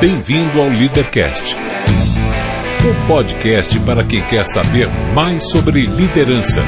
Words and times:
Bem-vindo 0.00 0.60
ao 0.60 0.68
Leadercast, 0.68 1.56
o 1.56 3.08
podcast 3.08 3.80
para 3.80 4.04
quem 4.04 4.24
quer 4.26 4.46
saber 4.46 4.88
mais 5.12 5.50
sobre 5.50 5.86
liderança. 5.86 6.62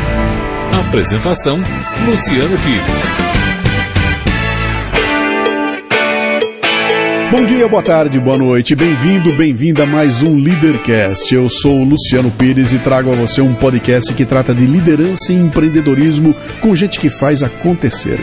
Apresentação: 0.88 1.56
Luciano 2.06 2.58
Pires. 2.58 3.30
Bom 7.30 7.44
dia, 7.44 7.68
boa 7.68 7.84
tarde, 7.84 8.18
boa 8.18 8.36
noite, 8.36 8.74
bem-vindo, 8.74 9.32
bem-vinda 9.36 9.84
a 9.84 9.86
mais 9.86 10.20
um 10.24 10.36
Leadercast. 10.36 11.32
Eu 11.32 11.48
sou 11.48 11.82
o 11.82 11.84
Luciano 11.84 12.32
Pires 12.32 12.72
e 12.72 12.78
trago 12.80 13.12
a 13.12 13.14
você 13.14 13.40
um 13.40 13.54
podcast 13.54 14.12
que 14.12 14.24
trata 14.24 14.52
de 14.52 14.66
liderança 14.66 15.32
e 15.32 15.36
empreendedorismo 15.36 16.34
com 16.60 16.74
gente 16.74 16.98
que 16.98 17.08
faz 17.08 17.44
acontecer. 17.44 18.18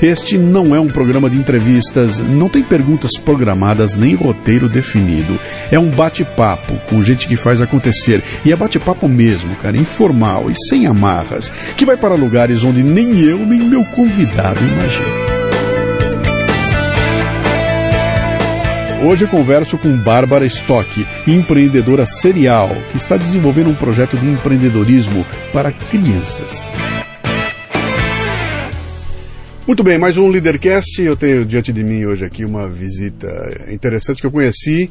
Este 0.00 0.38
não 0.38 0.76
é 0.76 0.80
um 0.80 0.86
programa 0.86 1.28
de 1.28 1.36
entrevistas, 1.36 2.20
não 2.20 2.48
tem 2.48 2.62
perguntas 2.62 3.18
programadas 3.18 3.94
nem 3.94 4.14
roteiro 4.14 4.68
definido. 4.68 5.38
É 5.72 5.78
um 5.78 5.90
bate-papo 5.90 6.78
com 6.88 7.02
gente 7.02 7.26
que 7.26 7.36
faz 7.36 7.60
acontecer. 7.60 8.22
E 8.44 8.52
é 8.52 8.56
bate-papo 8.56 9.08
mesmo, 9.08 9.56
cara, 9.56 9.76
informal 9.76 10.48
e 10.48 10.54
sem 10.68 10.86
amarras, 10.86 11.52
que 11.76 11.84
vai 11.84 11.96
para 11.96 12.14
lugares 12.14 12.62
onde 12.62 12.82
nem 12.82 13.18
eu 13.18 13.38
nem 13.38 13.58
meu 13.58 13.84
convidado 13.86 14.60
imaginam. 14.62 15.38
Hoje 19.04 19.24
eu 19.24 19.28
converso 19.28 19.78
com 19.78 19.96
Bárbara 19.96 20.46
Stock, 20.46 21.06
empreendedora 21.26 22.04
serial, 22.06 22.68
que 22.90 22.96
está 22.96 23.16
desenvolvendo 23.16 23.70
um 23.70 23.74
projeto 23.74 24.16
de 24.16 24.26
empreendedorismo 24.26 25.24
para 25.52 25.72
crianças. 25.72 26.70
Muito 29.68 29.82
bem, 29.82 29.98
mais 29.98 30.16
um 30.16 30.28
Leadercast. 30.28 31.02
Eu 31.02 31.14
tenho 31.14 31.44
diante 31.44 31.74
de 31.74 31.84
mim 31.84 32.06
hoje 32.06 32.24
aqui 32.24 32.42
uma 32.42 32.66
visita 32.66 33.66
interessante 33.70 34.22
que 34.22 34.26
eu 34.26 34.30
conheci 34.30 34.90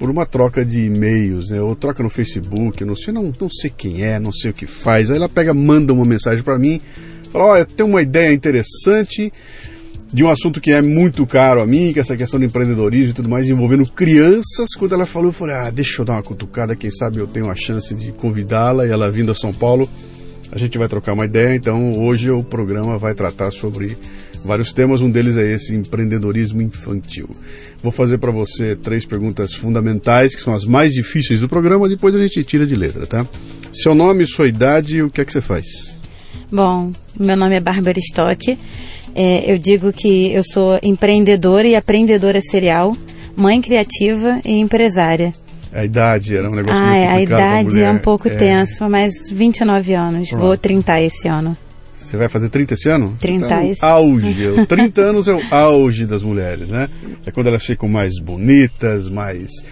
por 0.00 0.10
uma 0.10 0.26
troca 0.26 0.64
de 0.64 0.80
e-mails, 0.80 1.50
né? 1.50 1.60
ou 1.60 1.76
troca 1.76 2.02
no 2.02 2.10
Facebook, 2.10 2.84
não 2.84 2.96
sei, 2.96 3.14
não, 3.14 3.32
não 3.40 3.48
sei 3.48 3.70
quem 3.70 4.02
é, 4.02 4.18
não 4.18 4.32
sei 4.32 4.50
o 4.50 4.54
que 4.54 4.66
faz. 4.66 5.12
Aí 5.12 5.16
ela 5.16 5.28
pega, 5.28 5.54
manda 5.54 5.92
uma 5.92 6.04
mensagem 6.04 6.42
para 6.42 6.58
mim, 6.58 6.80
fala: 7.30 7.44
Olha, 7.44 7.64
tem 7.64 7.86
uma 7.86 8.02
ideia 8.02 8.32
interessante 8.32 9.32
de 10.12 10.24
um 10.24 10.28
assunto 10.28 10.60
que 10.60 10.72
é 10.72 10.82
muito 10.82 11.24
caro 11.24 11.62
a 11.62 11.66
mim, 11.66 11.92
que 11.92 12.00
é 12.00 12.02
essa 12.02 12.16
questão 12.16 12.40
do 12.40 12.44
empreendedorismo 12.44 13.10
e 13.10 13.14
tudo 13.14 13.28
mais, 13.28 13.48
envolvendo 13.48 13.88
crianças. 13.92 14.70
Quando 14.76 14.92
ela 14.92 15.06
falou, 15.06 15.28
eu 15.28 15.32
falei, 15.32 15.54
ah, 15.54 15.70
deixa 15.70 16.02
eu 16.02 16.04
dar 16.04 16.14
uma 16.14 16.22
cutucada, 16.24 16.74
quem 16.74 16.90
sabe 16.90 17.18
eu 17.18 17.28
tenho 17.28 17.48
a 17.48 17.54
chance 17.54 17.94
de 17.94 18.10
convidá-la 18.10 18.88
e 18.88 18.90
ela 18.90 19.08
vindo 19.08 19.30
a 19.30 19.36
São 19.36 19.52
Paulo, 19.52 19.88
a 20.52 20.58
gente 20.58 20.76
vai 20.78 20.88
trocar 20.88 21.12
uma 21.12 21.24
ideia. 21.24 21.54
Então, 21.54 21.98
hoje 21.98 22.30
o 22.30 22.42
programa 22.42 22.98
vai 22.98 23.14
tratar 23.14 23.50
sobre 23.50 23.96
vários 24.44 24.72
temas, 24.72 25.00
um 25.00 25.10
deles 25.10 25.36
é 25.36 25.52
esse, 25.52 25.74
empreendedorismo 25.74 26.62
infantil. 26.62 27.28
Vou 27.82 27.92
fazer 27.92 28.18
para 28.18 28.30
você 28.30 28.74
três 28.74 29.04
perguntas 29.04 29.54
fundamentais, 29.54 30.34
que 30.34 30.40
são 30.40 30.54
as 30.54 30.64
mais 30.64 30.92
difíceis 30.92 31.40
do 31.40 31.48
programa, 31.48 31.88
depois 31.88 32.14
a 32.14 32.18
gente 32.18 32.42
tira 32.44 32.66
de 32.66 32.74
letra, 32.74 33.06
tá? 33.06 33.26
Seu 33.72 33.94
nome, 33.94 34.26
sua 34.26 34.48
idade 34.48 34.96
e 34.96 35.02
o 35.02 35.10
que 35.10 35.20
é 35.20 35.24
que 35.24 35.32
você 35.32 35.40
faz? 35.40 36.00
Bom, 36.50 36.90
meu 37.18 37.36
nome 37.36 37.54
é 37.54 37.60
Bárbara 37.60 37.98
Stock. 37.98 38.58
É, 39.14 39.52
eu 39.52 39.58
digo 39.58 39.92
que 39.92 40.32
eu 40.32 40.42
sou 40.42 40.78
empreendedora 40.82 41.66
e 41.66 41.76
aprendedora 41.76 42.40
serial, 42.40 42.96
mãe 43.36 43.60
criativa 43.60 44.40
e 44.44 44.58
empresária. 44.58 45.32
A 45.72 45.84
idade 45.84 46.36
era 46.36 46.48
um 46.48 46.54
negócio 46.54 46.82
ah, 46.82 46.86
muito 46.86 46.96
é, 46.96 47.08
A 47.08 47.22
idade 47.22 47.82
é 47.82 47.90
um 47.90 47.98
pouco 47.98 48.28
é... 48.28 48.34
tenso, 48.34 48.88
mas 48.88 49.30
29 49.30 49.94
anos. 49.94 50.28
Pronto. 50.28 50.40
Vou 50.42 50.56
30 50.56 51.00
esse 51.00 51.28
ano. 51.28 51.56
Você 51.94 52.16
vai 52.16 52.28
fazer 52.28 52.48
30 52.48 52.74
esse 52.74 52.88
ano? 52.88 53.16
30 53.20 53.46
tá 53.46 53.64
esse 53.64 53.84
auge. 53.84 54.66
30 54.66 55.00
anos 55.00 55.28
é 55.28 55.34
o 55.34 55.54
auge 55.54 56.06
das 56.06 56.22
mulheres, 56.22 56.68
né? 56.68 56.88
É 57.24 57.30
quando 57.30 57.46
elas 57.46 57.64
ficam 57.64 57.88
mais 57.88 58.18
bonitas, 58.18 59.08
mais 59.08 59.64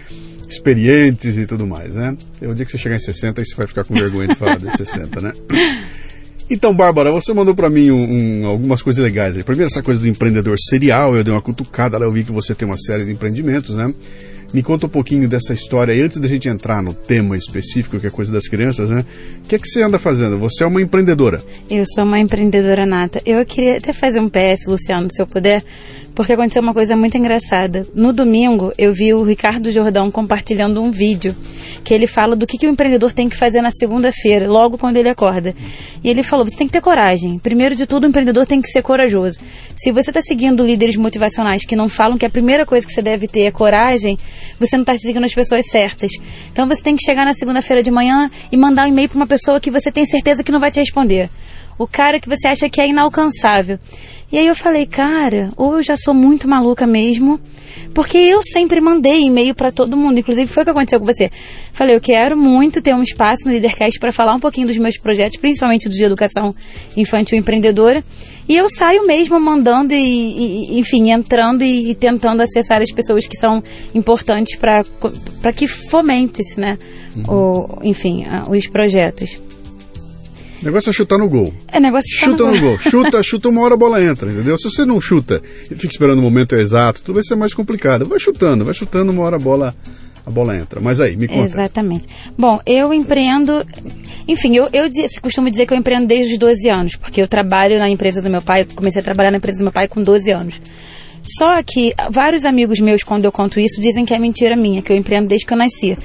experientes 0.47 1.37
e 1.37 1.45
tudo 1.45 1.67
mais, 1.67 1.95
né? 1.95 2.15
É 2.41 2.47
o 2.47 2.55
dia 2.55 2.65
que 2.65 2.71
você 2.71 2.77
chegar 2.77 2.95
em 2.95 2.99
60 2.99 3.41
aí 3.41 3.45
você 3.45 3.55
vai 3.55 3.67
ficar 3.67 3.83
com 3.83 3.93
vergonha 3.93 4.29
de 4.29 4.35
falar 4.35 4.57
de 4.57 4.71
60, 4.71 5.21
né? 5.21 5.33
Então, 6.51 6.73
Bárbara, 6.73 7.11
você 7.11 7.31
mandou 7.31 7.53
para 7.53 7.69
mim 7.69 7.91
um, 7.91 8.41
um, 8.41 8.47
algumas 8.47 8.81
coisas 8.81 9.03
legais. 9.03 9.39
Primeiro, 9.43 9.69
essa 9.71 9.83
coisa 9.83 9.99
do 9.99 10.07
empreendedor 10.07 10.57
serial, 10.59 11.15
eu 11.15 11.23
dei 11.23 11.31
uma 11.31 11.43
cutucada 11.43 11.95
lá, 11.95 12.05
eu 12.05 12.11
vi 12.11 12.23
que 12.23 12.31
você 12.31 12.55
tem 12.55 12.67
uma 12.67 12.77
série 12.77 13.05
de 13.05 13.11
empreendimentos, 13.11 13.75
né? 13.75 13.93
Me 14.53 14.63
conta 14.63 14.87
um 14.87 14.89
pouquinho 14.89 15.29
dessa 15.29 15.53
história 15.53 15.93
antes 16.03 16.17
da 16.17 16.27
gente 16.27 16.49
entrar 16.49 16.81
no 16.81 16.93
tema 16.93 17.37
específico, 17.37 17.99
que 17.99 18.07
é 18.07 18.09
coisa 18.09 18.31
das 18.31 18.47
crianças, 18.47 18.89
né? 18.89 19.05
O 19.45 19.47
que 19.47 19.55
é 19.55 19.59
que 19.59 19.67
você 19.67 19.83
anda 19.83 19.99
fazendo? 19.99 20.39
Você 20.39 20.63
é 20.63 20.67
uma 20.67 20.81
empreendedora. 20.81 21.43
Eu 21.69 21.83
sou 21.93 22.03
uma 22.03 22.19
empreendedora 22.19 22.85
nata. 22.85 23.21
Eu 23.25 23.45
queria 23.45 23.77
até 23.77 23.93
fazer 23.93 24.19
um 24.19 24.27
PS, 24.27 24.65
Luciano, 24.67 25.07
se 25.11 25.21
eu 25.21 25.27
puder, 25.27 25.63
porque 26.15 26.33
aconteceu 26.33 26.61
uma 26.61 26.73
coisa 26.73 26.95
muito 26.95 27.17
engraçada. 27.17 27.87
No 27.93 28.11
domingo, 28.11 28.71
eu 28.77 28.93
vi 28.93 29.13
o 29.13 29.23
Ricardo 29.23 29.71
Jordão 29.71 30.11
compartilhando 30.11 30.81
um 30.81 30.91
vídeo 30.91 31.35
que 31.83 31.93
ele 31.93 32.07
fala 32.07 32.35
do 32.35 32.45
que, 32.45 32.57
que 32.57 32.67
o 32.67 32.69
empreendedor 32.69 33.13
tem 33.13 33.29
que 33.29 33.35
fazer 33.35 33.61
na 33.61 33.71
segunda-feira, 33.71 34.49
logo 34.49 34.77
quando 34.77 34.97
ele 34.97 35.09
acorda. 35.09 35.55
E 36.03 36.09
ele 36.09 36.23
falou: 36.23 36.45
você 36.45 36.55
tem 36.55 36.67
que 36.67 36.73
ter 36.73 36.81
coragem. 36.81 37.39
Primeiro 37.39 37.75
de 37.75 37.85
tudo, 37.85 38.03
o 38.03 38.07
empreendedor 38.07 38.45
tem 38.45 38.61
que 38.61 38.67
ser 38.69 38.81
corajoso. 38.81 39.39
Se 39.75 39.91
você 39.91 40.09
está 40.09 40.21
seguindo 40.21 40.65
líderes 40.65 40.95
motivacionais 40.95 41.65
que 41.65 41.75
não 41.75 41.89
falam 41.89 42.17
que 42.17 42.25
a 42.25 42.29
primeira 42.29 42.65
coisa 42.65 42.85
que 42.85 42.93
você 42.93 43.01
deve 43.01 43.27
ter 43.27 43.41
é 43.41 43.51
coragem, 43.51 44.17
você 44.59 44.75
não 44.75 44.83
está 44.83 44.97
seguindo 44.97 45.23
as 45.23 45.33
pessoas 45.33 45.65
certas. 45.69 46.11
Então 46.51 46.67
você 46.67 46.81
tem 46.81 46.95
que 46.95 47.03
chegar 47.03 47.25
na 47.25 47.33
segunda-feira 47.33 47.81
de 47.81 47.91
manhã 47.91 48.29
e 48.51 48.57
mandar 48.57 48.85
um 48.85 48.89
e-mail 48.89 49.09
para 49.09 49.17
uma 49.17 49.27
pessoa 49.27 49.59
que 49.59 49.71
você 49.71 49.91
tem 49.91 50.05
certeza 50.05 50.43
que 50.43 50.51
não 50.51 50.59
vai 50.59 50.71
te 50.71 50.79
responder. 50.79 51.29
O 51.79 51.87
cara 51.87 52.19
que 52.19 52.27
você 52.27 52.47
acha 52.47 52.69
que 52.69 52.79
é 52.79 52.87
inalcançável. 52.87 53.79
E 54.31 54.37
aí 54.37 54.45
eu 54.45 54.55
falei, 54.55 54.85
cara, 54.85 55.49
ou 55.57 55.77
eu 55.77 55.83
já 55.83 55.95
sou 55.97 56.13
muito 56.13 56.47
maluca 56.47 56.85
mesmo, 56.85 57.39
porque 57.95 58.17
eu 58.17 58.41
sempre 58.43 58.79
mandei 58.79 59.23
e-mail 59.23 59.55
para 59.55 59.71
todo 59.71 59.97
mundo, 59.97 60.19
inclusive 60.19 60.45
foi 60.45 60.61
o 60.61 60.65
que 60.65 60.69
aconteceu 60.69 60.99
com 60.99 61.05
você. 61.05 61.31
Falei, 61.73 61.95
eu 61.95 62.01
quero 62.01 62.37
muito 62.37 62.79
ter 62.79 62.93
um 62.93 63.01
espaço 63.01 63.45
no 63.45 63.51
Leadercast 63.51 63.99
para 63.99 64.11
falar 64.11 64.35
um 64.35 64.39
pouquinho 64.39 64.67
dos 64.67 64.77
meus 64.77 64.99
projetos, 64.99 65.37
principalmente 65.37 65.89
do 65.89 65.95
de 65.95 66.03
educação 66.03 66.53
infantil 66.95 67.39
empreendedora. 67.39 68.03
E 68.47 68.55
eu 68.55 68.67
saio 68.69 69.07
mesmo 69.07 69.39
mandando 69.39 69.93
e, 69.93 69.97
e 69.97 70.79
enfim, 70.79 71.11
entrando 71.11 71.63
e, 71.63 71.91
e, 71.91 71.95
tentando 71.95 72.41
acessar 72.41 72.81
as 72.81 72.91
pessoas 72.91 73.25
que 73.25 73.37
são 73.37 73.63
importantes 73.95 74.55
para 74.57 75.53
que 75.53 75.67
fomente-se, 75.67 76.59
né? 76.59 76.77
Uhum. 77.15 77.23
O, 77.33 77.79
enfim, 77.83 78.25
os 78.49 78.67
projetos. 78.67 79.48
O 80.61 80.65
negócio 80.65 80.89
é 80.89 80.93
chutar 80.93 81.17
no 81.17 81.29
gol. 81.29 81.53
É 81.71 81.79
negócio 81.79 82.09
é 82.15 82.19
chuta 82.25 82.43
no, 82.43 82.51
no 82.51 82.59
gol. 82.59 82.77
Chuta, 82.89 83.23
chuta 83.23 83.49
uma 83.49 83.61
hora 83.61 83.75
a 83.75 83.77
bola 83.77 84.03
entra, 84.03 84.31
entendeu? 84.31 84.57
Se 84.57 84.69
você 84.69 84.85
não 84.85 84.99
chuta 84.99 85.41
e 85.69 85.75
fica 85.75 85.93
esperando 85.93 86.19
o 86.19 86.21
momento 86.21 86.55
exato, 86.55 87.01
tudo 87.01 87.15
vai 87.15 87.23
ser 87.23 87.35
mais 87.35 87.53
complicado. 87.53 88.05
Vai 88.05 88.19
chutando, 88.19 88.65
vai 88.65 88.73
chutando 88.73 89.11
uma 89.11 89.23
hora 89.23 89.37
a 89.37 89.39
bola 89.39 89.75
a 90.25 90.31
bola 90.31 90.55
entra. 90.55 90.79
Mas 90.79 91.01
aí, 91.01 91.15
me 91.15 91.27
conta. 91.27 91.45
Exatamente. 91.45 92.07
Bom, 92.37 92.59
eu 92.65 92.93
empreendo. 92.93 93.65
Enfim, 94.27 94.55
eu, 94.55 94.69
eu 94.71 94.87
costumo 95.21 95.49
dizer 95.49 95.65
que 95.65 95.73
eu 95.73 95.77
empreendo 95.77 96.07
desde 96.07 96.33
os 96.33 96.39
12 96.39 96.69
anos, 96.69 96.95
porque 96.95 97.21
eu 97.21 97.27
trabalho 97.27 97.79
na 97.79 97.89
empresa 97.89 98.21
do 98.21 98.29
meu 98.29 98.41
pai, 98.41 98.65
comecei 98.75 99.01
a 99.01 99.03
trabalhar 99.03 99.31
na 99.31 99.37
empresa 99.37 99.57
do 99.57 99.63
meu 99.63 99.73
pai 99.73 99.87
com 99.87 100.03
12 100.03 100.31
anos. 100.31 100.61
Só 101.37 101.61
que 101.63 101.93
vários 102.11 102.45
amigos 102.45 102.79
meus, 102.79 103.03
quando 103.03 103.25
eu 103.25 103.31
conto 103.31 103.59
isso, 103.59 103.81
dizem 103.81 104.05
que 104.05 104.13
é 104.13 104.19
mentira 104.19 104.55
minha, 104.55 104.81
que 104.81 104.91
eu 104.91 104.97
empreendo 104.97 105.27
desde 105.27 105.45
que 105.45 105.53
eu 105.53 105.57
nasci. 105.57 105.97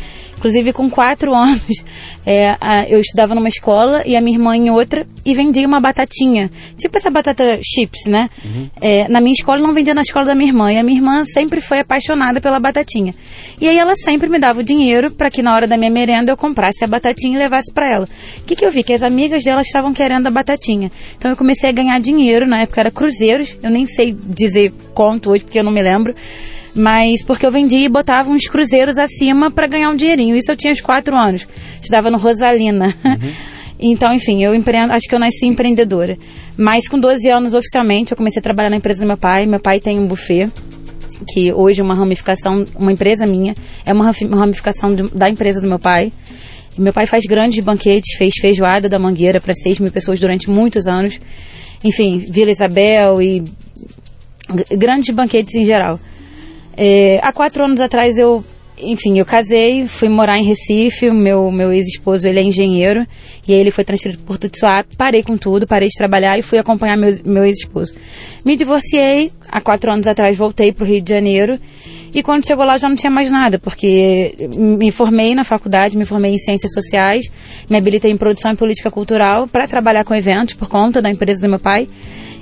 Inclusive, 0.44 0.74
com 0.74 0.90
quatro 0.90 1.32
anos, 1.34 1.82
é, 2.26 2.54
a, 2.60 2.86
eu 2.86 3.00
estudava 3.00 3.34
numa 3.34 3.48
escola 3.48 4.02
e 4.04 4.14
a 4.14 4.20
minha 4.20 4.36
irmã 4.36 4.54
em 4.54 4.68
outra 4.68 5.06
e 5.24 5.32
vendia 5.32 5.66
uma 5.66 5.80
batatinha. 5.80 6.50
Tipo 6.76 6.98
essa 6.98 7.10
batata 7.10 7.58
chips, 7.64 8.04
né? 8.04 8.28
Uhum. 8.44 8.68
É, 8.78 9.08
na 9.08 9.22
minha 9.22 9.32
escola, 9.32 9.58
não 9.58 9.72
vendia 9.72 9.94
na 9.94 10.02
escola 10.02 10.26
da 10.26 10.34
minha 10.34 10.50
irmã. 10.50 10.70
E 10.70 10.76
a 10.76 10.82
minha 10.82 10.98
irmã 10.98 11.24
sempre 11.24 11.62
foi 11.62 11.78
apaixonada 11.78 12.42
pela 12.42 12.60
batatinha. 12.60 13.14
E 13.58 13.66
aí 13.66 13.78
ela 13.78 13.94
sempre 13.94 14.28
me 14.28 14.38
dava 14.38 14.60
o 14.60 14.62
dinheiro 14.62 15.10
para 15.10 15.30
que 15.30 15.42
na 15.42 15.54
hora 15.54 15.66
da 15.66 15.78
minha 15.78 15.90
merenda 15.90 16.30
eu 16.30 16.36
comprasse 16.36 16.84
a 16.84 16.86
batatinha 16.86 17.36
e 17.36 17.38
levasse 17.38 17.72
para 17.72 17.88
ela. 17.88 18.06
O 18.38 18.42
que, 18.42 18.54
que 18.54 18.66
eu 18.66 18.70
vi? 18.70 18.82
Que 18.82 18.92
as 18.92 19.02
amigas 19.02 19.42
dela 19.44 19.62
estavam 19.62 19.94
querendo 19.94 20.26
a 20.26 20.30
batatinha. 20.30 20.92
Então 21.16 21.30
eu 21.30 21.36
comecei 21.38 21.70
a 21.70 21.72
ganhar 21.72 21.98
dinheiro. 22.00 22.46
Na 22.46 22.60
época 22.60 22.82
era 22.82 22.90
cruzeiros. 22.90 23.56
Eu 23.62 23.70
nem 23.70 23.86
sei 23.86 24.12
dizer 24.12 24.74
quanto 24.92 25.30
hoje, 25.30 25.44
porque 25.44 25.58
eu 25.58 25.64
não 25.64 25.72
me 25.72 25.82
lembro 25.82 26.14
mas 26.74 27.22
porque 27.22 27.46
eu 27.46 27.50
vendia 27.50 27.84
e 27.84 27.88
botava 27.88 28.30
uns 28.30 28.48
cruzeiros 28.48 28.98
acima 28.98 29.50
para 29.50 29.66
ganhar 29.66 29.90
um 29.90 29.96
dinheirinho. 29.96 30.36
Isso 30.36 30.50
eu 30.50 30.56
tinha 30.56 30.72
uns 30.72 30.80
quatro 30.80 31.16
anos. 31.16 31.46
Estudava 31.80 32.10
no 32.10 32.18
Rosalina. 32.18 32.94
Uhum. 33.04 33.54
Então, 33.86 34.14
enfim, 34.14 34.42
eu 34.42 34.54
empreendo, 34.54 34.92
acho 34.92 35.06
que 35.06 35.14
eu 35.14 35.18
nasci 35.18 35.46
empreendedora. 35.46 36.16
Mas 36.56 36.88
com 36.88 36.98
12 36.98 37.28
anos 37.28 37.52
oficialmente, 37.52 38.12
eu 38.12 38.16
comecei 38.16 38.40
a 38.40 38.42
trabalhar 38.42 38.70
na 38.70 38.76
empresa 38.76 39.00
do 39.00 39.06
meu 39.06 39.16
pai. 39.16 39.46
Meu 39.46 39.60
pai 39.60 39.80
tem 39.80 39.98
um 39.98 40.06
buffet, 40.06 40.48
que 41.28 41.52
hoje 41.52 41.80
é 41.80 41.84
uma 41.84 41.94
ramificação, 41.94 42.64
uma 42.76 42.92
empresa 42.92 43.26
minha, 43.26 43.54
é 43.84 43.92
uma 43.92 44.10
ramificação 44.36 44.94
da 45.12 45.28
empresa 45.28 45.60
do 45.60 45.66
meu 45.66 45.78
pai. 45.78 46.12
Meu 46.78 46.92
pai 46.92 47.06
faz 47.06 47.24
grandes 47.24 47.62
banquetes, 47.62 48.16
fez 48.16 48.34
feijoada 48.40 48.88
da 48.88 48.98
Mangueira 48.98 49.40
para 49.40 49.52
6 49.52 49.78
mil 49.80 49.92
pessoas 49.92 50.18
durante 50.18 50.48
muitos 50.48 50.86
anos. 50.86 51.20
Enfim, 51.82 52.18
Vila 52.18 52.50
Isabel 52.50 53.20
e 53.20 53.44
grandes 54.76 55.14
banquetes 55.14 55.54
em 55.54 55.64
geral. 55.64 56.00
É, 56.76 57.20
há 57.22 57.32
quatro 57.32 57.64
anos 57.64 57.80
atrás 57.80 58.18
eu 58.18 58.44
enfim, 58.76 59.18
eu 59.18 59.24
casei, 59.24 59.86
fui 59.86 60.08
morar 60.08 60.38
em 60.38 60.44
Recife, 60.44 61.10
meu, 61.10 61.50
meu 61.50 61.72
ex-esposo, 61.72 62.26
ele 62.26 62.40
é 62.40 62.42
engenheiro, 62.42 63.06
e 63.46 63.52
aí 63.52 63.60
ele 63.60 63.70
foi 63.70 63.84
transferido 63.84 64.20
por 64.22 64.28
Porto 64.28 64.48
de 64.48 64.58
Suape, 64.58 64.96
parei 64.96 65.22
com 65.22 65.36
tudo, 65.36 65.66
parei 65.66 65.88
de 65.88 65.94
trabalhar 65.96 66.36
e 66.38 66.42
fui 66.42 66.58
acompanhar 66.58 66.96
meu, 66.96 67.16
meu 67.24 67.44
ex-esposo. 67.44 67.94
Me 68.44 68.56
divorciei, 68.56 69.30
há 69.48 69.60
quatro 69.60 69.92
anos 69.92 70.06
atrás 70.06 70.36
voltei 70.36 70.72
para 70.72 70.84
o 70.84 70.86
Rio 70.86 71.00
de 71.00 71.08
Janeiro, 71.08 71.58
e 72.12 72.22
quando 72.22 72.46
chegou 72.46 72.64
lá 72.64 72.76
já 72.76 72.88
não 72.88 72.96
tinha 72.96 73.10
mais 73.10 73.30
nada, 73.30 73.58
porque 73.58 74.34
me 74.56 74.90
formei 74.90 75.34
na 75.34 75.44
faculdade, 75.44 75.96
me 75.96 76.04
formei 76.04 76.34
em 76.34 76.38
ciências 76.38 76.72
sociais, 76.72 77.24
me 77.70 77.76
habilitei 77.76 78.10
em 78.10 78.16
produção 78.16 78.52
e 78.52 78.56
política 78.56 78.90
cultural 78.90 79.46
para 79.46 79.66
trabalhar 79.68 80.04
com 80.04 80.14
eventos 80.14 80.54
por 80.54 80.68
conta 80.68 81.00
da 81.00 81.10
empresa 81.10 81.40
do 81.40 81.48
meu 81.48 81.58
pai. 81.58 81.86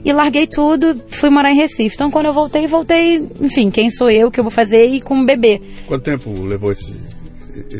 E 0.05 0.13
larguei 0.13 0.47
tudo, 0.47 1.01
fui 1.09 1.31
morar 1.31 1.53
em 1.53 1.57
Recife. 1.57 1.95
Então 1.95 2.11
quando 2.11 2.27
eu 2.27 2.33
voltei, 2.33 2.67
voltei, 2.67 3.21
enfim, 3.41 3.71
quem 3.71 3.91
sou 3.91 4.11
eu, 4.11 4.29
o 4.29 4.31
que 4.31 4.41
eu 4.41 4.45
vou 4.45 4.51
fazer 4.51 4.87
e 4.87 5.01
com 5.01 5.15
um 5.15 5.25
bebê. 5.25 5.61
Quanto 5.87 6.03
tempo 6.03 6.31
levou 6.43 6.73
esse, 6.73 6.93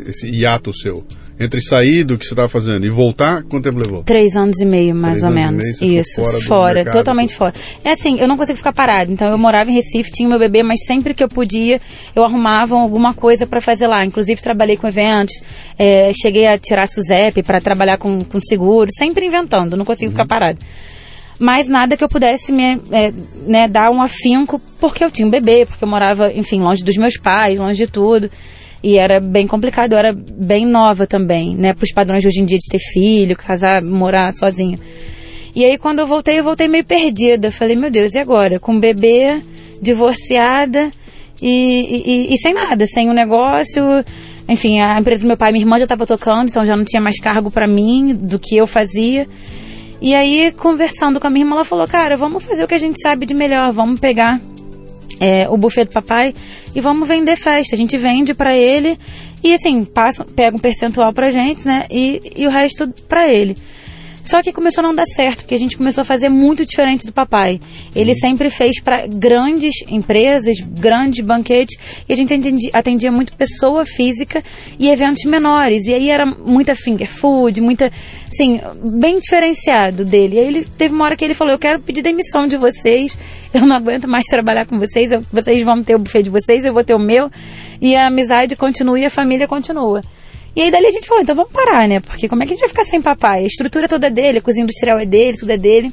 esse 0.09 0.29
hiato 0.29 0.73
seu? 0.73 1.05
Entre 1.41 1.61
sair 1.61 2.05
do 2.05 2.17
que 2.17 2.25
você 2.25 2.35
estava 2.35 2.49
fazendo 2.49 2.87
e 2.87 2.91
voltar, 2.91 3.43
quanto 3.45 3.65
tempo 3.65 3.79
levou? 3.79 4.05
Três 4.05 4.37
anos 4.37 4.61
e 4.61 4.67
meio, 4.67 4.95
mais 4.95 5.19
Três 5.19 5.25
ou 5.25 5.31
anos 5.41 5.65
e 5.65 5.67
menos. 5.67 5.81
meio, 5.81 6.01
Isso, 6.01 6.23
fora 6.23 6.41
fora, 6.43 6.75
mercado, 6.75 6.95
totalmente 6.95 7.35
fora. 7.35 7.55
É 7.83 7.91
assim, 7.93 8.21
eu 8.21 8.29
não 8.29 8.37
consigo 8.37 8.59
ficar 8.59 8.73
parado. 8.73 9.11
Então 9.11 9.29
eu 9.29 9.37
morava 9.39 9.69
em 9.71 9.75
Recife, 9.75 10.13
tinha 10.13 10.29
meu 10.29 10.39
bebê, 10.39 10.63
mas 10.63 10.85
sempre 10.87 11.15
que 11.15 11.25
eu 11.25 11.29
podia, 11.29 11.81
eu 12.15 12.23
arrumava 12.23 12.77
alguma 12.77 13.13
coisa 13.13 13.45
para 13.45 13.61
fazer 13.61 13.89
lá. 13.89 14.05
Inclusive 14.05 14.41
trabalhei 14.41 14.77
com 14.77 14.87
eventos, 14.87 15.35
é, 15.77 16.13
cheguei 16.15 16.47
a 16.47 16.57
tirar 16.59 16.87
SUSEP 16.87 17.43
para 17.43 17.61
trabalhar 17.61 17.97
com, 17.97 18.23
com 18.23 18.41
seguro, 18.41 18.91
sempre 18.97 19.27
inventando, 19.27 19.77
não 19.77 19.85
consigo 19.87 20.07
Uhum. 20.07 20.13
ficar 20.13 20.27
parado. 20.27 20.59
Mas 21.45 21.67
nada 21.67 21.97
que 21.97 22.05
eu 22.05 22.09
pudesse 22.09 22.53
me 22.53 22.81
é, 22.93 23.13
né, 23.49 23.67
dar 23.67 23.91
um 23.91 24.01
afinco, 24.01 24.61
porque 24.79 25.03
eu 25.03 25.11
tinha 25.11 25.27
um 25.27 25.31
bebê, 25.31 25.67
porque 25.67 25.83
eu 25.83 25.89
morava, 25.89 26.33
enfim, 26.33 26.61
longe 26.61 26.85
dos 26.85 26.97
meus 26.97 27.17
pais, 27.17 27.59
longe 27.59 27.85
de 27.85 27.91
tudo. 27.91 28.31
E 28.81 28.97
era 28.97 29.19
bem 29.19 29.45
complicado, 29.49 29.93
eu 29.93 29.99
era 29.99 30.13
bem 30.13 30.65
nova 30.65 31.05
também, 31.05 31.57
né? 31.57 31.75
Para 31.75 31.83
os 31.83 31.93
padrões 31.93 32.23
de 32.23 32.29
hoje 32.29 32.41
em 32.41 32.45
dia 32.45 32.59
de 32.59 32.69
ter 32.71 32.79
filho, 32.79 33.37
casar, 33.37 33.83
morar 33.83 34.33
sozinha. 34.33 34.79
E 35.53 35.65
aí 35.65 35.77
quando 35.77 35.99
eu 35.99 36.07
voltei, 36.07 36.39
eu 36.39 36.45
voltei 36.45 36.69
meio 36.69 36.85
perdida. 36.85 37.49
Eu 37.49 37.53
Falei, 37.53 37.75
meu 37.75 37.91
Deus, 37.91 38.15
e 38.15 38.21
agora? 38.21 38.61
Com 38.61 38.75
um 38.75 38.79
bebê, 38.81 39.43
divorciada 39.81 40.93
e, 41.41 42.29
e- 42.31 42.35
e 42.35 42.37
sem 42.39 42.55
nada, 42.55 42.87
sem 42.87 43.11
o 43.11 43.13
negócio. 43.13 43.83
Enfim, 44.49 44.79
a 44.81 44.99
empresa 45.01 45.23
do 45.23 45.27
meu 45.27 45.37
pai 45.37 45.51
e 45.51 45.53
minha 45.55 45.63
irmã 45.65 45.77
já 45.79 45.85
estava 45.87 46.07
tocando, 46.07 46.49
então 46.49 46.65
já 46.65 46.77
não 46.77 46.85
tinha 46.85 47.03
mais 47.03 47.19
cargo 47.21 47.51
para 47.51 47.67
mim 47.67 48.15
do 48.15 48.39
que 48.39 48.57
eu 48.57 48.67
fazia. 48.67 49.27
E 50.03 50.17
aí, 50.17 50.53
conversando 50.59 51.21
com 51.21 51.29
a 51.29 51.31
minha 51.31 51.45
irmã, 51.45 51.55
ela 51.55 51.65
falou, 51.65 51.87
cara, 51.87 52.17
vamos 52.17 52.45
fazer 52.45 52.65
o 52.65 52.67
que 52.67 52.75
a 52.75 52.79
gente 52.79 53.01
sabe 53.01 53.25
de 53.25 53.33
melhor, 53.33 53.73
vamos 53.73 54.01
pegar 54.01 54.41
é, 55.21 55.49
o 55.49 55.57
buffet 55.57 55.85
do 55.85 55.93
papai 55.93 56.35
e 56.75 56.81
vamos 56.81 57.07
vender 57.07 57.37
festa. 57.37 57.77
A 57.77 57.79
gente 57.79 57.97
vende 57.97 58.35
pra 58.35 58.53
ele 58.53 58.99
e 59.45 59.55
assim, 59.55 59.85
passa, 59.85 60.25
pega 60.25 60.57
um 60.57 60.59
percentual 60.59 61.13
pra 61.13 61.31
gente, 61.31 61.65
né? 61.65 61.87
E, 61.89 62.21
e 62.35 62.49
o 62.49 62.51
resto 62.51 62.89
pra 63.09 63.29
ele. 63.29 63.57
Só 64.23 64.41
que 64.41 64.53
começou 64.53 64.85
a 64.85 64.87
não 64.87 64.95
dar 64.95 65.05
certo, 65.05 65.39
porque 65.41 65.55
a 65.55 65.59
gente 65.59 65.77
começou 65.77 66.03
a 66.03 66.05
fazer 66.05 66.29
muito 66.29 66.65
diferente 66.65 67.05
do 67.05 67.13
papai. 67.13 67.61
Ele 67.95 68.15
sempre 68.15 68.49
fez 68.51 68.81
para 68.81 69.07
grandes 69.07 69.75
empresas, 69.89 70.57
grandes 70.61 71.25
banquetes, 71.25 71.77
e 72.09 72.13
a 72.13 72.17
gente 72.17 72.33
atendia, 72.33 72.71
atendia 72.73 73.11
muito 73.11 73.33
pessoa 73.33 73.85
física 73.85 74.43
e 74.79 74.89
eventos 74.89 75.25
menores. 75.25 75.87
E 75.87 75.95
aí 75.95 76.09
era 76.09 76.25
muita 76.25 76.75
finger 76.75 77.09
food, 77.09 77.61
muita, 77.61 77.91
assim, 78.29 78.61
bem 78.99 79.19
diferenciado 79.19 80.05
dele. 80.05 80.37
E 80.37 80.39
aí 80.39 80.47
ele 80.47 80.65
teve 80.79 80.95
uma 80.95 81.05
hora 81.05 81.17
que 81.17 81.25
ele 81.25 81.35
falou: 81.35 81.53
Eu 81.53 81.59
quero 81.59 81.81
pedir 81.81 82.03
demissão 82.03 82.47
de 82.47 82.57
vocês, 82.57 83.17
eu 83.53 83.67
não 83.67 83.75
aguento 83.75 84.09
mais 84.09 84.25
trabalhar 84.27 84.67
com 84.67 84.79
vocês, 84.79 85.11
eu- 85.11 85.23
vocês 85.33 85.63
vão 85.63 85.83
ter 85.83 85.97
o 85.97 85.99
buffet 85.99 86.23
de 86.23 86.31
vocês, 86.31 86.65
eu 86.65 86.73
vou 86.73 86.85
ter 86.85 86.95
o 86.95 86.99
meu, 86.99 87.29
e 87.81 87.97
a 87.97 88.07
amizade 88.07 88.55
continua 88.55 89.01
e 89.01 89.05
a 89.05 89.11
família 89.11 89.49
continua. 89.49 90.01
E 90.55 90.61
aí 90.61 90.71
dali 90.71 90.87
a 90.87 90.91
gente 90.91 91.07
falou, 91.07 91.23
então 91.23 91.35
vamos 91.35 91.53
parar, 91.53 91.89
né? 91.89 92.01
Porque 92.01 92.29
como 92.29 92.43
é 92.43 92.47
que 92.47 92.53
a 92.53 92.55
gente 92.55 92.61
vai 92.61 92.69
ficar 92.69 92.85
sem 92.85 93.01
papai? 93.01 93.45
A 93.45 93.47
estrutura 93.47 93.89
toda 93.89 94.07
é 94.07 94.11
dele, 94.11 94.39
a 94.39 94.43
cozinha 94.43 94.65
industrial 94.65 94.99
é 94.99 95.07
dele, 95.07 95.37
tudo 95.39 95.51
é 95.51 95.57
dele. 95.57 95.93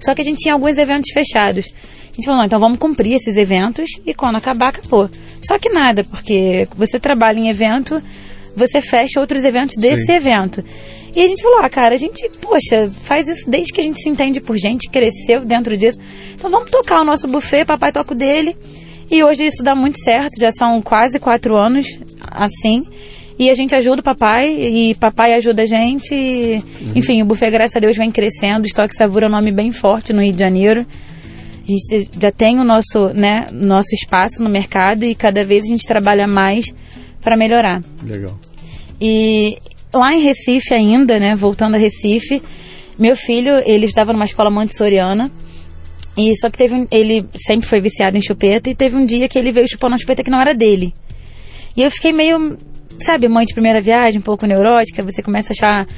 Só 0.00 0.14
que 0.14 0.20
a 0.20 0.24
gente 0.24 0.38
tinha 0.38 0.54
alguns 0.54 0.78
eventos 0.78 1.12
fechados. 1.12 1.66
A 2.12 2.14
gente 2.14 2.24
falou, 2.24 2.38
não, 2.38 2.46
então 2.46 2.58
vamos 2.58 2.78
cumprir 2.78 3.14
esses 3.14 3.36
eventos 3.36 3.88
e 4.04 4.12
quando 4.12 4.36
acabar, 4.36 4.68
acabou. 4.68 5.08
Só 5.46 5.58
que 5.58 5.68
nada, 5.70 6.04
porque 6.04 6.68
você 6.76 6.98
trabalha 6.98 7.38
em 7.38 7.48
evento, 7.48 8.02
você 8.56 8.80
fecha 8.80 9.20
outros 9.20 9.44
eventos 9.44 9.76
desse 9.78 10.06
Sim. 10.06 10.12
evento. 10.12 10.64
E 11.14 11.22
a 11.22 11.26
gente 11.26 11.42
falou, 11.42 11.60
ah, 11.60 11.68
cara, 11.68 11.94
a 11.94 11.98
gente, 11.98 12.28
poxa, 12.40 12.90
faz 13.04 13.28
isso 13.28 13.48
desde 13.48 13.72
que 13.72 13.80
a 13.80 13.84
gente 13.84 14.00
se 14.02 14.08
entende 14.08 14.40
por 14.40 14.56
gente, 14.56 14.90
cresceu 14.90 15.44
dentro 15.44 15.76
disso. 15.76 15.98
Então 16.34 16.50
vamos 16.50 16.70
tocar 16.70 17.00
o 17.00 17.04
nosso 17.04 17.28
buffet, 17.28 17.64
papai 17.64 17.92
toca 17.92 18.12
o 18.12 18.16
dele. 18.16 18.56
E 19.10 19.22
hoje 19.22 19.44
isso 19.44 19.62
dá 19.62 19.74
muito 19.74 19.98
certo, 20.00 20.40
já 20.40 20.50
são 20.50 20.80
quase 20.80 21.20
quatro 21.20 21.56
anos 21.56 21.86
assim. 22.20 22.84
E 23.42 23.50
a 23.50 23.54
gente 23.54 23.74
ajuda 23.74 24.00
o 24.00 24.04
papai, 24.04 24.54
e 24.54 24.94
papai 24.94 25.34
ajuda 25.34 25.62
a 25.62 25.66
gente. 25.66 26.14
e, 26.14 26.62
Enfim, 26.94 27.20
o 27.22 27.24
buffet, 27.24 27.50
graças 27.50 27.74
a 27.74 27.80
Deus, 27.80 27.96
vem 27.96 28.08
crescendo. 28.08 28.68
Estoque 28.68 28.94
Savura 28.94 29.26
é 29.26 29.28
um 29.28 29.32
nome 29.32 29.50
bem 29.50 29.72
forte 29.72 30.12
no 30.12 30.22
Rio 30.22 30.32
de 30.32 30.38
Janeiro. 30.38 30.86
A 30.88 31.66
gente 31.66 32.08
já 32.20 32.30
tem 32.30 32.60
o 32.60 32.62
nosso, 32.62 33.08
né, 33.08 33.48
nosso 33.50 33.92
espaço 33.96 34.44
no 34.44 34.48
mercado 34.48 35.04
e 35.04 35.12
cada 35.12 35.44
vez 35.44 35.64
a 35.64 35.66
gente 35.66 35.84
trabalha 35.88 36.28
mais 36.28 36.72
para 37.20 37.36
melhorar. 37.36 37.82
Legal. 38.06 38.38
E 39.00 39.58
lá 39.92 40.14
em 40.14 40.20
Recife 40.20 40.72
ainda, 40.72 41.18
né, 41.18 41.34
voltando 41.34 41.74
a 41.74 41.78
Recife, 41.78 42.40
meu 42.96 43.16
filho, 43.16 43.54
ele 43.66 43.86
estava 43.86 44.12
numa 44.12 44.24
escola 44.24 44.50
montessoriana. 44.50 45.32
E 46.16 46.32
só 46.36 46.48
que 46.48 46.58
teve 46.58 46.76
um, 46.76 46.86
ele 46.92 47.28
sempre 47.34 47.68
foi 47.68 47.80
viciado 47.80 48.16
em 48.16 48.22
chupeta 48.22 48.70
e 48.70 48.74
teve 48.76 48.94
um 48.94 49.04
dia 49.04 49.28
que 49.28 49.36
ele 49.36 49.50
veio 49.50 49.68
chupando 49.68 49.94
uma 49.94 49.98
chupeta 49.98 50.22
que 50.22 50.30
não 50.30 50.40
era 50.40 50.54
dele. 50.54 50.94
E 51.76 51.82
eu 51.82 51.90
fiquei 51.90 52.12
meio, 52.12 52.56
sabe, 52.98 53.28
mãe 53.28 53.44
de 53.44 53.52
primeira 53.52 53.80
viagem, 53.80 54.18
um 54.18 54.22
pouco 54.22 54.46
neurótica, 54.46 55.02
você 55.02 55.22
começa 55.22 55.52
a 55.52 55.54
achar, 55.54 55.88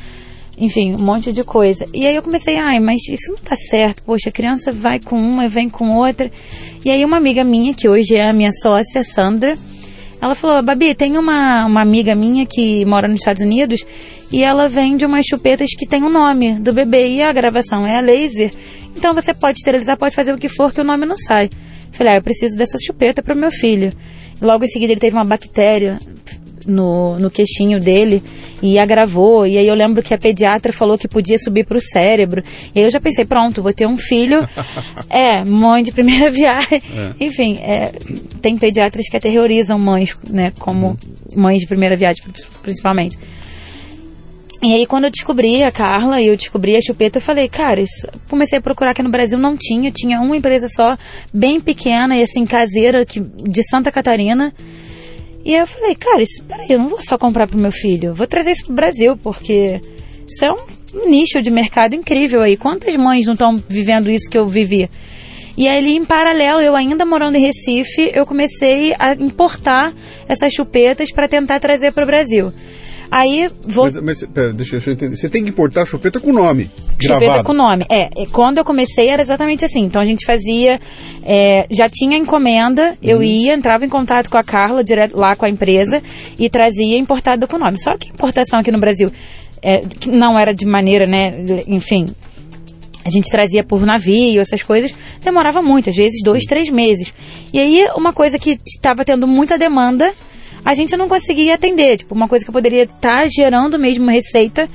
enfim, 0.58 0.94
um 0.94 1.02
monte 1.02 1.32
de 1.32 1.42
coisa. 1.42 1.86
E 1.92 2.06
aí 2.06 2.14
eu 2.14 2.22
comecei, 2.22 2.56
ai, 2.56 2.80
mas 2.80 3.06
isso 3.08 3.30
não 3.30 3.38
tá 3.38 3.56
certo. 3.56 4.02
Poxa, 4.02 4.28
a 4.28 4.32
criança 4.32 4.72
vai 4.72 4.98
com 4.98 5.16
uma, 5.16 5.48
vem 5.48 5.68
com 5.68 5.96
outra. 5.96 6.30
E 6.84 6.90
aí 6.90 7.04
uma 7.04 7.16
amiga 7.16 7.44
minha, 7.44 7.74
que 7.74 7.88
hoje 7.88 8.16
é 8.16 8.28
a 8.28 8.32
minha 8.32 8.52
sócia, 8.52 9.02
Sandra, 9.02 9.56
ela 10.24 10.34
falou, 10.34 10.62
Babi, 10.62 10.94
tem 10.94 11.18
uma, 11.18 11.66
uma 11.66 11.82
amiga 11.82 12.14
minha 12.14 12.46
que 12.46 12.82
mora 12.86 13.06
nos 13.06 13.18
Estados 13.18 13.42
Unidos 13.42 13.84
e 14.32 14.42
ela 14.42 14.68
vende 14.70 15.04
umas 15.04 15.26
chupetas 15.26 15.68
que 15.76 15.86
tem 15.86 16.02
o 16.02 16.08
nome 16.08 16.54
do 16.54 16.72
bebê 16.72 17.08
e 17.08 17.22
a 17.22 17.30
gravação 17.30 17.86
é 17.86 17.98
a 17.98 18.00
laser. 18.00 18.50
Então 18.96 19.12
você 19.12 19.34
pode 19.34 19.58
esterilizar, 19.58 19.98
pode 19.98 20.14
fazer 20.14 20.32
o 20.32 20.38
que 20.38 20.48
for 20.48 20.72
que 20.72 20.80
o 20.80 20.84
nome 20.84 21.04
não 21.04 21.16
sai. 21.16 21.50
Falei, 21.92 22.14
ah, 22.14 22.16
eu 22.16 22.22
preciso 22.22 22.56
dessa 22.56 22.78
chupeta 22.78 23.22
para 23.22 23.34
o 23.34 23.36
meu 23.36 23.52
filho. 23.52 23.92
Logo 24.40 24.64
em 24.64 24.68
seguida 24.68 24.92
ele 24.92 25.00
teve 25.00 25.14
uma 25.14 25.26
bactéria 25.26 26.00
no, 26.66 27.18
no 27.18 27.30
queixinho 27.30 27.80
dele 27.80 28.22
e 28.62 28.78
agravou. 28.78 29.46
E 29.46 29.58
aí 29.58 29.66
eu 29.66 29.74
lembro 29.74 30.02
que 30.02 30.14
a 30.14 30.18
pediatra 30.18 30.72
falou 30.72 30.98
que 30.98 31.08
podia 31.08 31.38
subir 31.38 31.64
para 31.64 31.76
o 31.76 31.80
cérebro. 31.80 32.42
E 32.74 32.78
aí 32.78 32.84
eu 32.84 32.90
já 32.90 33.00
pensei, 33.00 33.24
pronto, 33.24 33.62
vou 33.62 33.72
ter 33.72 33.86
um 33.86 33.98
filho. 33.98 34.46
é, 35.08 35.44
mãe 35.44 35.82
de 35.82 35.92
primeira 35.92 36.30
viagem. 36.32 36.82
Enfim, 37.20 37.58
é, 37.58 37.92
tem 38.40 38.56
pediatras 38.56 39.08
que 39.08 39.16
aterrorizam 39.16 39.78
mães, 39.78 40.16
né? 40.28 40.52
Como 40.58 40.96
mães 41.34 41.60
de 41.60 41.66
primeira 41.66 41.96
viagem, 41.96 42.22
principalmente. 42.62 43.18
E 44.64 44.72
aí, 44.72 44.86
quando 44.86 45.04
eu 45.04 45.10
descobri 45.10 45.62
a 45.62 45.70
Carla 45.70 46.22
e 46.22 46.26
eu 46.26 46.36
descobri 46.38 46.74
a 46.74 46.80
chupeta, 46.80 47.18
eu 47.18 47.22
falei, 47.22 47.50
cara, 47.50 47.82
isso. 47.82 48.08
Comecei 48.30 48.58
a 48.58 48.62
procurar 48.62 48.92
aqui 48.92 49.02
no 49.02 49.10
Brasil, 49.10 49.38
não 49.38 49.58
tinha. 49.58 49.90
Tinha 49.90 50.22
uma 50.22 50.34
empresa 50.34 50.68
só, 50.68 50.96
bem 51.34 51.60
pequena 51.60 52.16
e 52.16 52.22
assim, 52.22 52.46
caseira, 52.46 53.04
que, 53.04 53.20
de 53.20 53.62
Santa 53.68 53.92
Catarina. 53.92 54.54
E 55.44 55.54
aí 55.54 55.60
eu 55.60 55.66
falei, 55.66 55.94
cara, 55.94 56.22
isso, 56.22 56.42
peraí, 56.44 56.66
eu 56.70 56.78
não 56.78 56.88
vou 56.88 57.02
só 57.02 57.18
comprar 57.18 57.46
pro 57.46 57.58
meu 57.58 57.72
filho, 57.72 58.14
vou 58.14 58.26
trazer 58.26 58.52
isso 58.52 58.64
pro 58.64 58.74
Brasil, 58.74 59.16
porque 59.16 59.80
isso 60.26 60.44
é 60.44 60.50
um 60.50 61.10
nicho 61.10 61.42
de 61.42 61.50
mercado 61.50 61.94
incrível 61.94 62.40
aí. 62.40 62.56
Quantas 62.56 62.96
mães 62.96 63.26
não 63.26 63.34
estão 63.34 63.62
vivendo 63.68 64.10
isso 64.10 64.30
que 64.30 64.38
eu 64.38 64.46
vivi? 64.48 64.88
E 65.56 65.68
aí, 65.68 65.96
em 65.96 66.04
paralelo, 66.04 66.60
eu 66.60 66.74
ainda 66.74 67.04
morando 67.04 67.36
em 67.36 67.40
Recife, 67.40 68.10
eu 68.12 68.26
comecei 68.26 68.92
a 68.98 69.12
importar 69.14 69.92
essas 70.26 70.52
chupetas 70.52 71.12
para 71.12 71.28
tentar 71.28 71.60
trazer 71.60 71.92
para 71.92 72.02
o 72.02 72.06
Brasil. 72.06 72.52
Aí, 73.10 73.48
vou 73.62 73.84
Mas, 73.84 73.96
mas 73.96 74.24
pera, 74.24 74.52
deixa, 74.52 74.72
deixa 74.72 74.90
eu 74.90 74.94
entender. 74.94 75.16
Você 75.16 75.28
tem 75.28 75.42
que 75.44 75.50
importar 75.50 75.82
a 75.82 75.84
chupeta 75.84 76.18
com 76.18 76.32
nome. 76.32 76.70
Chupeta 77.00 77.20
gravado. 77.20 77.44
com 77.44 77.52
nome. 77.52 77.84
É, 77.90 78.10
e 78.16 78.26
quando 78.26 78.58
eu 78.58 78.64
comecei 78.64 79.08
era 79.08 79.22
exatamente 79.22 79.64
assim. 79.64 79.84
Então 79.84 80.00
a 80.00 80.04
gente 80.04 80.24
fazia. 80.26 80.80
é, 81.24 81.66
já 81.70 81.88
tinha 81.88 82.16
encomenda, 82.16 82.96
eu 83.02 83.22
ia, 83.22 83.54
entrava 83.54 83.84
em 83.84 83.88
contato 83.88 84.28
com 84.28 84.38
a 84.38 84.44
Carla, 84.44 84.82
direto 84.82 85.16
lá 85.16 85.36
com 85.36 85.44
a 85.44 85.48
empresa, 85.48 86.02
e 86.38 86.48
trazia 86.48 86.98
importado 86.98 87.46
com 87.46 87.58
nome. 87.58 87.80
Só 87.80 87.96
que 87.96 88.08
importação 88.08 88.60
aqui 88.60 88.72
no 88.72 88.78
Brasil 88.78 89.12
é, 89.64 89.78
que 89.78 90.10
não 90.10 90.38
era 90.38 90.52
de 90.52 90.66
maneira, 90.66 91.06
né? 91.06 91.32
Enfim. 91.66 92.14
A 93.02 93.10
gente 93.10 93.30
trazia 93.30 93.62
por 93.64 93.84
navio, 93.84 94.40
essas 94.40 94.62
coisas, 94.62 94.94
demorava 95.22 95.60
muito, 95.60 95.90
às 95.90 95.96
vezes 95.96 96.22
dois, 96.22 96.44
três 96.44 96.70
meses. 96.70 97.12
E 97.52 97.58
aí, 97.58 97.86
uma 97.96 98.14
coisa 98.14 98.38
que 98.38 98.58
estava 98.66 99.04
tendo 99.04 99.26
muita 99.26 99.58
demanda, 99.58 100.10
a 100.64 100.74
gente 100.74 100.96
não 100.96 101.08
conseguia 101.08 101.54
atender. 101.54 101.98
Tipo, 101.98 102.14
uma 102.14 102.28
coisa 102.28 102.44
que 102.44 102.52
poderia 102.52 102.84
estar 102.84 103.26
gerando 103.28 103.78
mesmo 103.78 104.10
receita, 104.10 104.68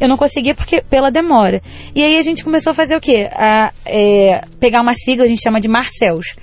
eu 0.00 0.08
não 0.08 0.16
conseguia 0.16 0.54
porque 0.54 0.82
pela 0.82 1.10
demora. 1.10 1.62
E 1.94 2.02
aí 2.02 2.18
a 2.18 2.22
gente 2.22 2.44
começou 2.44 2.70
a 2.70 2.74
fazer 2.74 2.96
o 2.96 3.00
quê? 3.00 3.28
A 3.32 3.72
é, 3.84 4.42
pegar 4.58 4.80
uma 4.80 4.94
sigla, 4.94 5.24
a 5.24 5.28
gente 5.28 5.42
chama 5.42 5.60
de 5.60 5.68
Marcels, 5.68 6.34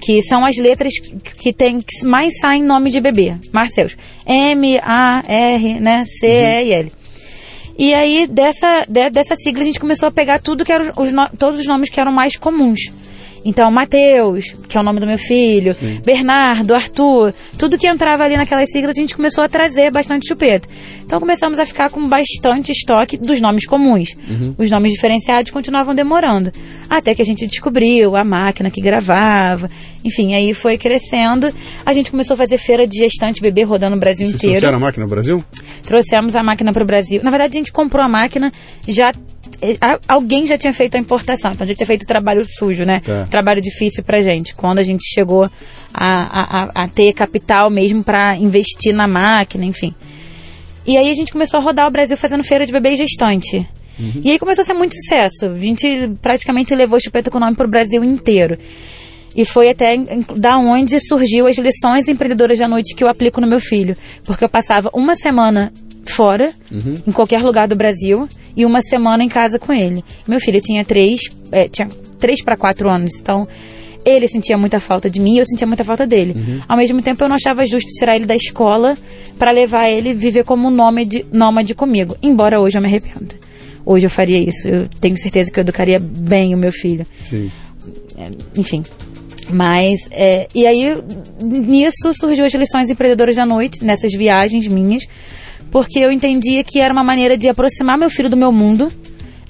que 0.00 0.22
são 0.22 0.44
as 0.44 0.56
letras 0.56 0.92
que 0.98 1.52
tem 1.52 1.80
que 1.80 2.06
mais 2.06 2.38
saem 2.38 2.62
nome 2.62 2.90
de 2.90 3.00
bebê, 3.00 3.36
Marceus. 3.52 3.96
M, 4.26 4.78
A, 4.82 5.22
R, 5.26 5.80
né, 5.80 6.04
C, 6.04 6.26
E 6.26 6.64
e 6.64 6.72
L. 6.72 6.92
E 7.76 7.92
aí, 7.92 8.26
dessa, 8.28 8.84
de, 8.88 9.10
dessa 9.10 9.34
sigla, 9.34 9.62
a 9.62 9.66
gente 9.66 9.80
começou 9.80 10.06
a 10.06 10.12
pegar 10.12 10.38
tudo 10.38 10.64
que 10.64 10.72
eram 10.72 10.92
os 10.96 11.10
todos 11.36 11.58
os 11.58 11.66
nomes 11.66 11.90
que 11.90 11.98
eram 11.98 12.12
mais 12.12 12.36
comuns. 12.36 12.80
Então, 13.44 13.70
Mateus, 13.70 14.54
que 14.68 14.76
é 14.76 14.80
o 14.80 14.82
nome 14.82 15.00
do 15.00 15.06
meu 15.06 15.18
filho, 15.18 15.74
Sim. 15.74 16.00
Bernardo, 16.04 16.74
Arthur, 16.74 17.34
tudo 17.58 17.76
que 17.76 17.86
entrava 17.86 18.24
ali 18.24 18.36
naquelas 18.36 18.70
siglas, 18.70 18.96
a 18.96 19.00
gente 19.00 19.14
começou 19.14 19.44
a 19.44 19.48
trazer 19.48 19.90
bastante 19.90 20.26
chupeta. 20.26 20.68
Então, 21.04 21.20
começamos 21.20 21.58
a 21.58 21.66
ficar 21.66 21.90
com 21.90 22.08
bastante 22.08 22.72
estoque 22.72 23.16
dos 23.16 23.40
nomes 23.40 23.66
comuns. 23.66 24.08
Os 24.56 24.70
nomes 24.70 24.92
diferenciados 24.92 25.50
continuavam 25.50 25.94
demorando. 25.94 26.50
Até 26.88 27.14
que 27.14 27.22
a 27.22 27.24
gente 27.24 27.46
descobriu 27.46 28.16
a 28.16 28.24
máquina 28.24 28.70
que 28.70 28.80
gravava. 28.80 29.68
Enfim, 30.04 30.34
aí 30.34 30.54
foi 30.54 30.78
crescendo. 30.78 31.52
A 31.84 31.92
gente 31.92 32.10
começou 32.10 32.34
a 32.34 32.36
fazer 32.36 32.58
feira 32.58 32.86
de 32.86 32.98
gestante 32.98 33.40
bebê 33.40 33.62
rodando 33.62 33.96
o 33.96 33.98
Brasil 33.98 34.26
Vocês 34.26 34.36
inteiro 34.36 34.60
trouxeram 34.60 34.78
a 34.78 34.80
máquina 34.80 35.04
no 35.04 35.10
Brasil? 35.10 35.44
trouxemos 35.84 36.34
a 36.34 36.42
máquina 36.42 36.72
para 36.72 36.82
o 36.82 36.86
Brasil. 36.86 37.20
Na 37.22 37.30
verdade, 37.30 37.56
a 37.56 37.58
gente 37.58 37.72
comprou 37.72 38.04
a 38.04 38.08
máquina 38.08 38.52
já. 38.88 39.12
A- 39.80 39.98
Alguém 40.08 40.46
já 40.46 40.56
tinha 40.58 40.72
feito 40.72 40.96
a 40.96 40.98
importação, 40.98 41.52
então 41.52 41.66
já 41.66 41.74
tinha 41.74 41.86
feito 41.86 42.02
o 42.02 42.06
trabalho 42.06 42.44
sujo, 42.44 42.84
né? 42.84 43.00
Tá. 43.00 43.26
Trabalho 43.30 43.60
difícil 43.60 44.02
pra 44.04 44.20
gente. 44.22 44.54
Quando 44.54 44.78
a 44.78 44.82
gente 44.82 45.02
chegou 45.12 45.44
a, 45.44 45.50
a, 45.94 46.62
a- 46.64 46.70
a 46.84 46.88
ter 46.88 47.12
capital 47.12 47.70
mesmo 47.70 48.02
para 48.04 48.36
investir 48.36 48.94
na 48.94 49.06
máquina, 49.06 49.64
enfim. 49.64 49.94
E 50.86 50.96
aí 50.96 51.10
a 51.10 51.14
gente 51.14 51.32
começou 51.32 51.58
a 51.58 51.62
rodar 51.62 51.86
o 51.86 51.90
Brasil 51.90 52.16
fazendo 52.16 52.44
feira 52.44 52.66
de 52.66 52.72
bebê 52.72 52.90
e 52.90 52.96
gestante. 52.96 53.66
E 54.24 54.30
aí 54.32 54.38
começou 54.40 54.62
a 54.62 54.64
ser 54.66 54.74
muito 54.74 54.94
sucesso. 54.96 55.46
A 55.46 55.54
gente 55.54 56.10
praticamente 56.20 56.74
levou 56.74 56.98
o 56.98 57.00
chupeta 57.00 57.30
com 57.30 57.38
o 57.38 57.40
nome 57.40 57.54
pro 57.56 57.68
Brasil 57.68 58.02
inteiro. 58.02 58.58
E 59.36 59.44
foi 59.44 59.70
até 59.70 59.96
da 60.36 60.58
onde 60.58 60.98
surgiu 61.00 61.46
as 61.46 61.56
lições 61.58 62.06
empreendedoras 62.08 62.58
da 62.58 62.68
noite 62.68 62.94
que 62.94 63.02
eu 63.02 63.08
aplico 63.08 63.40
no 63.40 63.46
meu 63.46 63.60
filho. 63.60 63.96
Porque 64.24 64.44
eu 64.44 64.48
passava 64.48 64.90
uma 64.92 65.14
semana 65.16 65.72
fora, 66.12 66.52
em 67.06 67.12
qualquer 67.12 67.42
lugar 67.42 67.68
do 67.68 67.76
Brasil, 67.76 68.28
e 68.56 68.64
uma 68.64 68.80
semana 68.80 69.24
em 69.24 69.28
casa 69.28 69.58
com 69.58 69.72
ele. 69.72 70.04
Meu 70.26 70.40
filho 70.40 70.60
tinha 70.60 70.84
três, 70.84 71.20
é, 71.50 71.68
tinha 71.68 71.88
três 72.18 72.42
para 72.42 72.56
quatro 72.56 72.88
anos, 72.88 73.14
então 73.16 73.46
ele 74.04 74.28
sentia 74.28 74.58
muita 74.58 74.78
falta 74.78 75.08
de 75.08 75.18
mim, 75.18 75.38
eu 75.38 75.46
sentia 75.46 75.66
muita 75.66 75.82
falta 75.82 76.06
dele. 76.06 76.34
Ao 76.68 76.76
mesmo 76.76 77.00
tempo, 77.00 77.24
eu 77.24 77.28
não 77.28 77.36
achava 77.36 77.64
justo 77.66 77.88
tirar 77.98 78.16
ele 78.16 78.26
da 78.26 78.36
escola 78.36 78.96
para 79.38 79.50
levar 79.50 79.88
ele 79.88 80.12
viver 80.12 80.44
como 80.44 80.70
nômade, 80.70 81.24
nômade 81.32 81.74
comigo. 81.74 82.16
Embora 82.22 82.60
hoje 82.60 82.76
eu 82.76 82.82
me 82.82 82.88
arrependa. 82.88 83.34
Hoje 83.84 84.06
eu 84.06 84.10
faria 84.10 84.38
isso. 84.38 84.68
Eu 84.68 84.88
tenho 85.00 85.16
certeza 85.16 85.50
que 85.50 85.58
eu 85.58 85.62
educaria 85.62 85.98
bem 85.98 86.54
o 86.54 86.58
meu 86.58 86.72
filho 86.72 87.06
Sim. 87.22 87.50
enfim. 88.56 88.84
Mas, 89.50 90.00
é, 90.10 90.48
e 90.54 90.66
aí, 90.66 90.96
nisso 91.40 92.12
surgiu 92.18 92.46
as 92.46 92.54
lições 92.54 92.88
empreendedoras 92.88 93.36
da 93.36 93.44
noite, 93.44 93.84
nessas 93.84 94.12
viagens 94.12 94.66
minhas, 94.66 95.04
porque 95.74 95.98
eu 95.98 96.12
entendia 96.12 96.62
que 96.62 96.78
era 96.78 96.92
uma 96.92 97.02
maneira 97.02 97.36
de 97.36 97.48
aproximar 97.48 97.98
meu 97.98 98.08
filho 98.08 98.30
do 98.30 98.36
meu 98.36 98.52
mundo, 98.52 98.92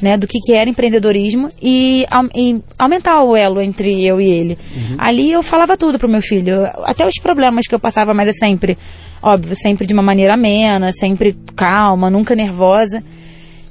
né, 0.01 0.17
do 0.17 0.27
que, 0.27 0.39
que 0.39 0.55
era 0.55 0.71
empreendedorismo 0.71 1.51
e, 1.61 2.07
e 2.35 2.63
aumentar 2.79 3.23
o 3.23 3.37
elo 3.37 3.61
entre 3.61 4.03
eu 4.03 4.19
e 4.19 4.27
ele. 4.27 4.59
Ali 4.97 5.31
eu 5.31 5.43
falava 5.43 5.77
tudo 5.77 5.99
pro 5.99 6.09
meu 6.09 6.23
filho, 6.23 6.65
até 6.85 7.07
os 7.07 7.17
problemas 7.23 7.67
que 7.67 7.75
eu 7.75 7.79
passava, 7.79 8.15
mas 8.15 8.29
é 8.29 8.33
sempre, 8.33 8.79
óbvio, 9.23 9.55
sempre 9.55 9.87
de 9.87 9.93
uma 9.93 10.03
maneira 10.03 10.33
amena, 10.33 10.93
sempre 10.93 11.37
calma, 11.55 12.09
nunca 12.09 12.35
nervosa. 12.35 13.05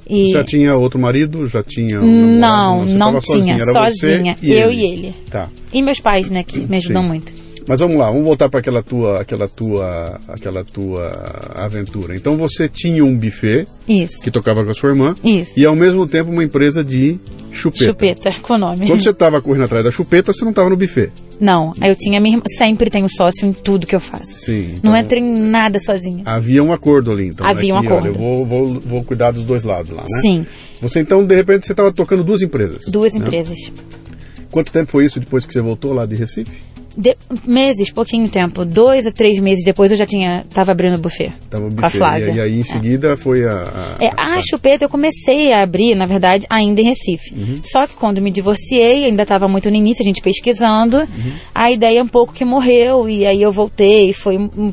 E 0.08 0.30
Já 0.30 0.44
tinha 0.44 0.76
outro 0.76 0.96
marido? 0.96 1.48
Já 1.48 1.64
tinha 1.64 2.00
um 2.00 2.38
não, 2.38 2.84
não 2.84 3.18
tinha, 3.18 3.20
sozinha, 3.20 3.56
era 3.56 3.72
sozinha, 3.72 4.36
você 4.38 4.46
eu 4.46 4.70
e 4.70 4.80
ele. 4.80 5.14
Tá. 5.28 5.48
E 5.72 5.82
meus 5.82 5.98
pais, 5.98 6.30
né, 6.30 6.44
que 6.44 6.60
me 6.60 6.76
ajudam 6.76 7.02
Sim. 7.02 7.08
muito. 7.08 7.43
Mas 7.66 7.80
vamos 7.80 7.96
lá, 7.96 8.10
vamos 8.10 8.24
voltar 8.26 8.48
para 8.48 8.60
aquela 8.60 8.82
tua, 8.82 9.20
aquela 9.20 9.48
tua, 9.48 10.20
aquela 10.28 10.64
tua 10.64 11.10
aventura. 11.54 12.14
Então 12.14 12.36
você 12.36 12.68
tinha 12.68 13.04
um 13.04 13.16
buffet 13.16 13.66
Isso. 13.88 14.20
que 14.22 14.30
tocava 14.30 14.62
com 14.64 14.70
a 14.70 14.74
sua 14.74 14.90
irmã 14.90 15.14
Isso. 15.24 15.52
e 15.56 15.64
ao 15.64 15.74
mesmo 15.74 16.06
tempo 16.06 16.30
uma 16.30 16.44
empresa 16.44 16.84
de 16.84 17.18
chupeta. 17.50 17.84
Chupeta, 17.86 18.34
com 18.42 18.54
o 18.54 18.58
nome. 18.58 18.86
Quando 18.86 19.02
você 19.02 19.10
estava 19.10 19.40
correndo 19.40 19.64
atrás 19.64 19.84
da 19.84 19.90
chupeta, 19.90 20.32
você 20.32 20.44
não 20.44 20.50
estava 20.50 20.68
no 20.68 20.76
buffet. 20.76 21.10
Não, 21.40 21.72
eu 21.82 21.94
tinha 21.96 22.20
minha 22.20 22.36
irmã, 22.36 22.44
sempre 22.58 22.90
tenho 22.90 23.08
sócio 23.08 23.46
em 23.46 23.52
tudo 23.52 23.86
que 23.86 23.96
eu 23.96 24.00
faço. 24.00 24.32
Sim. 24.32 24.74
Não 24.82 24.94
então 24.94 24.96
entro 24.96 25.18
em 25.18 25.40
nada 25.40 25.80
sozinha. 25.80 26.22
Havia 26.26 26.62
um 26.62 26.72
acordo 26.72 27.10
ali, 27.10 27.28
então. 27.28 27.46
Havia 27.46 27.72
né, 27.72 27.80
um 27.80 27.82
que, 27.82 27.86
acordo. 27.86 28.08
Olha, 28.08 28.16
eu 28.16 28.36
vou, 28.36 28.46
vou, 28.46 28.80
vou 28.80 29.04
cuidar 29.04 29.30
dos 29.30 29.44
dois 29.44 29.64
lados 29.64 29.90
lá, 29.90 30.02
né? 30.02 30.20
Sim, 30.20 30.46
Você 30.82 31.00
então, 31.00 31.24
de 31.24 31.34
repente, 31.34 31.66
você 31.66 31.72
estava 31.72 31.90
tocando 31.92 32.22
duas 32.22 32.42
empresas. 32.42 32.82
duas 32.88 33.14
né? 33.14 33.20
empresas. 33.20 33.58
Quanto 34.50 34.70
tempo 34.70 34.92
foi 34.92 35.06
isso 35.06 35.18
depois 35.18 35.44
que 35.44 35.52
você 35.52 35.60
voltou 35.60 35.92
lá 35.92 36.06
de 36.06 36.14
Recife? 36.14 36.73
De- 36.96 37.16
meses, 37.44 37.90
pouquinho 37.90 38.28
tempo. 38.28 38.64
Dois 38.64 39.06
a 39.06 39.10
três 39.12 39.38
meses 39.38 39.64
depois 39.64 39.90
eu 39.90 39.96
já 39.98 40.06
tinha. 40.06 40.44
Tava 40.52 40.72
abrindo 40.72 40.94
o 40.96 40.98
buffet. 41.00 41.32
Tava 41.50 41.64
no 41.64 41.74
com 41.74 41.80
a 41.80 41.88
buffet. 41.88 41.98
Flávia. 41.98 42.30
E, 42.32 42.36
e 42.36 42.40
aí, 42.40 42.56
em 42.56 42.60
É. 42.60 42.64
seguida, 42.64 43.16
foi 43.16 43.44
a... 43.44 43.96
a- 43.98 44.04
É, 44.04 44.10
a 44.16 44.40
chupeta 44.42 44.84
eu 44.84 44.88
comecei 44.88 45.52
a 45.52 45.62
abrir, 45.62 45.94
na 45.94 46.06
verdade, 46.06 46.46
ainda 46.48 46.80
em 46.80 46.84
Recife. 46.84 47.34
Uhum. 47.36 47.60
Só 47.64 47.86
que 47.86 47.94
quando 47.94 48.20
me 48.22 48.30
divorciei, 48.30 49.04
ainda 49.06 49.22
estava 49.24 49.48
muito 49.48 49.68
no 49.70 49.76
início, 49.76 50.02
a 50.02 50.06
gente 50.06 50.20
pesquisando, 50.22 50.98
Uhum. 50.98 51.32
a 51.54 51.70
ideia 51.70 52.02
um 52.02 52.08
pouco 52.08 52.32
que 52.32 52.44
morreu, 52.44 53.08
e 53.08 53.26
aí 53.26 53.42
eu 53.42 53.50
voltei, 53.52 54.12
foi 54.12 54.36
um, 54.38 54.48
um, 54.56 54.72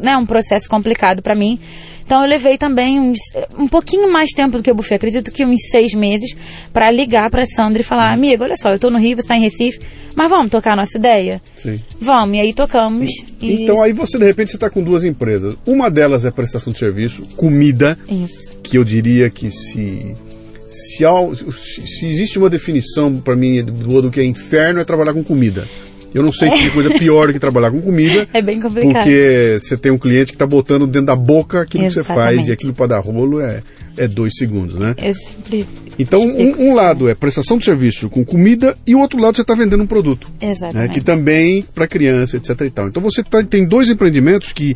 né, 0.00 0.16
um 0.16 0.24
processo 0.26 0.68
complicado 0.68 1.22
para 1.22 1.34
mim. 1.34 1.58
Então 2.04 2.22
eu 2.22 2.28
levei 2.28 2.58
também 2.58 3.00
uns, 3.00 3.18
um 3.58 3.66
pouquinho 3.66 4.12
mais 4.12 4.30
tempo 4.30 4.56
do 4.56 4.62
que 4.62 4.70
o 4.70 4.74
buffet, 4.74 4.96
acredito 4.96 5.30
que 5.32 5.44
uns 5.44 5.60
seis 5.70 5.94
meses, 5.94 6.36
para 6.72 6.90
ligar 6.90 7.30
para 7.30 7.44
Sandra 7.46 7.80
e 7.80 7.84
falar, 7.84 8.12
amiga, 8.12 8.44
olha 8.44 8.56
só, 8.56 8.70
eu 8.70 8.78
tô 8.78 8.90
no 8.90 8.98
Rio, 8.98 9.16
você 9.16 9.26
tá 9.28 9.36
em 9.36 9.40
Recife, 9.40 9.80
mas 10.14 10.28
vamos 10.28 10.50
tocar 10.50 10.72
a 10.72 10.76
nossa 10.76 10.98
ideia? 10.98 11.40
Sim. 11.56 11.78
Vamos, 12.00 12.36
e 12.36 12.40
aí 12.40 12.52
tocamos. 12.52 13.10
E... 13.40 13.62
Então 13.62 13.80
aí 13.82 13.92
você, 13.92 14.18
de 14.18 14.24
repente, 14.24 14.50
você 14.50 14.56
está 14.56 14.68
com 14.68 14.82
duas 14.82 15.04
empresas. 15.04 15.56
Uma 15.66 15.90
delas 15.90 16.24
é 16.24 16.30
prestação 16.30 16.72
de 16.72 16.78
serviço, 16.78 17.22
comida, 17.36 17.98
Isso. 18.10 18.58
que 18.62 18.76
eu 18.76 18.84
diria 18.84 19.30
que 19.30 19.50
se... 19.50 20.14
Se- 20.68 21.04
se 21.86 22.06
existe 22.06 22.38
uma 22.38 22.48
definição 22.48 23.16
para 23.20 23.36
mim 23.36 23.62
do, 23.62 24.00
do 24.02 24.10
que 24.10 24.20
é 24.20 24.24
inferno, 24.24 24.80
é 24.80 24.84
trabalhar 24.84 25.12
com 25.12 25.22
comida. 25.22 25.68
Eu 26.14 26.22
não 26.22 26.32
sei 26.32 26.50
se 26.50 26.58
tem 26.58 26.70
coisa 26.70 26.90
pior 26.90 27.26
do 27.28 27.32
que 27.32 27.38
trabalhar 27.38 27.70
com 27.70 27.80
comida. 27.80 28.26
É 28.34 28.42
bem 28.42 28.60
complicado. 28.60 28.92
Porque 28.92 29.58
você 29.60 29.76
tem 29.76 29.90
um 29.92 29.98
cliente 29.98 30.32
que 30.32 30.36
está 30.36 30.46
botando 30.46 30.86
dentro 30.86 31.06
da 31.06 31.16
boca 31.16 31.62
aquilo 31.62 31.84
que 31.84 31.90
você 31.92 32.02
faz 32.02 32.18
Exatamente. 32.18 32.48
e 32.48 32.52
aquilo 32.52 32.74
para 32.74 32.86
dar 32.88 33.00
rolo 33.00 33.40
é, 33.40 33.62
é 33.96 34.06
dois 34.08 34.34
segundos, 34.36 34.74
né? 34.78 34.94
Eu 34.98 35.14
sempre. 35.14 35.66
Então, 35.98 36.22
um, 36.22 36.68
um 36.70 36.74
lado 36.74 37.08
é 37.08 37.14
prestação 37.14 37.58
de 37.58 37.64
serviço 37.64 38.08
com 38.10 38.24
comida 38.24 38.76
e 38.86 38.94
o 38.94 39.00
outro 39.00 39.18
lado 39.20 39.36
você 39.36 39.42
está 39.42 39.54
vendendo 39.54 39.82
um 39.82 39.86
produto. 39.86 40.28
Né, 40.40 40.50
Exatamente. 40.52 40.92
que 40.94 41.00
também 41.00 41.62
para 41.74 41.86
criança, 41.86 42.36
etc. 42.36 42.60
E 42.62 42.70
tal. 42.70 42.88
Então 42.88 43.02
você 43.02 43.22
tá- 43.22 43.42
tem 43.42 43.64
dois 43.66 43.88
empreendimentos 43.90 44.52
que 44.52 44.74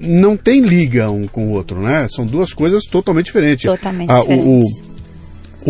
não 0.00 0.36
tem 0.36 0.60
liga 0.60 1.10
um 1.10 1.26
com 1.26 1.46
o 1.48 1.50
outro, 1.50 1.80
né? 1.80 2.06
São 2.08 2.26
duas 2.26 2.52
coisas 2.52 2.84
totalmente 2.84 3.26
diferentes. 3.26 3.64
Totalmente 3.64 4.10
Ah, 4.10 4.20
diferentes. 4.20 4.46
O, 4.46 4.60
o 4.60 4.89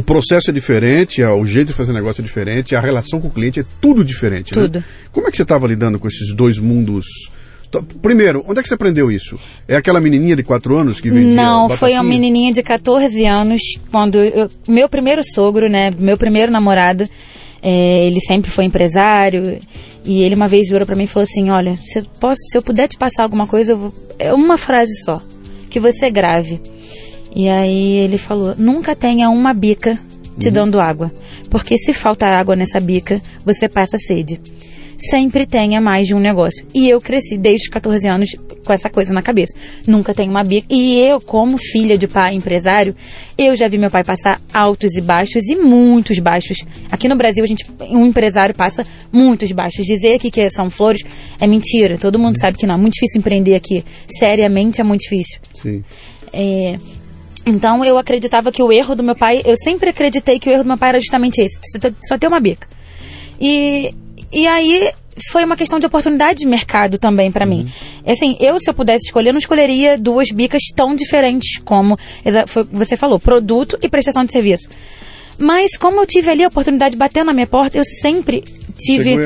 processo 0.02 0.50
é 0.50 0.52
diferente, 0.52 1.22
o 1.22 1.44
jeito 1.46 1.68
de 1.68 1.74
fazer 1.74 1.92
negócio 1.92 2.20
é 2.22 2.24
diferente, 2.24 2.74
a 2.76 2.80
relação 2.80 3.20
com 3.20 3.28
o 3.28 3.30
cliente 3.30 3.60
é 3.60 3.64
tudo 3.80 4.04
diferente. 4.04 4.54
né? 4.56 4.62
Tudo. 4.62 4.84
Como 5.12 5.26
é 5.26 5.30
que 5.30 5.36
você 5.36 5.42
estava 5.42 5.66
lidando 5.66 5.98
com 5.98 6.06
esses 6.08 6.34
dois 6.34 6.58
mundos? 6.58 7.04
Primeiro, 8.02 8.44
onde 8.48 8.58
é 8.58 8.62
que 8.62 8.68
você 8.68 8.74
aprendeu 8.74 9.10
isso? 9.12 9.38
É 9.68 9.76
aquela 9.76 10.00
menininha 10.00 10.34
de 10.34 10.42
4 10.42 10.76
anos 10.76 11.00
que 11.00 11.08
vendia 11.08 11.34
Não, 11.34 11.68
foi 11.68 11.76
batatinha? 11.76 12.00
uma 12.02 12.08
menininha 12.08 12.52
de 12.52 12.62
14 12.64 13.24
anos, 13.26 13.60
quando 13.92 14.18
eu- 14.18 14.48
meu 14.66 14.88
primeiro 14.88 15.22
sogro, 15.24 15.68
né, 15.68 15.90
meu 15.96 16.16
primeiro 16.18 16.50
namorado, 16.50 17.08
é, 17.62 18.06
ele 18.08 18.18
sempre 18.20 18.50
foi 18.50 18.64
empresário, 18.64 19.58
e 20.04 20.20
ele 20.22 20.34
uma 20.34 20.48
vez 20.48 20.68
virou 20.68 20.84
pra 20.84 20.96
mim 20.96 21.04
e 21.04 21.06
falou 21.06 21.22
assim, 21.30 21.48
olha, 21.50 21.78
se 21.82 22.00
eu, 22.00 22.04
posso, 22.20 22.40
se 22.50 22.58
eu 22.58 22.62
puder 22.62 22.88
te 22.88 22.98
passar 22.98 23.22
alguma 23.22 23.46
coisa, 23.46 23.72
eu 23.72 23.78
vou, 23.78 23.94
é 24.18 24.32
uma 24.34 24.56
frase 24.56 24.92
só, 25.04 25.22
que 25.68 25.78
você 25.78 26.10
grave. 26.10 26.60
E 27.34 27.48
aí 27.48 27.96
ele 27.98 28.18
falou, 28.18 28.54
nunca 28.56 28.94
tenha 28.94 29.30
uma 29.30 29.52
bica 29.54 29.98
te 30.38 30.50
dando 30.50 30.80
água, 30.80 31.12
porque 31.50 31.76
se 31.76 31.92
falta 31.92 32.26
água 32.26 32.56
nessa 32.56 32.80
bica, 32.80 33.20
você 33.44 33.68
passa 33.68 33.98
sede 33.98 34.40
sempre 35.08 35.46
tenha 35.46 35.80
mais 35.80 36.06
de 36.06 36.14
um 36.14 36.20
negócio. 36.20 36.66
E 36.74 36.88
eu 36.88 37.00
cresci 37.00 37.38
desde 37.38 37.64
os 37.64 37.70
14 37.70 38.06
anos 38.06 38.30
com 38.64 38.72
essa 38.72 38.90
coisa 38.90 39.12
na 39.12 39.22
cabeça. 39.22 39.54
Nunca 39.86 40.12
tenho 40.12 40.30
uma 40.30 40.44
bica. 40.44 40.66
E 40.68 41.00
eu, 41.00 41.20
como 41.20 41.56
filha 41.56 41.96
de 41.96 42.06
pai 42.06 42.34
empresário, 42.34 42.94
eu 43.38 43.56
já 43.56 43.66
vi 43.68 43.78
meu 43.78 43.90
pai 43.90 44.04
passar 44.04 44.40
altos 44.52 44.94
e 44.96 45.00
baixos 45.00 45.44
e 45.46 45.56
muitos 45.56 46.18
baixos. 46.18 46.58
Aqui 46.90 47.08
no 47.08 47.16
Brasil, 47.16 47.42
a 47.42 47.46
gente, 47.46 47.64
um 47.88 48.04
empresário 48.04 48.54
passa 48.54 48.84
muitos 49.10 49.50
baixos. 49.52 49.86
Dizer 49.86 50.16
aqui 50.16 50.30
que 50.30 50.48
são 50.50 50.68
flores 50.68 51.02
é 51.40 51.46
mentira. 51.46 51.96
Todo 51.96 52.18
mundo 52.18 52.38
sabe 52.38 52.58
que 52.58 52.66
não. 52.66 52.74
É 52.74 52.78
muito 52.78 52.94
difícil 52.94 53.20
empreender 53.20 53.54
aqui. 53.54 53.84
Seriamente 54.18 54.80
é 54.80 54.84
muito 54.84 55.00
difícil. 55.02 55.40
Sim. 55.54 55.82
É, 56.32 56.78
então 57.46 57.84
eu 57.84 57.96
acreditava 57.98 58.50
que 58.52 58.62
o 58.62 58.72
erro 58.72 58.94
do 58.94 59.02
meu 59.02 59.14
pai, 59.16 59.42
eu 59.44 59.54
sempre 59.56 59.90
acreditei 59.90 60.38
que 60.38 60.48
o 60.48 60.52
erro 60.52 60.62
do 60.64 60.68
meu 60.68 60.78
pai 60.78 60.90
era 60.90 61.00
justamente 61.00 61.40
esse, 61.40 61.58
só 62.06 62.18
ter- 62.18 62.26
uma 62.26 62.40
bica. 62.40 62.68
E, 63.40 63.94
e 64.32 64.46
aí 64.46 64.92
foi 65.30 65.44
uma 65.44 65.56
questão 65.56 65.78
de 65.78 65.86
oportunidade 65.86 66.40
de 66.40 66.46
mercado 66.46 66.96
também 66.98 67.30
pra 67.32 67.44
mim. 67.46 67.70
Assim, 68.06 68.36
eu 68.40 68.58
se 68.58 68.68
eu 68.70 68.74
pudesse 68.74 69.06
escolher, 69.06 69.30
eu 69.30 69.32
não 69.34 69.38
escolheria 69.38 69.98
duas 69.98 70.28
bicas 70.30 70.62
tão 70.74 70.94
diferentes 70.94 71.58
como 71.64 71.98
foi- 72.46 72.66
você 72.70 72.96
falou, 72.96 73.18
produto 73.18 73.78
e 73.82 73.88
prestação 73.88 74.24
de 74.24 74.32
serviço. 74.32 74.68
Mas 75.40 75.76
como 75.76 76.00
eu 76.00 76.06
tive 76.06 76.30
ali 76.30 76.44
a 76.44 76.48
oportunidade 76.48 76.92
de 76.92 76.98
bater 76.98 77.24
na 77.24 77.32
minha 77.32 77.46
porta, 77.46 77.78
eu 77.78 77.84
sempre 77.84 78.44
tive 78.78 79.14
é, 79.14 79.18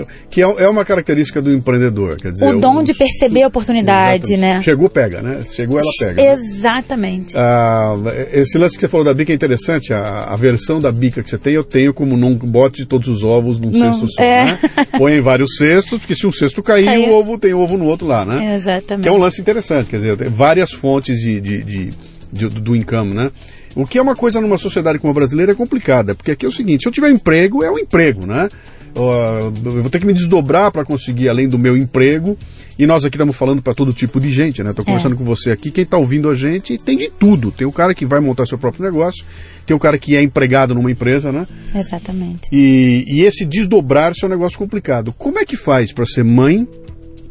é, 0.00 0.04
que 0.30 0.42
é, 0.42 0.44
é 0.44 0.68
uma 0.68 0.84
característica 0.84 1.40
do 1.40 1.50
empreendedor, 1.52 2.16
quer 2.16 2.32
dizer... 2.32 2.54
o 2.54 2.60
dom 2.60 2.82
de 2.82 2.92
perceber 2.92 3.42
a 3.44 3.46
oportunidade, 3.48 4.34
Exatamente. 4.34 4.56
né? 4.56 4.62
Chegou, 4.62 4.90
pega, 4.90 5.22
né? 5.22 5.42
Chegou, 5.54 5.78
ela 5.78 5.88
pega. 5.98 6.12
né? 6.22 6.32
Exatamente. 6.34 7.34
Ah, 7.36 7.94
esse 8.32 8.58
lance 8.58 8.74
que 8.74 8.80
você 8.80 8.88
falou 8.88 9.04
da 9.04 9.14
bica 9.14 9.32
é 9.32 9.34
interessante. 9.34 9.92
A, 9.92 10.24
a 10.24 10.36
versão 10.36 10.80
da 10.80 10.92
bica 10.92 11.22
que 11.22 11.30
você 11.30 11.38
tem, 11.38 11.54
eu 11.54 11.64
tenho 11.64 11.94
como 11.94 12.16
não 12.16 12.34
bote 12.34 12.84
todos 12.84 13.08
os 13.08 13.24
ovos 13.24 13.58
num 13.58 13.70
Não, 13.70 13.92
cesto 13.92 14.08
só, 14.12 14.22
é. 14.22 14.44
né? 14.44 14.58
Põe 14.98 15.14
em 15.14 15.20
vários 15.20 15.56
cestos, 15.56 15.98
porque 15.98 16.14
se 16.14 16.26
um 16.26 16.32
cesto 16.32 16.62
cair, 16.62 16.84
Cair. 16.84 17.08
o 17.08 17.12
ovo 17.14 17.38
tem 17.38 17.54
ovo 17.54 17.78
no 17.78 17.86
outro 17.86 18.06
lá, 18.06 18.24
né? 18.24 18.56
Exatamente. 18.56 19.04
Que 19.04 19.08
é 19.08 19.12
um 19.12 19.18
lance 19.18 19.40
interessante, 19.40 19.88
quer 19.88 19.96
dizer, 19.96 20.16
tem 20.16 20.28
várias 20.28 20.72
fontes 20.72 21.18
de, 21.20 21.40
de, 21.40 21.62
de- 21.62 21.90
de- 22.32 22.48
do 22.48 22.76
income, 22.76 23.14
né? 23.14 23.30
O 23.74 23.86
que 23.86 23.98
é 23.98 24.02
uma 24.02 24.16
coisa 24.16 24.40
numa 24.40 24.58
sociedade 24.58 24.98
como 24.98 25.10
a 25.10 25.14
brasileira 25.14 25.52
é 25.52 25.54
complicada, 25.54 26.14
porque 26.14 26.32
aqui 26.32 26.44
é 26.44 26.48
o 26.48 26.52
seguinte, 26.52 26.82
se 26.82 26.88
eu 26.88 26.92
tiver 26.92 27.10
emprego, 27.10 27.62
é 27.62 27.70
um 27.70 27.78
emprego, 27.78 28.26
né? 28.26 28.48
Eu 28.94 29.52
vou 29.82 29.90
ter 29.90 30.00
que 30.00 30.06
me 30.06 30.12
desdobrar 30.12 30.72
para 30.72 30.84
conseguir 30.84 31.28
além 31.28 31.48
do 31.48 31.58
meu 31.58 31.76
emprego. 31.76 32.36
E 32.78 32.86
nós 32.86 33.04
aqui 33.04 33.16
estamos 33.16 33.36
falando 33.36 33.62
para 33.62 33.74
todo 33.74 33.92
tipo 33.92 34.18
de 34.18 34.30
gente, 34.30 34.62
né? 34.62 34.70
Estou 34.70 34.84
conversando 34.84 35.16
com 35.16 35.24
você 35.24 35.50
aqui, 35.50 35.70
quem 35.70 35.84
está 35.84 35.96
ouvindo 35.96 36.28
a 36.28 36.34
gente 36.34 36.78
tem 36.78 36.96
de 36.96 37.10
tudo. 37.10 37.52
Tem 37.52 37.66
o 37.66 37.72
cara 37.72 37.94
que 37.94 38.06
vai 38.06 38.20
montar 38.20 38.46
seu 38.46 38.58
próprio 38.58 38.82
negócio, 38.84 39.24
tem 39.66 39.76
o 39.76 39.78
cara 39.78 39.98
que 39.98 40.16
é 40.16 40.22
empregado 40.22 40.74
numa 40.74 40.90
empresa, 40.90 41.30
né? 41.30 41.46
Exatamente. 41.74 42.48
E, 42.50 43.04
e 43.06 43.20
esse 43.20 43.44
desdobrar-se 43.44 44.24
é 44.24 44.26
um 44.26 44.30
negócio 44.30 44.58
complicado. 44.58 45.12
Como 45.12 45.38
é 45.38 45.44
que 45.44 45.56
faz 45.56 45.92
para 45.92 46.06
ser 46.06 46.24
mãe 46.24 46.66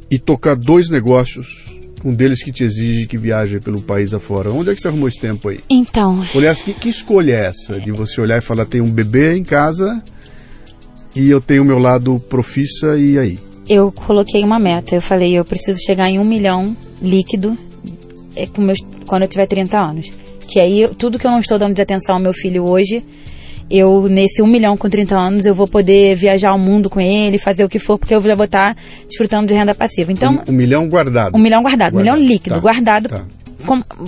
e 0.10 0.18
tocar 0.18 0.56
dois 0.56 0.90
negócios, 0.90 1.66
um 2.04 2.14
deles 2.14 2.44
que 2.44 2.52
te 2.52 2.64
exige 2.64 3.06
que 3.08 3.18
viaje 3.18 3.60
pelo 3.60 3.82
país 3.82 4.14
afora? 4.14 4.52
Onde 4.52 4.72
é 4.72 4.76
que 4.76 4.82
você 4.82 4.88
arrumou 4.88 5.08
esse 5.08 5.20
tempo 5.20 5.50
aí? 5.50 5.60
Então, 5.70 6.24
Aliás, 6.36 6.62
que, 6.62 6.74
que 6.74 6.90
escolha 6.90 7.34
é 7.34 7.46
essa 7.48 7.80
de 7.80 7.92
você 7.92 8.20
olhar 8.22 8.38
e 8.38 8.42
falar, 8.42 8.66
tem 8.66 8.82
um 8.82 8.90
bebê 8.92 9.36
em 9.36 9.44
casa 9.44 10.02
e 11.16 11.30
eu 11.30 11.42
tenho 11.42 11.64
o 11.64 11.66
meu 11.66 11.80
lado 11.80 12.20
profissa 12.30 12.98
e 12.98 13.18
aí? 13.18 13.40
eu 13.68 13.92
coloquei 13.92 14.44
uma 14.44 14.58
meta. 14.58 14.96
Eu 14.96 15.02
falei, 15.02 15.34
eu 15.38 15.46
preciso 15.46 15.78
chegar 15.86 16.10
em 16.10 16.18
um 16.18 16.24
milhão 16.24 16.76
líquido 17.02 17.56
é, 18.36 18.48
com 18.48 18.62
meus, 18.64 18.80
quando 19.06 19.22
eu 19.24 19.28
tiver 19.28 19.46
30 19.46 19.78
anos. 19.80 20.10
Que 20.48 20.60
aí, 20.60 20.82
eu- 20.82 20.96
tudo 20.96 21.20
que 21.20 21.28
eu 21.28 21.30
não 21.30 21.40
estou 21.40 21.60
dando 21.60 21.76
de 21.76 21.82
atenção 21.84 22.16
ao 22.16 22.22
meu 22.22 22.34
filho 22.34 22.68
hoje, 22.68 23.04
eu, 23.70 24.04
nesse 24.10 24.42
um 24.42 24.48
milhão 24.48 24.76
com 24.78 24.90
30 24.90 25.18
anos, 25.18 25.46
eu 25.46 25.54
vou 25.54 25.68
poder 25.68 26.16
viajar 26.16 26.50
ao 26.52 26.60
mundo 26.60 26.90
com 26.90 27.00
ele, 27.00 27.38
fazer 27.38 27.64
o 27.64 27.70
que 27.70 27.80
for, 27.80 27.98
porque 27.98 28.14
eu 28.16 28.22
já 28.22 28.36
vou 28.36 28.46
estar 28.46 28.76
desfrutando 29.08 29.48
de 29.48 29.54
renda 29.54 29.74
passiva. 29.76 30.12
Então, 30.12 30.42
um, 30.48 30.52
um 30.52 30.56
milhão 30.56 30.88
guardado. 30.90 31.36
um 31.36 31.40
milhão 31.40 31.62
guardado, 31.62 31.94
um 31.96 31.98
milhão 32.00 32.16
Guardado, 32.16 32.32
líquido, 32.32 32.56
tá, 32.56 32.62
guardado 32.62 33.08
tá. 33.10 33.26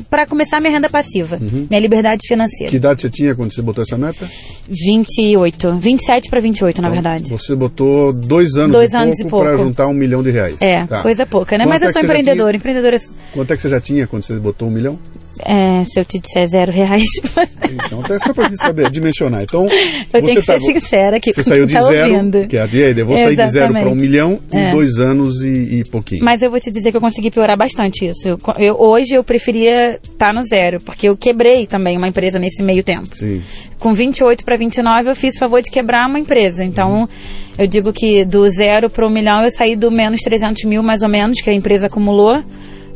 para 0.10 0.26
começar 0.26 0.60
minha 0.60 0.72
renda 0.72 0.90
passiva, 0.90 1.38
minha 1.40 1.80
liberdade 1.80 2.22
financeira. 2.28 2.70
Que 2.70 2.78
idade 2.78 3.02
você 3.02 3.10
tinha 3.10 3.36
quando 3.36 3.54
você 3.54 3.62
botou 3.62 3.84
essa 3.84 3.98
meta? 3.98 4.28
28, 4.68 5.76
27 5.78 6.30
para 6.30 6.40
28, 6.40 6.82
na 6.82 6.90
verdade. 6.90 7.32
Você 7.32 7.56
botou 7.56 8.12
dois 8.14 8.56
anos 8.56 8.72
Dois 8.72 8.94
e 8.94 8.96
anos 8.96 9.20
e 9.20 9.24
pouco 9.26 9.46
para 9.46 9.56
pouco. 9.56 9.64
juntar 9.70 9.88
um 9.88 9.94
milhão 9.94 10.24
de 10.24 10.32
reais. 10.32 10.56
É, 10.62 10.86
Tá. 10.86 11.02
coisa 11.02 11.26
pouca, 11.26 11.58
né? 11.58 11.66
Quanto 11.66 11.74
Mas 11.74 11.82
é 11.84 11.86
eu 11.88 11.92
sou 11.92 12.02
empreendedora, 12.02 12.56
empreendedora. 12.58 12.98
tinha- 12.98 13.12
Quanto 13.34 13.54
é 13.54 13.56
que 13.56 13.62
você 13.62 13.70
já 13.70 13.80
tinha 13.82 14.08
quando 14.08 14.24
você 14.24 14.34
botou 14.40 14.68
um 14.68 14.72
milhão? 14.72 14.98
É, 15.46 15.84
se 15.86 16.00
eu 16.00 16.06
te 16.06 16.20
disser 16.20 16.48
zero 16.48 16.72
reais, 16.72 17.04
Então, 17.86 18.02
até 18.02 18.20
só 18.20 18.34
para 18.34 18.46
gente 18.50 18.58
saber, 18.58 18.90
dimensionar. 18.90 19.44
Então, 19.44 19.68
eu 19.68 20.22
tenho 20.24 20.40
que 20.40 20.46
tá- 20.46 20.60
ser 20.60 20.66
sincera 20.74 21.18
aqui 21.18 21.34
Você 21.34 21.44
saiu 21.44 21.66
quem 21.66 21.68
de 21.68 21.74
tá 21.74 21.82
zero, 21.82 22.14
ouvindo. 22.16 22.48
que 22.48 22.58
é 22.58 22.62
a 22.62 22.66
ideia, 22.66 22.94
eu 23.00 23.06
vou 23.06 23.18
sair 23.18 23.36
de 23.36 23.48
zero 23.50 23.74
para 23.74 23.82
um 23.84 23.94
Exatamente. 23.94 24.02
milhão 24.02 24.40
em 24.54 24.60
É. 24.60 24.72
dois 24.72 24.98
anos 25.00 25.42
e, 25.44 25.80
e 25.80 25.84
pouquinho. 25.90 26.24
Mas 26.24 26.42
eu 26.42 26.50
vou 26.52 26.60
te 26.60 26.70
dizer 26.72 26.92
que 26.92 26.98
eu 26.98 27.02
consegui 27.02 27.32
piorar 27.32 27.58
bastante 27.58 28.06
isso. 28.06 28.28
Eu, 28.28 28.40
eu- 28.60 28.76
hoje 28.80 29.14
eu 29.14 29.24
preferia 29.24 30.00
estar 30.04 30.34
no 30.34 30.44
zero, 30.44 30.80
porque 30.82 31.08
eu 31.08 31.16
quebrei 31.18 31.66
também 31.66 31.98
uma 31.98 32.08
empresa 32.08 32.38
nesse 32.38 32.62
meio 32.62 32.84
tempo. 32.84 33.16
Sim. 33.16 33.42
Com 33.80 33.94
28 33.94 34.44
para 34.46 34.56
29 34.58 35.10
eu 35.10 35.16
fiz 35.16 35.36
o 35.36 35.40
favor 35.40 35.62
de 35.62 35.72
quebrar 35.72 36.08
uma 36.08 36.20
empresa. 36.20 36.64
Então 36.64 37.10
eu 37.58 37.66
digo 37.66 37.92
que 37.92 38.24
do 38.26 38.48
zero 38.50 38.90
para 38.90 39.06
um 39.08 39.10
milhão 39.10 39.44
eu 39.44 39.50
saí 39.52 39.76
do 39.76 39.90
menos 39.90 40.20
300 40.22 40.64
mil 40.66 40.84
mais 40.84 41.02
ou 41.02 41.10
menos 41.10 41.42
que 41.42 41.50
a 41.50 41.54
empresa 41.54 41.88
acumulou 41.88 42.44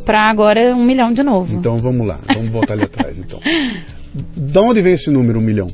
para 0.05 0.21
agora 0.29 0.73
um 0.75 0.85
milhão 0.85 1.11
de 1.11 1.23
novo. 1.23 1.55
Então 1.55 1.77
vamos 1.77 2.07
lá, 2.07 2.19
vamos 2.33 2.49
voltar 2.51 2.73
ali 2.73 2.83
atrás. 2.83 3.17
Então. 3.19 3.39
Da 4.35 4.61
onde 4.61 4.81
vem 4.81 4.93
esse 4.93 5.09
número, 5.09 5.39
um 5.39 5.41
milhão? 5.41 5.67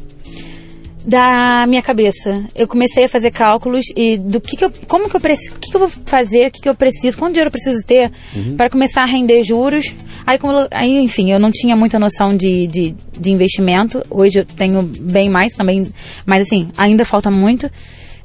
da 1.06 1.66
minha 1.68 1.82
cabeça. 1.82 2.44
Eu 2.56 2.68
comecei 2.68 3.06
a 3.06 3.10
fazer 3.10 3.32
cálculos 3.32 3.86
e 3.96 4.18
do 4.18 4.40
que, 4.40 4.56
que 4.56 4.66
eu, 4.66 4.72
como 4.88 5.10
que 5.10 5.16
eu 5.16 5.20
preciso, 5.20 5.56
o 5.56 5.60
que, 5.60 5.70
que 5.70 5.76
eu 5.76 5.80
vou 5.80 5.90
fazer, 6.06 6.48
o 6.48 6.52
que, 6.52 6.62
que 6.62 6.70
eu 6.70 6.76
preciso, 6.76 7.18
quanto 7.18 7.34
dinheiro 7.34 7.48
eu 7.48 7.52
preciso 7.52 7.84
ter 7.84 8.12
para 8.56 8.70
começar 8.70 9.04
a 9.04 9.06
render 9.06 9.44
juros. 9.44 9.94
Aí, 10.26 10.38
como 10.38 10.68
aí, 10.72 10.98
enfim, 11.00 11.32
eu 11.32 11.40
não 11.40 11.52
tinha 11.52 11.76
muita 11.76 11.98
noção 11.98 12.36
de, 12.36 12.68
de, 12.68 12.96
de 13.20 13.32
investimento. 13.32 14.04
Hoje 14.10 14.40
eu 14.40 14.46
tenho 14.46 14.84
bem 14.84 15.30
mais 15.30 15.54
também, 15.54 15.92
mas 16.26 16.44
assim, 16.44 16.70
ainda 16.78 17.04
falta 17.04 17.32
muito. 17.32 17.70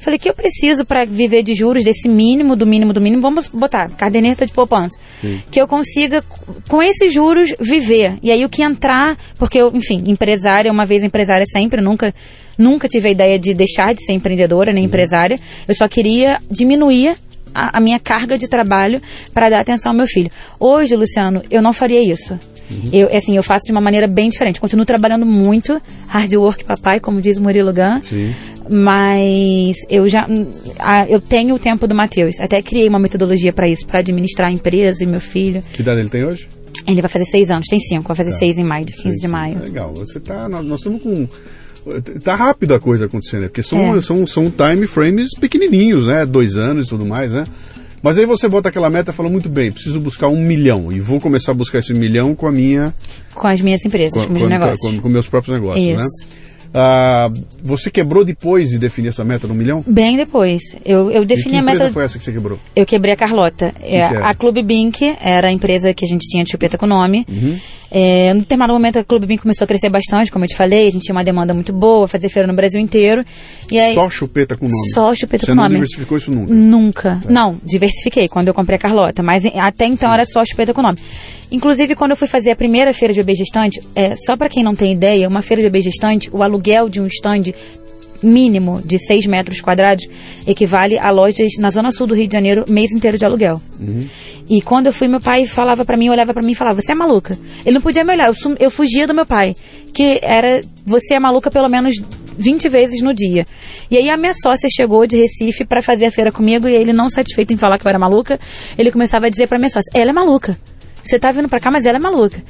Falei, 0.07 0.21
que 0.21 0.31
eu 0.31 0.35
preciso 0.35 0.85
para 0.85 1.05
viver 1.05 1.43
de 1.43 1.53
juros 1.53 1.83
desse 1.83 2.09
mínimo, 2.09 2.55
do 2.55 2.65
mínimo, 2.65 2.93
do 2.93 3.01
mínimo? 3.01 3.21
Vamos 3.21 3.49
botar 3.49 3.91
caderneta 3.91 4.47
de 4.47 4.53
poupança. 4.53 4.97
Que 5.51 5.61
eu 5.61 5.67
consiga, 5.67 6.23
com 6.69 6.81
esses 6.81 7.13
juros, 7.13 7.53
viver. 7.59 8.17
E 8.23 8.31
aí 8.31 8.45
o 8.45 8.49
que 8.49 8.63
entrar, 8.63 9.19
porque 9.37 9.59
eu, 9.59 9.73
enfim, 9.75 10.05
empresária, 10.07 10.71
uma 10.71 10.87
vez 10.87 11.03
empresária 11.03 11.45
sempre, 11.45 11.81
nunca, 11.81 12.15
nunca 12.57 12.87
tive 12.87 13.09
a 13.09 13.11
ideia 13.11 13.37
de 13.37 13.53
deixar 13.53 13.97
de 13.97 14.05
ser 14.05 14.13
empreendedora 14.13 14.73
nem 14.73 14.85
empresária. 14.85 15.41
Eu 15.67 15.75
só 15.75 15.89
queria 15.89 16.39
diminuir 16.49 17.17
a, 17.53 17.79
a 17.79 17.81
minha 17.81 17.99
carga 17.99 18.39
de 18.39 18.47
trabalho 18.47 19.03
para 19.35 19.51
dar 19.51 19.59
atenção 19.59 19.91
ao 19.91 19.97
meu 19.97 20.07
filho. 20.07 20.31
Hoje, 20.61 20.95
Luciano, 20.95 21.43
eu 21.51 21.61
não 21.61 21.73
faria 21.73 22.01
isso. 22.01 22.39
Eu, 22.93 23.09
assim, 23.17 23.37
eu 23.37 23.43
faço 23.43 23.67
de 23.67 23.73
uma 23.73 23.81
maneira 23.81 24.07
bem 24.07 24.29
diferente. 24.29 24.61
Continuo 24.61 24.85
trabalhando 24.85 25.25
muito, 25.25 25.81
hard 26.09 26.33
work, 26.35 26.65
papai, 26.65 26.99
como 27.01 27.21
diz 27.21 27.39
Murilo 27.39 27.73
Gun. 27.73 28.03
Sim. 28.03 28.35
Mas 28.69 29.77
eu 29.89 30.09
já 30.09 30.27
hum, 30.29 30.47
ah, 30.79 31.07
eu 31.09 31.21
tenho 31.21 31.55
o 31.55 31.59
tempo 31.59 31.87
do 31.87 31.95
Matheus. 31.95 32.41
Até 32.41 32.61
criei 32.63 32.89
uma 32.89 32.99
metodologia 32.99 33.53
para 33.53 33.69
isso, 33.69 33.87
para 33.87 34.01
administrar 34.01 34.49
a 34.49 34.53
empresa 34.53 35.05
e 35.05 35.07
meu 35.07 35.21
filho. 35.21 35.63
Que 35.73 35.83
idade 35.83 36.01
ele 36.01 36.09
tem 36.09 36.25
hoje? 36.25 36.49
Ele 36.87 37.01
vai 37.01 37.11
fazer 37.11 37.25
seis 37.25 37.51
anos, 37.51 37.67
tem 37.69 37.79
cinco, 37.81 38.07
vai 38.07 38.17
fazer 38.17 38.33
seis 38.33 38.59
em 38.59 38.65
maio, 38.65 38.87
15 38.87 39.03
de 39.03 39.11
Sim, 39.15 39.21
sim. 39.21 39.27
maio. 39.29 39.59
Legal. 39.61 39.93
Você 39.95 40.21
tá. 40.21 40.49
Nós, 40.49 40.65
nós 40.65 40.79
estamos 40.81 41.03
com. 41.03 41.27
Tá 42.23 42.35
rápido 42.35 42.75
a 42.75 42.81
coisa 42.81 43.07
acontecendo, 43.07 43.43
né? 43.43 43.49
Porque 43.49 43.63
são, 43.63 43.97
É. 43.97 44.01
são, 44.01 44.27
são 44.27 44.51
time 44.51 44.87
frames 44.89 45.31
pequenininhos, 45.39 46.07
né? 46.09 46.27
Dois 46.27 46.57
anos 46.57 46.87
e 46.87 46.89
tudo 46.91 47.07
mais, 47.07 47.33
né? 47.33 47.45
Mas 48.03 48.19
aí 48.19 48.27
você 48.27 48.49
bota 48.49 48.69
aquela 48.69 48.89
meta 48.91 49.11
e 49.11 49.15
fala, 49.15 49.29
muito 49.29 49.49
bem, 49.49 49.73
preciso 49.73 49.99
buscar 50.01 50.29
um 50.29 50.37
milhão. 50.41 50.93
E 50.93 51.01
vou 51.01 51.21
começar 51.21 51.53
a 51.53 51.55
buscar 51.55 51.79
esse 51.81 51.93
milhão 51.95 52.35
com 52.35 52.47
a 52.47 52.53
minha. 52.53 52.95
Com 53.35 53.47
as 53.49 53.61
minhas 53.61 53.85
empresas, 53.85 54.25
Com, 54.27 54.35
com, 54.35 54.41
com- 54.41 54.47
negócios. 54.47 54.81
com- 54.95 55.01
com 55.01 55.09
meus 55.09 55.27
próprios 55.27 55.59
negócios, 55.59 55.85
né? 55.87 55.95
Isso. 56.05 56.47
Ah, 56.79 57.31
você 57.63 57.91
quebrou 57.91 58.23
depois 58.23 58.69
de 58.69 58.79
definir 58.79 59.09
essa 59.09 59.25
meta 59.25 59.47
no 59.47 59.55
milhão? 59.55 59.83
Bem 59.87 60.15
depois. 60.17 60.61
Eu, 60.85 61.11
eu 61.11 61.23
e 61.23 61.27
que 61.27 61.35
defini 61.37 61.57
a 61.57 61.63
meta. 61.63 61.91
foi 61.91 62.05
essa 62.05 62.19
que 62.19 62.25
você 62.25 62.33
quebrou? 62.33 62.59
Eu 62.75 62.85
quebrei 62.85 63.15
a 63.15 63.17
Carlota. 63.17 63.73
É, 63.81 64.09
que 64.09 64.15
a 64.17 64.35
Clube 64.35 64.63
Bink 64.63 65.17
era 65.21 65.49
a 65.49 65.53
empresa 65.53 65.95
que 65.95 66.05
a 66.05 66.09
gente 66.09 66.27
tinha 66.29 66.45
de 66.45 66.51
chupeta 66.51 66.77
com 66.77 66.87
nome. 66.87 67.25
Uhum. 67.31 67.59
É, 67.99 68.35
no 68.35 68.41
determinado 68.41 68.75
momento 68.75 68.99
a 68.99 69.05
Clube 69.05 69.25
Bink 69.25 69.41
começou 69.41 69.65
a 69.65 69.67
crescer 69.67 69.89
bastante, 69.89 70.31
como 70.31 70.45
eu 70.45 70.49
te 70.51 70.55
falei. 70.55 70.87
A 70.87 70.91
gente 70.91 71.05
tinha 71.05 71.15
uma 71.15 71.25
demanda 71.25 71.55
muito 71.55 71.73
boa, 71.73 72.07
fazer 72.07 72.29
feira 72.29 72.47
no 72.47 72.53
Brasil 72.53 72.79
inteiro. 72.79 73.25
E 73.71 73.81
aí, 73.81 73.95
Só 73.95 74.11
chupeta 74.11 74.55
com 74.55 74.67
nome? 74.69 74.91
Só 74.93 75.15
chupeta 75.15 75.47
você 75.47 75.53
com 75.53 75.57
não 75.57 75.63
nome. 75.63 75.77
diversificou 75.77 76.19
isso 76.19 76.31
nunca? 76.31 76.53
Nunca. 76.53 77.21
Não, 77.27 77.59
diversifiquei 77.65 78.29
quando 78.29 78.49
eu 78.49 78.55
comprei 78.55 78.77
a 78.77 78.79
Carlota. 78.79 79.23
Mas 79.23 79.47
até 79.47 79.87
então 79.87 80.13
era 80.13 80.27
só 80.27 80.45
chupeta 80.45 80.75
com 80.75 80.83
nome. 80.83 80.99
Inclusive, 81.51 81.95
quando 81.95 82.11
eu 82.11 82.19
fui 82.19 82.29
fazer 82.29 82.51
a 82.51 82.57
primeira 82.57 82.93
feira 82.93 83.15
de 83.15 83.21
bebê 83.21 83.35
gestante, 83.35 83.81
é, 83.95 84.15
só 84.15 84.37
para 84.37 84.51
quem 84.51 84.63
não 84.63 84.75
tem 84.75 84.93
ideia, 84.93 85.27
uma 85.27 85.41
feira 85.41 85.63
de 85.63 85.69
bebê 85.71 85.81
gestante, 85.81 86.29
o 86.31 86.43
aluguel 86.43 86.91
de 86.91 87.01
um 87.01 87.07
stand 87.07 87.55
mínimo 88.23 88.81
de 88.85 88.99
6 88.99 89.27
metros 89.27 89.61
quadrados 89.61 90.07
equivale 90.47 90.99
a 90.99 91.11
lojas 91.11 91.53
na 91.59 91.71
zona 91.71 91.91
sul 91.91 92.07
do 92.07 92.15
Rio 92.15 92.27
de 92.27 92.33
Janeiro, 92.33 92.65
mês 92.69 92.93
inteiro 92.93 93.19
de 93.19 93.25
aluguel. 93.25 93.61
E 94.49 94.63
quando 94.63 94.87
eu 94.87 94.93
fui, 94.93 95.09
meu 95.09 95.21
pai 95.21 95.45
falava 95.45 95.85
pra 95.85 95.97
mim, 95.97 96.09
olhava 96.09 96.33
pra 96.33 96.43
mim 96.43 96.53
e 96.53 96.55
falava, 96.55 96.81
você 96.81 96.93
é 96.93 96.95
maluca. 96.95 97.37
Ele 97.65 97.75
não 97.75 97.81
podia 97.81 98.05
me 98.05 98.13
olhar, 98.13 98.29
eu, 98.29 98.35
sum- 98.35 98.55
eu 98.61 98.71
fugia 98.71 99.07
do 99.07 99.13
meu 99.15 99.27
pai, 99.27 99.57
que 99.93 100.21
era, 100.23 100.61
você 100.85 101.15
é 101.15 101.19
maluca 101.21 101.51
pelo 101.51 101.69
menos 101.69 101.95
20 102.39 102.69
vezes 102.69 103.01
no 103.03 103.13
dia. 103.13 103.45
E 103.91 103.97
aí 103.97 104.09
a 104.09 104.17
minha 104.17 104.33
sócia 104.35 104.69
chegou 104.71 105.05
de 105.07 105.17
Recife 105.17 105.65
pra 105.65 105.83
fazer 105.83 106.07
a 106.07 106.11
feira 106.13 106.31
comigo 106.31 106.69
e 106.69 106.75
ele 106.75 106.93
não 106.93 107.09
satisfeito 107.09 107.53
em 107.53 107.57
falar 107.57 107.77
que 107.79 107.87
eu 107.87 107.89
era 107.89 107.99
maluca, 107.99 108.39
ele 108.79 108.93
começava 108.93 109.27
a 109.27 109.29
dizer 109.29 109.49
pra 109.49 109.59
minha 109.59 109.71
sócia, 109.71 109.91
ela 109.95 110.11
é 110.11 110.13
maluca. 110.13 110.57
Você 111.03 111.19
tá 111.19 111.33
vindo 111.33 111.49
pra 111.49 111.59
cá, 111.61 111.71
mas 111.71 111.85
ela 111.85 111.99
é 111.99 112.01
maluca. 112.01 112.43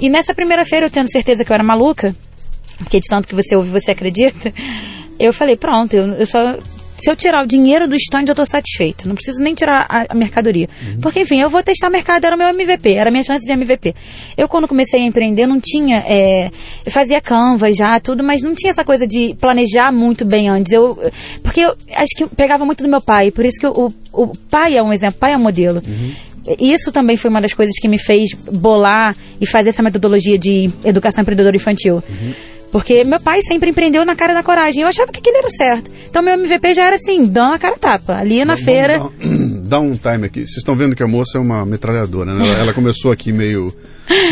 E 0.00 0.08
nessa 0.08 0.34
primeira 0.34 0.64
feira, 0.64 0.86
eu 0.86 0.90
tendo 0.90 1.10
certeza 1.10 1.44
que 1.44 1.52
eu 1.52 1.54
era 1.54 1.62
maluca, 1.64 2.14
porque 2.78 2.98
de 3.00 3.08
tanto 3.08 3.28
que 3.28 3.34
você 3.34 3.54
ouve, 3.56 3.68
você 3.70 3.90
acredita, 3.90 4.52
eu 5.24 5.32
falei, 5.32 5.56
pronto, 5.56 5.94
eu, 5.94 6.06
eu 6.14 6.26
só. 6.26 6.56
Se 6.96 7.10
eu 7.10 7.16
tirar 7.16 7.42
o 7.42 7.46
dinheiro 7.48 7.88
do 7.88 7.96
stand, 7.96 8.26
eu 8.28 8.34
tô 8.34 8.46
satisfeita. 8.46 9.08
Não 9.08 9.16
preciso 9.16 9.42
nem 9.42 9.54
tirar 9.54 9.86
a, 9.88 10.14
mercadoria. 10.14 10.68
Porque, 11.00 11.22
enfim, 11.22 11.40
eu 11.40 11.50
vou 11.50 11.60
testar 11.60 11.90
mercado, 11.90 12.24
era 12.24 12.36
o 12.36 12.38
meu 12.38 12.46
MVP, 12.46 12.92
era 12.92 13.08
a 13.08 13.10
minha 13.10 13.24
chance 13.24 13.44
de 13.44 13.50
MVP. 13.50 13.92
Eu, 14.36 14.46
quando 14.46 14.68
comecei 14.68 15.00
a 15.00 15.04
empreender, 15.04 15.46
não 15.46 15.58
tinha. 15.60 16.04
é, 16.06 16.48
eu 16.86 16.92
fazia 16.92 17.20
Canva 17.20 17.72
já, 17.72 17.98
tudo, 17.98 18.22
mas 18.22 18.42
não 18.42 18.54
tinha 18.54 18.70
essa 18.70 18.84
coisa 18.84 19.04
de 19.04 19.34
planejar 19.40 19.90
muito 19.90 20.24
bem 20.24 20.48
antes. 20.48 20.72
Eu, 20.72 20.96
porque 21.42 21.62
eu 21.62 21.74
acho 21.96 22.14
que 22.14 22.22
eu 22.22 22.28
pegava 22.28 22.64
muito 22.64 22.84
do 22.84 22.88
meu 22.88 23.00
pai. 23.00 23.32
Por 23.32 23.44
isso 23.44 23.58
que 23.58 23.66
o, 23.66 23.92
o 24.12 24.28
pai 24.48 24.76
é 24.76 24.82
um 24.82 24.92
exemplo, 24.92 25.18
pai 25.18 25.32
é 25.32 25.36
um 25.36 25.42
modelo. 25.42 25.82
Isso 26.58 26.90
também 26.90 27.16
foi 27.16 27.30
uma 27.30 27.40
das 27.40 27.54
coisas 27.54 27.74
que 27.80 27.88
me 27.88 27.98
fez 27.98 28.30
bolar 28.50 29.16
e 29.40 29.46
fazer 29.46 29.68
essa 29.68 29.82
metodologia 29.82 30.38
de 30.38 30.70
educação 30.84 31.22
empreendedora 31.22 31.56
infantil. 31.56 32.02
Porque 32.72 33.04
meu 33.04 33.20
pai 33.20 33.40
sempre 33.42 33.68
empreendeu 33.70 34.04
na 34.04 34.16
cara 34.16 34.32
da 34.34 34.42
coragem. 34.42 34.82
Eu 34.82 34.88
achava 34.88 35.12
que 35.12 35.20
aquilo 35.20 35.36
era 35.36 35.46
o 35.46 35.50
certo. 35.50 35.90
Então 36.08 36.22
meu 36.22 36.34
MVP 36.34 36.72
já 36.74 36.86
era 36.86 36.96
assim, 36.96 37.26
dando 37.26 37.54
a 37.54 37.58
cara 37.58 37.76
tapa. 37.78 38.14
Ali 38.16 38.44
na 38.44 38.54
Vamos 38.54 38.64
feira. 38.64 38.98
dar 38.98 39.04
um- 39.26 39.52
Dá 39.72 39.80
um 39.80 39.92
time 39.94 40.26
aqui. 40.26 40.40
Vocês 40.40 40.58
estão 40.58 40.76
vendo 40.76 40.94
que 40.96 41.02
a 41.02 41.06
moça 41.06 41.38
é 41.38 41.40
uma 41.40 41.64
metralhadora, 41.64 42.34
né? 42.34 42.46
Ela, 42.46 42.58
ela 42.58 42.72
começou 42.74 43.10
aqui 43.10 43.32
meio, 43.32 43.74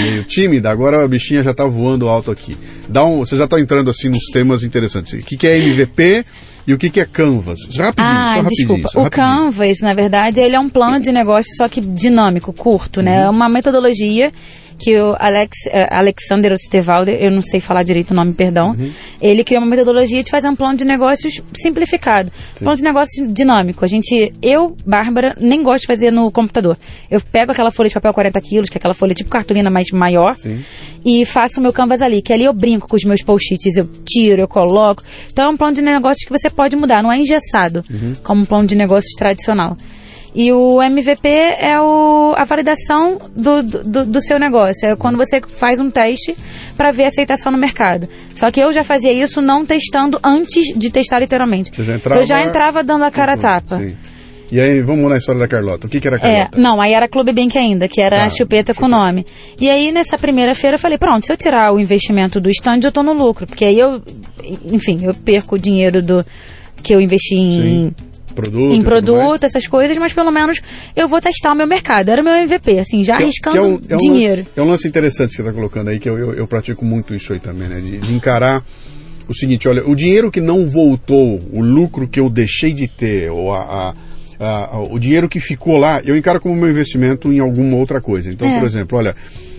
meio 0.02 0.22
tímida, 0.24 0.68
agora 0.70 1.02
a 1.02 1.08
bichinha 1.08 1.42
já 1.42 1.54
tá 1.54 1.64
voando 1.64 2.08
alto 2.10 2.30
aqui. 2.30 2.58
Dá 2.88 3.04
um, 3.06 3.18
você 3.20 3.36
já 3.38 3.46
tá 3.48 3.58
entrando 3.58 3.88
assim 3.90 4.10
nos 4.10 4.24
temas 4.32 4.62
interessantes. 4.64 5.14
O 5.14 5.18
que, 5.18 5.38
que 5.38 5.46
é 5.46 5.56
MVP 5.58 6.26
e 6.66 6.74
o 6.74 6.78
que, 6.78 6.90
que 6.90 7.00
é 7.00 7.06
Canvas? 7.06 7.60
Rapidinho, 7.74 7.94
Ah, 7.98 8.34
só 8.34 8.42
rapidinho. 8.42 8.48
desculpa. 8.48 8.88
só 8.90 9.00
O 9.00 9.02
rapidinho. 9.04 9.26
Canvas, 9.28 9.78
na 9.80 9.94
verdade, 9.94 10.40
ele 10.40 10.54
é 10.56 10.60
um 10.60 10.68
plano 10.68 11.00
de 11.00 11.10
negócio, 11.10 11.50
só 11.56 11.66
que 11.68 11.80
dinâmico, 11.80 12.52
curto, 12.52 13.00
né? 13.00 13.22
É 13.22 13.30
uma 13.30 13.48
metodologia 13.48 14.30
que 14.80 14.98
o 14.98 15.14
Alex, 15.18 15.50
eh, 15.66 15.86
Alexander 15.90 16.52
Osterwalder, 16.52 17.18
eu 17.20 17.30
não 17.30 17.42
sei 17.42 17.60
falar 17.60 17.82
direito 17.82 18.12
o 18.12 18.14
nome, 18.14 18.32
perdão, 18.32 18.70
Uhum. 18.70 18.90
ele 19.20 19.44
criou 19.44 19.62
uma 19.62 19.68
metodologia 19.70 20.22
de 20.22 20.30
fazer 20.30 20.48
um 20.48 20.56
plano 20.56 20.76
de 20.78 20.84
negócios 20.84 21.40
simplificado. 21.54 22.32
Plano 22.58 22.76
de 22.76 22.82
negócio 22.82 23.26
dinâmico. 23.28 23.84
A 23.84 23.88
gente, 23.88 24.32
eu, 24.42 24.76
Bárbara, 24.86 25.36
nem 25.40 25.62
gosto 25.62 25.82
de 25.82 25.86
fazer 25.86 26.10
no 26.10 26.30
computador. 26.30 26.78
Eu 27.10 27.20
pego 27.20 27.52
aquela 27.52 27.70
folha 27.70 27.88
de 27.88 27.94
papel 27.94 28.12
40 28.14 28.40
quilos, 28.40 28.68
que 28.70 28.76
é 28.76 28.78
aquela 28.78 28.94
folha 28.94 29.14
tipo 29.14 29.28
cartolina, 29.30 29.68
mas 29.70 29.90
maior, 29.92 30.34
Sim. 30.36 30.64
e 31.04 31.24
faço 31.26 31.60
o 31.60 31.62
meu 31.62 31.72
canvas 31.72 32.00
ali, 32.02 32.22
que 32.22 32.32
ali 32.32 32.44
eu 32.44 32.52
brinco 32.52 32.88
com 32.88 32.96
os 32.96 33.04
meus 33.04 33.22
post-its, 33.22 33.76
eu 33.76 33.88
tiro, 34.06 34.40
eu 34.40 34.48
coloco. 34.48 35.02
Então 35.32 35.44
é 35.44 35.48
um 35.48 35.56
plano 35.56 35.74
de 35.76 35.82
negócios 35.82 36.24
que 36.24 36.30
você 36.32 36.48
pode 36.48 36.74
mudar, 36.76 37.02
não 37.02 37.12
é 37.12 37.18
engessado, 37.18 37.82
como 38.22 38.42
um 38.42 38.44
plano 38.44 38.66
de 38.66 38.74
negócios 38.74 39.12
tradicional. 39.18 39.76
E 40.34 40.52
o 40.52 40.80
MVP 40.80 41.28
é 41.28 41.80
o, 41.80 42.34
a 42.36 42.44
validação 42.44 43.18
do, 43.34 43.62
do, 43.62 44.04
do 44.06 44.20
seu 44.22 44.38
negócio. 44.38 44.88
É 44.88 44.94
quando 44.96 45.16
você 45.18 45.40
faz 45.40 45.80
um 45.80 45.90
teste 45.90 46.36
para 46.76 46.92
ver 46.92 47.04
a 47.04 47.08
aceitação 47.08 47.50
no 47.50 47.58
mercado. 47.58 48.08
Só 48.34 48.50
que 48.50 48.60
eu 48.60 48.72
já 48.72 48.84
fazia 48.84 49.12
isso 49.12 49.40
não 49.42 49.66
testando 49.66 50.20
antes 50.22 50.66
de 50.78 50.90
testar 50.90 51.18
literalmente. 51.18 51.72
Você 51.74 51.82
já 51.84 51.94
entrava- 51.96 52.20
Eu 52.20 52.24
já 52.26 52.42
entrava 52.44 52.82
dando 52.84 53.04
a 53.04 53.10
cara 53.10 53.32
a 53.32 53.36
tapa. 53.36 53.78
Sim. 53.78 53.96
E 54.52 54.60
aí, 54.60 54.80
vamos 54.80 55.08
na 55.08 55.16
história 55.16 55.40
da 55.40 55.46
Carlota. 55.46 55.86
O 55.86 55.90
que, 55.90 56.00
que 56.00 56.08
era 56.08 56.16
a 56.16 56.18
É, 56.28 56.34
Carlota? 56.42 56.58
não, 56.58 56.80
aí 56.80 56.92
era 56.92 57.06
Clube 57.08 57.32
Bank 57.32 57.56
ainda, 57.56 57.86
que 57.86 58.00
era 58.00 58.18
Tá, 58.18 58.24
a 58.24 58.30
chupeta 58.30 58.74
com 58.74 58.86
chupeta. 58.86 58.96
nome. 59.04 59.24
E 59.60 59.70
aí, 59.70 59.92
nessa 59.92 60.18
primeira 60.18 60.56
feira, 60.56 60.74
eu 60.74 60.78
falei, 60.78 60.98
pronto, 60.98 61.24
se 61.24 61.32
eu 61.32 61.36
tirar 61.36 61.72
o 61.72 61.78
investimento 61.78 62.40
do 62.40 62.50
stand, 62.50 62.80
eu 62.82 62.90
tô 62.90 63.02
no 63.04 63.12
lucro. 63.12 63.46
Porque 63.46 63.64
aí 63.64 63.78
eu, 63.78 64.02
enfim, 64.72 65.04
eu 65.04 65.14
perco 65.14 65.54
o 65.54 65.58
dinheiro 65.58 66.02
do 66.02 66.26
que 66.82 66.92
eu 66.92 67.00
investi 67.00 67.36
em, 67.36 67.52
Sim. 67.68 67.94
Produto. 68.34 68.74
em 68.74 68.82
produto, 68.82 69.44
essas 69.44 69.66
coisas, 69.66 69.96
mas 69.98 70.12
pelo 70.12 70.30
menos 70.30 70.60
eu 70.96 71.08
vou 71.08 71.20
testar 71.20 71.52
o 71.52 71.54
meu 71.56 71.66
mercado. 71.66 72.08
Era 72.08 72.20
o 72.20 72.24
meu 72.24 72.34
MVP, 72.34 72.78
assim, 72.78 73.02
já 73.04 73.16
Que 73.16 73.22
é- 73.22 73.24
arriscando 73.26 73.56
que 73.56 73.58
é 73.58 73.62
um- 73.62 73.80
é 73.90 73.94
um 73.94 73.98
dinheiro. 73.98 74.36
Lance, 74.38 74.50
é 74.56 74.62
um 74.62 74.68
lance 74.68 74.88
interessante 74.88 75.30
que 75.30 75.36
você 75.36 75.42
está 75.42 75.52
colocando 75.52 75.88
aí, 75.88 75.98
que 75.98 76.08
eu, 76.08 76.18
eu, 76.18 76.34
eu 76.34 76.46
pratico 76.46 76.84
muito 76.84 77.14
isso 77.14 77.32
aí 77.32 77.38
também, 77.38 77.68
né? 77.68 77.80
De, 77.80 77.98
de 77.98 78.14
encarar 78.14 78.64
o 79.28 79.34
seguinte, 79.34 79.68
olha, 79.68 79.86
o 79.88 79.94
dinheiro 79.94 80.30
que 80.30 80.40
não 80.40 80.66
voltou, 80.66 81.38
o 81.52 81.60
lucro 81.60 82.08
que 82.08 82.18
eu 82.18 82.28
deixei 82.28 82.72
de 82.72 82.88
ter, 82.88 83.30
ou 83.30 83.52
a- 83.54 83.94
a- 84.40 84.78
o 84.90 84.98
dinheiro 84.98 85.28
que 85.28 85.38
ficou 85.38 85.76
lá, 85.76 86.00
eu 86.04 86.16
encaro 86.16 86.40
como 86.40 86.54
meu 86.56 86.70
investimento 86.70 87.32
em 87.32 87.38
alguma 87.40 87.76
outra 87.76 88.00
coisa. 88.00 88.30
Então, 88.30 88.48
É. 88.48 88.58
por 88.58 88.66
exemplo, 88.66 88.98
olha, 88.98 89.14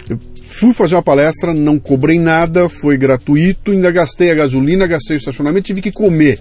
eu 0.09 0.17
fui 0.47 0.73
fazer 0.73 0.95
uma 0.95 1.03
palestra, 1.03 1.53
não 1.53 1.77
cobrei 1.79 2.19
nada, 2.19 2.67
foi 2.67 2.97
gratuito, 2.97 3.71
ainda 3.71 3.91
gastei 3.91 4.31
a 4.31 4.33
gasolina, 4.35 4.87
gastei 4.87 5.15
o 5.15 5.19
estacionamento, 5.19 5.67
tive 5.67 5.81
que 5.81 5.91
comer. 5.91 6.39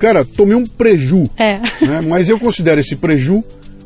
Cara, 0.00 0.24
tomei 0.24 0.56
um 0.56 0.66
preju 0.66 1.24
É. 1.38 1.58
né? 1.84 2.00
Mas 2.06 2.28
eu 2.28 2.38
considero 2.40 2.80
esse 2.80 2.96
preju 2.96 3.44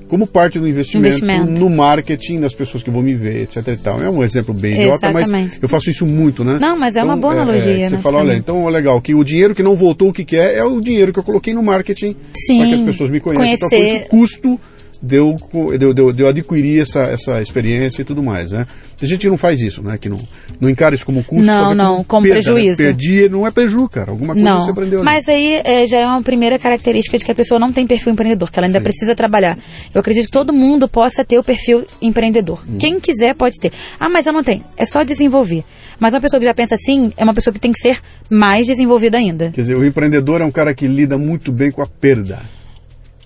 como 0.08 0.26
parte 0.26 0.58
do 0.60 0.68
investimento, 0.68 1.06
Investimento. 1.24 1.60
no 1.60 1.68
marketing 1.70 2.38
das 2.38 2.54
pessoas 2.54 2.82
que 2.84 2.90
vão 2.90 3.02
me 3.02 3.14
ver, 3.14 3.42
etc 3.42 3.66
e 3.68 3.76
tal. 3.76 4.00
É 4.02 4.08
um 4.08 4.22
exemplo 4.22 4.54
bem 4.54 4.74
idiota, 4.74 5.10
mas 5.10 5.28
eu 5.60 5.68
faço 5.68 5.90
isso 5.90 6.06
muito, 6.06 6.44
né? 6.44 6.58
Não, 6.60 6.78
mas 6.78 6.94
é 6.94 7.02
uma 7.02 7.16
boa 7.16 7.32
analogia, 7.32 7.86
Você 7.88 7.96
né, 7.96 8.02
fala, 8.02 8.18
olha, 8.20 8.32
mim. 8.34 8.38
então 8.38 8.64
legal, 8.68 9.00
que 9.00 9.14
o 9.14 9.24
dinheiro 9.24 9.54
que 9.54 9.62
não 9.62 9.74
voltou, 9.74 10.10
o 10.10 10.12
que, 10.12 10.24
que 10.24 10.36
é? 10.36 10.58
É 10.58 10.64
o 10.64 10.80
dinheiro 10.80 11.12
que 11.12 11.18
eu 11.18 11.22
coloquei 11.24 11.52
no 11.54 11.62
marketing 11.62 12.14
Sim, 12.36 12.58
para 12.58 12.68
que 12.68 12.74
as 12.74 12.80
pessoas 12.82 13.10
me 13.10 13.18
conheçam. 13.18 13.46
Então 13.54 13.68
foi 13.68 13.78
conhecer- 13.78 14.00
esse 14.02 14.08
custo 14.08 14.60
de 15.04 15.16
eu, 15.16 15.36
co- 15.50 15.76
de, 15.76 15.84
eu- 15.84 15.92
de 15.92 16.00
eu- 16.00 16.12
de 16.12 16.22
eu 16.22 16.28
adquirir 16.28 16.80
essa, 16.80 17.00
essa 17.02 17.42
experiência 17.42 18.02
e 18.02 18.04
tudo 18.04 18.22
mais, 18.22 18.52
né? 18.52 18.66
Tem 18.96 19.08
gente 19.08 19.20
que 19.20 19.28
não 19.28 19.36
faz 19.36 19.60
isso, 19.60 19.82
né? 19.82 19.98
Que 19.98 20.08
não, 20.08 20.18
não 20.60 20.70
encara 20.70 20.94
isso 20.94 21.04
como 21.04 21.22
custo, 21.22 21.44
Não, 21.44 21.74
não, 21.74 22.02
como 22.04 22.22
perda, 22.22 22.38
né? 22.38 22.42
prejuízo. 22.42 22.76
Perdi, 22.78 23.28
não 23.28 23.46
é 23.46 23.50
preju, 23.50 23.88
cara. 23.88 24.10
Alguma 24.12 24.34
coisa 24.34 24.48
Não, 24.48 24.60
você 24.62 24.70
aprendeu 24.70 24.98
ali. 25.00 25.04
mas 25.04 25.28
aí 25.28 25.60
é, 25.64 25.86
já 25.86 25.98
é 25.98 26.06
uma 26.06 26.22
primeira 26.22 26.58
característica 26.58 27.18
de 27.18 27.24
que 27.24 27.30
a 27.30 27.34
pessoa 27.34 27.58
não 27.58 27.72
tem 27.72 27.86
perfil 27.86 28.12
empreendedor, 28.12 28.50
que 28.50 28.58
ela 28.58 28.66
ainda 28.66 28.78
Sim. 28.78 28.84
precisa 28.84 29.14
trabalhar. 29.14 29.58
Eu 29.94 30.00
acredito 30.00 30.26
que 30.26 30.32
todo 30.32 30.52
mundo 30.52 30.88
possa 30.88 31.24
ter 31.24 31.38
o 31.38 31.44
perfil 31.44 31.84
empreendedor. 32.00 32.62
Hum. 32.68 32.78
Quem 32.78 32.98
quiser 32.98 33.34
pode 33.34 33.58
ter. 33.60 33.72
Ah, 34.00 34.08
mas 34.08 34.24
eu 34.26 34.32
não 34.32 34.42
tenho. 34.42 34.62
É 34.76 34.84
só 34.84 35.02
desenvolver. 35.02 35.64
Mas 36.00 36.14
uma 36.14 36.20
pessoa 36.20 36.40
que 36.40 36.46
já 36.46 36.54
pensa 36.54 36.74
assim 36.74 37.12
é 37.16 37.22
uma 37.24 37.34
pessoa 37.34 37.52
que 37.52 37.60
tem 37.60 37.72
que 37.72 37.78
ser 37.80 37.98
mais 38.30 38.66
desenvolvida 38.66 39.18
ainda. 39.18 39.50
Quer 39.50 39.60
dizer, 39.60 39.76
o 39.76 39.84
empreendedor 39.84 40.40
é 40.40 40.44
um 40.44 40.50
cara 40.50 40.74
que 40.74 40.86
lida 40.86 41.16
muito 41.18 41.52
bem 41.52 41.70
com 41.70 41.82
a 41.82 41.86
perda. 41.86 42.40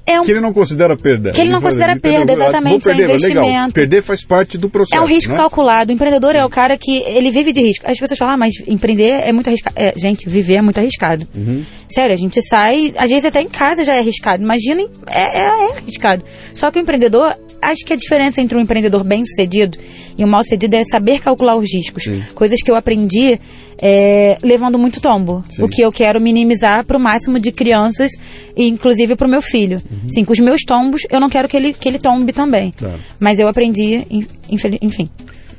É 0.09 0.19
um, 0.19 0.25
Que 0.25 0.31
ele 0.31 0.41
não 0.41 0.55
considera 0.55 0.97
perda. 0.97 1.33
Que 1.33 1.41
ele 1.43 1.51
não 1.51 1.61
fala, 1.61 1.71
considera 1.71 2.01
perda, 2.01 2.33
exatamente, 2.33 2.89
é 2.89 2.95
perder, 2.95 3.13
mas 3.13 3.23
legal. 3.23 3.45
investimento. 3.45 3.75
Perder 3.75 4.03
faz 4.03 4.25
parte 4.25 4.57
do 4.57 4.71
processo. 4.71 4.99
é 4.99 5.05
um 5.05 5.07
risco 5.07 5.33
né? 5.33 5.37
calculado. 5.37 5.91
O 5.91 5.95
empreendedor 5.95 6.35
é 6.35 6.43
o 6.43 6.49
cara 6.49 6.79
que 6.79 7.03
ele 7.03 7.31
vive 7.31 7.53
de 7.53 7.61
risco. 7.61 7.85
As 7.87 7.99
pessoas 7.99 8.19
falam, 8.19 8.35
ah, 8.35 8.39
mas 8.39 8.55
empreender 8.67 9.21
é 9.23 9.33
muito 9.33 9.49
arriscado. 9.49 9.75
É, 9.79 9.93
gente, 9.99 10.27
viver 10.27 10.55
é 10.55 10.63
muito 10.63 10.79
arriscado. 10.79 11.29
Uhum. 11.37 11.63
Sério, 11.89 12.15
a 12.15 12.19
gente 12.19 12.41
sai, 12.43 12.93
às 12.97 13.09
vezes 13.09 13.25
até 13.25 13.41
em 13.41 13.49
casa 13.49 13.85
já 13.85 13.95
é 13.95 13.99
arriscado. 14.01 14.43
Imaginem, 14.43 14.89
é, 15.07 15.39
é, 15.39 15.43
é 15.43 15.79
arriscado. 15.79 16.23
Só 16.55 16.71
que 16.71 16.79
o 16.79 16.83
empreendedor, 16.83 17.35
acho 17.63 17.85
que 17.85 17.93
a 17.93 17.97
diferença 17.97 18.41
entre 18.41 18.57
um 18.57 18.61
empreendedor 18.61 19.03
bem 19.05 19.25
sucedido 19.25 19.79
e 20.17 20.25
um 20.25 20.29
mal 20.29 20.43
sucedido 20.43 20.77
é 20.77 20.85
saber 20.85 21.21
calcular 21.21 21.57
os 21.57 21.73
riscos. 21.73 22.05
Sim. 22.05 22.23
Coisas 22.35 22.61
que 22.63 22.71
eu 22.71 22.77
aprendi 22.77 23.41
é, 23.81 24.37
levando 24.43 24.79
muito 24.79 25.01
tombo. 25.01 25.45
Sim. 25.49 25.63
O 25.63 25.69
que 25.69 25.81
eu 25.81 25.93
quero 25.93 26.21
minimizar 26.21 26.85
para 26.85 26.97
o 26.97 27.01
máximo 27.01 27.39
de 27.39 27.53
crianças, 27.53 28.11
e 28.57 28.69
inclusive 28.69 29.17
para 29.17 29.27
o 29.27 29.31
meu 29.31 29.41
filho. 29.41 29.79
Uhum. 29.91 30.11
Sim, 30.11 30.25
com 30.25 30.33
os 30.33 30.41
meus 30.41 30.63
tombos, 30.63 31.03
eu 31.09 31.21
não 31.21 31.31
quero 31.31 31.49
que 31.49 31.57
ele, 31.57 31.73
que 31.73 31.89
ele 31.89 31.99
tombe 31.99 32.33
também. 32.33 32.73
Claro. 32.77 33.01
Mas 33.19 33.39
eu 33.39 33.49
aprendi, 33.49 34.05
enfim. 34.51 35.09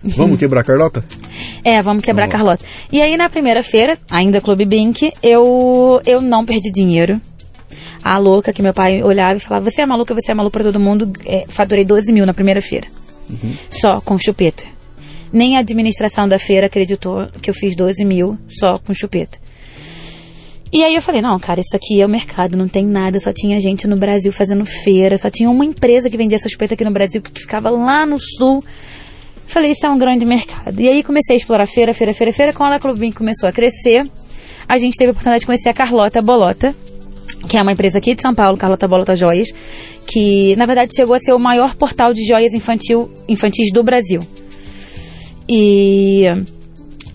Vamos 0.15 0.39
quebrar 0.39 0.61
a 0.61 0.63
Carlota? 0.63 1.03
É, 1.63 1.81
vamos 1.81 2.03
quebrar 2.03 2.27
Vamos 2.27 2.35
a 2.35 2.37
Carlota. 2.37 2.65
E 2.91 3.01
aí, 3.01 3.17
na 3.17 3.29
primeira 3.29 3.61
feira, 3.61 3.97
ainda 4.09 4.39
Clube 4.39 4.65
Bink, 4.65 5.11
eu, 5.21 6.01
eu 6.05 6.21
não 6.21 6.45
perdi 6.45 6.71
dinheiro. 6.71 7.19
A 8.01 8.17
louca 8.17 8.53
que 8.53 8.61
meu 8.61 8.73
pai 8.73 9.03
olhava 9.03 9.35
e 9.35 9.39
falava: 9.41 9.69
Você 9.69 9.81
é 9.81 9.85
maluca, 9.85 10.13
você 10.13 10.31
é 10.31 10.33
maluca 10.33 10.59
pra 10.59 10.71
todo 10.71 10.79
mundo. 10.79 11.11
É, 11.25 11.45
faturei 11.49 11.83
12 11.83 12.13
mil 12.13 12.25
na 12.25 12.33
primeira 12.33 12.61
feira. 12.61 12.87
Só 13.69 13.99
com 14.01 14.17
chupeta. 14.17 14.63
Nem 15.31 15.57
a 15.57 15.59
administração 15.59 16.27
da 16.27 16.39
feira 16.39 16.67
acreditou 16.67 17.27
que 17.41 17.49
eu 17.49 17.53
fiz 17.53 17.75
12 17.75 18.03
mil 18.05 18.37
só 18.49 18.79
com 18.79 18.93
chupeta. 18.93 19.37
E 20.71 20.83
aí 20.83 20.93
eu 20.93 21.01
falei, 21.01 21.19
não, 21.19 21.39
cara, 21.39 21.59
isso 21.59 21.75
aqui 21.75 21.99
é 21.99 22.05
o 22.05 22.09
mercado, 22.09 22.55
não 22.55 22.67
tem 22.67 22.85
nada, 22.85 23.19
só 23.19 23.33
tinha 23.33 23.59
gente 23.59 23.87
no 23.87 23.97
Brasil 23.97 24.31
fazendo 24.31 24.63
feira, 24.65 25.17
só 25.17 25.27
tinha 25.27 25.49
uma 25.49 25.65
empresa 25.65 26.09
que 26.11 26.17
vendia 26.17 26.35
essa 26.35 26.47
chupeta 26.47 26.75
aqui 26.75 26.85
no 26.85 26.91
Brasil, 26.91 27.21
que 27.21 27.41
ficava 27.41 27.71
lá 27.71 28.05
no 28.05 28.19
sul. 28.19 28.63
Falei, 29.49 29.71
isso 29.71 29.85
é 29.85 29.89
um 29.89 29.97
grande 29.97 30.25
mercado. 30.25 30.79
E 30.79 30.87
aí 30.87 31.03
comecei 31.03 31.35
a 31.35 31.37
explorar 31.37 31.67
feira, 31.67 31.93
feira, 31.93 32.13
feira, 32.13 32.31
feira. 32.31 32.53
Quando 32.53 32.73
a 32.73 32.79
Clube 32.79 33.11
começou 33.11 33.49
a 33.49 33.51
crescer, 33.51 34.09
a 34.67 34.77
gente 34.77 34.95
teve 34.95 35.09
a 35.09 35.11
oportunidade 35.11 35.41
de 35.41 35.45
conhecer 35.47 35.69
a 35.69 35.73
Carlota 35.73 36.21
Bolota, 36.21 36.75
que 37.47 37.57
é 37.57 37.61
uma 37.61 37.71
empresa 37.71 37.97
aqui 37.97 38.13
de 38.13 38.21
São 38.21 38.35
Paulo, 38.35 38.55
Carlota 38.57 38.87
Bolota 38.87 39.15
Joias, 39.15 39.47
que 40.05 40.55
na 40.55 40.65
verdade 40.67 40.93
chegou 40.95 41.15
a 41.15 41.19
ser 41.19 41.33
o 41.33 41.39
maior 41.39 41.73
portal 41.75 42.13
de 42.13 42.23
joias 42.25 42.53
infantil, 42.53 43.09
infantis 43.27 43.71
do 43.73 43.81
Brasil. 43.83 44.21
E 45.47 46.25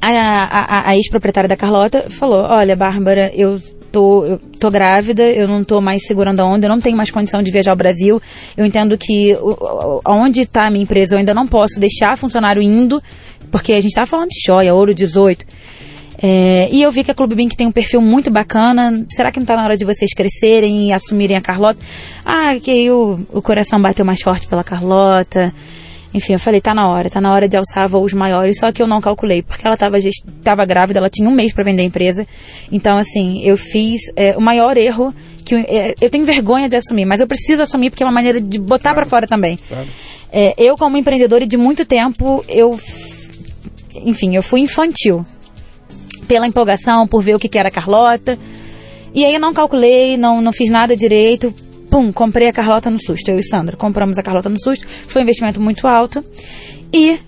a, 0.01 0.09
a- 0.11 0.89
a 0.91 0.97
ex-proprietária 0.97 1.49
da 1.49 1.57
Carlota 1.57 2.11
falou: 2.11 2.47
Olha, 2.51 2.75
Bárbara, 2.75 3.31
eu 3.35 3.61
tô, 3.95 4.25
eu 4.25 4.39
tô 4.59 4.71
grávida, 4.71 5.23
eu 5.23 5.47
não 5.47 5.63
tô 5.63 5.81
mais 5.81 6.05
segurando 6.05 6.41
a 6.41 6.45
onda, 6.45 6.67
eu 6.67 6.69
não 6.69 6.81
tenho 6.81 6.97
mais 6.97 7.13
condição 7.13 7.41
de 7.41 7.53
viajar 7.53 7.71
ao 7.71 7.77
Brasil. 7.77 8.21
Eu 8.57 8.67
entendo 8.67 8.99
que 8.99 9.37
onde 10.05 10.41
está 10.41 10.67
a 10.67 10.71
minha 10.71 10.83
empresa, 10.83 11.15
eu 11.15 11.21
ainda 11.21 11.33
não 11.33 11.47
posso 11.47 11.79
deixar 11.79 12.19
funcionário 12.19 12.61
indo, 12.61 13.01
porque 13.53 13.73
a 13.73 13.77
gente 13.77 13.91
estava 13.91 14.07
falando 14.07 14.31
de 14.31 14.41
joia, 14.45 14.75
ouro 14.75 14.93
18. 14.93 15.47
É, 16.21 16.69
e 16.73 16.83
eu 16.83 16.91
vi 16.91 17.05
que 17.05 17.11
a 17.11 17.15
Clube 17.15 17.35
Bink 17.35 17.57
tem 17.57 17.67
um 17.67 17.73
perfil 17.73 18.01
muito 18.01 18.31
bacana. 18.31 19.05
Será 19.11 19.31
que 19.31 19.39
não 19.39 19.45
está 19.45 19.57
na 19.57 19.65
hora 19.65 19.77
de 19.77 19.85
vocês 19.85 20.13
crescerem 20.13 20.89
e 20.89 20.93
assumirem 20.93 21.37
a 21.37 21.41
Carlota? 21.41 21.79
Ah, 22.25 22.57
que 22.61 22.71
aí 22.71 22.91
o, 22.91 23.21
o 23.33 23.43
coração 23.43 23.81
bateu 23.81 24.05
mais 24.05 24.21
forte 24.21 24.49
pela 24.49 24.65
Carlota. 24.65 25.55
Enfim, 26.15 26.35
eu 26.35 26.39
falei, 26.39 26.61
tá 26.61 26.73
na 26.73 26.89
hora, 26.89 27.11
tá 27.11 27.21
na 27.21 27.33
hora 27.33 27.49
de 27.49 27.57
alçar 27.57 27.89
voos 27.89 28.13
maiores, 28.13 28.59
só 28.61 28.71
que 28.71 28.81
eu 28.81 28.87
não 28.87 29.01
calculei, 29.01 29.43
porque 29.43 29.67
ela 29.67 29.77
tava, 29.77 29.99
gest- 30.01 30.25
tava 30.45 30.65
grávida, 30.65 31.01
ela 31.01 31.11
tinha 31.11 31.29
um 31.29 31.33
mês 31.33 31.53
para 31.53 31.65
vender 31.65 31.83
a 31.83 31.85
empresa. 31.85 32.25
Então, 32.71 32.97
assim, 32.97 33.41
eu 33.43 33.57
fiz 33.57 34.01
é, 34.15 34.37
o 34.37 34.41
maior 34.41 34.77
erro 34.77 35.13
que 35.45 35.57
eu, 35.57 35.59
é, 35.67 35.93
eu 36.01 36.09
tenho 36.09 36.25
vergonha 36.25 36.69
de 36.69 36.77
assumir, 36.77 37.05
mas 37.05 37.19
eu 37.21 37.27
preciso 37.27 37.63
assumir 37.63 37.91
porque 37.91 38.05
é 38.05 38.07
uma 38.07 38.13
maneira 38.13 38.41
de 38.41 38.59
botar 38.61 38.95
pra 38.95 39.05
fora 39.05 39.27
também. 39.27 39.59
Claro. 39.69 39.89
É, 40.33 40.55
eu, 40.57 40.77
como 40.77 40.97
empreendedora 40.97 41.45
de 41.47 41.57
muito 41.57 41.85
tempo, 41.85 42.45
eu. 42.49 42.79
Enfim, 43.97 44.35
eu 44.37 44.43
fui 44.43 44.61
infantil. 44.61 45.25
Pela 46.29 46.47
empolgação, 46.47 47.07
por 47.07 47.23
ver 47.23 47.35
o 47.35 47.39
que, 47.39 47.49
que 47.49 47.59
era 47.59 47.69
a 47.69 47.73
Carlota. 47.73 48.39
E 49.15 49.25
aí 49.25 49.35
eu 49.35 49.41
não 49.41 49.53
calculei, 49.53 50.17
não, 50.17 50.41
não 50.41 50.53
fiz 50.53 50.71
nada 50.71 50.97
direito. 50.97 51.53
Pum, 51.95 52.11
comprei 52.11 52.49
a 52.49 52.53
Carlota 52.53 52.91
no 52.91 53.01
susto. 53.01 53.29
Eu 53.29 53.39
e 53.39 53.43
Sandra 53.45 53.77
compramos 53.77 54.19
a 54.19 54.23
Carlota 54.25 54.49
no 54.49 54.61
susto. 54.61 54.85
Foi 55.07 55.23
um 55.23 55.23
investimento 55.23 55.61
muito 55.61 55.87
alto. 55.87 56.25
E 56.93 57.21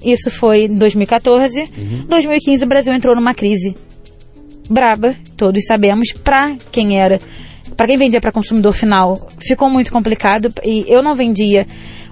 isso 0.00 0.30
foi 0.30 0.66
em 0.66 0.74
2014. 0.74 1.64
2015 2.06 2.64
o 2.64 2.68
Brasil 2.68 2.94
entrou 2.94 3.16
numa 3.16 3.34
crise 3.34 3.74
braba, 4.70 5.16
todos 5.36 5.64
sabemos, 5.66 6.12
para 6.12 6.54
quem 6.70 7.00
era, 7.00 7.18
para 7.76 7.88
quem 7.88 7.98
vendia 7.98 8.20
para 8.20 8.30
consumidor 8.30 8.72
final, 8.74 9.28
ficou 9.40 9.68
muito 9.68 9.90
complicado 9.90 10.54
e 10.62 10.84
eu 10.86 11.02
não 11.02 11.16
vendia 11.16 11.66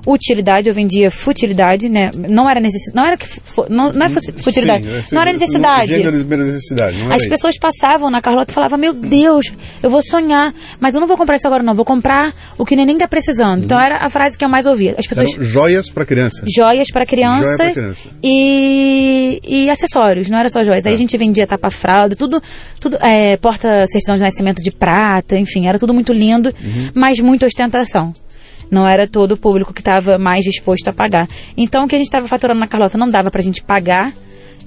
utilidade, 0.07 0.69
eu 0.69 0.75
vendia 0.75 1.11
futilidade, 1.11 1.89
né? 1.89 2.11
Não 2.15 2.49
era 2.49 2.61
necessidade, 2.61 2.97
não 2.97 3.05
era 3.07 3.17
que 3.17 3.27
não, 3.69 3.93
não 3.93 4.07
é 4.07 4.09
fu- 4.09 4.21
futilidade, 4.43 4.85
Sim, 4.85 5.15
não 5.15 5.23
era 5.23 5.33
necessidade. 5.33 5.93
Necessidade, 5.93 6.97
não 6.99 7.07
era 7.07 7.15
As 7.17 7.23
isso. 7.23 7.31
pessoas 7.31 7.59
passavam 7.59 8.11
na 8.11 8.21
Carlota 8.21 8.51
e 8.51 8.55
falavam: 8.55 8.79
Meu 8.79 8.93
Deus, 8.93 9.53
eu 9.83 9.91
vou 9.91 10.03
sonhar, 10.03 10.55
mas 10.79 10.95
eu 10.95 11.01
não 11.01 11.09
vou 11.09 11.17
comprar 11.17 11.37
isso 11.37 11.47
agora, 11.47 11.63
não. 11.63 11.75
Vou 11.75 11.85
comprar 11.85 12.33
o 12.59 12.65
que 12.65 12.75
neném 12.77 12.97
tá 12.99 13.07
precisando. 13.09 13.65
Então 13.65 13.79
era 13.79 13.99
a 13.99 14.11
frase 14.11 14.37
que 14.37 14.45
eu 14.45 14.49
mais 14.49 14.67
ouvia. 14.67 14.95
As 14.99 15.07
pessoas. 15.07 15.31
Eram 15.33 15.45
joias 15.45 15.91
para 15.91 16.05
criança. 16.05 16.45
Joias 16.53 16.89
para 16.91 17.05
crianças 17.07 17.57
Joia 17.59 17.73
criança. 17.73 18.09
E, 18.23 19.41
e 19.47 19.71
acessórios, 19.71 20.29
não 20.29 20.39
era 20.39 20.49
só 20.49 20.63
joias. 20.65 20.87
Aí 20.87 20.95
a 20.95 20.97
gente 20.97 21.17
vendia 21.17 21.47
tapa-fralda, 21.47 22.17
tudo, 22.17 22.43
tudo 22.81 22.97
é, 23.01 23.37
porta 23.37 23.87
certidão 23.87 24.17
de 24.17 24.23
nascimento 24.23 24.61
de 24.63 24.71
prata, 24.71 25.37
enfim, 25.37 25.67
era 25.67 25.79
tudo 25.79 25.93
muito 25.95 26.13
lindo, 26.13 26.53
mas 26.95 27.19
muita 27.21 27.47
ostentação. 27.47 28.13
Não 28.71 28.87
era 28.87 29.09
todo 29.09 29.33
o 29.33 29.37
público 29.37 29.73
que 29.73 29.81
estava 29.81 30.19
mais 30.19 30.45
disposto 30.45 30.89
a 30.89 30.93
pagar. 30.93 31.29
Então, 31.57 31.85
o 31.85 31.89
que 31.89 31.95
a 31.95 31.99
gente 31.99 32.07
estava 32.07 32.29
faturando 32.29 32.61
na 32.61 32.67
Carlota 32.67 32.97
não 32.97 33.09
dava 33.09 33.31
para 33.31 33.41
a 33.41 33.45
gente 33.45 33.63
pagar, 33.63 34.13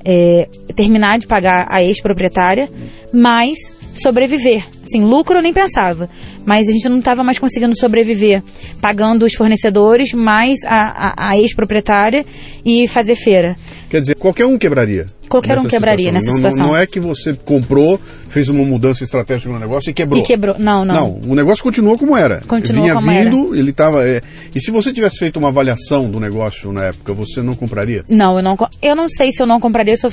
é, 0.04 0.50
terminar 0.76 1.18
de 1.18 1.28
pagar 1.28 1.68
a 1.70 1.82
ex-proprietária, 1.82 2.70
mas 3.14 3.58
sobreviver. 3.94 4.66
Assim, 4.82 5.04
lucro 5.04 5.38
eu 5.38 5.42
nem 5.42 5.54
pensava. 5.54 6.10
Mas 6.46 6.68
a 6.68 6.72
gente 6.72 6.90
não 6.90 7.00
estava 7.00 7.24
mais 7.24 7.40
conseguindo 7.40 7.78
sobreviver 7.78 8.44
pagando 8.82 9.26
os 9.26 9.34
fornecedores, 9.34 10.12
mais 10.14 10.60
a, 10.66 11.14
a, 11.16 11.30
a 11.30 11.38
ex-proprietária 11.38 12.26
e 12.66 12.88
fazer 12.88 13.16
feira. 13.16 13.56
Quer 13.90 14.02
dizer, 14.02 14.16
qualquer 14.16 14.46
um 14.46 14.58
quebraria. 14.58 15.06
Qualquer 15.30 15.58
um 15.58 15.66
quebraria 15.66 16.12
nessa 16.12 16.28
não, 16.28 16.36
situação. 16.36 16.66
Não, 16.66 16.74
não 16.74 16.78
é 16.78 16.86
que 16.86 17.00
você 17.00 17.34
comprou, 17.34 18.00
fez 18.30 18.50
uma 18.50 18.64
mudança 18.64 19.04
estratégica 19.04 19.52
no 19.52 19.60
negócio 19.60 19.90
e 19.90 19.94
quebrou. 19.94 20.20
E 20.20 20.24
quebrou. 20.24 20.56
Não, 20.60 20.84
não. 20.84 20.96
Não, 20.96 21.32
o 21.32 21.36
negócio 21.36 21.64
continuou 21.64 21.98
como 21.98 22.18
era. 22.18 22.42
Continuou 22.48 22.84
Vinha 22.84 22.96
como 22.96 23.10
vindo, 23.10 23.56
ele 23.56 23.72
estava. 23.72 24.04
e 24.08 24.60
se 24.60 24.72
você 24.72 24.92
tivesse 24.92 25.20
feito 25.20 25.38
uma 25.38 25.50
avaliação 25.50 26.10
do 26.10 26.20
negócio 26.20 26.72
na 26.72 26.86
época, 26.86 27.14
você 27.14 27.42
não 27.42 27.54
compraria? 27.54 28.04
Não, 28.10 28.38
eu 28.38 28.44
não, 28.44 28.58
eu 28.82 28.96
não 28.96 29.08
sei 29.08 29.32
se 29.32 29.42
eu 29.42 29.48
não 29.48 29.60
compraria, 29.60 29.96
se 29.96 30.06
eu 30.06 30.12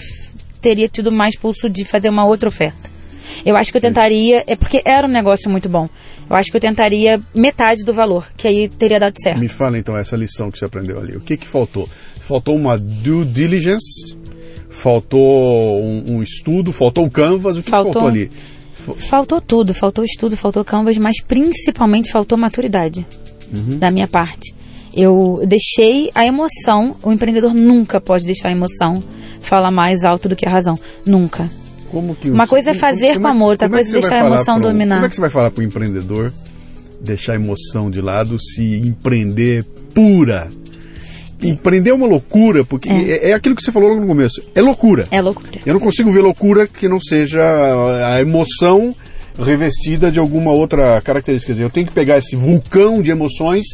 teria 0.61 0.89
tido 0.89 1.11
mais 1.11 1.37
pulso 1.39 1.69
de 1.69 1.85
fazer 1.85 2.09
uma 2.09 2.25
outra 2.25 2.49
oferta. 2.49 3.00
Eu 3.45 3.57
acho 3.57 3.71
que 3.71 3.79
eu 3.79 3.81
tentaria, 3.81 4.45
é 4.47 4.57
porque 4.57 4.83
era 4.85 5.07
um 5.07 5.11
negócio 5.11 5.51
muito 5.51 5.69
bom. 5.69 5.89
Eu 6.29 6.37
acho 6.37 6.51
que 6.51 6.57
eu 6.57 6.61
tentaria 6.61 7.21
metade 7.35 7.85
do 7.85 7.93
valor, 7.93 8.27
que 8.37 8.47
aí 8.47 8.69
teria 8.69 9.01
dado 9.01 9.15
certo. 9.21 9.39
Me 9.39 9.49
fala 9.49 9.79
então 9.79 9.97
essa 9.97 10.17
lição 10.17 10.51
que 10.51 10.59
você 10.59 10.65
aprendeu 10.65 10.99
ali. 10.99 11.17
O 11.17 11.21
que, 11.21 11.37
que 11.37 11.47
faltou? 11.47 11.89
Faltou 12.21 12.55
uma 12.57 12.79
due 12.79 13.25
diligence, 13.25 14.17
faltou 14.69 15.83
um, 15.83 16.17
um 16.17 16.23
estudo, 16.23 16.73
faltou 16.73 17.05
o 17.05 17.11
canvas, 17.11 17.57
o 17.57 17.59
que, 17.59 17.65
que 17.65 17.71
Faltou. 17.71 17.93
faltou 17.93 18.09
ali? 18.09 18.31
Faltou 18.97 19.41
tudo, 19.41 19.75
faltou 19.75 20.05
estudo, 20.05 20.37
faltou 20.37 20.65
canvas, 20.65 20.97
mas 20.97 21.21
principalmente 21.21 22.11
faltou 22.11 22.39
maturidade 22.39 23.05
da 23.79 23.91
minha 23.91 24.09
parte. 24.09 24.55
Eu 24.95 25.43
deixei 25.47 26.11
a 26.15 26.27
emoção, 26.27 26.97
o 27.03 27.13
empreendedor 27.13 27.55
nunca 27.55 28.01
pode 28.01 28.27
deixar 28.27 28.49
a 28.49 28.53
emoção 28.53 29.03
falar 29.41 29.71
mais 29.71 30.05
alto 30.05 30.29
do 30.29 30.37
que 30.37 30.47
a 30.47 30.51
razão. 30.51 30.79
Nunca. 31.07 31.49
Como 31.91 32.15
que 32.15 32.31
Uma 32.31 32.47
coisa 32.47 32.71
é 32.71 32.75
fazer 32.75 33.15
como 33.15 33.23
com 33.23 33.29
amor, 33.29 33.51
outra 33.51 33.69
que 33.69 33.75
coisa 33.75 33.91
é 33.91 34.01
deixar 34.01 34.15
a 34.17 34.27
emoção 34.27 34.61
pro- 34.61 34.69
dominar. 34.71 34.97
Como 34.97 35.07
é 35.07 35.09
que 35.09 35.15
você 35.17 35.21
vai 35.21 35.31
falar 35.31 35.51
para 35.51 35.61
o 35.61 35.65
empreendedor 35.65 36.33
deixar 37.01 37.33
a 37.33 37.35
emoção 37.37 37.91
de 37.91 38.01
lado 38.01 38.39
se 38.39 38.77
empreender 38.77 39.65
pura? 39.95 40.49
Empreender 41.43 41.91
é 41.91 41.95
uma 41.95 42.07
loucura, 42.07 42.65
porque 42.65 42.89
é. 42.91 43.31
é 43.31 43.33
aquilo 43.33 43.57
que 43.57 43.63
você 43.63 43.73
falou 43.73 43.89
logo 43.89 44.03
no 44.03 44.07
começo. 44.07 44.43
É 44.55 44.61
loucura. 44.61 45.05
É 45.11 45.21
loucura. 45.21 45.49
Eu 45.65 45.73
não 45.73 45.81
consigo 45.81 46.13
ver 46.13 46.21
loucura 46.21 46.67
que 46.67 46.87
não 46.87 47.01
seja 47.01 47.43
a 48.15 48.21
emoção 48.21 48.95
revestida 49.39 50.11
de 50.11 50.19
alguma 50.19 50.53
outra 50.53 51.01
característica. 51.01 51.49
Quer 51.53 51.55
dizer, 51.55 51.65
eu 51.65 51.71
tenho 51.71 51.87
que 51.87 51.95
pegar 51.95 52.19
esse 52.19 52.37
vulcão 52.37 53.01
de 53.01 53.11
emoções 53.11 53.67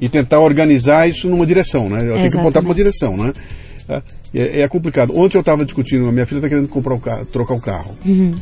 e 0.00 0.08
tentar 0.08 0.40
organizar 0.40 1.08
isso 1.08 1.28
numa 1.28 1.46
direção, 1.46 1.88
né? 1.88 2.08
Eu 2.10 2.14
tenho 2.14 2.30
que 2.30 2.36
botar 2.38 2.60
para 2.60 2.68
uma 2.68 2.74
direção, 2.74 3.16
né? 3.16 3.32
É, 4.34 4.62
é 4.62 4.68
complicado. 4.68 5.16
Ontem 5.16 5.36
eu 5.36 5.40
estava 5.40 5.64
discutindo, 5.64 6.08
a 6.08 6.12
minha 6.12 6.26
filha 6.26 6.38
está 6.38 6.48
querendo 6.48 6.68
comprar 6.68 6.94
um 6.94 6.98
carro, 6.98 7.24
trocar 7.26 7.54
um 7.54 7.60
carro. 7.60 7.96
Uhum. 8.04 8.34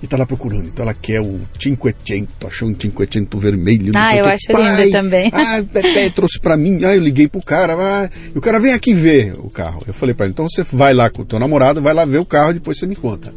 E 0.00 0.04
está 0.04 0.16
lá 0.16 0.26
procurando. 0.26 0.66
Então 0.66 0.84
ela 0.84 0.94
quer 0.94 1.20
o 1.20 1.38
Cinquecento, 1.60 2.46
achou 2.46 2.68
um 2.68 2.74
Cinquecento 2.74 3.38
vermelho. 3.38 3.92
não 3.94 4.00
Ah, 4.00 4.12
o 4.14 4.16
eu 4.16 4.24
acho 4.24 4.48
lindo 4.48 4.76
Pai, 4.76 4.90
também. 4.90 5.30
Ah, 5.32 5.62
Pepe 5.72 6.10
trouxe 6.10 6.40
para 6.40 6.56
mim. 6.56 6.84
Ah, 6.84 6.96
eu 6.96 7.00
liguei 7.00 7.28
pro 7.28 7.42
cara. 7.42 7.74
Ah, 7.78 8.10
e 8.34 8.36
o 8.36 8.40
cara 8.40 8.58
vem 8.58 8.72
aqui 8.72 8.94
ver 8.94 9.34
o 9.38 9.48
carro. 9.48 9.82
Eu 9.86 9.94
falei 9.94 10.14
para 10.14 10.26
ele, 10.26 10.32
então 10.32 10.48
você 10.48 10.64
vai 10.64 10.92
lá 10.92 11.08
com 11.08 11.22
o 11.22 11.24
teu 11.24 11.38
namorado, 11.38 11.80
vai 11.80 11.94
lá 11.94 12.04
ver 12.04 12.18
o 12.18 12.24
carro 12.24 12.50
e 12.50 12.54
depois 12.54 12.78
você 12.78 12.86
me 12.86 12.96
conta. 12.96 13.32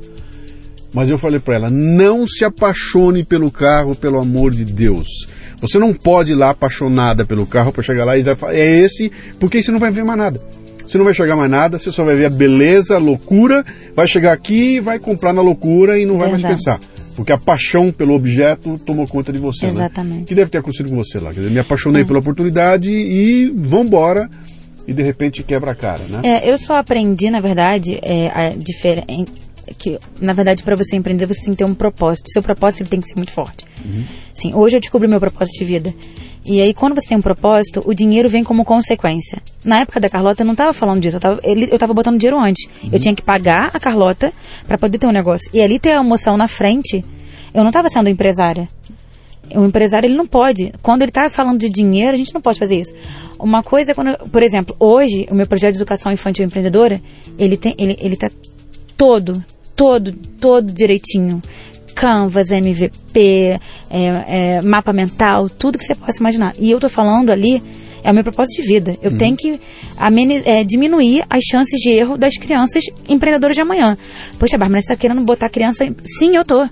Mas 0.92 1.10
eu 1.10 1.18
falei 1.18 1.42
para 1.42 1.56
ela, 1.56 1.70
não 1.70 2.26
se 2.26 2.46
apaixone 2.46 3.24
pelo 3.24 3.52
carro, 3.52 3.94
pelo 3.96 4.18
amor 4.18 4.52
de 4.52 4.64
Deus. 4.64 5.28
Você 5.60 5.78
não 5.78 5.94
pode 5.94 6.32
ir 6.32 6.36
lá 6.36 6.52
apaixonada 6.52 7.26
pelo 7.26 7.46
carro 7.46 7.74
para 7.74 7.84
chegar 7.84 8.06
lá 8.06 8.18
e 8.18 8.24
já 8.24 8.36
falar, 8.36 8.56
é 8.56 8.80
esse, 8.80 9.12
porque 9.40 9.62
você 9.62 9.72
não 9.72 9.80
vai 9.80 9.92
ver 9.92 10.06
mais 10.06 10.18
nada. 10.18 10.42
Você 10.88 10.98
não 10.98 11.06
vai 11.06 11.14
chegar 11.14 11.36
mais 11.36 11.50
nada, 11.50 11.80
você 11.80 11.92
só 11.92 12.04
vai 12.04 12.16
ver 12.16 12.26
a 12.26 12.30
beleza, 12.30 12.96
a 12.96 13.00
loucura, 13.00 13.64
vai 13.96 14.08
chegar 14.08 14.34
aqui, 14.34 14.80
vai 14.80 15.00
comprar 15.00 15.34
na 15.34 15.42
loucura 15.42 16.00
e 16.00 16.06
não 16.06 16.18
vai 16.18 16.30
mais 16.30 16.42
Verdade. 16.42 16.64
pensar. 16.64 16.80
Porque 17.16 17.32
a 17.32 17.38
paixão 17.38 17.92
pelo 17.92 18.14
objeto 18.14 18.78
tomou 18.86 19.08
conta 19.08 19.32
de 19.32 19.40
você. 19.40 19.68
Exatamente. 19.68 20.18
Né? 20.20 20.26
Que 20.28 20.36
deve 20.36 20.52
ter 20.52 20.58
acontecido 20.58 20.90
com 20.90 20.96
você 20.98 21.18
lá. 21.20 21.34
Quer 21.34 21.40
dizer, 21.42 21.52
me 21.52 21.60
apaixonei 21.60 22.02
É. 22.02 22.06
pela 22.06 22.20
oportunidade 22.20 22.92
e 22.92 23.50
vambora. 23.56 24.30
E 24.88 24.94
de 24.94 25.02
repente 25.02 25.42
quebra 25.42 25.72
a 25.72 25.76
cara, 25.76 26.04
né? 26.08 26.20
É, 26.24 26.48
eu 26.52 26.58
só 26.60 26.78
aprendi, 26.78 27.32
na 27.32 27.40
verdade, 27.40 27.98
é, 28.04 28.28
a 28.30 28.50
diferença. 28.50 29.26
Que, 29.80 29.98
na 30.22 30.32
verdade, 30.32 30.62
para 30.62 30.76
você 30.76 30.96
empreender, 30.96 31.26
você 31.26 31.42
tem 31.42 31.52
que 31.54 31.58
ter 31.58 31.66
um 31.66 31.74
propósito. 31.74 32.30
Seu 32.32 32.44
propósito 32.44 32.82
ele 32.84 32.90
tem 32.90 33.02
que 33.02 33.08
ser 33.08 33.16
muito 33.16 33.32
forte. 33.32 33.66
Sim, 34.32 34.54
hoje 34.54 34.76
eu 34.78 34.80
descobri 34.80 35.08
meu 35.08 35.20
propósito 35.20 35.58
de 35.58 35.66
vida. 35.66 35.92
E 36.46 36.62
aí, 36.62 36.76
quando 36.76 36.94
você 36.94 37.08
tem 37.08 37.18
um 37.18 37.22
propósito, 37.22 37.82
o 37.86 37.94
dinheiro 37.94 38.30
vem 38.30 38.44
como 38.44 38.64
consequência. 38.64 39.42
Na 39.64 39.80
época 39.80 40.00
da 40.00 40.08
Carlota, 40.08 40.44
eu 40.44 40.46
não 40.46 40.54
estava 40.54 40.74
falando 40.74 41.02
disso. 41.02 41.16
Eu 41.16 41.18
estava 41.18 41.40
eu 41.44 41.80
tava 41.80 41.94
botando 41.94 42.20
dinheiro 42.20 42.40
antes. 42.40 42.70
Eu 42.92 43.00
tinha 43.00 43.16
que 43.16 43.24
pagar 43.24 43.72
a 43.74 43.80
Carlota 43.80 44.32
para 44.68 44.78
poder 44.78 45.00
ter 45.00 45.08
um 45.08 45.12
negócio. 45.12 45.50
E 45.52 45.60
ali 45.60 45.80
ter 45.80 45.94
a 45.94 46.02
emoção 46.02 46.38
na 46.38 46.48
frente, 46.48 47.04
eu 47.52 47.64
não 47.64 47.70
estava 47.70 47.90
sendo 47.90 48.10
empresária. 48.10 48.70
O 49.56 49.66
empresário 49.66 50.06
ele 50.06 50.16
não 50.16 50.28
pode. 50.28 50.72
Quando 50.84 51.02
ele 51.02 51.10
está 51.10 51.30
falando 51.32 51.60
de 51.60 51.70
dinheiro, 51.70 52.14
a 52.14 52.18
gente 52.18 52.34
não 52.34 52.42
pode 52.42 52.60
fazer 52.60 52.80
isso. 52.80 52.94
Uma 53.40 53.64
coisa 53.64 53.92
é 53.92 53.96
quando, 53.96 54.16
por 54.30 54.44
exemplo, 54.44 54.76
hoje 54.80 55.26
o 55.32 55.36
meu 55.36 55.48
projeto 55.48 55.74
de 55.74 55.80
educação 55.80 56.12
infantil 56.12 56.46
empreendedora, 56.46 57.02
ele 57.40 57.58
tem, 57.58 57.74
ele, 57.78 57.98
ele 58.00 58.16
tá 58.16 58.30
todo, 58.96 59.44
todo, 59.76 60.14
todo 60.40 60.72
direitinho. 60.72 61.42
Canvas, 61.96 62.52
MVP, 62.52 63.60
é, 63.90 64.26
é, 64.28 64.62
mapa 64.62 64.92
mental, 64.94 65.50
tudo 65.50 65.78
que 65.80 65.86
você 65.86 65.96
possa 65.96 66.20
imaginar. 66.20 66.54
E 66.60 66.70
eu 66.70 66.80
tô 66.80 66.90
falando 66.90 67.32
ali 67.32 67.64
é 68.04 68.12
o 68.12 68.14
meu 68.14 68.24
propósito 68.24 68.62
de 68.62 68.68
vida. 68.68 68.96
Eu 69.02 69.18
tenho 69.18 69.36
que 69.36 69.60
é, 70.46 70.64
diminuir 70.64 71.26
as 71.28 71.42
chances 71.44 71.80
de 71.80 71.90
erro 71.90 72.18
das 72.18 72.38
crianças 72.38 72.84
empreendedoras 73.10 73.56
de 73.56 73.62
amanhã. 73.62 73.98
Poxa, 74.38 74.58
Bárbara, 74.60 74.80
você 74.82 74.92
está 74.94 74.96
querendo 74.96 75.22
botar 75.22 75.50
criança. 75.50 75.86
em- 75.86 75.96
Sim, 76.20 76.36
eu 76.36 76.46
tô. 76.46 76.68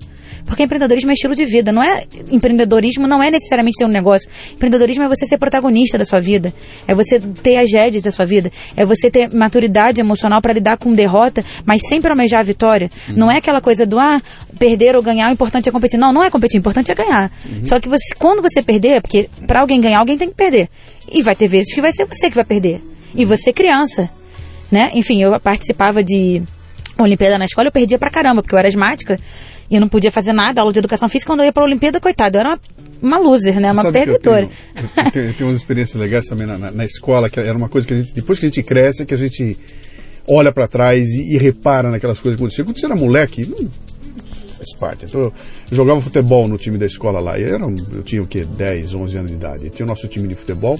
Porque 0.45 0.63
empreendedorismo 0.63 1.09
é 1.09 1.13
estilo 1.13 1.35
de 1.35 1.45
vida, 1.45 1.71
não 1.71 1.81
é 1.81 2.05
empreendedorismo 2.31 3.07
não 3.07 3.23
é 3.23 3.31
necessariamente 3.31 3.77
ter 3.77 3.85
um 3.85 3.89
negócio. 3.89 4.29
Empreendedorismo 4.53 5.03
é 5.03 5.07
você 5.07 5.25
ser 5.25 5.37
protagonista 5.37 5.97
da 5.97 6.05
sua 6.05 6.19
vida, 6.19 6.53
é 6.87 6.93
você 6.93 7.19
ter 7.19 7.57
as 7.57 7.71
rédeas 7.71 8.03
da 8.03 8.11
sua 8.11 8.25
vida, 8.25 8.51
é 8.75 8.85
você 8.85 9.09
ter 9.09 9.33
maturidade 9.33 10.01
emocional 10.01 10.41
para 10.41 10.53
lidar 10.53 10.77
com 10.77 10.93
derrota, 10.93 11.43
mas 11.65 11.81
sempre 11.87 12.09
almejar 12.11 12.41
a 12.41 12.43
vitória. 12.43 12.89
Não 13.09 13.31
é 13.31 13.37
aquela 13.37 13.61
coisa 13.61 13.85
do 13.85 13.99
ah, 13.99 14.21
perder 14.59 14.95
ou 14.95 15.01
ganhar, 15.01 15.29
o 15.29 15.33
importante 15.33 15.69
é 15.69 15.71
competir. 15.71 15.97
Não, 15.97 16.11
não 16.11 16.23
é 16.23 16.29
competir, 16.29 16.57
o 16.57 16.59
importante 16.59 16.91
é 16.91 16.95
ganhar. 16.95 17.31
Só 17.63 17.79
que 17.79 17.87
você, 17.89 18.13
quando 18.17 18.41
você 18.41 18.61
perder, 18.61 19.01
porque 19.01 19.29
para 19.47 19.61
alguém 19.61 19.79
ganhar, 19.79 19.99
alguém 19.99 20.17
tem 20.17 20.29
que 20.29 20.35
perder. 20.35 20.69
E 21.11 21.21
vai 21.21 21.35
ter 21.35 21.47
vezes 21.47 21.73
que 21.73 21.81
vai 21.81 21.91
ser 21.91 22.05
você 22.05 22.29
que 22.29 22.35
vai 22.35 22.45
perder. 22.45 22.81
E 23.15 23.25
você 23.25 23.53
criança, 23.53 24.09
né? 24.71 24.91
Enfim, 24.93 25.21
eu 25.21 25.39
participava 25.39 26.03
de 26.03 26.41
Olimpíada 26.97 27.37
na 27.37 27.45
escola, 27.45 27.67
eu 27.67 27.71
perdia 27.71 27.97
pra 27.97 28.09
caramba, 28.09 28.41
porque 28.41 28.55
eu 28.55 28.59
era 28.59 28.67
asmática 28.67 29.19
e 29.69 29.75
eu 29.75 29.81
não 29.81 29.87
podia 29.87 30.11
fazer 30.11 30.33
nada, 30.33 30.61
aula 30.61 30.71
de 30.73 30.79
educação 30.79 31.07
física, 31.09 31.31
quando 31.31 31.39
eu 31.41 31.45
ia 31.45 31.53
pra 31.53 31.63
Olimpíada, 31.63 31.99
coitado, 31.99 32.37
eu 32.37 32.41
era 32.41 32.49
uma, 32.49 32.59
uma 33.01 33.17
loser, 33.17 33.59
né? 33.59 33.73
Você 33.73 33.79
Uma 33.79 33.89
eu 33.89 33.91
perdedora. 33.91 34.47
tenho- 34.47 34.89
Eu 35.05 35.11
tenho, 35.11 35.25
eu 35.27 35.33
tenho 35.33 35.49
umas 35.49 35.59
experiências 35.59 35.99
legais 35.99 36.25
também 36.25 36.45
na, 36.47 36.57
na- 36.57 36.71
na 36.71 36.85
escola, 36.85 37.29
que 37.29 37.39
era 37.39 37.57
uma 37.57 37.69
coisa 37.69 37.87
que 37.87 37.93
a 37.93 37.97
gente, 37.97 38.13
depois 38.13 38.39
que 38.39 38.45
a 38.45 38.49
gente 38.49 38.63
cresce, 38.63 39.05
que 39.05 39.13
a 39.13 39.17
gente 39.17 39.57
olha 40.27 40.51
para 40.51 40.67
trás 40.67 41.09
e, 41.09 41.33
e 41.33 41.37
repara 41.37 41.89
naquelas 41.89 42.19
coisas 42.19 42.37
que 42.37 42.43
aconteciam. 42.43 42.65
Quando 42.65 42.79
você 42.79 42.85
era 42.85 42.95
moleque, 42.95 43.45
não 43.45 43.69
faz 44.57 44.73
parte. 44.79 45.05
Então, 45.05 45.21
eu 45.21 45.33
jogava 45.71 45.99
futebol 46.01 46.47
no 46.47 46.57
time 46.57 46.77
da 46.77 46.85
escola 46.85 47.19
lá, 47.19 47.37
e 47.39 47.43
era, 47.43 47.63
eu 47.93 48.03
tinha 48.03 48.21
o 48.21 48.27
quê? 48.27 48.45
10, 48.45 48.93
11 48.93 49.17
anos 49.17 49.31
de 49.31 49.37
idade. 49.37 49.67
E 49.67 49.69
tinha 49.69 49.85
o 49.85 49.89
nosso 49.89 50.07
time 50.07 50.27
de 50.27 50.35
futebol, 50.35 50.79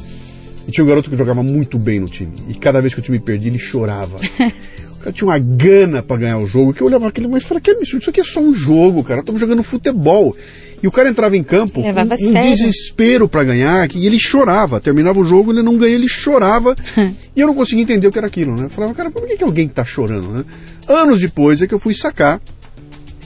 e 0.67 0.71
tinha 0.71 0.83
um 0.85 0.87
garoto 0.87 1.09
que 1.09 1.17
jogava 1.17 1.43
muito 1.43 1.77
bem 1.77 1.99
no 1.99 2.05
time. 2.07 2.31
E 2.47 2.53
cada 2.53 2.79
vez 2.81 2.93
que 2.93 2.99
o 3.01 3.03
time 3.03 3.19
perdia, 3.19 3.49
ele 3.49 3.59
chorava. 3.59 4.17
Cara 5.03 5.13
tinha 5.13 5.27
uma 5.27 5.37
gana 5.37 6.01
pra 6.01 6.15
ganhar 6.15 6.37
o 6.37 6.47
jogo, 6.47 6.73
que 6.73 6.81
eu 6.81 6.87
olhava 6.87 7.07
aquele 7.09 7.27
mas 7.27 7.43
falava, 7.43 7.61
que 7.61 7.71
absurdo, 7.71 8.01
isso 8.01 8.09
aqui 8.09 8.21
é 8.21 8.23
só 8.23 8.39
um 8.39 8.53
jogo, 8.53 9.03
cara, 9.03 9.19
estamos 9.19 9.39
jogando 9.41 9.61
futebol. 9.61 10.33
E 10.81 10.87
o 10.87 10.91
cara 10.91 11.09
entrava 11.09 11.35
em 11.37 11.43
campo 11.43 11.81
com 11.81 11.99
a 11.99 12.05
um 12.25 12.33
desespero 12.55 13.27
pra 13.27 13.43
ganhar, 13.43 13.87
que- 13.87 13.99
e 13.99 14.05
ele 14.05 14.17
chorava. 14.19 14.79
Terminava 14.79 15.19
o 15.19 15.25
jogo, 15.25 15.51
ele 15.51 15.61
não 15.61 15.77
ganhava, 15.77 15.95
ele 15.99 16.07
chorava. 16.09 16.75
e 17.35 17.39
eu 17.41 17.47
não 17.47 17.53
conseguia 17.53 17.83
entender 17.83 18.07
o 18.07 18.11
que 18.11 18.17
era 18.17 18.27
aquilo, 18.27 18.55
né? 18.55 18.63
Eu 18.65 18.69
falava, 18.69 18.93
cara, 18.93 19.11
por 19.11 19.25
que, 19.27 19.37
que 19.37 19.43
alguém 19.43 19.67
tá 19.67 19.83
chorando, 19.85 20.27
né? 20.29 20.43
Anos 20.87 21.19
depois 21.19 21.61
é 21.61 21.67
que 21.67 21.73
eu 21.73 21.79
fui 21.79 21.93
sacar 21.93 22.39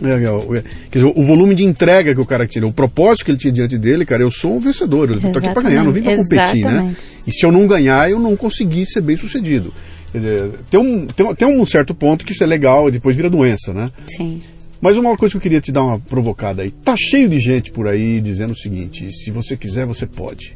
É, 0.04 0.10
é, 0.58 0.64
quer 0.92 1.00
dizer, 1.00 1.12
o 1.16 1.24
volume 1.24 1.56
de 1.56 1.64
entrega 1.64 2.14
que 2.14 2.22
o 2.22 2.26
cara 2.26 2.46
tinha, 2.46 2.66
o 2.68 2.72
propósito 2.72 3.26
que 3.26 3.32
ele 3.32 3.38
tinha 3.40 3.52
diante 3.52 3.78
dele, 3.80 4.06
cara, 4.06 4.22
eu 4.22 4.30
sou 4.30 4.56
um 4.56 4.60
vencedor, 4.60 5.10
eu 5.10 5.20
tô 5.20 5.28
aqui 5.40 5.48
para 5.54 5.64
ganhar, 5.64 5.84
não 5.84 5.92
vim 5.92 6.02
para 6.04 6.12
competir, 6.46 6.64
né? 6.72 6.96
E 7.26 7.32
se 7.34 7.44
eu 7.44 7.52
não 7.52 7.66
ganhar, 7.66 8.10
eu 8.10 8.20
não 8.20 8.36
consegui 8.36 8.86
ser 8.86 9.02
bem 9.02 9.18
sucedido. 9.18 9.74
Quer 10.12 10.18
dizer, 10.18 10.52
tem 10.70 10.80
um, 10.80 11.08
tem, 11.08 11.36
tem 11.36 11.48
um 11.48 11.66
certo 11.66 11.94
ponto 11.94 12.26
que 12.26 12.32
isso 12.32 12.44
é 12.44 12.48
legal 12.48 12.88
e 12.88 12.92
depois 12.92 13.16
vira 13.16 13.30
doença, 13.30 13.74
né? 13.74 13.92
Sim. 14.08 14.42
Mas 14.80 14.98
uma 14.98 15.18
coisa 15.18 15.34
que 15.34 15.38
eu 15.38 15.42
queria 15.42 15.62
te 15.62 15.72
dar 15.72 15.84
uma 15.84 16.00
provocada 16.00 16.62
aí. 16.62 16.72
Tá 16.72 16.96
cheio 16.96 17.28
de 17.28 17.40
gente 17.40 17.72
por 17.72 17.88
aí 17.88 18.22
dizendo 18.22 18.52
o 18.52 18.58
seguinte: 18.58 19.10
se 19.12 19.32
você 19.32 19.58
quiser, 19.58 19.86
você 19.86 20.06
pode. 20.06 20.56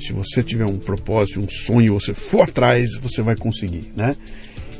Se 0.00 0.12
você 0.12 0.42
tiver 0.42 0.66
um 0.66 0.78
propósito, 0.78 1.40
um 1.40 1.48
sonho, 1.48 1.94
você 1.94 2.14
for 2.14 2.42
atrás, 2.42 2.94
você 3.00 3.22
vai 3.22 3.36
conseguir, 3.36 3.92
né? 3.96 4.16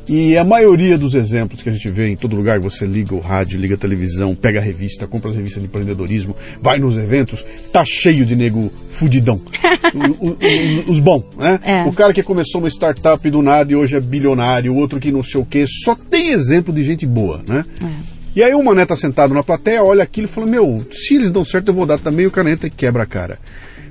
E 0.09 0.39
a 0.39 0.45
maioria 0.45 0.97
dos 0.97 1.15
exemplos 1.15 1.63
que 1.63 1.69
a 1.69 1.73
gente 1.73 1.89
vê 1.89 2.09
em 2.09 2.17
todo 2.17 2.37
lugar, 2.37 2.61
você 2.61 2.87
liga 2.87 3.15
o 3.15 3.19
rádio, 3.19 3.59
liga 3.59 3.75
a 3.75 3.79
televisão, 3.79 4.35
pega 4.35 4.61
a 4.61 4.63
revista, 4.63 5.07
compra 5.07 5.31
as 5.31 5.37
revistas 5.37 5.63
de 5.63 5.69
empreendedorismo, 5.69 6.37
vai 6.61 6.79
nos 6.79 6.97
eventos, 6.97 7.45
tá 7.73 7.85
cheio 7.85 8.25
de 8.25 8.37
nego 8.37 8.71
fudidão. 8.91 9.41
o, 9.95 10.29
o, 10.29 10.37
os, 10.37 10.91
os 10.91 11.01
bons, 11.01 11.25
né? 11.37 11.59
É. 11.65 11.85
O 11.85 11.93
cara 11.93 12.13
que 12.13 12.23
começou 12.23 12.61
uma 12.61 12.69
startup 12.69 13.29
do 13.29 13.43
nada 13.43 13.73
e 13.73 13.77
hoje 13.77 13.97
é 13.97 14.01
bilionário, 14.01 14.73
o 14.73 14.77
outro 14.77 15.01
que 15.01 15.11
não 15.11 15.23
sei 15.23 15.41
o 15.41 15.45
quê, 15.45 15.65
só 15.67 15.95
tem 15.95 16.31
exemplo 16.31 16.73
de 16.73 16.85
gente 16.85 17.05
boa, 17.05 17.43
né? 17.47 17.65
É. 17.83 18.17
E 18.37 18.43
aí 18.43 18.55
o 18.55 18.63
Mané 18.63 18.85
tá 18.85 18.95
sentado 18.95 19.33
na 19.33 19.43
plateia, 19.43 19.83
olha 19.83 20.03
aquilo 20.03 20.27
e 20.27 20.31
fala, 20.31 20.47
meu, 20.47 20.87
se 20.93 21.15
eles 21.15 21.31
dão 21.31 21.43
certo 21.43 21.69
eu 21.69 21.75
vou 21.75 21.87
dar 21.87 21.99
também, 21.99 22.27
o 22.27 22.31
cara 22.31 22.51
entra 22.51 22.67
e 22.67 22.71
quebra 22.71 23.03
a 23.03 23.07
cara. 23.07 23.39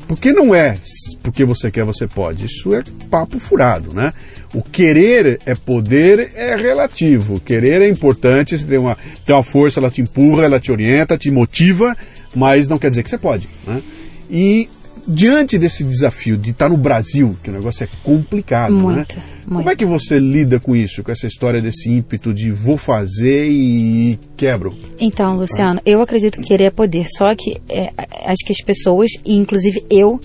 Porque 0.07 0.31
não 0.31 0.53
é 0.53 0.77
porque 1.25 1.43
você 1.43 1.71
quer, 1.71 1.83
você 1.83 2.07
pode. 2.07 2.45
Isso 2.45 2.73
é 2.73 2.83
papo 3.09 3.39
furado, 3.39 3.93
né? 3.93 4.13
O 4.53 4.61
querer 4.61 5.39
é 5.45 5.55
poder, 5.55 6.31
é 6.35 6.55
relativo. 6.55 7.39
Querer 7.39 7.81
é 7.81 7.89
importante, 7.89 8.57
você 8.57 8.63
tem 8.63 8.77
uma, 8.77 8.95
tem 9.25 9.35
uma 9.35 9.43
força, 9.43 9.79
ela 9.79 9.89
te 9.89 10.01
empurra, 10.01 10.45
ela 10.45 10.59
te 10.59 10.71
orienta, 10.71 11.17
te 11.17 11.31
motiva, 11.31 11.97
mas 12.35 12.67
não 12.67 12.77
quer 12.77 12.89
dizer 12.89 13.03
que 13.03 13.09
você 13.09 13.17
pode. 13.17 13.49
Né? 13.65 13.81
E 14.29 14.69
diante 15.07 15.57
desse 15.57 15.83
desafio 15.83 16.37
de 16.37 16.51
estar 16.51 16.69
no 16.69 16.77
Brasil, 16.77 17.37
que 17.43 17.49
o 17.49 17.53
negócio 17.53 17.83
é 17.83 17.89
complicado, 18.03 18.73
muito, 18.73 19.15
né? 19.15 19.23
Muito. 19.45 19.57
Como 19.57 19.69
é 19.69 19.75
que 19.75 19.85
você 19.85 20.19
lida 20.19 20.59
com 20.59 20.75
isso, 20.75 21.03
com 21.03 21.11
essa 21.11 21.27
história 21.27 21.61
desse 21.61 21.89
ímpeto 21.89 22.33
de 22.33 22.51
vou 22.51 22.77
fazer 22.77 23.47
e 23.49 24.19
quebro? 24.35 24.75
Então, 24.99 25.37
Luciano, 25.37 25.79
eu 25.85 26.01
acredito 26.01 26.41
que 26.41 26.47
querer 26.47 26.65
é 26.65 26.69
poder, 26.69 27.05
só 27.15 27.33
que 27.35 27.61
é, 27.69 27.91
acho 28.25 28.45
que 28.45 28.51
as 28.51 28.61
pessoas, 28.61 29.11
e 29.25 29.35
inclusive 29.35 29.85
eu, 29.89 30.19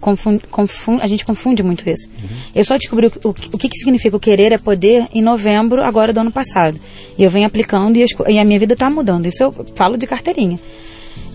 Confunde, 0.00 0.42
confunde, 0.50 1.02
a 1.02 1.06
gente 1.06 1.26
confunde 1.26 1.62
muito 1.62 1.88
isso. 1.88 2.08
Uhum. 2.08 2.28
Eu 2.54 2.64
só 2.64 2.78
descobri 2.78 3.08
o, 3.08 3.12
o, 3.22 3.28
o 3.28 3.58
que, 3.58 3.68
que, 3.68 3.76
significa 3.76 4.16
o 4.16 4.20
querer 4.20 4.50
é 4.50 4.56
poder 4.56 5.06
em 5.12 5.20
novembro, 5.20 5.82
agora 5.82 6.10
do 6.10 6.20
ano 6.20 6.32
passado. 6.32 6.80
E 7.18 7.22
eu 7.22 7.28
venho 7.28 7.46
aplicando 7.46 7.94
e, 7.98 8.02
as, 8.02 8.10
e 8.26 8.38
a 8.38 8.44
minha 8.44 8.58
vida 8.58 8.72
está 8.72 8.88
mudando. 8.88 9.26
Isso 9.26 9.42
eu 9.42 9.52
falo 9.74 9.98
de 9.98 10.06
carteirinha. 10.06 10.58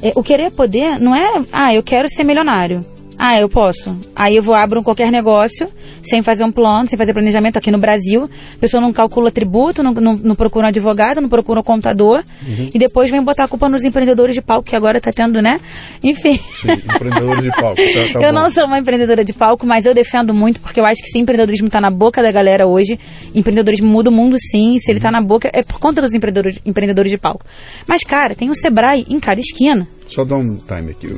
É, 0.06 0.12
o 0.16 0.22
querer 0.22 0.52
poder 0.52 1.00
não 1.00 1.16
é, 1.16 1.44
ah, 1.52 1.74
eu 1.74 1.82
quero 1.82 2.08
ser 2.08 2.24
milionário. 2.24 2.86
Ah, 3.18 3.40
eu 3.40 3.48
posso. 3.48 3.96
Aí 4.16 4.36
eu 4.36 4.44
vou 4.44 4.54
abro 4.54 4.84
qualquer 4.84 5.12
negócio, 5.12 5.68
sem 6.04 6.22
fazer 6.22 6.44
um 6.44 6.52
plano, 6.52 6.90
sem 6.90 6.98
fazer 6.98 7.14
planejamento 7.14 7.58
aqui 7.58 7.72
no 7.72 7.78
Brasil. 7.78 8.30
A 8.56 8.60
pessoa 8.60 8.82
não 8.82 8.92
calcula 8.92 9.32
tributo, 9.32 9.82
não, 9.82 9.94
não, 9.94 10.16
não 10.16 10.36
procura 10.36 10.66
um 10.66 10.70
advogado, 10.70 11.22
não 11.22 11.30
procura 11.30 11.62
um 11.62 11.64
contador. 11.64 12.24
Uhum. 12.46 12.70
E 12.74 12.78
depois 12.78 13.10
vem 13.10 13.22
botar 13.24 13.46
a 13.46 13.48
culpa 13.48 13.70
nos 13.70 13.84
empreendedores 13.84 14.36
de 14.36 14.42
palco, 14.42 14.70
que 14.70 14.76
agora 14.76 14.98
está 14.98 15.12
tendo, 15.12 15.42
né? 15.42 15.60
Enfim. 16.04 16.40
Sim, 16.62 16.72
empreendedores 16.74 17.44
de 17.44 17.52
palco. 17.52 17.76
Tá, 17.76 18.14
tá 18.14 18.20
eu 18.26 18.34
bom. 18.34 18.40
não 18.40 18.52
sou 18.52 18.66
uma 18.66 18.80
empreendedora 18.80 19.24
de 19.24 19.34
palco, 19.34 19.66
mas 19.66 19.86
eu 19.86 19.94
defendo 19.94 20.34
muito, 20.34 20.60
porque 20.60 20.80
eu 20.80 20.86
acho 20.86 21.02
que 21.02 21.10
se 21.10 21.18
empreendedorismo 21.18 21.68
está 21.68 21.80
na 21.80 21.90
boca 21.90 22.22
da 22.22 22.32
galera 22.32 22.68
hoje, 22.68 23.00
empreendedorismo 23.34 23.88
muda 23.88 24.10
o 24.10 24.14
mundo 24.14 24.36
sim. 24.40 24.78
Se 24.78 24.92
ele 24.92 25.00
está 25.00 25.12
na 25.12 25.22
boca, 25.22 25.50
é 25.54 25.64
por 25.64 25.80
conta 25.80 26.02
dos 26.02 26.14
empreendedores, 26.14 26.60
empreendedores 26.66 27.12
de 27.12 27.18
palco. 27.18 27.46
Mas, 27.88 28.04
cara, 28.04 28.36
tem 28.36 28.50
o 28.50 28.56
Sebrae 28.56 29.06
em 29.10 29.20
cada 29.20 29.40
esquina. 29.40 29.88
Só 30.08 30.24
dá 30.24 30.36
um 30.36 30.58
time 30.58 30.92
aqui. 30.92 31.16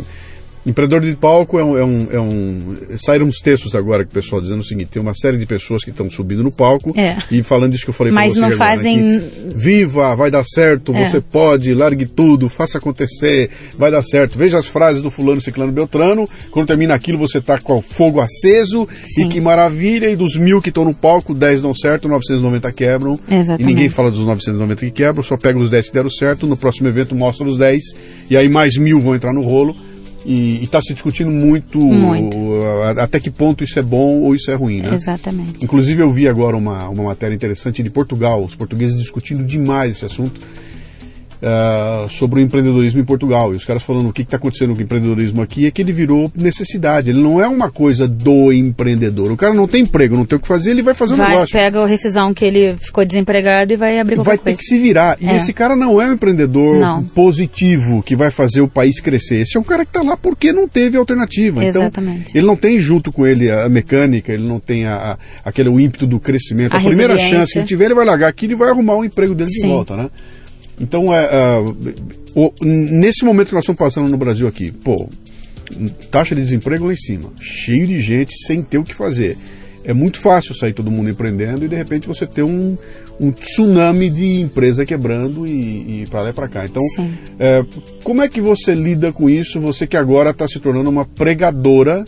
Empreendedor 0.67 0.99
de 0.99 1.15
palco 1.15 1.57
é 1.57 1.63
um, 1.63 1.77
é 1.77 1.85
um, 1.85 2.07
é 2.11 2.19
um, 2.19 2.77
Saíram 2.97 3.25
uns 3.25 3.39
textos 3.39 3.73
agora 3.73 4.03
que 4.03 4.11
o 4.11 4.13
pessoal 4.13 4.41
dizendo 4.41 4.59
o 4.59 4.63
seguinte: 4.65 4.89
tem 4.89 5.01
uma 5.01 5.13
série 5.13 5.37
de 5.37 5.45
pessoas 5.45 5.81
que 5.81 5.91
estão 5.91 6.11
subindo 6.11 6.43
no 6.43 6.51
palco 6.51 6.93
é. 6.99 7.17
e 7.31 7.41
falando 7.41 7.73
isso 7.73 7.85
que 7.85 7.89
eu 7.89 7.93
falei 7.93 8.11
para 8.11 8.23
você. 8.23 8.39
Mas 8.41 8.51
não 8.51 8.57
fazem. 8.57 9.15
Aqui, 9.15 9.53
Viva, 9.55 10.13
vai 10.13 10.29
dar 10.29 10.43
certo, 10.43 10.93
é. 10.93 11.05
você 11.05 11.21
pode, 11.21 11.73
largue 11.73 12.05
tudo, 12.05 12.49
faça 12.49 12.79
acontecer, 12.79 13.49
vai 13.77 13.89
dar 13.89 14.03
certo. 14.03 14.37
Veja 14.37 14.57
as 14.57 14.65
frases 14.65 15.01
do 15.01 15.09
fulano, 15.09 15.39
ciclano, 15.39 15.71
beltrano. 15.71 16.27
Quando 16.51 16.67
termina 16.67 16.93
aquilo, 16.93 17.17
você 17.17 17.39
tá 17.39 17.57
com 17.61 17.77
o 17.77 17.81
fogo 17.81 18.19
aceso 18.19 18.85
Sim. 19.15 19.25
e 19.25 19.29
que 19.29 19.39
maravilha. 19.39 20.09
E 20.09 20.17
dos 20.17 20.35
mil 20.35 20.61
que 20.61 20.67
estão 20.67 20.83
no 20.83 20.93
palco, 20.93 21.33
10 21.33 21.61
dão 21.61 21.73
certo, 21.73 22.09
990 22.09 22.71
quebram. 22.73 23.17
Exatamente. 23.31 23.61
E 23.61 23.65
ninguém 23.65 23.87
fala 23.87 24.11
dos 24.11 24.25
990 24.25 24.85
que 24.85 24.91
quebram, 24.91 25.23
só 25.23 25.37
pega 25.37 25.57
os 25.57 25.69
10 25.69 25.87
que 25.87 25.93
deram 25.93 26.09
certo. 26.09 26.45
No 26.45 26.57
próximo 26.57 26.89
evento 26.89 27.15
mostra 27.15 27.47
os 27.47 27.57
10 27.57 27.83
e 28.29 28.35
aí 28.35 28.49
mais 28.49 28.75
mil 28.75 28.99
vão 28.99 29.15
entrar 29.15 29.31
no 29.31 29.41
rolo 29.41 29.73
e 30.27 30.61
está 30.61 30.81
se 30.81 30.93
discutindo 30.93 31.31
muito, 31.31 31.79
muito, 31.79 32.37
até 32.97 33.17
que 33.17 33.31
ponto 33.31 33.63
isso 33.63 33.79
é 33.79 33.81
bom 33.81 34.19
ou 34.23 34.35
isso 34.35 34.51
é 34.51 34.55
ruim, 34.55 34.81
né? 34.81 34.93
Exatamente. 34.93 35.63
Inclusive 35.63 36.01
eu 36.01 36.11
vi 36.11 36.27
agora 36.27 36.57
uma, 36.57 36.89
uma 36.89 37.03
matéria 37.05 37.33
interessante 37.33 37.81
de 37.81 37.89
Portugal, 37.89 38.43
os 38.43 38.53
portugueses 38.53 38.97
discutindo 38.97 39.41
demais 39.41 39.93
esse 39.93 40.05
assunto 40.05 40.41
uh, 41.41 42.09
sobre 42.09 42.39
o 42.39 42.43
empreendedorismo 42.43 42.99
em 42.99 43.03
Portugal. 43.03 43.53
E 43.53 43.57
os 43.57 43.65
caras 43.65 43.83
falando 43.83 44.09
o 44.09 44.13
que 44.13 44.21
está 44.21 44.37
acontecendo 44.37 44.73
com 44.73 44.79
o 44.79 44.83
empreendedorismo 44.83 45.41
aqui 45.41 45.65
é 45.65 45.71
que 45.71 45.81
ele 45.81 45.93
virou 45.93 46.31
necessidade. 46.35 47.09
Ele 47.09 47.21
não 47.21 47.41
é 47.41 47.47
uma 47.47 47.69
coisa 47.69 48.07
do 48.07 48.51
empreendedor. 48.51 49.31
O 49.31 49.37
cara 49.37 49.53
não 49.53 49.67
tem 49.67 49.83
emprego, 49.83 50.15
não 50.15 50.25
tem 50.25 50.37
o 50.37 50.41
que 50.41 50.47
fazer, 50.47 50.71
ele 50.71 50.81
vai 50.81 50.93
fazer 50.93 51.13
um 51.13 51.17
vai, 51.17 51.29
negócio. 51.29 51.53
Pega 51.53 51.83
a 51.83 51.87
rescisão 51.87 52.33
que 52.33 52.45
ele 52.45 52.75
ficou 52.77 53.05
desempregado 53.05 53.73
e 53.73 53.75
vai 53.75 53.99
abrir 53.99 54.15
qualquer 54.15 54.29
Vai 54.29 54.37
coisa. 54.37 54.57
ter 54.57 54.63
que 54.63 54.67
se 54.67 54.79
virar. 54.79 55.17
E 55.19 55.27
é. 55.27 55.35
esse 55.35 55.53
cara 55.53 55.75
não 55.75 56.01
é 56.01 56.09
um 56.09 56.13
empreendedor 56.13 56.79
não. 56.79 57.03
positivo 57.03 58.01
que 58.03 58.15
vai 58.15 58.31
fazer 58.31 58.61
o 58.61 58.67
país 58.67 58.99
crescer. 58.99 59.41
Esse 59.41 59.57
é 59.57 59.59
um 59.59 59.63
cara 59.63 59.85
que 59.85 59.89
está 59.89 60.01
lá 60.01 60.17
porque 60.17 60.51
não 60.51 60.67
teve 60.67 60.97
alternativa. 60.97 61.63
Então, 61.63 61.81
Exatamente. 61.81 62.29
Então, 62.29 62.33
ele 62.35 62.47
não 62.47 62.55
tem 62.55 62.79
junto 62.79 63.11
com 63.11 63.25
ele 63.25 63.49
a 63.49 63.69
mecânica, 63.69 64.31
ele 64.31 64.47
não 64.47 64.59
tem 64.59 64.85
a, 64.85 65.13
a 65.13 65.17
aquele 65.43 65.69
o 65.69 65.79
ímpeto 65.79 66.05
do 66.05 66.19
crescimento. 66.19 66.73
A, 66.73 66.79
a 66.79 66.83
primeira 66.83 67.17
chance 67.17 67.53
que 67.53 67.59
ele 67.59 67.65
tiver, 67.65 67.85
ele 67.85 67.95
vai 67.95 68.05
largar 68.05 68.27
aqui 68.27 68.45
e 68.45 68.55
vai 68.55 68.69
arrumar 68.69 68.95
o 68.95 68.99
um 68.99 69.05
emprego 69.05 69.33
dele 69.33 69.49
Sim. 69.49 69.61
de 69.61 69.67
volta, 69.67 69.95
né? 69.95 70.09
Então, 70.79 71.13
é, 71.13 71.25
é, 71.25 71.59
o, 72.35 72.53
nesse 72.61 73.25
momento 73.25 73.47
que 73.49 73.55
nós 73.55 73.63
estamos 73.63 73.79
passando 73.79 74.07
no 74.07 74.17
Brasil 74.17 74.47
aqui, 74.47 74.71
pô, 74.71 75.09
taxa 76.11 76.35
de 76.35 76.41
desemprego 76.41 76.85
lá 76.85 76.93
em 76.93 76.97
cima, 76.97 77.31
cheio 77.39 77.87
de 77.87 77.99
gente 77.99 78.37
sem 78.45 78.61
ter 78.61 78.77
o 78.77 78.83
que 78.83 78.93
fazer. 78.93 79.37
É 79.83 79.93
muito 79.93 80.19
fácil 80.19 80.53
sair 80.53 80.73
todo 80.73 80.91
mundo 80.91 81.09
empreendendo 81.09 81.63
e 81.63 81.67
de 81.67 81.75
repente 81.75 82.07
você 82.07 82.27
ter 82.27 82.43
um, 82.43 82.75
um 83.19 83.31
tsunami 83.31 84.09
de 84.09 84.41
empresa 84.41 84.85
quebrando 84.85 85.47
e, 85.47 86.01
e 86.01 86.05
para 86.09 86.23
lá 86.23 86.29
e 86.29 86.33
para 86.33 86.49
cá. 86.49 86.65
Então, 86.65 86.83
é, 87.39 87.63
como 88.03 88.21
é 88.21 88.27
que 88.27 88.41
você 88.41 88.75
lida 88.75 89.13
com 89.13 89.29
isso? 89.29 89.61
Você 89.61 89.87
que 89.87 89.95
agora 89.95 90.31
está 90.31 90.45
se 90.45 90.59
tornando 90.59 90.89
uma 90.89 91.05
pregadora 91.05 92.03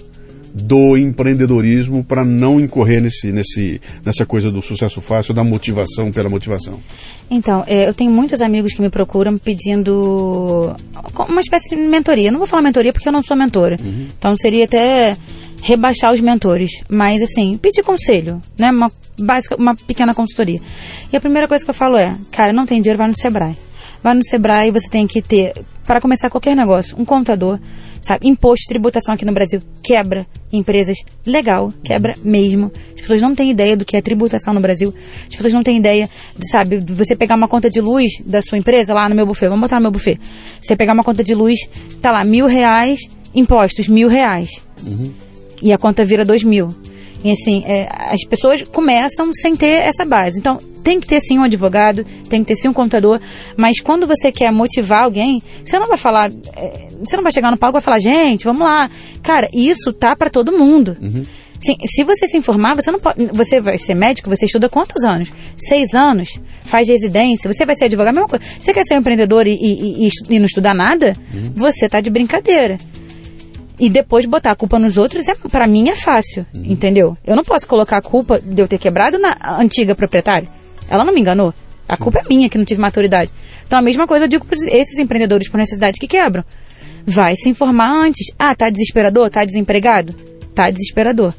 do 0.53 0.97
empreendedorismo 0.97 2.03
para 2.03 2.25
não 2.25 2.59
incorrer 2.59 3.01
nesse, 3.01 3.31
nesse, 3.31 3.81
nessa 4.05 4.25
coisa 4.25 4.51
do 4.51 4.62
sucesso 4.62 5.01
fácil, 5.01 5.33
da 5.33 5.43
motivação 5.43 6.12
pela 6.12 6.29
motivação? 6.29 6.79
Então, 7.29 7.63
é, 7.67 7.88
eu 7.88 7.93
tenho 7.93 8.12
muitos 8.12 8.41
amigos 8.41 8.73
que 8.73 8.81
me 8.81 8.89
procuram 8.89 9.38
pedindo 9.38 10.75
uma 11.29 11.41
espécie 11.41 11.75
de 11.75 11.75
mentoria. 11.75 12.31
Não 12.31 12.39
vou 12.39 12.47
falar 12.47 12.62
mentoria 12.62 12.91
porque 12.91 13.07
eu 13.07 13.13
não 13.13 13.23
sou 13.23 13.38
mentora. 13.38 13.77
Uhum. 13.81 14.07
Então 14.17 14.35
seria 14.38 14.65
até 14.65 15.15
rebaixar 15.62 16.12
os 16.13 16.21
mentores. 16.21 16.71
Mas 16.89 17.21
assim, 17.21 17.57
pedir 17.57 17.83
conselho, 17.83 18.41
né? 18.57 18.71
Uma, 18.71 18.91
básica, 19.19 19.55
uma 19.55 19.75
pequena 19.75 20.13
consultoria. 20.13 20.62
E 21.12 21.15
a 21.15 21.19
primeira 21.21 21.47
coisa 21.47 21.63
que 21.63 21.69
eu 21.69 21.75
falo 21.75 21.97
é, 21.97 22.15
cara, 22.31 22.53
não 22.53 22.65
tem 22.65 22.81
dinheiro, 22.81 22.97
vai 22.97 23.07
no 23.07 23.17
Sebrae. 23.17 23.55
Vai 24.01 24.13
no 24.13 24.23
Sebrae, 24.23 24.71
você 24.71 24.89
tem 24.89 25.05
que 25.05 25.21
ter, 25.21 25.53
para 25.85 25.99
começar 25.99 26.29
qualquer 26.29 26.55
negócio, 26.55 26.95
um 26.97 27.03
contador, 27.03 27.59
sabe? 28.01 28.27
Imposto, 28.27 28.67
tributação 28.67 29.13
aqui 29.13 29.25
no 29.25 29.31
Brasil 29.31 29.62
quebra 29.83 30.25
empresas 30.51 30.97
legal, 31.25 31.73
quebra 31.83 32.15
mesmo. 32.23 32.71
As 32.93 33.01
pessoas 33.01 33.21
não 33.21 33.35
têm 33.35 33.51
ideia 33.51 33.77
do 33.77 33.85
que 33.85 33.95
é 33.95 34.01
tributação 34.01 34.53
no 34.53 34.59
Brasil. 34.59 34.93
As 35.27 35.35
pessoas 35.35 35.53
não 35.53 35.63
têm 35.63 35.77
ideia, 35.77 36.09
de, 36.38 36.49
sabe, 36.49 36.79
você 36.79 37.15
pegar 37.15 37.35
uma 37.35 37.47
conta 37.47 37.69
de 37.69 37.81
luz 37.81 38.12
da 38.25 38.41
sua 38.41 38.57
empresa 38.57 38.93
lá 38.93 39.07
no 39.07 39.15
meu 39.15 39.25
buffet, 39.25 39.47
vamos 39.47 39.62
botar 39.62 39.77
no 39.77 39.83
meu 39.83 39.91
buffet. 39.91 40.19
Você 40.62 40.75
pegar 40.75 40.93
uma 40.93 41.03
conta 41.03 41.23
de 41.23 41.33
luz, 41.33 41.59
tá 42.01 42.12
lá, 42.12 42.23
mil 42.23 42.45
reais, 42.45 42.99
impostos, 43.33 43.88
mil 43.88 44.07
reais. 44.07 44.62
Uhum. 44.85 45.12
E 45.62 45.73
a 45.73 45.77
conta 45.77 46.05
vira 46.05 46.23
dois 46.23 46.43
mil. 46.43 46.73
E 47.23 47.32
assim, 47.32 47.63
é, 47.65 47.89
as 47.91 48.23
pessoas 48.23 48.62
começam 48.63 49.34
sem 49.34 49.55
ter 49.55 49.82
essa 49.82 50.05
base. 50.05 50.39
Então, 50.39 50.58
tem 50.84 51.00
que 51.00 51.08
ter 51.08 51.19
sim 51.19 51.37
um 51.37 51.44
advogado, 51.44 52.06
tem 52.29 52.41
que 52.41 52.48
ter 52.48 52.56
sim 52.56 52.69
um 52.69 52.73
contador, 52.73 53.19
mas 53.58 53.79
quando 53.79 54.08
você 54.08 54.31
quer 54.31 54.52
motivar 54.52 55.04
alguém, 55.04 55.41
você 55.63 55.77
não 55.77 55.87
vai 55.87 55.98
falar, 55.98 56.31
é, 56.56 56.87
você 57.00 57.15
não 57.15 57.23
vai 57.23 57.31
chegar 57.31 57.52
no 57.52 57.58
palco 57.58 57.77
e 57.77 57.79
vai 57.79 57.81
falar, 57.81 58.00
gente, 58.00 58.46
vamos 58.46 58.62
lá. 58.62 58.89
Cara, 59.21 59.50
isso 59.54 59.91
tá 59.94 60.15
para 60.15 60.29
todo 60.29 60.58
mundo. 60.58 60.98
Uhum. 61.02 61.23
Sim, 61.60 61.75
se 61.85 62.06
você 62.06 62.25
se 62.25 62.37
informar, 62.37 62.75
você 62.75 62.89
não 62.89 63.00
pode. 63.00 63.25
Você 63.33 63.60
vai 63.60 63.77
ser 63.77 63.94
médico, 63.94 64.29
você 64.29 64.46
estuda 64.46 64.69
quantos 64.69 65.04
anos? 65.04 65.29
Seis 65.58 65.94
anos? 65.94 66.39
Faz 66.63 66.87
residência, 66.87 67.52
você 67.52 67.65
vai 67.65 67.75
ser 67.75 67.85
advogado, 67.85 68.15
a 68.15 68.21
mesma 68.21 68.29
coisa. 68.29 68.46
Você 68.58 68.73
quer 68.73 68.83
ser 68.83 68.94
um 68.94 69.00
empreendedor 69.00 69.46
e, 69.46 69.56
e, 69.56 70.08
e, 70.08 70.10
e 70.29 70.39
não 70.39 70.46
estudar 70.46 70.73
nada? 70.73 71.17
Uhum. 71.33 71.52
Você 71.56 71.89
tá 71.89 72.00
de 72.00 72.10
brincadeira. 72.10 72.77
E 73.80 73.90
depois 73.90 74.25
botar 74.25 74.52
a 74.52 74.56
culpa 74.56 74.77
nos 74.77 74.98
outros, 74.98 75.27
é, 75.27 75.36
para 75.36 75.65
mim 75.65 75.90
é 75.90 75.96
fácil, 75.96 76.46
uhum. 76.54 76.63
entendeu? 76.65 77.17
Eu 77.25 77.36
não 77.36 77.44
posso 77.44 77.65
colocar 77.65 77.98
a 77.98 78.02
culpa 78.02 78.40
de 78.40 78.62
eu 78.62 78.67
ter 78.67 78.77
quebrado 78.77 79.17
na 79.17 79.38
antiga 79.60 79.96
proprietária. 79.96 80.48
Ela 80.90 81.06
não 81.06 81.13
me 81.13 81.21
enganou. 81.21 81.54
A 81.88 81.98
culpa 81.98 82.19
é 82.19 82.23
minha 82.30 82.50
que 82.50 82.58
não 82.58 82.65
tive 82.65 82.82
maturidade. 82.82 83.32
Então 83.65 83.80
a 83.80 83.82
mesma 83.82 84.06
coisa 84.06 84.25
eu 84.25 84.30
digo 84.30 84.46
para 84.46 84.56
esses 84.56 85.00
empreendedores 85.00 85.50
por 85.50 85.58
necessidade 85.58 86.00
que 86.00 86.08
quebram. 86.08 86.44
Vai 87.06 87.36
se 87.36 87.50
informar 87.50 87.92
antes. 87.92 88.27
Ah, 88.38 88.54
tá 88.54 88.69
desesperador? 88.69 89.30
Tá 89.30 89.44
desempregado? 89.46 90.13
Tá 90.54 90.69
desesperador. 90.69 91.34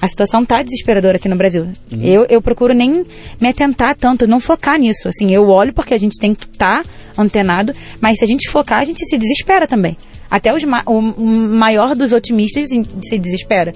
A 0.00 0.08
situação 0.08 0.44
tá 0.44 0.62
desesperadora 0.62 1.16
aqui 1.16 1.28
no 1.28 1.36
Brasil. 1.36 1.68
Uhum. 1.92 2.02
Eu, 2.02 2.26
eu 2.28 2.42
procuro 2.42 2.74
nem 2.74 3.04
me 3.40 3.48
atentar 3.48 3.94
tanto, 3.94 4.26
não 4.26 4.40
focar 4.40 4.78
nisso. 4.78 5.08
Assim, 5.08 5.32
eu 5.32 5.48
olho 5.48 5.72
porque 5.72 5.94
a 5.94 5.98
gente 5.98 6.18
tem 6.18 6.34
que 6.34 6.44
estar 6.44 6.82
tá 6.82 6.90
antenado, 7.16 7.72
mas 8.00 8.18
se 8.18 8.24
a 8.24 8.26
gente 8.26 8.48
focar, 8.48 8.80
a 8.80 8.84
gente 8.84 9.04
se 9.06 9.18
desespera 9.18 9.66
também. 9.66 9.96
Até 10.32 10.50
os, 10.54 10.62
o 10.86 11.02
maior 11.22 11.94
dos 11.94 12.10
otimistas 12.14 12.70
se 12.70 13.18
desespera. 13.18 13.70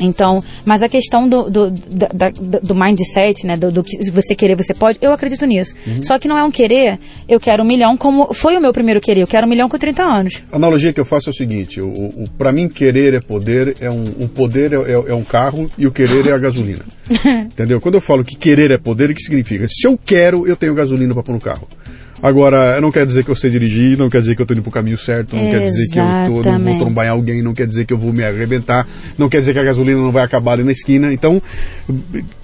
Então, 0.00 0.42
mas 0.64 0.80
a 0.80 0.88
questão 0.88 1.28
do, 1.28 1.50
do, 1.50 1.70
da, 1.70 2.30
do 2.62 2.74
mindset, 2.74 3.44
né? 3.44 3.56
Do, 3.56 3.72
do, 3.72 3.82
que 3.82 4.10
você 4.12 4.34
querer, 4.34 4.56
você 4.56 4.72
pode, 4.72 4.98
eu 5.02 5.12
acredito 5.12 5.44
nisso. 5.44 5.74
Uhum. 5.84 6.04
Só 6.04 6.20
que 6.20 6.28
não 6.28 6.38
é 6.38 6.44
um 6.44 6.52
querer, 6.52 7.00
eu 7.28 7.40
quero 7.40 7.64
um 7.64 7.66
milhão 7.66 7.96
como 7.96 8.32
foi 8.32 8.56
o 8.56 8.60
meu 8.60 8.72
primeiro 8.72 9.00
querer, 9.00 9.22
eu 9.22 9.26
quero 9.26 9.44
um 9.44 9.50
milhão 9.50 9.68
com 9.68 9.76
30 9.76 10.02
anos. 10.04 10.34
A 10.52 10.56
analogia 10.56 10.92
que 10.92 11.00
eu 11.00 11.04
faço 11.04 11.30
é 11.30 11.32
o 11.32 11.34
seguinte: 11.34 11.80
o, 11.80 11.88
o 11.88 12.28
para 12.38 12.52
mim, 12.52 12.68
querer 12.68 13.14
é 13.14 13.20
poder, 13.20 13.76
é 13.80 13.90
um, 13.90 14.04
o 14.20 14.28
poder 14.28 14.72
é, 14.72 14.76
é, 14.76 14.92
é, 14.92 15.14
um 15.14 15.24
carro 15.24 15.68
e 15.76 15.84
o 15.86 15.90
querer 15.90 16.28
é 16.28 16.32
a 16.32 16.38
gasolina. 16.38 16.84
Entendeu? 17.52 17.80
Quando 17.80 17.96
eu 17.96 18.00
falo 18.00 18.24
que 18.24 18.36
querer 18.36 18.70
é 18.70 18.78
poder, 18.78 19.10
o 19.10 19.14
que 19.14 19.22
significa? 19.22 19.66
Se 19.68 19.86
eu 19.86 19.98
quero, 19.98 20.46
eu 20.46 20.56
tenho 20.56 20.74
gasolina 20.74 21.12
para 21.12 21.24
pôr 21.24 21.32
no 21.32 21.40
carro. 21.40 21.68
Agora, 22.24 22.80
não 22.80 22.90
quer 22.90 23.04
dizer 23.04 23.22
que 23.22 23.30
eu 23.30 23.36
sei 23.36 23.50
dirigir, 23.50 23.98
não 23.98 24.08
quer 24.08 24.20
dizer 24.20 24.34
que 24.34 24.40
eu 24.40 24.44
estou 24.44 24.54
indo 24.54 24.62
para 24.62 24.70
o 24.70 24.72
caminho 24.72 24.96
certo, 24.96 25.36
não 25.36 25.42
Exatamente. 25.42 25.62
quer 25.62 25.70
dizer 25.70 25.92
que 25.92 25.98
eu 25.98 26.42
tô, 26.42 26.50
não 26.52 26.64
vou 26.64 26.78
trombar 26.78 27.04
em 27.04 27.10
alguém, 27.10 27.42
não 27.42 27.52
quer 27.52 27.66
dizer 27.66 27.84
que 27.84 27.92
eu 27.92 27.98
vou 27.98 28.14
me 28.14 28.24
arrebentar, 28.24 28.88
não 29.18 29.28
quer 29.28 29.40
dizer 29.40 29.52
que 29.52 29.58
a 29.58 29.62
gasolina 29.62 30.00
não 30.00 30.10
vai 30.10 30.24
acabar 30.24 30.52
ali 30.52 30.64
na 30.64 30.72
esquina. 30.72 31.12
Então, 31.12 31.42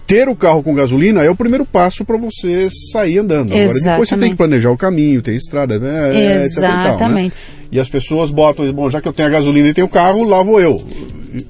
ter 0.07 0.29
o 0.29 0.37
carro 0.37 0.63
com 0.63 0.75
gasolina 0.75 1.25
é 1.25 1.31
o 1.31 1.35
primeiro 1.35 1.65
passo 1.65 2.05
para 2.05 2.19
você 2.19 2.69
sair 2.93 3.21
andando. 3.21 3.53
Agora, 3.53 3.63
Exatamente. 3.63 3.91
depois 3.91 4.09
você 4.11 4.17
tem 4.19 4.31
que 4.33 4.37
planejar 4.37 4.71
o 4.71 4.77
caminho, 4.77 5.23
tem 5.23 5.35
estrada, 5.35 5.79
né? 5.79 6.11
É, 6.15 6.45
Exatamente. 6.45 6.99
Tal, 6.99 7.09
né? 7.09 7.33
E 7.73 7.81
as 7.81 7.89
pessoas 7.89 8.31
botam, 8.31 8.71
bom, 8.75 8.91
já 8.91 9.01
que 9.01 9.09
eu 9.09 9.15
tenho 9.15 9.29
a 9.29 9.33
gasolina 9.33 9.69
e 9.69 9.73
tenho 9.73 9.87
o 9.87 9.91
carro, 9.91 10.25
lá 10.25 10.43
vou 10.43 10.61
eu. 10.61 10.85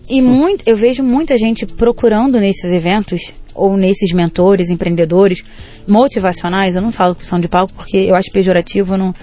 E 0.09 0.22
muito, 0.22 0.62
eu 0.68 0.76
vejo 0.76 1.03
muita 1.03 1.37
gente 1.37 1.66
procurando 1.66 2.39
nesses 2.39 2.70
eventos 2.70 3.33
ou 3.61 3.76
nesses 3.76 4.12
mentores, 4.12 4.70
empreendedores 4.70 5.42
motivacionais, 5.86 6.74
eu 6.74 6.82
não 6.82 6.92
falo 6.92 7.14
que 7.14 7.26
são 7.26 7.38
de 7.38 7.48
palco 7.48 7.72
porque 7.74 7.96
eu 7.96 8.14
acho 8.14 8.30
pejorativo, 8.32 8.96
não, 8.96 9.14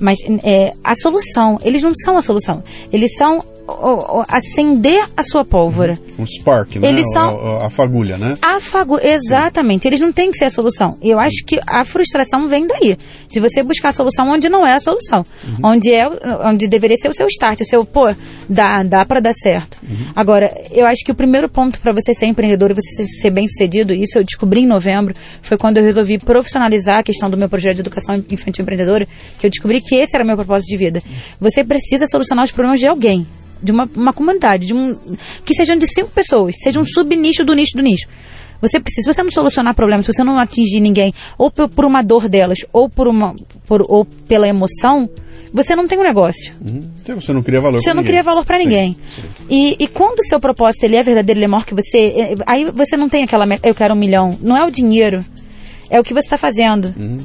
mas 0.00 0.18
é, 0.42 0.72
a 0.82 0.94
solução, 0.94 1.58
eles 1.62 1.82
não 1.82 1.92
são 1.94 2.16
a 2.16 2.22
solução, 2.22 2.62
eles 2.92 3.14
são 3.16 3.44
acender 4.28 5.08
a 5.16 5.22
sua 5.22 5.44
pólvora. 5.44 5.98
Um 6.18 6.26
spark, 6.26 6.76
né? 6.76 6.88
Eles 6.88 7.06
são 7.12 7.58
a, 7.58 7.66
a 7.66 7.70
fagulha, 7.70 8.16
né? 8.18 8.36
A 8.42 8.60
fagulha, 8.60 9.06
exatamente. 9.06 9.82
Sim. 9.82 9.88
Eles 9.88 10.00
não 10.00 10.12
têm 10.12 10.30
que 10.30 10.38
ser 10.38 10.46
a 10.46 10.50
solução. 10.50 10.98
Eu 11.00 11.18
acho 11.18 11.44
que 11.46 11.60
a 11.66 11.84
frustração 11.84 12.48
vem 12.48 12.66
daí, 12.66 12.96
de 13.28 13.40
você 13.40 13.62
buscar 13.62 13.90
a 13.90 13.92
solução 13.92 14.28
onde 14.30 14.48
não 14.48 14.66
é 14.66 14.74
a 14.74 14.80
solução, 14.80 15.24
uhum. 15.44 15.70
onde 15.70 15.92
é, 15.92 16.08
onde 16.44 16.68
deveria 16.68 16.96
ser 16.96 17.08
o 17.08 17.14
seu 17.14 17.26
start, 17.28 17.60
o 17.60 17.64
seu 17.64 17.84
pô, 17.84 18.12
dá, 18.48 18.82
dá 18.82 19.04
para 19.04 19.20
dar 19.20 19.32
certo. 19.32 19.78
Uhum. 19.82 20.06
Agora, 20.14 20.52
eu 20.70 20.86
acho 20.86 21.04
que 21.04 21.12
o 21.12 21.14
primeiro 21.14 21.48
ponto 21.48 21.80
para 21.80 21.92
você 21.92 22.14
ser 22.14 22.26
empreendedor 22.26 22.70
e 22.70 22.74
você 22.74 23.06
ser 23.06 23.30
bem 23.30 23.46
sucedido, 23.46 23.92
isso 23.92 24.18
eu 24.18 24.24
descobri 24.24 24.60
em 24.60 24.66
novembro, 24.66 25.14
foi 25.40 25.56
quando 25.56 25.78
eu 25.78 25.84
resolvi 25.84 26.18
profissionalizar 26.18 26.98
a 26.98 27.02
questão 27.02 27.30
do 27.30 27.36
meu 27.36 27.48
projeto 27.48 27.76
de 27.76 27.80
educação 27.80 28.14
infantil 28.30 28.62
empreendedora, 28.62 29.06
que 29.38 29.46
eu 29.46 29.50
descobri 29.50 29.80
que 29.80 29.94
esse 29.94 30.14
era 30.14 30.24
o 30.24 30.26
meu 30.26 30.36
propósito 30.36 30.68
de 30.68 30.76
vida. 30.76 31.02
Você 31.40 31.62
precisa 31.64 32.06
solucionar 32.06 32.44
os 32.44 32.50
problemas 32.50 32.80
de 32.80 32.86
alguém 32.86 33.26
de 33.62 33.70
uma, 33.72 33.88
uma 33.94 34.12
comunidade, 34.12 34.66
de 34.66 34.74
um, 34.74 34.96
que 35.44 35.54
sejam 35.54 35.76
de 35.76 35.86
cinco 35.86 36.10
pessoas, 36.10 36.54
seja 36.58 36.80
um 36.80 36.84
subnicho 36.84 37.44
do 37.44 37.54
nicho 37.54 37.76
do 37.76 37.82
nicho. 37.82 38.08
Você 38.60 38.78
precisa, 38.78 39.06
se 39.06 39.14
você 39.14 39.22
não 39.22 39.30
solucionar 39.30 39.74
problemas, 39.74 40.06
se 40.06 40.12
você 40.12 40.22
não 40.22 40.38
atingir 40.38 40.80
ninguém, 40.80 41.12
ou 41.36 41.50
por, 41.50 41.68
por 41.68 41.84
uma 41.84 42.00
dor 42.00 42.28
delas, 42.28 42.58
ou 42.72 42.88
por 42.88 43.08
uma, 43.08 43.34
por, 43.66 43.84
ou 43.88 44.04
pela 44.04 44.46
emoção, 44.46 45.10
você 45.52 45.74
não 45.74 45.88
tem 45.88 45.98
um 45.98 46.02
negócio. 46.02 46.54
Uhum. 46.64 46.80
Então, 47.02 47.20
você 47.20 47.32
não 47.32 47.42
cria 47.42 47.60
valor. 47.60 47.82
Você 47.82 47.90
não 47.90 47.96
ninguém. 47.96 48.12
cria 48.12 48.22
valor 48.22 48.44
para 48.44 48.58
ninguém. 48.58 48.94
Sim. 48.94 49.22
E, 49.50 49.76
e 49.80 49.86
quando 49.88 50.20
o 50.20 50.24
seu 50.24 50.38
propósito 50.38 50.84
ele 50.84 50.96
é 50.96 51.02
verdadeiro, 51.02 51.38
ele 51.38 51.44
é 51.44 51.48
maior 51.48 51.66
que 51.66 51.74
você, 51.74 51.98
é, 51.98 52.34
aí 52.46 52.64
você 52.64 52.96
não 52.96 53.08
tem 53.08 53.24
aquela, 53.24 53.46
eu 53.64 53.74
quero 53.74 53.94
um 53.94 53.98
milhão. 53.98 54.38
Não 54.40 54.56
é 54.56 54.64
o 54.64 54.70
dinheiro, 54.70 55.24
é 55.90 55.98
o 55.98 56.04
que 56.04 56.14
você 56.14 56.26
está 56.26 56.38
fazendo. 56.38 56.94
Uhum. 56.96 57.18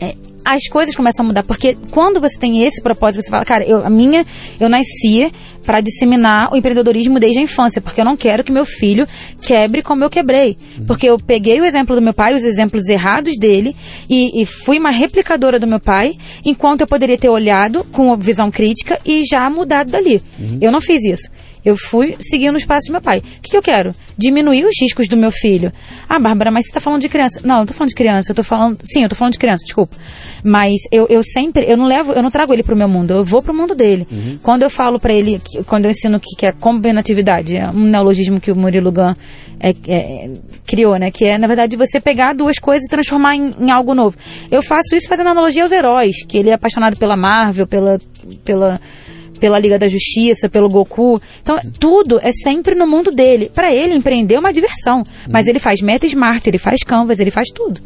É, 0.00 0.16
as 0.44 0.68
coisas 0.68 0.94
começam 0.94 1.24
a 1.24 1.28
mudar. 1.28 1.42
Porque 1.42 1.76
quando 1.90 2.20
você 2.20 2.38
tem 2.38 2.62
esse 2.62 2.82
propósito, 2.82 3.22
você 3.22 3.30
fala, 3.30 3.44
cara, 3.44 3.64
eu, 3.64 3.84
a 3.84 3.90
minha, 3.90 4.26
eu 4.60 4.68
nasci 4.68 5.32
para 5.64 5.80
disseminar 5.80 6.52
o 6.52 6.56
empreendedorismo 6.56 7.18
desde 7.18 7.38
a 7.38 7.42
infância, 7.42 7.80
porque 7.80 8.00
eu 8.00 8.04
não 8.04 8.16
quero 8.16 8.44
que 8.44 8.52
meu 8.52 8.66
filho 8.66 9.06
quebre 9.40 9.82
como 9.82 10.04
eu 10.04 10.10
quebrei. 10.10 10.56
Uhum. 10.78 10.86
Porque 10.86 11.08
eu 11.08 11.18
peguei 11.18 11.60
o 11.60 11.64
exemplo 11.64 11.96
do 11.96 12.02
meu 12.02 12.12
pai, 12.12 12.34
os 12.34 12.44
exemplos 12.44 12.86
errados 12.88 13.38
dele, 13.38 13.74
e, 14.08 14.42
e 14.42 14.46
fui 14.46 14.78
uma 14.78 14.90
replicadora 14.90 15.58
do 15.58 15.66
meu 15.66 15.80
pai, 15.80 16.14
enquanto 16.44 16.82
eu 16.82 16.86
poderia 16.86 17.16
ter 17.16 17.28
olhado 17.28 17.84
com 17.84 18.14
visão 18.16 18.50
crítica 18.50 19.00
e 19.04 19.22
já 19.24 19.48
mudado 19.48 19.90
dali. 19.90 20.22
Uhum. 20.38 20.58
Eu 20.60 20.70
não 20.70 20.80
fiz 20.80 21.02
isso. 21.02 21.30
Eu 21.64 21.76
fui 21.76 22.16
seguindo 22.20 22.56
os 22.56 22.64
passos 22.64 22.88
do 22.88 22.92
meu 22.92 23.00
pai. 23.00 23.18
O 23.18 23.22
que, 23.40 23.50
que 23.50 23.56
eu 23.56 23.62
quero? 23.62 23.94
Diminuir 24.18 24.64
os 24.64 24.72
riscos 24.80 25.08
do 25.08 25.16
meu 25.16 25.30
filho. 25.30 25.72
Ah, 26.08 26.18
Bárbara, 26.18 26.50
mas 26.50 26.64
você 26.64 26.70
está 26.70 26.80
falando 26.80 27.00
de 27.00 27.08
criança. 27.08 27.40
Não, 27.42 27.54
eu 27.54 27.58
não 27.60 27.66
tô 27.66 27.72
falando 27.72 27.88
de 27.88 27.94
criança, 27.94 28.32
eu 28.32 28.34
tô 28.34 28.42
falando. 28.42 28.78
Sim, 28.82 29.02
eu 29.02 29.08
tô 29.08 29.14
falando 29.14 29.32
de 29.32 29.38
criança, 29.38 29.64
desculpa. 29.64 29.96
Mas 30.42 30.80
eu, 30.92 31.06
eu 31.08 31.22
sempre, 31.22 31.64
eu 31.66 31.76
não 31.76 31.86
levo, 31.86 32.12
eu 32.12 32.22
não 32.22 32.30
trago 32.30 32.52
ele 32.52 32.62
pro 32.62 32.76
meu 32.76 32.88
mundo, 32.88 33.14
eu 33.14 33.24
vou 33.24 33.42
pro 33.42 33.54
mundo 33.54 33.74
dele. 33.74 34.06
Uhum. 34.10 34.38
Quando 34.42 34.62
eu 34.62 34.70
falo 34.70 35.00
para 35.00 35.12
ele, 35.12 35.40
quando 35.66 35.86
eu 35.86 35.90
ensino 35.90 36.20
que, 36.20 36.36
que 36.36 36.46
é 36.46 36.52
combinatividade, 36.52 37.56
é 37.56 37.68
um 37.70 37.84
neologismo 37.84 38.40
que 38.40 38.52
o 38.52 38.56
Murilo 38.56 38.92
Gun 38.92 39.14
é, 39.58 39.74
é, 39.88 40.30
criou, 40.66 40.96
né? 40.96 41.10
Que 41.10 41.24
é, 41.24 41.38
na 41.38 41.46
verdade, 41.46 41.76
você 41.76 42.00
pegar 42.00 42.34
duas 42.34 42.58
coisas 42.58 42.84
e 42.86 42.90
transformar 42.90 43.36
em, 43.36 43.54
em 43.58 43.70
algo 43.70 43.94
novo. 43.94 44.16
Eu 44.50 44.62
faço 44.62 44.94
isso 44.94 45.08
fazendo 45.08 45.30
analogia 45.30 45.62
aos 45.62 45.72
heróis, 45.72 46.24
que 46.26 46.36
ele 46.36 46.50
é 46.50 46.52
apaixonado 46.54 46.96
pela 46.96 47.16
Marvel, 47.16 47.66
pela. 47.66 47.98
pela 48.44 48.80
pela 49.44 49.58
Liga 49.58 49.78
da 49.78 49.86
Justiça, 49.88 50.48
pelo 50.48 50.70
Goku. 50.70 51.20
Então, 51.42 51.60
tudo 51.78 52.18
é 52.22 52.32
sempre 52.32 52.74
no 52.74 52.86
mundo 52.86 53.10
dele. 53.10 53.50
Para 53.54 53.70
ele, 53.70 53.92
empreender 53.92 54.36
é 54.36 54.38
uma 54.38 54.54
diversão. 54.54 55.02
Mas 55.28 55.44
hum. 55.44 55.50
ele 55.50 55.58
faz 55.58 55.82
Meta 55.82 56.06
Smart, 56.06 56.48
ele 56.48 56.56
faz 56.56 56.82
Canvas, 56.82 57.20
ele 57.20 57.30
faz 57.30 57.48
tudo. 57.54 57.78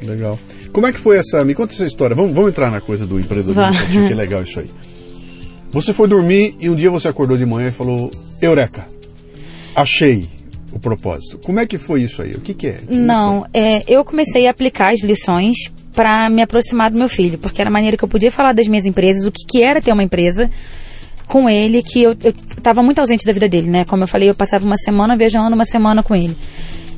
Legal. 0.00 0.38
Como 0.72 0.86
é 0.86 0.92
que 0.92 0.98
foi 0.98 1.18
essa. 1.18 1.44
Me 1.44 1.54
conta 1.54 1.74
essa 1.74 1.84
história. 1.84 2.16
Vamos, 2.16 2.32
vamos 2.32 2.48
entrar 2.48 2.70
na 2.70 2.80
coisa 2.80 3.06
do 3.06 3.20
empreendedorismo, 3.20 4.06
que 4.08 4.12
é 4.14 4.16
legal 4.16 4.42
isso 4.42 4.58
aí. 4.58 4.70
Você 5.70 5.92
foi 5.92 6.08
dormir 6.08 6.54
e 6.58 6.70
um 6.70 6.74
dia 6.74 6.90
você 6.90 7.08
acordou 7.08 7.36
de 7.36 7.44
manhã 7.44 7.68
e 7.68 7.72
falou: 7.72 8.10
Eureka! 8.40 8.86
Achei 9.76 10.26
o 10.72 10.78
propósito. 10.78 11.36
Como 11.44 11.60
é 11.60 11.66
que 11.66 11.76
foi 11.76 12.04
isso 12.04 12.22
aí? 12.22 12.32
O 12.32 12.40
que, 12.40 12.54
que 12.54 12.68
é? 12.68 12.72
Que 12.72 12.94
Não, 12.94 13.46
é, 13.52 13.82
eu 13.86 14.02
comecei 14.02 14.46
a 14.46 14.50
aplicar 14.50 14.94
as 14.94 15.00
lições 15.02 15.58
para 15.94 16.30
me 16.30 16.42
aproximar 16.42 16.90
do 16.90 16.98
meu 16.98 17.08
filho, 17.08 17.38
porque 17.38 17.60
era 17.60 17.68
a 17.68 17.72
maneira 17.72 17.96
que 17.96 18.04
eu 18.04 18.08
podia 18.08 18.30
falar 18.30 18.52
das 18.52 18.66
minhas 18.66 18.86
empresas, 18.86 19.26
o 19.26 19.30
que, 19.30 19.44
que 19.46 19.62
era 19.62 19.80
ter 19.80 19.92
uma 19.92 20.02
empresa, 20.02 20.50
com 21.32 21.48
ele 21.48 21.82
que 21.82 22.02
eu 22.02 22.12
estava 22.12 22.82
muito 22.82 22.98
ausente 22.98 23.24
da 23.24 23.32
vida 23.32 23.48
dele, 23.48 23.70
né? 23.70 23.86
Como 23.86 24.02
eu 24.02 24.06
falei, 24.06 24.28
eu 24.28 24.34
passava 24.34 24.66
uma 24.66 24.76
semana 24.76 25.16
viajando, 25.16 25.54
uma 25.54 25.64
semana 25.64 26.02
com 26.02 26.14
ele. 26.14 26.36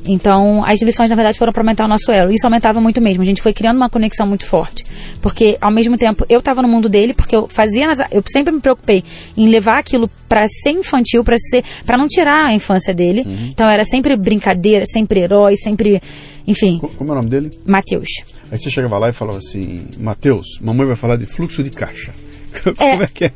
Então, 0.05 0.61
as 0.65 0.81
lições, 0.81 1.09
na 1.09 1.15
verdade, 1.15 1.37
foram 1.37 1.53
para 1.53 1.61
aumentar 1.61 1.85
o 1.85 1.87
nosso 1.87 2.11
elo. 2.11 2.33
Isso 2.33 2.45
aumentava 2.45 2.81
muito 2.81 2.99
mesmo. 2.99 3.23
A 3.23 3.25
gente 3.25 3.41
foi 3.41 3.53
criando 3.53 3.77
uma 3.77 3.89
conexão 3.89 4.27
muito 4.27 4.45
forte. 4.45 4.83
Porque, 5.21 5.57
ao 5.61 5.71
mesmo 5.71 5.97
tempo, 5.97 6.25
eu 6.27 6.39
estava 6.39 6.61
no 6.61 6.67
mundo 6.67 6.89
dele, 6.89 7.13
porque 7.13 7.33
eu 7.33 7.47
fazia. 7.47 7.87
Nas, 7.87 7.99
eu 8.11 8.21
sempre 8.27 8.53
me 8.53 8.59
preocupei 8.59 9.05
em 9.37 9.47
levar 9.47 9.79
aquilo 9.79 10.09
para 10.27 10.45
ser 10.49 10.71
infantil, 10.71 11.23
para 11.23 11.37
ser. 11.37 11.63
para 11.85 11.97
não 11.97 12.05
tirar 12.05 12.47
a 12.47 12.53
infância 12.53 12.93
dele. 12.93 13.23
Uhum. 13.25 13.47
Então, 13.51 13.69
era 13.69 13.85
sempre 13.85 14.17
brincadeira, 14.17 14.85
sempre 14.85 15.21
herói, 15.21 15.55
sempre. 15.55 16.01
Enfim. 16.45 16.77
Como 16.77 17.09
é 17.09 17.13
o 17.13 17.15
nome 17.15 17.29
dele? 17.29 17.51
Matheus. 17.65 18.09
Aí 18.51 18.59
você 18.59 18.69
chegava 18.69 18.97
lá 18.97 19.09
e 19.09 19.13
falava 19.13 19.37
assim: 19.37 19.87
Matheus, 19.97 20.59
mamãe 20.61 20.85
vai 20.85 20.97
falar 20.97 21.15
de 21.15 21.25
fluxo 21.25 21.63
de 21.63 21.69
caixa. 21.69 22.13
Como 22.63 22.75
é, 22.79 23.03
é 23.03 23.07
que 23.07 23.25
é? 23.25 23.31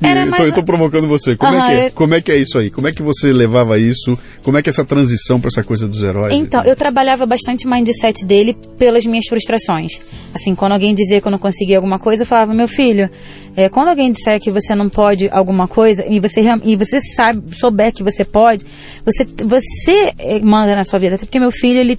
Eu 0.00 0.30
tô, 0.30 0.42
eu 0.44 0.52
tô, 0.54 0.62
provocando 0.62 1.08
você. 1.08 1.36
Como, 1.36 1.54
é 1.54 1.66
que 1.66 1.72
é? 1.72 1.90
Como 1.90 2.14
é 2.14 2.20
que 2.20 2.32
é 2.32 2.36
isso 2.36 2.58
aí? 2.58 2.70
Como 2.70 2.88
é 2.88 2.92
que 2.92 3.02
você 3.02 3.32
levava 3.32 3.78
isso? 3.78 4.18
Como 4.42 4.56
é 4.58 4.62
que 4.62 4.68
é 4.68 4.70
essa 4.70 4.84
transição 4.84 5.40
para 5.40 5.48
essa 5.48 5.64
coisa 5.64 5.88
dos 5.88 6.02
heróis? 6.02 6.34
Então, 6.34 6.62
eu 6.64 6.76
trabalhava 6.76 7.26
bastante 7.26 7.66
o 7.66 7.70
mindset 7.70 8.24
dele 8.24 8.56
pelas 8.78 9.04
minhas 9.06 9.26
frustrações. 9.28 9.92
Assim, 10.34 10.54
quando 10.54 10.72
alguém 10.72 10.94
dizia 10.94 11.20
que 11.20 11.26
eu 11.26 11.32
não 11.32 11.38
conseguia 11.38 11.76
alguma 11.76 11.98
coisa, 11.98 12.22
eu 12.22 12.26
falava, 12.26 12.52
meu 12.52 12.68
filho, 12.68 13.08
é, 13.56 13.68
quando 13.68 13.88
alguém 13.88 14.12
disser 14.12 14.38
que 14.38 14.50
você 14.50 14.74
não 14.74 14.88
pode 14.88 15.28
alguma 15.30 15.66
coisa 15.66 16.04
e 16.06 16.20
você, 16.20 16.42
e 16.62 16.76
você 16.76 17.00
sabe, 17.00 17.56
souber 17.56 17.92
que 17.92 18.02
você 18.02 18.24
pode, 18.24 18.64
você, 19.04 19.26
você 19.44 20.12
eh, 20.18 20.40
manda 20.40 20.76
na 20.76 20.84
sua 20.84 20.98
vida. 20.98 21.14
Até 21.14 21.24
porque 21.24 21.40
meu 21.40 21.50
filho, 21.50 21.80
ele 21.80 21.98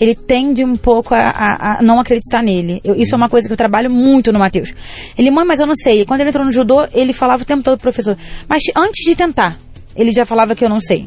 ele 0.00 0.14
tende 0.14 0.64
um 0.64 0.76
pouco 0.76 1.14
a, 1.14 1.30
a, 1.30 1.78
a 1.78 1.82
não 1.82 2.00
acreditar 2.00 2.42
nele. 2.42 2.80
Eu, 2.84 2.94
isso 2.94 3.14
é 3.14 3.16
uma 3.16 3.28
coisa 3.28 3.46
que 3.46 3.52
eu 3.52 3.56
trabalho 3.56 3.90
muito 3.90 4.32
no 4.32 4.38
Matheus. 4.38 4.72
Ele, 5.16 5.30
mãe, 5.30 5.44
mas 5.44 5.60
eu 5.60 5.66
não 5.66 5.74
sei. 5.74 6.04
Quando 6.04 6.20
ele 6.20 6.30
entrou 6.30 6.44
no 6.44 6.52
judô, 6.52 6.86
ele 6.92 7.12
falava 7.12 7.42
o 7.42 7.46
tempo 7.46 7.62
todo 7.62 7.78
pro 7.78 7.92
professor. 7.92 8.16
Mas 8.48 8.62
antes 8.76 9.04
de 9.04 9.16
tentar, 9.16 9.58
ele 9.96 10.12
já 10.12 10.24
falava 10.24 10.54
que 10.54 10.64
eu 10.64 10.68
não 10.68 10.80
sei. 10.80 11.06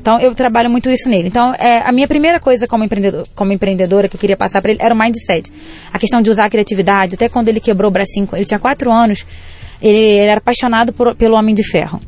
Então 0.00 0.18
eu 0.20 0.34
trabalho 0.34 0.70
muito 0.70 0.88
isso 0.90 1.08
nele. 1.08 1.28
Então 1.28 1.54
é, 1.54 1.78
a 1.78 1.92
minha 1.92 2.06
primeira 2.06 2.40
coisa 2.40 2.66
como, 2.66 2.84
empreendedor, 2.84 3.26
como 3.34 3.52
empreendedora 3.52 4.08
que 4.08 4.16
eu 4.16 4.20
queria 4.20 4.36
passar 4.36 4.62
para 4.62 4.70
ele 4.70 4.80
era 4.80 4.94
o 4.94 4.98
mindset. 4.98 5.52
A 5.92 5.98
questão 5.98 6.22
de 6.22 6.30
usar 6.30 6.46
a 6.46 6.50
criatividade. 6.50 7.14
Até 7.14 7.28
quando 7.28 7.48
ele 7.48 7.60
quebrou 7.60 7.90
o 7.90 7.92
bracinho, 7.92 8.28
ele 8.32 8.44
tinha 8.44 8.58
quatro 8.58 8.90
anos, 8.90 9.26
ele, 9.82 9.98
ele 9.98 10.26
era 10.26 10.38
apaixonado 10.38 10.92
por, 10.92 11.14
pelo 11.14 11.36
Homem 11.36 11.54
de 11.54 11.62
Ferro. 11.62 12.00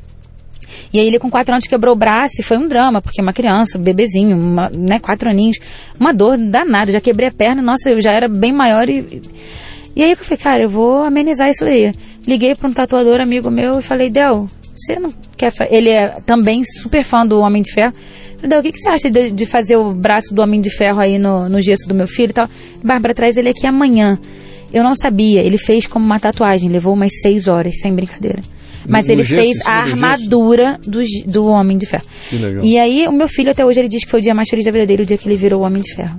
E 0.92 0.98
aí 0.98 1.06
ele 1.06 1.18
com 1.18 1.30
quatro 1.30 1.54
anos 1.54 1.66
quebrou 1.66 1.94
o 1.94 1.98
braço 1.98 2.34
e 2.38 2.42
foi 2.42 2.58
um 2.58 2.68
drama, 2.68 3.00
porque 3.00 3.20
uma 3.20 3.32
criança, 3.32 3.78
um 3.78 3.82
bebezinho, 3.82 4.36
uma, 4.36 4.70
né, 4.70 4.98
quatro 4.98 5.28
aninhos, 5.28 5.58
uma 5.98 6.12
dor 6.12 6.36
danada, 6.36 6.92
já 6.92 7.00
quebrei 7.00 7.28
a 7.28 7.32
perna, 7.32 7.62
nossa, 7.62 7.90
eu 7.90 8.00
já 8.00 8.12
era 8.12 8.28
bem 8.28 8.52
maior 8.52 8.88
e... 8.88 9.22
E 9.94 10.04
aí 10.04 10.12
eu 10.12 10.16
falei, 10.16 10.38
cara, 10.38 10.62
eu 10.62 10.68
vou 10.68 11.02
amenizar 11.02 11.50
isso 11.50 11.64
aí. 11.64 11.92
Liguei 12.24 12.54
para 12.54 12.68
um 12.68 12.72
tatuador 12.72 13.20
amigo 13.20 13.50
meu 13.50 13.80
e 13.80 13.82
falei, 13.82 14.08
Del, 14.08 14.48
você 14.74 14.98
não 14.98 15.12
quer... 15.36 15.52
Ele 15.68 15.88
é 15.90 16.20
também 16.24 16.62
super 16.64 17.02
fã 17.02 17.26
do 17.26 17.40
Homem 17.40 17.60
de 17.60 17.72
Ferro. 17.72 17.92
Del, 18.40 18.60
o 18.60 18.62
que, 18.62 18.72
que 18.72 18.78
você 18.78 18.88
acha 18.88 19.10
de, 19.10 19.30
de, 19.30 19.46
fazer 19.46 19.76
o 19.76 19.92
braço 19.92 20.32
do 20.32 20.40
Homem 20.40 20.60
de 20.60 20.70
Ferro 20.70 21.00
aí 21.00 21.18
no, 21.18 21.48
no 21.48 21.60
gesso 21.60 21.88
do 21.88 21.94
meu 21.94 22.06
filho 22.06 22.30
e 22.30 22.34
tal? 22.34 22.48
Bárbara, 22.82 23.14
traz 23.14 23.36
ele 23.36 23.48
aqui 23.48 23.66
amanhã. 23.66 24.18
Eu 24.72 24.84
não 24.84 24.94
sabia, 24.94 25.42
ele 25.42 25.58
fez 25.58 25.86
como 25.86 26.04
uma 26.04 26.20
tatuagem, 26.20 26.68
levou 26.68 26.94
umas 26.94 27.12
seis 27.20 27.48
horas, 27.48 27.78
sem 27.80 27.92
brincadeira. 27.92 28.40
Mas 28.88 29.06
no, 29.06 29.12
ele 29.12 29.22
no 29.22 29.28
gesso, 29.28 29.40
fez 29.40 29.66
a 29.66 29.72
armadura 29.72 30.78
do, 30.86 31.00
do 31.26 31.46
Homem 31.46 31.78
de 31.78 31.86
Ferro. 31.86 32.04
E 32.62 32.78
aí, 32.78 33.06
o 33.06 33.12
meu 33.12 33.28
filho 33.28 33.50
até 33.50 33.64
hoje 33.64 33.80
ele 33.80 33.88
diz 33.88 34.04
que 34.04 34.10
foi 34.10 34.20
o 34.20 34.22
dia 34.22 34.34
mais 34.34 34.48
feliz 34.48 34.64
da 34.64 34.70
vida 34.70 34.86
dele, 34.86 35.02
o 35.02 35.06
dia 35.06 35.18
que 35.18 35.28
ele 35.28 35.36
virou 35.36 35.62
o 35.62 35.64
Homem 35.64 35.82
de 35.82 35.94
Ferro. 35.94 36.18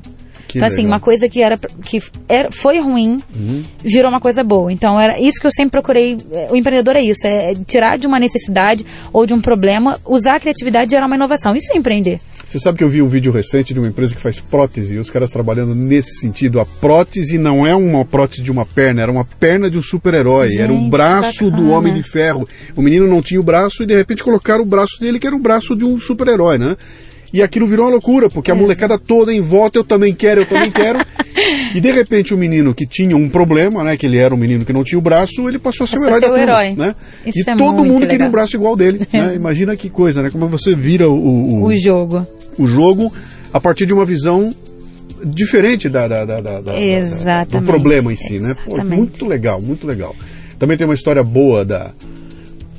Que 0.51 0.57
então, 0.57 0.67
assim, 0.67 0.77
legal. 0.77 0.91
assim, 0.91 0.93
uma 0.93 0.99
coisa 0.99 1.29
que 1.29 1.41
era 1.41 1.57
que 1.57 2.01
era, 2.27 2.51
foi 2.51 2.79
ruim, 2.79 3.19
uhum. 3.33 3.63
virou 3.83 4.09
uma 4.09 4.19
coisa 4.19 4.43
boa. 4.43 4.71
Então, 4.71 4.99
era 4.99 5.19
isso 5.19 5.39
que 5.39 5.47
eu 5.47 5.51
sempre 5.51 5.71
procurei. 5.71 6.17
É, 6.31 6.49
o 6.51 6.55
empreendedor 6.55 6.95
é 6.95 7.01
isso: 7.01 7.25
é 7.25 7.55
tirar 7.65 7.97
de 7.97 8.05
uma 8.05 8.19
necessidade 8.19 8.85
ou 9.13 9.25
de 9.25 9.33
um 9.33 9.39
problema, 9.39 9.99
usar 10.05 10.35
a 10.35 10.39
criatividade 10.39 10.87
e 10.87 10.91
gerar 10.91 11.05
uma 11.05 11.15
inovação. 11.15 11.55
Isso 11.55 11.71
é 11.71 11.77
empreender. 11.77 12.19
Você 12.51 12.59
sabe 12.59 12.77
que 12.77 12.83
eu 12.83 12.89
vi 12.89 13.01
um 13.01 13.07
vídeo 13.07 13.31
recente 13.31 13.73
de 13.73 13.79
uma 13.79 13.87
empresa 13.87 14.13
que 14.13 14.19
faz 14.19 14.41
prótese, 14.41 14.95
e 14.95 14.99
os 14.99 15.09
caras 15.09 15.31
trabalhando 15.31 15.73
nesse 15.73 16.19
sentido. 16.19 16.59
A 16.59 16.65
prótese 16.65 17.37
não 17.37 17.65
é 17.65 17.73
uma 17.73 18.03
prótese 18.03 18.41
de 18.41 18.51
uma 18.51 18.65
perna, 18.65 19.01
era 19.01 19.11
uma 19.11 19.23
perna 19.23 19.71
de 19.71 19.77
um 19.77 19.81
super-herói, 19.81 20.57
era 20.57 20.73
um 20.73 20.89
braço 20.89 21.49
do 21.49 21.69
Homem 21.69 21.93
de 21.93 22.03
Ferro. 22.03 22.45
O 22.75 22.81
menino 22.81 23.07
não 23.07 23.21
tinha 23.21 23.39
o 23.39 23.43
braço 23.43 23.83
e 23.83 23.85
de 23.85 23.95
repente 23.95 24.21
colocaram 24.21 24.63
o 24.63 24.65
braço 24.65 24.99
dele, 24.99 25.17
que 25.17 25.25
era 25.25 25.35
o 25.35 25.39
braço 25.39 25.77
de 25.77 25.85
um 25.85 25.97
super-herói, 25.97 26.57
né? 26.57 26.75
E 27.33 27.41
aquilo 27.41 27.65
virou 27.65 27.85
uma 27.85 27.91
loucura, 27.91 28.29
porque 28.29 28.51
a 28.51 28.55
molecada 28.55 28.99
toda 28.99 29.33
em 29.33 29.39
volta, 29.39 29.79
eu 29.79 29.83
também 29.83 30.13
quero, 30.13 30.41
eu 30.41 30.45
também 30.45 30.69
quero. 30.69 30.99
e 31.73 31.79
de 31.79 31.91
repente 31.91 32.33
o 32.33 32.37
menino 32.37 32.73
que 32.73 32.85
tinha 32.85 33.15
um 33.15 33.29
problema, 33.29 33.83
né? 33.83 33.95
Que 33.95 34.05
ele 34.05 34.17
era 34.17 34.35
um 34.35 34.37
menino 34.37 34.65
que 34.65 34.73
não 34.73 34.83
tinha 34.83 34.99
o 34.99 35.01
braço, 35.01 35.47
ele 35.47 35.57
passou 35.57 35.85
a 35.85 35.87
ser 35.87 35.95
passou 35.95 36.11
o 36.11 36.17
herói 36.17 36.21
da 36.21 36.27
turma, 36.27 36.41
herói. 36.41 36.75
né? 36.75 36.95
Isso 37.25 37.39
e 37.39 37.49
é 37.49 37.55
todo 37.55 37.77
mundo 37.77 37.93
legal. 37.93 38.09
queria 38.09 38.27
um 38.27 38.31
braço 38.31 38.55
igual 38.55 38.75
dele. 38.75 39.01
Né? 39.11 39.35
Imagina 39.35 39.75
que 39.75 39.89
coisa, 39.89 40.23
né? 40.23 40.29
Como 40.29 40.47
você 40.47 40.73
vira 40.73 41.09
o, 41.09 41.13
o, 41.13 41.63
o 41.65 41.75
jogo. 41.75 42.25
O 42.57 42.65
jogo 42.65 43.11
a 43.53 43.59
partir 43.59 43.85
de 43.85 43.93
uma 43.93 44.05
visão 44.05 44.53
diferente 45.23 45.89
da, 45.89 46.07
da, 46.07 46.25
da, 46.25 46.41
da, 46.41 46.61
da 46.61 47.43
do 47.43 47.61
problema 47.61 48.11
em 48.11 48.15
si, 48.15 48.39
né? 48.39 48.55
Pô, 48.65 48.83
muito 48.83 49.25
legal, 49.25 49.61
muito 49.61 49.85
legal. 49.85 50.15
Também 50.57 50.77
tem 50.77 50.85
uma 50.85 50.93
história 50.93 51.23
boa 51.23 51.65
da, 51.65 51.91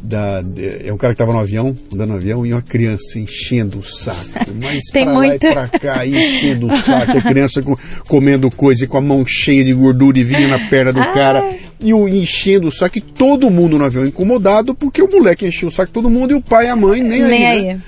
da, 0.03 0.43
de, 0.43 0.89
é 0.89 0.93
um 0.93 0.97
cara 0.97 1.15
que 1.15 1.23
estava 1.23 1.33
no 1.33 1.39
avião, 1.39 1.75
andando 1.93 2.11
no 2.11 2.17
avião, 2.17 2.45
e 2.45 2.53
uma 2.53 2.61
criança 2.61 3.19
enchendo 3.19 3.79
o 3.79 3.83
saco. 3.83 4.19
Mas 4.61 4.85
Tem 4.93 5.05
pra 5.05 5.15
muito... 5.15 5.45
lá 5.45 5.51
e 5.51 5.53
pra 5.53 5.69
cá, 5.69 6.07
enchendo 6.07 6.67
o 6.67 6.77
saco. 6.77 7.19
A 7.19 7.21
criança 7.21 7.63
com, 7.63 7.77
comendo 8.09 8.51
coisa 8.51 8.85
e 8.85 8.87
com 8.89 8.99
a 8.99 9.01
mão 9.01 9.25
cheia 9.25 9.65
de 9.65 9.73
gordura 9.73 10.19
e 10.19 10.25
vinha 10.25 10.49
na 10.49 10.69
perna 10.69 10.93
do 10.93 11.01
Ai. 11.01 11.15
cara. 11.15 11.57
E 11.79 11.95
o 11.95 12.09
enchendo 12.09 12.67
o 12.67 12.71
saco. 12.71 12.99
E 12.99 13.01
todo 13.01 13.51
mundo 13.51 13.79
no 13.79 13.85
avião 13.85 14.05
incomodado, 14.05 14.75
porque 14.75 15.01
o 15.01 15.09
moleque 15.09 15.47
encheu 15.47 15.69
o 15.69 15.73
saco 15.73 15.93
todo 15.93 16.11
mundo 16.11 16.33
e 16.33 16.35
o 16.35 16.43
pai 16.43 16.67
e 16.67 16.69
a 16.69 16.77
mãe 16.77 17.01
nem 17.01 17.23
aí. 17.23 17.31
Nem 17.31 17.47
aí. 17.47 17.63
Né? 17.63 17.83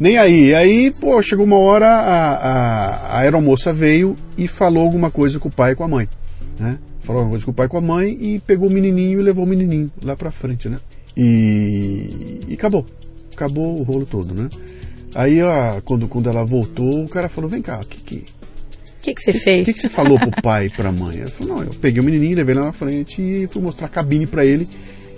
Nem 0.00 0.16
aí. 0.16 0.54
Aí, 0.54 0.90
pô, 0.90 1.20
chegou 1.22 1.44
uma 1.44 1.58
hora, 1.58 1.86
a, 1.86 2.30
a, 2.32 2.86
a 3.16 3.18
aeromoça 3.20 3.72
veio 3.72 4.16
e 4.38 4.48
falou 4.48 4.82
alguma 4.82 5.10
coisa 5.10 5.38
com 5.38 5.48
o 5.48 5.52
pai 5.52 5.72
e 5.72 5.74
com 5.74 5.84
a 5.84 5.88
mãe. 5.88 6.08
Né? 6.58 6.78
Falou 7.00 7.20
alguma 7.20 7.32
coisa 7.32 7.44
com 7.44 7.50
o 7.50 7.54
pai 7.54 7.66
e 7.66 7.68
com 7.68 7.78
a 7.78 7.82
mãe 7.82 8.18
e 8.20 8.38
pegou 8.40 8.68
o 8.68 8.72
menininho 8.72 9.20
e 9.20 9.22
levou 9.22 9.44
o 9.44 9.48
menininho 9.48 9.90
lá 10.02 10.16
pra 10.16 10.30
frente, 10.30 10.68
né? 10.68 10.78
E, 11.16 12.40
e 12.48 12.54
acabou. 12.54 12.84
Acabou 13.32 13.78
o 13.78 13.82
rolo 13.82 14.06
todo, 14.06 14.34
né? 14.34 14.48
Aí, 15.14 15.42
ó, 15.42 15.80
quando, 15.82 16.06
quando 16.08 16.28
ela 16.28 16.44
voltou, 16.44 17.04
o 17.04 17.08
cara 17.08 17.28
falou: 17.28 17.48
Vem 17.48 17.62
cá, 17.62 17.80
o 17.80 17.86
que 17.86 18.02
que. 18.02 18.16
O 18.16 19.02
que, 19.06 19.14
que 19.14 19.22
você 19.22 19.32
que, 19.32 19.38
fez? 19.38 19.62
O 19.62 19.64
que, 19.64 19.72
que 19.74 19.80
você 19.80 19.88
falou 19.88 20.18
pro 20.18 20.42
pai 20.42 20.66
e 20.66 20.70
pra 20.70 20.92
mãe? 20.92 21.20
Ela 21.20 21.30
falou: 21.30 21.56
Não, 21.56 21.64
eu 21.64 21.70
peguei 21.80 22.00
o 22.00 22.04
menininho, 22.04 22.36
levei 22.36 22.54
lá 22.54 22.66
na 22.66 22.72
frente 22.72 23.22
e 23.22 23.46
fui 23.46 23.62
mostrar 23.62 23.86
a 23.86 23.90
cabine 23.90 24.26
para 24.26 24.44
ele. 24.44 24.68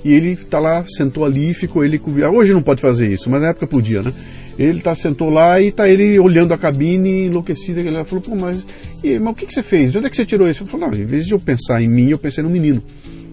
E 0.04 0.12
ele 0.12 0.36
tá 0.36 0.60
lá, 0.60 0.84
sentou 0.86 1.24
ali, 1.24 1.52
ficou 1.52 1.84
ele 1.84 1.98
com. 1.98 2.12
Hoje 2.12 2.52
não 2.52 2.62
pode 2.62 2.80
fazer 2.80 3.12
isso, 3.12 3.28
mas 3.28 3.40
na 3.40 3.48
época 3.48 3.66
podia, 3.66 4.02
né? 4.02 4.12
Ele 4.58 4.80
tá, 4.80 4.94
sentou 4.94 5.30
lá 5.30 5.60
e 5.60 5.70
tá 5.70 5.88
ele 5.88 6.18
olhando 6.18 6.52
a 6.52 6.58
cabine, 6.58 7.26
enlouquecido. 7.26 7.80
Ele 7.80 8.04
falou: 8.04 8.22
Pô, 8.22 8.36
mas, 8.36 8.66
e, 9.02 9.18
mas 9.18 9.32
o 9.32 9.36
que, 9.36 9.46
que 9.46 9.54
você 9.54 9.62
fez? 9.62 9.90
De 9.90 9.98
onde 9.98 10.06
é 10.06 10.10
que 10.10 10.16
você 10.16 10.24
tirou 10.24 10.48
isso? 10.48 10.62
Ele 10.62 10.70
falou: 10.70 10.88
Não, 10.88 10.96
em 10.96 11.04
vez 11.04 11.26
de 11.26 11.32
eu 11.32 11.40
pensar 11.40 11.82
em 11.82 11.88
mim, 11.88 12.10
eu 12.10 12.18
pensei 12.18 12.44
no 12.44 12.50
menino. 12.50 12.82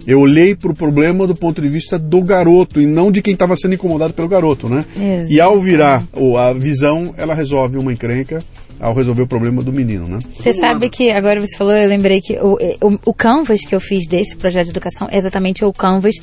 Eu 0.07 0.19
olhei 0.19 0.55
para 0.55 0.71
o 0.71 0.75
problema 0.75 1.25
do 1.25 1.35
ponto 1.35 1.61
de 1.61 1.67
vista 1.67 1.97
do 1.97 2.21
garoto 2.21 2.79
e 2.79 2.85
não 2.85 3.11
de 3.11 3.21
quem 3.21 3.33
estava 3.33 3.55
sendo 3.55 3.73
incomodado 3.73 4.13
pelo 4.13 4.27
garoto, 4.27 4.69
né? 4.69 4.85
Exato. 4.95 5.33
E 5.33 5.41
ao 5.41 5.59
virar 5.59 6.03
a 6.37 6.53
visão, 6.53 7.13
ela 7.17 7.33
resolve 7.33 7.77
uma 7.77 7.91
encrenca 7.91 8.43
ao 8.79 8.93
resolver 8.93 9.23
o 9.23 9.27
problema 9.27 9.63
do 9.63 9.71
menino, 9.71 10.07
né? 10.07 10.19
Você 10.37 10.53
sabe 10.53 10.89
que, 10.89 11.09
agora 11.09 11.39
você 11.39 11.57
falou, 11.57 11.73
eu 11.73 11.89
lembrei 11.89 12.19
que 12.19 12.37
o, 12.37 12.57
o, 12.81 12.99
o, 13.05 13.13
canvas 13.13 13.61
que 13.65 13.73
eu 13.73 13.79
fiz 13.79 14.05
desse 14.07 14.35
projeto 14.35 14.65
de 14.65 14.71
educação 14.71 15.07
é 15.09 15.17
exatamente 15.17 15.63
o 15.63 15.73
canvas. 15.73 16.15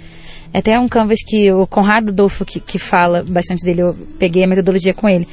É 0.53 0.59
até 0.59 0.78
um 0.78 0.87
canvas 0.87 1.18
que 1.26 1.51
o 1.51 1.66
Conrado 1.66 2.12
Dolfo, 2.12 2.45
que, 2.45 2.61
que 2.61 2.78
fala 2.78 3.24
bastante 3.26 3.64
dele, 3.64 3.83
eu 3.83 3.97
peguei 4.18 4.45
a 4.45 4.47
metodologia 4.47 4.93
com 4.93 5.09
ele 5.09 5.26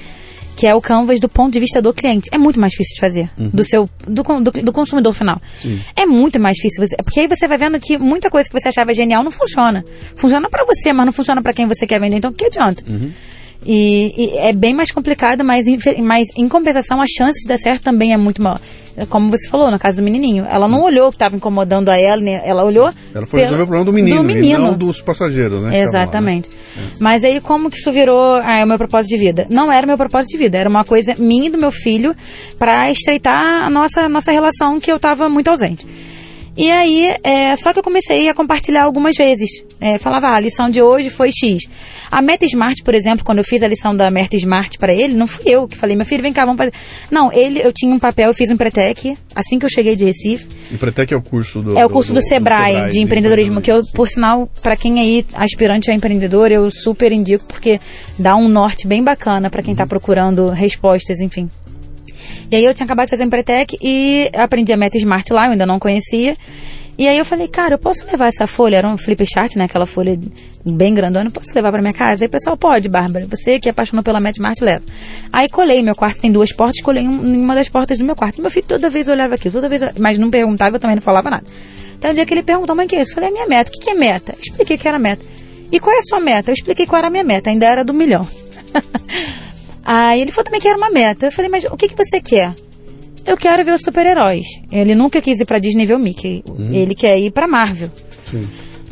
que 0.60 0.68
é 0.68 0.76
o 0.76 0.82
canvas 0.82 1.22
do 1.22 1.30
ponto 1.30 1.54
de 1.54 1.60
vista 1.62 1.82
do 1.82 1.94
cliente. 1.94 2.30
É 2.34 2.38
muito 2.38 2.60
mais 2.60 2.72
difícil 2.72 2.96
de 2.96 3.00
fazer, 3.00 3.32
uhum. 3.40 3.50
do 3.50 3.64
seu 3.64 3.90
do, 4.06 4.22
do, 4.42 4.52
do, 4.52 4.74
consumidor 4.74 5.14
final. 5.14 5.40
Sim. 5.62 5.80
É 5.96 6.06
muito 6.06 6.38
mais 6.38 6.58
difícil, 6.58 6.86
você, 6.86 6.98
porque 6.98 7.22
aí 7.22 7.28
você 7.30 7.48
vai 7.48 7.58
vendo 7.58 7.80
que 7.80 7.98
muita 7.98 8.30
coisa 8.30 8.50
que 8.50 8.60
você 8.60 8.68
achava 8.68 8.94
genial 8.94 9.24
não 9.24 9.32
funciona. 9.32 9.86
Funciona 10.18 10.50
para 10.50 10.66
você, 10.66 10.92
mas 10.92 11.06
não 11.06 11.14
funciona 11.14 11.42
para 11.42 11.54
quem 11.54 11.66
você 11.66 11.88
quer 11.88 11.98
vender, 11.98 12.18
então 12.18 12.34
que 12.34 12.44
adianta? 12.44 12.84
Uhum. 12.90 13.10
E, 13.66 14.14
e, 14.18 14.38
é 14.38 14.54
bem 14.54 14.74
mais 14.74 14.92
complicado, 14.92 15.44
mas, 15.44 15.66
mas 16.02 16.28
em 16.36 16.48
compensação 16.48 17.02
a 17.02 17.06
chance 17.06 17.42
de 17.42 17.48
dar 17.48 17.58
certo 17.58 17.84
também 17.84 18.14
é 18.14 18.18
muito 18.18 18.42
maior. 18.42 18.60
Como 19.10 19.30
você 19.30 19.48
falou, 19.48 19.72
na 19.72 19.80
casa 19.80 19.98
do 19.98 20.04
menininho. 20.04 20.46
Ela 20.50 20.68
não 20.68 20.82
olhou 20.82 21.08
o 21.08 21.10
que 21.10 21.16
estava 21.16 21.36
incomodando 21.36 21.90
a 21.90 21.98
ela, 21.98 22.22
né? 22.22 22.42
ela 22.44 22.66
olhou. 22.66 22.90
Ela 23.14 23.26
foi 23.26 23.42
resolver 23.42 23.64
o 23.64 23.68
problema 23.68 23.86
do 23.86 23.94
menino, 23.94 24.18
do 24.18 24.24
menino. 24.24 24.60
não 24.60 24.74
dos 24.74 25.02
passageiros, 25.02 25.64
né? 25.64 25.82
Exatamente. 25.82 26.50
Lá, 26.50 26.82
né? 26.82 26.88
É. 26.90 26.96
Mas 27.00 27.24
aí, 27.24 27.40
como 27.40 27.70
que 27.70 27.78
isso 27.78 27.92
virou 27.92 28.36
ah, 28.36 28.64
o 28.64 28.68
meu 28.68 28.78
propósito 28.78 29.12
de 29.12 29.18
vida? 29.18 29.48
Não 29.50 29.72
era 29.72 29.86
o 29.86 29.88
meu 29.88 29.98
propósito 29.98 30.32
de 30.32 30.38
vida, 30.38 30.58
era 30.58 30.70
uma 30.70 30.84
coisa 30.84 31.16
minha 31.18 31.48
e 31.48 31.50
do 31.50 31.58
meu 31.58 31.72
filho 31.72 32.16
para 32.58 32.92
estreitar 32.92 33.64
a 33.64 33.70
nossa, 33.70 34.10
nossa 34.10 34.32
relação 34.32 34.80
que 34.80 34.92
eu 34.92 34.98
estava 34.98 35.30
muito 35.30 35.50
ausente. 35.50 35.86
E 36.60 36.70
aí, 36.70 37.16
é, 37.24 37.56
só 37.56 37.72
que 37.72 37.80
eu 37.80 37.84
comecei 37.84 38.28
a 38.28 38.34
compartilhar 38.34 38.84
algumas 38.84 39.16
vezes. 39.16 39.64
É, 39.80 39.98
falava, 39.98 40.28
ah, 40.28 40.36
a 40.36 40.40
lição 40.42 40.70
de 40.70 40.82
hoje 40.82 41.10
foi 41.10 41.30
X. 41.32 41.64
A 42.12 42.22
Meta 42.22 42.44
Smart, 42.44 42.84
por 42.84 42.94
exemplo, 42.94 43.24
quando 43.24 43.38
eu 43.38 43.46
fiz 43.46 43.64
a 43.64 43.68
lição 43.70 43.96
da 43.96 44.12
Meta 44.12 44.36
Smart 44.36 44.78
para 44.78 44.94
ele, 44.94 45.14
não 45.14 45.26
fui 45.26 45.44
eu 45.46 45.70
que 45.70 45.78
falei, 45.78 45.96
meu 45.96 46.06
filho, 46.06 46.22
vem 46.22 46.34
cá, 46.34 46.44
vamos 46.44 46.58
fazer. 46.58 46.74
Não, 47.10 47.32
ele, 47.32 47.62
eu 47.62 47.72
tinha 47.72 47.96
um 47.96 47.98
papel, 47.98 48.28
eu 48.28 48.34
fiz 48.34 48.52
um 48.52 48.58
Pretec, 48.58 49.18
assim 49.34 49.58
que 49.58 49.66
eu 49.66 49.70
cheguei 49.70 49.96
de 49.96 50.04
Recife. 50.04 50.50
O 50.70 50.78
Pretec 50.78 51.14
é 51.14 51.16
o 51.16 51.22
curso 51.22 51.62
do. 51.62 51.80
É 51.80 51.86
o 51.86 51.90
curso 51.90 52.12
do, 52.12 52.20
do, 52.20 52.28
Sebrae, 52.28 52.74
do 52.74 52.74
Sebrae, 52.74 52.92
de 52.92 53.00
empreendedorismo, 53.00 53.62
que 53.62 53.72
eu, 53.72 53.82
por 53.94 54.10
sinal, 54.10 54.52
para 54.62 54.76
quem 54.76 55.00
aí 55.00 55.26
aspirante 55.36 55.90
a 55.90 55.94
empreendedor, 55.94 56.52
eu 56.52 56.70
super 56.70 57.14
indico, 57.14 57.46
porque 57.46 57.80
dá 58.18 58.36
um 58.36 58.50
norte 58.50 58.86
bem 58.86 59.02
bacana 59.02 59.50
para 59.50 59.64
quem 59.64 59.72
está 59.72 59.86
uhum. 59.86 59.90
procurando 59.90 60.50
respostas, 60.50 61.22
enfim. 61.22 61.50
E 62.52 62.56
aí 62.56 62.66
eu 62.66 62.74
tinha 62.74 62.86
acabado 62.86 63.06
de 63.06 63.12
fazer 63.12 63.24
Empretec 63.24 63.78
e 63.82 64.30
aprendi 64.34 64.74
a 64.74 64.78
meta 64.78 64.98
Smart 64.98 65.32
lá, 65.32 65.46
eu 65.46 65.52
ainda 65.52 65.66
não 65.66 65.80
conhecia. 65.80 66.36
E 67.00 67.08
aí 67.08 67.18
eu 67.18 67.24
falei, 67.24 67.48
cara, 67.48 67.76
eu 67.76 67.80
posso 67.80 68.06
levar 68.06 68.28
essa 68.28 68.46
folha? 68.46 68.76
Era 68.76 68.90
um 68.90 68.98
flip 68.98 69.26
chart, 69.26 69.56
né? 69.56 69.64
Aquela 69.64 69.86
folha 69.86 70.20
bem 70.66 70.94
grandona, 70.94 71.28
eu 71.28 71.32
posso 71.32 71.56
levar 71.56 71.72
para 71.72 71.82
minha 71.82 71.94
casa? 71.94 72.26
Aí 72.26 72.28
o 72.28 72.30
pessoal, 72.30 72.58
pode, 72.58 72.90
Bárbara. 72.90 73.26
Você 73.26 73.58
que 73.58 73.70
é 73.70 73.72
apaixonou 73.72 74.04
pela 74.04 74.20
Meta 74.20 74.38
Smart, 74.38 74.62
leva. 74.62 74.84
Aí 75.32 75.48
colei, 75.48 75.82
meu 75.82 75.96
quarto 75.96 76.20
tem 76.20 76.30
duas 76.30 76.52
portas, 76.52 76.82
colei 76.84 77.08
um, 77.08 77.26
em 77.26 77.38
uma 77.38 77.56
das 77.56 77.70
portas 77.70 78.00
do 78.00 78.04
meu 78.04 78.18
quarto. 78.18 78.42
Meu 78.42 78.52
filho 78.52 78.66
toda 78.68 78.90
vez 78.90 79.08
olhava 79.08 79.36
aquilo, 79.36 79.54
toda 79.54 79.70
vez, 79.70 79.82
mas 79.98 80.18
não 80.18 80.30
perguntava, 80.30 80.76
eu 80.76 80.80
também 80.80 80.98
não 80.98 81.02
falava 81.02 81.30
nada. 81.30 81.46
Então, 81.98 82.12
o 82.12 82.14
dia 82.14 82.26
que 82.26 82.34
ele 82.34 82.44
perguntou, 82.44 82.76
mãe, 82.76 82.86
que 82.86 82.98
é 82.98 83.02
isso? 83.02 83.12
Eu 83.12 83.16
falei, 83.16 83.30
é 83.30 83.32
minha 83.34 83.48
meta. 83.48 83.72
O 83.72 83.74
que, 83.74 83.80
que 83.80 83.90
é 83.90 83.94
meta? 83.94 84.36
expliquei 84.38 84.78
que 84.78 84.86
era 84.86 85.00
meta. 85.00 85.26
E 85.72 85.80
qual 85.80 85.96
é 85.96 86.00
a 86.00 86.02
sua 86.02 86.20
meta? 86.20 86.50
Eu 86.50 86.54
expliquei 86.54 86.86
qual 86.86 86.98
era 86.98 87.08
a 87.08 87.12
minha 87.12 87.24
meta, 87.24 87.50
ainda 87.50 87.66
era 87.66 87.84
do 87.84 87.94
milhão. 87.94 88.28
Aí 89.84 90.22
ele 90.22 90.32
falou 90.32 90.46
também 90.46 90.60
que 90.60 90.68
era 90.68 90.78
uma 90.78 90.90
meta. 90.90 91.28
Eu 91.28 91.32
falei, 91.32 91.50
mas 91.50 91.64
o 91.66 91.78
que, 91.78 91.88
que 91.88 91.96
você 91.96 92.22
quer? 92.22 92.54
Eu 93.26 93.38
quero 93.38 93.64
ver 93.64 93.74
os 93.74 93.82
super-heróis. 93.82 94.46
Ele 94.72 94.96
nunca 94.96 95.22
quis 95.22 95.40
ir 95.40 95.46
pra 95.46 95.60
Disney 95.60 95.86
ver 95.86 95.96
o 95.96 96.00
Mickey. 96.00 96.44
Uhum. 96.48 96.74
Ele 96.74 96.96
quer 96.96 97.20
ir 97.20 97.32
pra 97.32 97.48
Marvel. 97.48 97.92
Sim. 98.26 98.48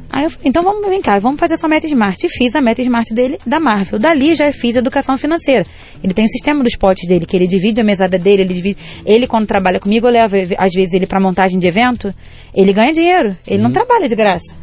Aí 0.09 0.23
eu 0.23 0.31
falei, 0.31 0.47
então 0.49 0.63
vamos 0.63 0.87
vem 0.87 1.01
cá, 1.01 1.19
vamos 1.19 1.39
fazer 1.39 1.57
sua 1.57 1.67
meta 1.67 1.85
smart. 1.85 2.25
E 2.25 2.29
fiz 2.29 2.55
a 2.55 2.61
meta 2.61 2.81
smart 2.81 3.13
dele 3.13 3.37
da 3.45 3.59
Marvel. 3.59 3.99
Dali 3.99 4.35
já 4.35 4.51
fiz 4.51 4.75
educação 4.75 5.17
financeira. 5.17 5.65
Ele 6.03 6.13
tem 6.13 6.25
o 6.25 6.29
sistema 6.29 6.63
dos 6.63 6.75
potes 6.75 7.07
dele, 7.07 7.25
que 7.25 7.35
ele 7.35 7.47
divide 7.47 7.81
a 7.81 7.83
mesada 7.83 8.17
dele, 8.17 8.43
ele 8.43 8.53
divide. 8.53 8.77
Ele, 9.05 9.27
quando 9.27 9.45
trabalha 9.45 9.79
comigo, 9.79 10.07
eu 10.07 10.11
levo, 10.11 10.35
às 10.57 10.73
vezes, 10.73 10.93
ele 10.93 11.05
para 11.05 11.19
montagem 11.19 11.59
de 11.59 11.67
evento, 11.67 12.13
ele 12.55 12.71
ganha 12.73 12.93
dinheiro. 12.93 13.37
Ele 13.45 13.57
uhum. 13.57 13.63
não 13.63 13.71
trabalha 13.71 14.07
de 14.07 14.15
graça. 14.15 14.55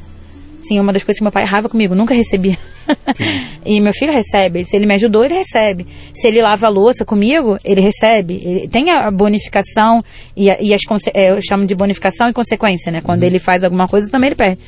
Sim, 0.67 0.81
uma 0.81 0.93
das 0.93 1.03
coisas 1.03 1.19
que 1.19 1.23
meu 1.23 1.33
pai 1.33 1.43
errava 1.43 1.69
comigo, 1.69 1.95
nunca 1.95 2.15
recebia. 2.15 2.59
e 3.65 3.81
meu 3.81 3.93
filho 3.93 4.13
recebe. 4.13 4.65
Se 4.65 4.77
ele 4.77 4.87
me 4.87 4.95
ajudou, 4.95 5.25
ele 5.25 5.35
recebe. 5.35 5.87
Se 6.15 6.27
ele 6.27 6.41
lava 6.41 6.67
a 6.67 6.71
louça 6.71 7.05
comigo, 7.05 7.59
ele 7.63 7.81
recebe. 7.81 8.41
Ele 8.43 8.69
tem 8.69 8.91
a 8.91 9.11
bonificação 9.11 10.03
e, 10.37 10.51
a, 10.51 10.61
e 10.61 10.73
as 10.73 10.81
é, 11.13 11.31
eu 11.31 11.41
chamo 11.43 11.67
de 11.67 11.75
bonificação 11.75 12.29
e 12.29 12.33
consequência, 12.33 12.91
né? 12.91 13.01
Quando 13.03 13.23
uhum. 13.23 13.29
ele 13.29 13.39
faz 13.39 13.63
alguma 13.63 13.87
coisa, 13.87 14.11
também 14.11 14.29
ele 14.29 14.37
perde. 14.37 14.59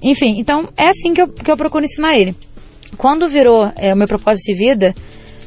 Enfim, 0.00 0.38
então 0.38 0.68
é 0.76 0.88
assim 0.88 1.12
que 1.12 1.22
eu, 1.22 1.28
que 1.28 1.50
eu 1.50 1.56
procuro 1.56 1.84
ensinar 1.84 2.16
ele. 2.16 2.34
Quando 2.96 3.26
virou 3.26 3.70
é, 3.76 3.92
o 3.92 3.96
meu 3.96 4.06
propósito 4.06 4.44
de 4.44 4.54
vida, 4.54 4.94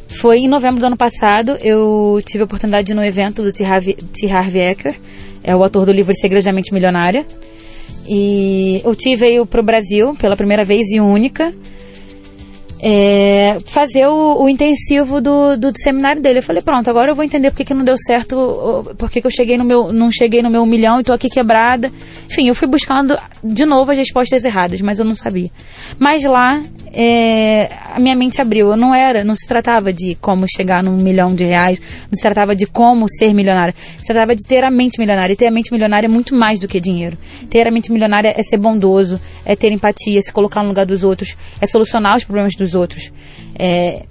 foi 0.10 0.40
em 0.40 0.48
novembro 0.48 0.80
do 0.80 0.86
ano 0.86 0.98
passado, 0.98 1.58
eu 1.62 2.22
tive 2.26 2.42
a 2.42 2.46
oportunidade 2.46 2.88
de 2.88 2.94
ir 2.94 2.96
no 2.96 3.04
evento 3.04 3.44
do 3.44 3.52
T. 3.52 3.64
Harvey, 3.64 3.96
T. 3.96 4.30
Harvey 4.30 4.62
Eker, 4.62 4.96
é 5.44 5.56
o 5.56 5.64
autor 5.64 5.86
do 5.86 5.92
livro 5.92 6.14
Segredamente 6.16 6.74
Milionária. 6.74 7.26
E 8.08 8.82
o 8.86 8.96
T 8.96 9.16
veio 9.16 9.46
para 9.46 9.60
o 9.60 9.64
Brasil 9.64 10.16
pela 10.16 10.36
primeira 10.36 10.64
vez 10.64 10.88
e 10.92 11.00
única 11.00 11.54
é, 12.88 13.58
fazer 13.66 14.06
o, 14.06 14.44
o 14.44 14.50
intensivo 14.50 15.20
do, 15.20 15.58
do, 15.58 15.72
seminário 15.76 16.22
dele. 16.22 16.38
Eu 16.40 16.44
falei, 16.44 16.62
pronto, 16.62 16.88
agora 16.88 17.10
eu 17.10 17.16
vou 17.16 17.24
entender 17.24 17.50
porque 17.50 17.66
que 17.66 17.74
não 17.74 17.84
deu 17.84 17.98
certo, 17.98 18.94
porque 18.98 19.22
que 19.22 19.28
eu 19.28 19.32
cheguei 19.32 19.58
no 19.58 19.64
meu, 19.64 19.92
não 19.92 20.12
cheguei 20.12 20.44
no 20.44 20.52
meu 20.52 20.64
milhão 20.68 21.00
e 21.00 21.04
tô 21.04 21.12
aqui 21.12 21.28
quebrada. 21.28 21.92
Enfim, 22.30 22.48
eu 22.48 22.54
fui 22.54 22.68
buscando 22.68 23.18
de 23.44 23.66
novo 23.66 23.92
as 23.92 23.98
respostas 23.98 24.46
erradas, 24.46 24.82
mas 24.82 25.00
eu 25.00 25.06
não 25.06 25.16
sabia. 25.16 25.50
Mas 25.98 26.24
lá 26.24 26.62
é, 26.96 27.70
a 27.94 28.00
minha 28.00 28.16
mente 28.16 28.42
abriu. 28.42 28.70
Eu 28.70 28.78
não 28.78 28.96
era, 28.96 29.24
não 29.24 29.36
se 29.36 29.46
tratava 29.46 29.92
de 29.92 30.16
como 30.16 30.46
chegar 30.48 30.82
num 30.82 30.96
milhão 30.96 31.36
de 31.36 31.44
reais, 31.44 31.80
não 31.80 32.16
se 32.16 32.22
tratava 32.22 32.56
de 32.56 32.66
como 32.66 33.06
ser 33.10 33.34
milionário. 33.34 33.74
Se 33.98 34.08
tratava 34.08 34.34
de 34.34 34.44
ter 34.44 34.64
a 34.64 34.72
mente 34.72 34.98
milionária. 34.98 35.34
E 35.34 35.36
ter 35.36 35.48
a 35.48 35.52
mente 35.52 35.72
milionária 35.72 36.08
é 36.08 36.10
muito 36.10 36.34
mais 36.34 36.58
do 36.58 36.68
que 36.68 36.80
dinheiro. 36.80 37.18
Ter 37.50 37.68
a 37.68 37.72
mente 37.72 37.92
milionária 37.92 38.34
é 38.36 38.42
ser 38.42 38.58
bondoso, 38.58 39.20
é 39.46 39.56
ter 39.56 39.72
empatia, 39.72 40.18
é 40.18 40.22
se 40.22 40.32
colocar 40.32 40.64
no 40.64 40.70
lugar 40.70 40.86
dos 40.86 41.04
outros, 41.04 41.36
é 41.60 41.68
solucionar 41.68 42.16
os 42.16 42.24
problemas 42.24 42.54
dos 42.58 42.76
outros. 42.76 43.12
É, 43.60 44.06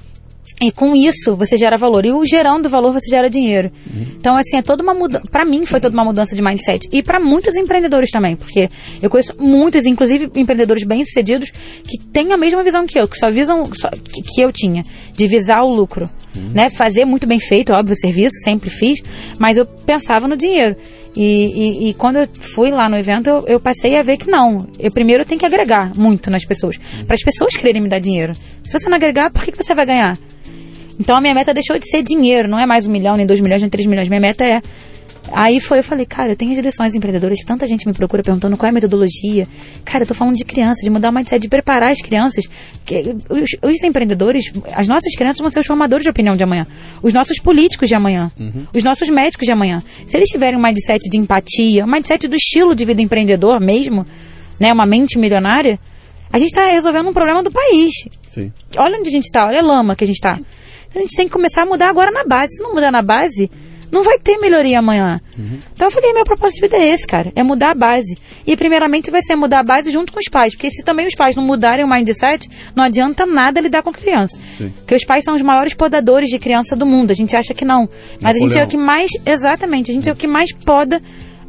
e 0.60 0.70
com 0.70 0.94
isso 0.94 1.34
você 1.34 1.56
gera 1.56 1.76
valor. 1.76 2.06
E 2.06 2.12
o 2.12 2.24
gerando 2.24 2.68
valor 2.68 2.92
você 2.92 3.10
gera 3.10 3.28
dinheiro. 3.28 3.70
Uhum. 3.86 4.02
Então, 4.16 4.36
assim, 4.36 4.56
é 4.56 4.62
toda 4.62 4.82
uma 4.82 4.94
mudança. 4.94 5.24
Para 5.30 5.44
mim, 5.44 5.66
foi 5.66 5.80
toda 5.80 5.94
uma 5.94 6.04
mudança 6.04 6.34
de 6.34 6.42
mindset. 6.42 6.88
E 6.92 7.02
para 7.02 7.18
muitos 7.18 7.56
empreendedores 7.56 8.10
também. 8.10 8.36
Porque 8.36 8.68
eu 9.02 9.10
conheço 9.10 9.34
muitos, 9.38 9.84
inclusive 9.84 10.30
empreendedores 10.34 10.84
bem-sucedidos, 10.84 11.50
que 11.50 11.98
têm 12.12 12.32
a 12.32 12.36
mesma 12.36 12.62
visão 12.62 12.86
que 12.86 12.98
eu, 12.98 13.08
que 13.08 13.18
só 13.18 13.30
visam. 13.30 13.64
Só, 13.74 13.90
que, 13.90 14.22
que, 14.22 14.40
eu 14.40 14.52
tinha. 14.52 14.84
De 15.12 15.26
visar 15.26 15.62
o 15.64 15.72
lucro. 15.72 16.08
Uhum. 16.36 16.50
Né? 16.54 16.70
Fazer 16.70 17.04
muito 17.04 17.26
bem 17.26 17.40
feito, 17.40 17.72
óbvio, 17.72 17.92
o 17.92 17.98
serviço, 17.98 18.36
sempre 18.42 18.70
fiz. 18.70 19.00
Mas 19.38 19.56
eu 19.56 19.66
pensava 19.66 20.28
no 20.28 20.36
dinheiro. 20.36 20.76
E, 21.16 21.86
e, 21.86 21.88
e 21.90 21.94
quando 21.94 22.16
eu 22.16 22.28
fui 22.54 22.70
lá 22.70 22.88
no 22.88 22.96
evento, 22.96 23.28
eu, 23.28 23.44
eu, 23.46 23.60
passei 23.60 23.96
a 23.96 24.02
ver 24.02 24.16
que 24.16 24.28
não. 24.28 24.66
Eu 24.78 24.90
primeiro 24.90 25.24
tenho 25.24 25.38
que 25.38 25.46
agregar 25.46 25.92
muito 25.96 26.30
nas 26.30 26.44
pessoas. 26.44 26.76
Uhum. 26.76 27.04
Para 27.04 27.14
as 27.14 27.22
pessoas 27.22 27.56
quererem 27.56 27.80
me 27.80 27.88
dar 27.88 28.00
dinheiro. 28.00 28.34
Se 28.64 28.76
você 28.76 28.88
não 28.88 28.96
agregar, 28.96 29.30
por 29.30 29.44
que, 29.44 29.52
que 29.52 29.62
você 29.62 29.74
vai 29.74 29.86
ganhar? 29.86 30.18
Então 30.98 31.16
a 31.16 31.20
minha 31.20 31.34
meta 31.34 31.54
deixou 31.54 31.78
de 31.78 31.88
ser 31.88 32.02
dinheiro, 32.02 32.48
não 32.48 32.58
é 32.58 32.66
mais 32.66 32.86
um 32.86 32.90
milhão, 32.90 33.16
nem 33.16 33.26
dois 33.26 33.40
milhões, 33.40 33.62
nem 33.62 33.70
três 33.70 33.86
milhões. 33.86 34.08
Minha 34.08 34.20
meta 34.20 34.44
é. 34.44 34.60
Aí 35.32 35.58
foi, 35.60 35.78
eu 35.78 35.82
falei, 35.82 36.04
cara, 36.04 36.32
eu 36.32 36.36
tenho 36.36 36.54
direções 36.54 36.94
empreendedoras, 36.94 37.38
tanta 37.46 37.66
gente 37.66 37.86
me 37.86 37.94
procura 37.94 38.22
perguntando 38.22 38.56
qual 38.56 38.66
é 38.66 38.70
a 38.70 38.72
metodologia. 38.72 39.48
Cara, 39.84 40.04
eu 40.04 40.08
tô 40.08 40.14
falando 40.14 40.36
de 40.36 40.44
crianças, 40.44 40.82
de 40.82 40.90
mudar 40.90 41.10
o 41.10 41.12
mindset, 41.12 41.40
de 41.40 41.48
preparar 41.48 41.90
as 41.90 42.00
crianças. 42.00 42.44
Que, 42.84 43.16
os, 43.28 43.50
os, 43.62 43.82
empreendedores, 43.82 44.52
as 44.72 44.86
nossas 44.86 45.14
crianças 45.16 45.40
vão 45.40 45.50
ser 45.50 45.60
os 45.60 45.66
formadores 45.66 46.04
de 46.04 46.10
opinião 46.10 46.36
de 46.36 46.44
amanhã. 46.44 46.66
Os 47.02 47.12
nossos 47.12 47.38
políticos 47.38 47.88
de 47.88 47.94
amanhã. 47.94 48.30
Uhum. 48.38 48.66
Os 48.74 48.84
nossos 48.84 49.08
médicos 49.08 49.46
de 49.46 49.52
amanhã. 49.52 49.82
Se 50.06 50.16
eles 50.16 50.28
tiverem 50.28 50.58
um 50.58 50.62
mindset 50.62 51.08
de 51.08 51.16
empatia, 51.16 51.84
um 51.84 51.88
mindset 51.88 52.28
do 52.28 52.36
estilo 52.36 52.74
de 52.74 52.84
vida 52.84 53.00
empreendedor 53.00 53.60
mesmo, 53.60 54.06
né, 54.60 54.72
uma 54.72 54.86
mente 54.86 55.18
milionária, 55.18 55.78
a 56.32 56.38
gente 56.38 56.48
está 56.48 56.66
resolvendo 56.66 57.08
um 57.08 57.12
problema 57.12 57.42
do 57.42 57.50
país. 57.50 57.92
Sim. 58.28 58.52
Olha 58.76 58.98
onde 58.98 59.08
a 59.08 59.12
gente 59.12 59.24
está, 59.24 59.46
olha 59.46 59.60
a 59.60 59.64
lama 59.64 59.96
que 59.96 60.04
a 60.04 60.06
gente 60.06 60.16
está. 60.16 60.38
A 60.94 60.98
gente 61.00 61.16
tem 61.16 61.26
que 61.26 61.32
começar 61.32 61.62
a 61.62 61.66
mudar 61.66 61.88
agora 61.88 62.10
na 62.10 62.24
base. 62.24 62.54
Se 62.54 62.62
não 62.62 62.74
mudar 62.74 62.92
na 62.92 63.02
base, 63.02 63.50
não 63.94 64.02
vai 64.02 64.18
ter 64.18 64.38
melhoria 64.38 64.80
amanhã. 64.80 65.20
Uhum. 65.38 65.60
Então 65.72 65.86
eu 65.86 65.92
falei, 65.92 66.12
meu 66.12 66.24
propósito 66.24 66.56
de 66.56 66.62
vida 66.62 66.76
é 66.76 66.88
esse, 66.88 67.06
cara, 67.06 67.32
é 67.36 67.44
mudar 67.44 67.70
a 67.70 67.74
base. 67.74 68.18
E 68.44 68.56
primeiramente 68.56 69.08
vai 69.08 69.22
ser 69.22 69.36
mudar 69.36 69.60
a 69.60 69.62
base 69.62 69.92
junto 69.92 70.12
com 70.12 70.18
os 70.18 70.28
pais, 70.28 70.52
porque 70.52 70.68
se 70.68 70.82
também 70.82 71.06
os 71.06 71.14
pais 71.14 71.36
não 71.36 71.44
mudarem 71.44 71.84
o 71.84 71.88
mindset, 71.88 72.50
não 72.74 72.82
adianta 72.82 73.24
nada 73.24 73.60
lidar 73.60 73.82
com 73.84 73.92
criança. 73.92 74.36
Sim. 74.58 74.70
Porque 74.70 74.96
os 74.96 75.04
pais 75.04 75.22
são 75.22 75.36
os 75.36 75.42
maiores 75.42 75.74
podadores 75.74 76.28
de 76.28 76.40
criança 76.40 76.74
do 76.74 76.84
mundo. 76.84 77.12
A 77.12 77.14
gente 77.14 77.36
acha 77.36 77.54
que 77.54 77.64
não, 77.64 77.88
mas 78.20 78.34
Napoleão. 78.34 78.34
a 78.34 78.38
gente 78.38 78.58
é 78.58 78.64
o 78.64 78.66
que 78.66 78.76
mais, 78.76 79.10
exatamente, 79.24 79.92
a 79.92 79.94
gente 79.94 80.08
é 80.08 80.12
o 80.12 80.16
que 80.16 80.26
mais 80.26 80.52
poda 80.52 81.00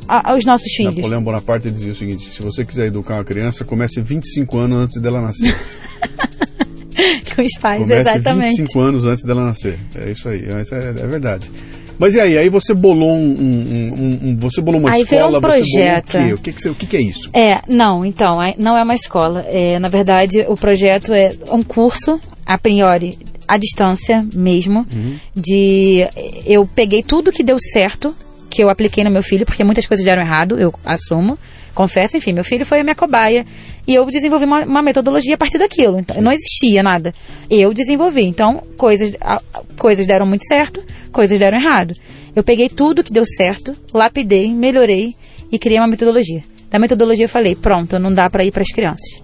aos 0.08 0.46
nossos 0.46 0.72
filhos. 0.72 0.96
Napoleão 0.96 1.24
Bonaparte 1.24 1.72
dizia 1.72 1.94
o 1.94 1.96
seguinte: 1.96 2.30
se 2.30 2.44
você 2.44 2.64
quiser 2.64 2.86
educar 2.86 3.16
uma 3.16 3.24
criança, 3.24 3.66
comece 3.66 4.00
25 4.02 4.56
anos 4.60 4.84
antes 4.84 5.02
dela 5.02 5.20
nascer. 5.20 5.56
com 7.36 7.42
os 7.42 7.58
pais, 7.60 7.82
Comece 7.82 8.02
exatamente. 8.02 8.58
25 8.58 8.80
anos 8.80 9.04
antes 9.04 9.24
dela 9.24 9.44
nascer. 9.44 9.80
É 9.96 10.12
isso 10.12 10.30
aí, 10.30 10.46
é, 10.46 11.02
é 11.02 11.08
verdade. 11.08 11.50
Mas 11.98 12.16
e 12.16 12.20
aí? 12.20 12.38
Aí 12.38 12.50
você 12.50 12.74
bolou 12.74 13.12
um, 13.12 13.36
um, 13.40 13.94
um, 13.94 14.30
um 14.30 14.38
você 14.38 14.62
bolou 14.62 14.80
uma 14.80 14.92
aí 14.92 15.02
escola, 15.02 15.38
um 15.38 15.42
projeto. 15.42 16.12
você 16.12 16.18
bolou 16.18 16.34
o 16.34 16.38
quê? 16.38 16.50
O 16.50 16.54
que, 16.54 16.54
que, 16.54 16.70
o 16.70 16.76
que, 16.76 16.86
que 16.86 16.98
é 16.98 17.02
isso? 17.02 17.30
É, 17.34 17.62
não, 17.68 18.06
então, 18.06 18.38
não 18.58 18.78
é 18.78 18.84
uma 18.84 18.96
escola. 18.96 19.46
É, 19.50 19.80
na 19.80 19.88
verdade, 19.88 20.46
o 20.48 20.56
projeto 20.56 21.14
é 21.14 21.34
um 21.52 21.64
curso, 21.64 22.20
a 22.46 22.58
priori, 22.58 23.18
à 23.48 23.58
distância 23.58 24.26
mesmo, 24.34 24.86
uhum. 24.94 25.18
de 25.36 26.08
eu 26.46 26.68
peguei 26.76 27.04
tudo 27.04 27.32
que 27.32 27.44
deu 27.44 27.58
certo, 27.60 28.16
que 28.56 28.64
eu 28.64 28.70
apliquei 28.70 29.04
no 29.04 29.12
meu 29.12 29.22
filho, 29.22 29.46
porque 29.46 29.64
muitas 29.64 29.86
coisas 29.86 30.06
deram 30.06 30.22
errado, 30.22 30.58
eu 30.58 30.74
assumo 30.86 31.38
confesso, 31.76 32.16
enfim, 32.16 32.32
meu 32.32 32.44
filho 32.44 32.66
foi 32.66 32.80
a 32.80 32.84
minha 32.84 32.96
cobaia 32.96 33.46
e 33.86 33.94
eu 33.94 34.06
desenvolvi 34.06 34.46
uma, 34.46 34.64
uma 34.64 34.82
metodologia 34.82 35.36
a 35.36 35.38
partir 35.38 35.58
daquilo. 35.58 36.00
Então, 36.00 36.20
não 36.22 36.32
existia 36.32 36.82
nada. 36.82 37.14
Eu 37.50 37.74
desenvolvi. 37.74 38.24
Então, 38.24 38.64
coisas, 38.78 39.12
coisas 39.78 40.08
deram 40.08 40.26
muito 40.26 40.46
certo, 40.48 40.82
coisas 41.12 41.38
deram 41.38 41.58
errado. 41.58 41.94
Eu 42.34 42.44
peguei 42.44 42.70
tudo 42.70 43.04
que 43.04 43.12
deu 43.12 43.26
certo, 43.26 43.76
lapidei, 43.94 44.52
melhorei 44.52 45.14
e 45.52 45.60
criei 45.60 45.80
uma 45.80 45.88
metodologia. 45.88 46.42
Da 46.72 46.80
metodologia 46.80 47.26
eu 47.26 47.30
falei, 47.30 47.56
pronto, 47.56 48.00
não 48.00 48.12
dá 48.12 48.30
para 48.30 48.44
ir 48.44 48.52
para 48.52 48.64
as 48.64 48.70
crianças. 48.70 49.22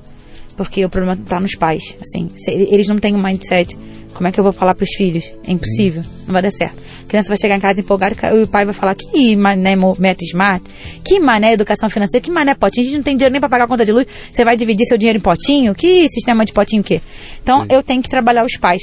Porque 0.56 0.86
o 0.86 0.90
problema 0.90 1.20
está 1.20 1.40
nos 1.40 1.56
pais, 1.56 1.96
assim, 2.02 2.30
eles 2.46 2.88
não 2.88 3.00
têm 3.00 3.16
um 3.16 3.24
mindset 3.24 3.76
como 4.14 4.28
é 4.28 4.32
que 4.32 4.40
eu 4.40 4.44
vou 4.44 4.54
falar 4.54 4.76
para 4.76 4.84
os 4.84 4.92
filhos? 4.96 5.24
É 5.48 5.52
impossível, 5.52 6.04
não 6.26 6.34
vai 6.34 6.42
dar 6.42 6.52
certo. 6.52 6.78
A 7.04 7.08
criança 7.08 7.28
vai 7.28 7.38
chegar 7.38 7.56
em 7.56 7.60
casa 7.60 7.82
empolgada 7.82 8.16
e 8.36 8.44
o 8.44 8.48
pai 8.48 8.66
vai 8.66 8.74
falar: 8.74 8.96
que 8.96 9.36
mané 9.36 9.76
meta 9.98 10.24
smart, 10.26 10.64
que 11.04 11.20
mané 11.20 11.54
educação 11.54 11.90
financeira, 11.90 12.24
que 12.24 12.32
mané 12.32 12.56
potinho, 12.56 12.86
a 12.86 12.90
gente 12.90 12.98
não 12.98 13.04
tem 13.04 13.18
dinheiro 13.18 13.32
nem 13.32 13.40
para 13.40 13.50
pagar 13.50 13.66
a 13.66 13.68
conta 13.68 13.86
de 13.86 13.92
luz, 13.92 14.06
você 14.30 14.44
vai 14.44 14.56
dividir 14.56 14.86
seu 14.86 14.98
dinheiro 14.98 15.18
em 15.18 15.22
potinho? 15.22 15.74
Que 15.74 16.08
sistema 16.10 16.46
de 16.46 16.54
potinho 16.54 16.82
o 16.82 16.86
quê? 16.86 17.02
Então 17.42 17.62
Sim. 17.62 17.68
eu 17.70 17.82
tenho 17.84 18.02
que 18.02 18.10
trabalhar 18.10 18.46
os 18.46 18.58
pais. 18.58 18.82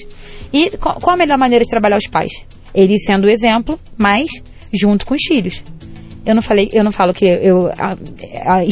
E 0.52 0.70
qual 0.78 1.14
a 1.14 1.16
melhor 1.16 1.38
maneira 1.38 1.64
de 1.64 1.70
trabalhar 1.70 1.98
os 1.98 2.06
pais? 2.06 2.32
Eles 2.74 3.04
sendo 3.04 3.26
o 3.26 3.30
exemplo, 3.30 3.78
mas 3.96 4.30
junto 4.72 5.06
com 5.06 5.14
os 5.14 5.22
filhos. 5.26 5.62
Eu 6.28 6.34
não 6.34 6.42
falei, 6.42 6.68
eu 6.74 6.84
não 6.84 6.92
falo 6.92 7.14
que 7.14 7.24
eu 7.24 7.68
a, 7.68 7.96
a, 8.44 8.64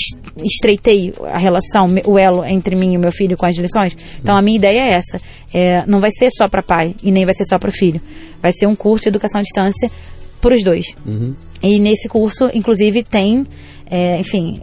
estreitei 0.44 1.12
a 1.32 1.38
relação, 1.38 1.88
o 2.04 2.18
elo 2.18 2.44
entre 2.44 2.76
mim 2.76 2.92
e 2.92 2.98
meu 2.98 3.10
filho 3.10 3.34
com 3.34 3.46
as 3.46 3.56
lições. 3.56 3.96
Então 4.20 4.36
a 4.36 4.42
minha 4.42 4.56
ideia 4.56 4.80
é 4.80 4.90
essa. 4.90 5.18
É, 5.54 5.82
não 5.86 5.98
vai 5.98 6.10
ser 6.10 6.28
só 6.30 6.48
para 6.48 6.62
pai 6.62 6.94
e 7.02 7.10
nem 7.10 7.24
vai 7.24 7.32
ser 7.32 7.46
só 7.46 7.58
para 7.58 7.70
filho. 7.72 7.98
Vai 8.42 8.52
ser 8.52 8.66
um 8.66 8.76
curso 8.76 9.04
de 9.04 9.08
educação 9.08 9.40
à 9.40 9.42
distância 9.42 9.90
para 10.38 10.54
os 10.54 10.62
dois. 10.62 10.94
Uhum. 11.06 11.34
E 11.62 11.78
nesse 11.78 12.08
curso, 12.08 12.50
inclusive, 12.52 13.02
tem, 13.02 13.46
é, 13.90 14.20
enfim, 14.20 14.60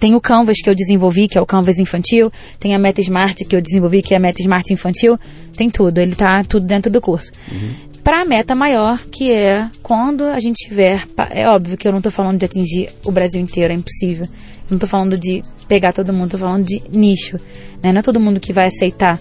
tem 0.00 0.14
o 0.14 0.20
Canvas 0.20 0.56
que 0.62 0.70
eu 0.70 0.74
desenvolvi, 0.74 1.28
que 1.28 1.36
é 1.36 1.40
o 1.42 1.46
Canvas 1.46 1.78
infantil, 1.78 2.32
tem 2.58 2.74
a 2.74 2.78
Meta 2.78 3.02
Smart 3.02 3.44
que 3.44 3.54
eu 3.54 3.60
desenvolvi, 3.60 4.00
que 4.00 4.14
é 4.14 4.16
a 4.16 4.20
Meta 4.20 4.40
Smart 4.40 4.72
infantil, 4.72 5.18
tem 5.54 5.68
tudo, 5.68 5.98
ele 5.98 6.14
tá 6.14 6.42
tudo 6.42 6.64
dentro 6.64 6.90
do 6.90 7.02
curso. 7.02 7.30
Uhum 7.52 7.93
para 8.04 8.20
a 8.20 8.24
meta 8.24 8.54
maior, 8.54 9.00
que 9.10 9.32
é 9.32 9.68
quando 9.82 10.24
a 10.24 10.38
gente 10.38 10.68
tiver. 10.68 11.08
É 11.30 11.48
óbvio 11.48 11.76
que 11.78 11.88
eu 11.88 11.92
não 11.92 11.98
estou 11.98 12.12
falando 12.12 12.38
de 12.38 12.44
atingir 12.44 12.90
o 13.02 13.10
Brasil 13.10 13.40
inteiro, 13.40 13.72
é 13.72 13.76
impossível. 13.76 14.28
Não 14.68 14.76
estou 14.76 14.88
falando 14.88 15.16
de 15.16 15.42
pegar 15.66 15.92
todo 15.92 16.12
mundo, 16.12 16.26
estou 16.26 16.40
falando 16.40 16.64
de 16.66 16.82
nicho. 16.92 17.38
Né? 17.82 17.92
Não 17.92 18.00
é 18.00 18.02
todo 18.02 18.20
mundo 18.20 18.38
que 18.38 18.52
vai 18.52 18.66
aceitar. 18.66 19.18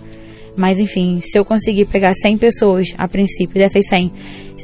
Mas 0.58 0.80
enfim, 0.80 1.20
se 1.24 1.40
eu 1.40 1.46
conseguir 1.46 1.86
pegar 1.86 2.14
100 2.14 2.38
pessoas 2.38 2.94
a 2.98 3.08
princípio, 3.08 3.58
dessas 3.58 3.88
100, 3.88 4.12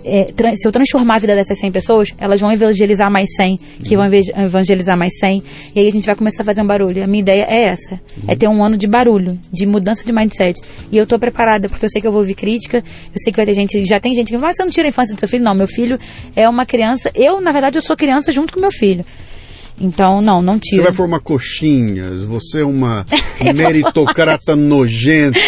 é, 0.09 0.55
se 0.55 0.67
eu 0.67 0.71
transformar 0.71 1.15
a 1.15 1.19
vida 1.19 1.35
dessas 1.35 1.59
100 1.59 1.71
pessoas, 1.71 2.13
elas 2.17 2.39
vão 2.39 2.51
evangelizar 2.51 3.11
mais 3.11 3.29
100, 3.35 3.59
que 3.83 3.95
vão 3.95 4.05
evangelizar 4.05 4.97
mais 4.97 5.17
100, 5.19 5.43
e 5.75 5.79
aí 5.79 5.87
a 5.87 5.91
gente 5.91 6.05
vai 6.05 6.15
começar 6.15 6.43
a 6.43 6.45
fazer 6.45 6.61
um 6.61 6.67
barulho. 6.67 7.03
A 7.03 7.07
minha 7.07 7.21
ideia 7.21 7.45
é 7.49 7.63
essa, 7.63 7.93
uhum. 7.93 8.23
é 8.27 8.35
ter 8.35 8.47
um 8.47 8.63
ano 8.63 8.77
de 8.77 8.87
barulho, 8.87 9.39
de 9.51 9.65
mudança 9.65 10.03
de 10.03 10.11
mindset. 10.11 10.59
E 10.91 10.97
eu 10.97 11.05
tô 11.05 11.17
preparada, 11.19 11.69
porque 11.69 11.85
eu 11.85 11.89
sei 11.89 12.01
que 12.01 12.07
eu 12.07 12.11
vou 12.11 12.21
ouvir 12.21 12.35
crítica, 12.35 12.77
eu 12.77 13.19
sei 13.21 13.31
que 13.31 13.37
vai 13.37 13.45
ter 13.45 13.53
gente, 13.53 13.85
já 13.85 13.99
tem 13.99 14.13
gente 14.13 14.31
que 14.31 14.37
vai, 14.37 14.53
você 14.53 14.63
não 14.63 14.71
tira 14.71 14.87
a 14.87 14.89
infância 14.89 15.13
do 15.13 15.19
seu 15.19 15.27
filho? 15.27 15.43
Não, 15.43 15.53
meu 15.53 15.67
filho 15.67 15.99
é 16.35 16.47
uma 16.47 16.65
criança, 16.65 17.11
eu, 17.15 17.39
na 17.41 17.51
verdade, 17.51 17.77
eu 17.77 17.81
sou 17.81 17.95
criança 17.95 18.31
junto 18.31 18.53
com 18.53 18.59
meu 18.59 18.71
filho. 18.71 19.03
Então, 19.79 20.21
não, 20.21 20.41
não 20.41 20.59
tira. 20.59 20.77
Você 20.77 20.81
vai 20.83 20.91
formar 20.91 21.19
coxinhas, 21.19 22.23
você 22.23 22.61
é 22.61 22.65
uma 22.65 23.05
meritocrata 23.55 24.55
nojenta, 24.55 25.39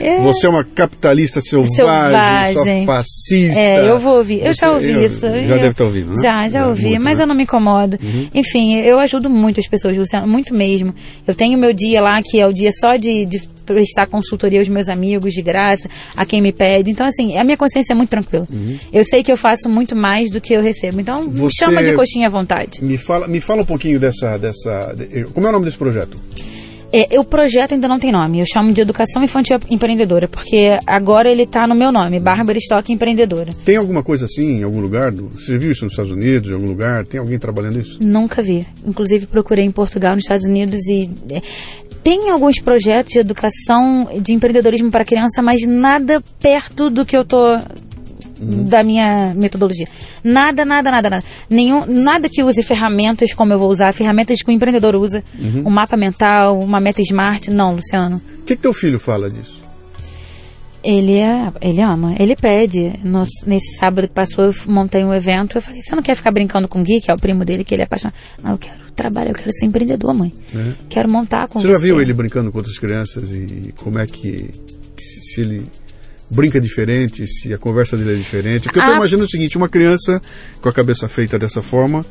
é. 0.00 0.20
você 0.20 0.46
é 0.46 0.48
uma 0.48 0.64
capitalista 0.64 1.40
selvagem, 1.40 1.74
selvagem. 1.74 2.86
só 2.86 2.92
fascista. 2.92 3.60
É, 3.60 3.88
eu 3.88 3.98
vou 3.98 4.16
ouvir, 4.16 4.44
eu 4.44 4.52
já 4.52 4.72
ouvi 4.72 4.90
eu, 4.90 5.04
isso. 5.04 5.20
Já 5.20 5.28
eu, 5.28 5.48
deve 5.48 5.68
estar 5.68 5.84
ouvindo, 5.84 6.08
né? 6.08 6.22
Já, 6.22 6.48
já, 6.48 6.66
ouvi, 6.66 6.90
muito, 6.90 7.04
mas 7.04 7.18
né? 7.18 7.24
eu 7.24 7.28
não 7.28 7.34
me 7.34 7.44
incomodo. 7.44 7.98
Uhum. 8.02 8.28
Enfim, 8.34 8.74
eu 8.76 8.98
ajudo 8.98 9.30
muito 9.30 9.60
as 9.60 9.68
pessoas, 9.68 9.96
Luciano, 9.96 10.26
muito 10.26 10.54
mesmo. 10.54 10.94
Eu 11.26 11.34
tenho 11.34 11.56
meu 11.58 11.72
dia 11.72 12.00
lá, 12.00 12.20
que 12.22 12.40
é 12.40 12.46
o 12.46 12.52
dia 12.52 12.70
só 12.72 12.96
de, 12.96 13.24
de 13.24 13.55
prestar 13.66 14.06
consultoria 14.06 14.60
aos 14.60 14.68
meus 14.68 14.88
amigos 14.88 15.34
de 15.34 15.42
graça, 15.42 15.88
a 16.16 16.24
quem 16.24 16.40
me 16.40 16.52
pede. 16.52 16.90
Então, 16.90 17.06
assim, 17.06 17.36
a 17.36 17.44
minha 17.44 17.56
consciência 17.56 17.92
é 17.92 17.96
muito 17.96 18.10
tranquila. 18.10 18.46
Uhum. 18.50 18.78
Eu 18.92 19.04
sei 19.04 19.22
que 19.22 19.30
eu 19.30 19.36
faço 19.36 19.68
muito 19.68 19.94
mais 19.94 20.30
do 20.30 20.40
que 20.40 20.54
eu 20.54 20.62
recebo. 20.62 21.00
Então, 21.00 21.22
Você 21.30 21.44
me 21.44 21.52
chama 21.52 21.82
de 21.82 21.92
coxinha 21.92 22.28
à 22.28 22.30
vontade. 22.30 22.82
Me 22.82 22.96
fala, 22.96 23.28
me 23.28 23.40
fala 23.40 23.62
um 23.62 23.66
pouquinho 23.66 23.98
dessa, 24.00 24.38
dessa. 24.38 24.94
Como 25.34 25.46
é 25.46 25.50
o 25.50 25.52
nome 25.52 25.64
desse 25.64 25.76
projeto? 25.76 26.16
É, 26.92 27.18
o 27.18 27.24
projeto 27.24 27.74
ainda 27.74 27.88
não 27.88 27.98
tem 27.98 28.12
nome. 28.12 28.40
Eu 28.40 28.46
chamo 28.46 28.72
de 28.72 28.80
Educação 28.80 29.22
Infantil 29.22 29.58
Empreendedora, 29.68 30.28
porque 30.28 30.78
agora 30.86 31.28
ele 31.28 31.42
está 31.42 31.66
no 31.66 31.74
meu 31.74 31.90
nome, 31.90 32.20
Bárbara 32.20 32.58
Stock 32.58 32.90
Empreendedora. 32.92 33.52
Tem 33.64 33.76
alguma 33.76 34.02
coisa 34.02 34.24
assim 34.24 34.60
em 34.60 34.62
algum 34.62 34.80
lugar? 34.80 35.12
Você 35.12 35.58
viu 35.58 35.72
isso 35.72 35.84
nos 35.84 35.92
Estados 35.92 36.12
Unidos, 36.12 36.48
em 36.48 36.54
algum 36.54 36.66
lugar? 36.66 37.04
Tem 37.06 37.18
alguém 37.18 37.38
trabalhando 37.38 37.80
isso? 37.80 37.98
Nunca 38.00 38.40
vi. 38.40 38.66
Inclusive 38.84 39.26
procurei 39.26 39.64
em 39.64 39.70
Portugal, 39.70 40.14
nos 40.14 40.24
Estados 40.24 40.46
Unidos 40.46 40.80
e 40.86 41.10
é, 41.30 41.42
tem 42.06 42.30
alguns 42.30 42.60
projetos 42.60 43.14
de 43.14 43.18
educação 43.18 44.08
de 44.22 44.32
empreendedorismo 44.32 44.92
para 44.92 45.04
criança, 45.04 45.42
mas 45.42 45.66
nada 45.66 46.22
perto 46.38 46.88
do 46.88 47.04
que 47.04 47.16
eu 47.16 47.24
tô 47.24 47.58
da 48.38 48.84
minha 48.84 49.34
metodologia. 49.34 49.88
Nada, 50.22 50.64
nada, 50.64 50.88
nada, 50.88 51.10
nada. 51.10 51.24
Nenhum, 51.50 51.84
nada 51.84 52.28
que 52.28 52.44
use 52.44 52.62
ferramentas 52.62 53.34
como 53.34 53.52
eu 53.52 53.58
vou 53.58 53.68
usar, 53.68 53.92
ferramentas 53.92 54.40
que 54.40 54.48
o 54.48 54.52
empreendedor 54.52 54.94
usa. 54.94 55.24
Uhum. 55.36 55.64
Um 55.66 55.70
mapa 55.70 55.96
mental, 55.96 56.60
uma 56.60 56.78
meta 56.78 57.02
smart. 57.02 57.50
Não, 57.50 57.74
Luciano. 57.74 58.22
O 58.38 58.44
que, 58.44 58.54
que 58.54 58.62
teu 58.62 58.72
filho 58.72 59.00
fala 59.00 59.28
disso? 59.28 59.65
Ele, 60.88 61.14
é, 61.14 61.52
ele 61.60 61.82
ama, 61.82 62.14
ele 62.16 62.36
pede. 62.36 62.92
No, 63.02 63.24
nesse 63.44 63.76
sábado 63.76 64.06
que 64.06 64.14
passou, 64.14 64.44
eu 64.44 64.54
montei 64.68 65.04
um 65.04 65.12
evento. 65.12 65.58
Eu 65.58 65.62
falei: 65.62 65.82
Você 65.82 65.96
não 65.96 66.02
quer 66.02 66.14
ficar 66.14 66.30
brincando 66.30 66.68
com 66.68 66.80
o 66.80 66.84
Gui, 66.84 67.00
que 67.00 67.10
é 67.10 67.14
o 67.14 67.18
primo 67.18 67.44
dele, 67.44 67.64
que 67.64 67.74
ele 67.74 67.82
é 67.82 67.86
apaixonado? 67.86 68.14
Não, 68.40 68.52
eu 68.52 68.58
quero 68.58 68.78
trabalhar, 68.94 69.30
eu 69.30 69.34
quero 69.34 69.52
ser 69.52 69.66
empreendedor, 69.66 70.14
mãe. 70.14 70.32
É. 70.54 70.74
Quero 70.88 71.10
montar 71.10 71.48
com 71.48 71.58
você. 71.58 71.66
Você 71.66 71.72
já 71.72 71.80
viu 71.80 72.00
ele 72.00 72.12
brincando 72.12 72.52
com 72.52 72.58
outras 72.58 72.78
crianças 72.78 73.32
e 73.32 73.74
como 73.76 73.98
é 73.98 74.06
que. 74.06 74.48
Se 74.96 75.40
ele 75.40 75.68
brinca 76.30 76.60
diferente, 76.60 77.26
se 77.26 77.52
a 77.52 77.58
conversa 77.58 77.96
dele 77.96 78.14
é 78.14 78.16
diferente. 78.16 78.64
Porque 78.64 78.78
eu 78.78 78.82
estou 78.82 78.94
ah. 78.94 78.98
imaginando 78.98 79.24
o 79.24 79.30
seguinte, 79.30 79.56
uma 79.56 79.68
criança 79.68 80.20
com 80.60 80.68
a 80.68 80.72
cabeça 80.72 81.08
feita 81.08 81.38
dessa 81.38 81.62
forma, 81.62 82.04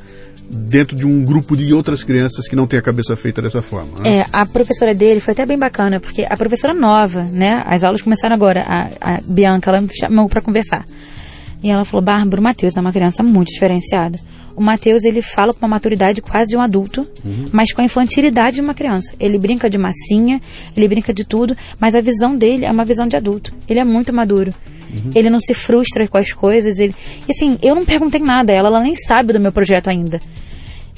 dentro 0.49 0.95
de 0.95 1.05
um 1.05 1.23
grupo 1.23 1.55
de 1.55 1.73
outras 1.73 2.03
crianças 2.03 2.47
que 2.47 2.55
não 2.55 2.67
tem 2.67 2.79
a 2.79 2.81
cabeça 2.81 3.15
feita 3.15 3.41
dessa 3.41 3.61
forma. 3.61 3.99
Né? 3.99 4.17
É, 4.17 4.25
a 4.31 4.45
professora 4.45 4.93
dele 4.93 5.19
foi 5.19 5.33
até 5.33 5.45
bem 5.45 5.57
bacana, 5.57 5.99
porque 5.99 6.25
a 6.27 6.37
professora 6.37 6.73
nova, 6.73 7.23
né? 7.23 7.63
As 7.65 7.83
aulas 7.83 8.01
começaram 8.01 8.35
agora. 8.35 8.63
A, 8.67 9.15
a 9.15 9.21
Bianca, 9.21 9.69
ela 9.69 9.81
me 9.81 9.89
chamou 9.97 10.29
para 10.29 10.41
conversar. 10.41 10.85
E 11.63 11.69
ela 11.69 11.85
falou: 11.85 12.03
Bárbara, 12.03 12.39
o 12.39 12.43
Matheus 12.43 12.77
é 12.77 12.81
uma 12.81 12.91
criança 12.91 13.23
muito 13.23 13.49
diferenciada. 13.49 14.19
O 14.55 14.61
Matheus, 14.63 15.03
ele 15.03 15.21
fala 15.21 15.53
com 15.53 15.59
uma 15.59 15.67
maturidade 15.67 16.21
quase 16.21 16.51
de 16.51 16.57
um 16.57 16.61
adulto, 16.61 17.07
uhum. 17.25 17.47
mas 17.51 17.73
com 17.73 17.81
a 17.81 17.83
infantilidade 17.83 18.55
de 18.55 18.61
uma 18.61 18.73
criança. 18.73 19.13
Ele 19.19 19.37
brinca 19.37 19.69
de 19.69 19.77
massinha, 19.77 20.41
ele 20.75 20.87
brinca 20.87 21.13
de 21.13 21.25
tudo, 21.25 21.57
mas 21.79 21.93
a 21.93 22.01
visão 22.01 22.37
dele 22.37 22.63
é 22.65 22.71
uma 22.71 22.85
visão 22.85 23.07
de 23.07 23.17
adulto. 23.17 23.53
Ele 23.67 23.79
é 23.79 23.83
muito 23.83 24.13
maduro. 24.13 24.53
Uhum. 24.89 25.11
Ele 25.13 25.29
não 25.29 25.41
se 25.41 25.53
frustra 25.53 26.07
com 26.07 26.17
as 26.17 26.31
coisas. 26.31 26.79
Ele... 26.79 26.95
E 27.27 27.31
assim, 27.31 27.57
eu 27.61 27.75
não 27.75 27.83
perguntei 27.83 28.21
nada 28.21 28.53
a 28.53 28.55
ela, 28.55 28.69
ela 28.69 28.79
nem 28.79 28.95
sabe 28.95 29.33
do 29.33 29.39
meu 29.39 29.51
projeto 29.51 29.89
ainda. 29.89 30.21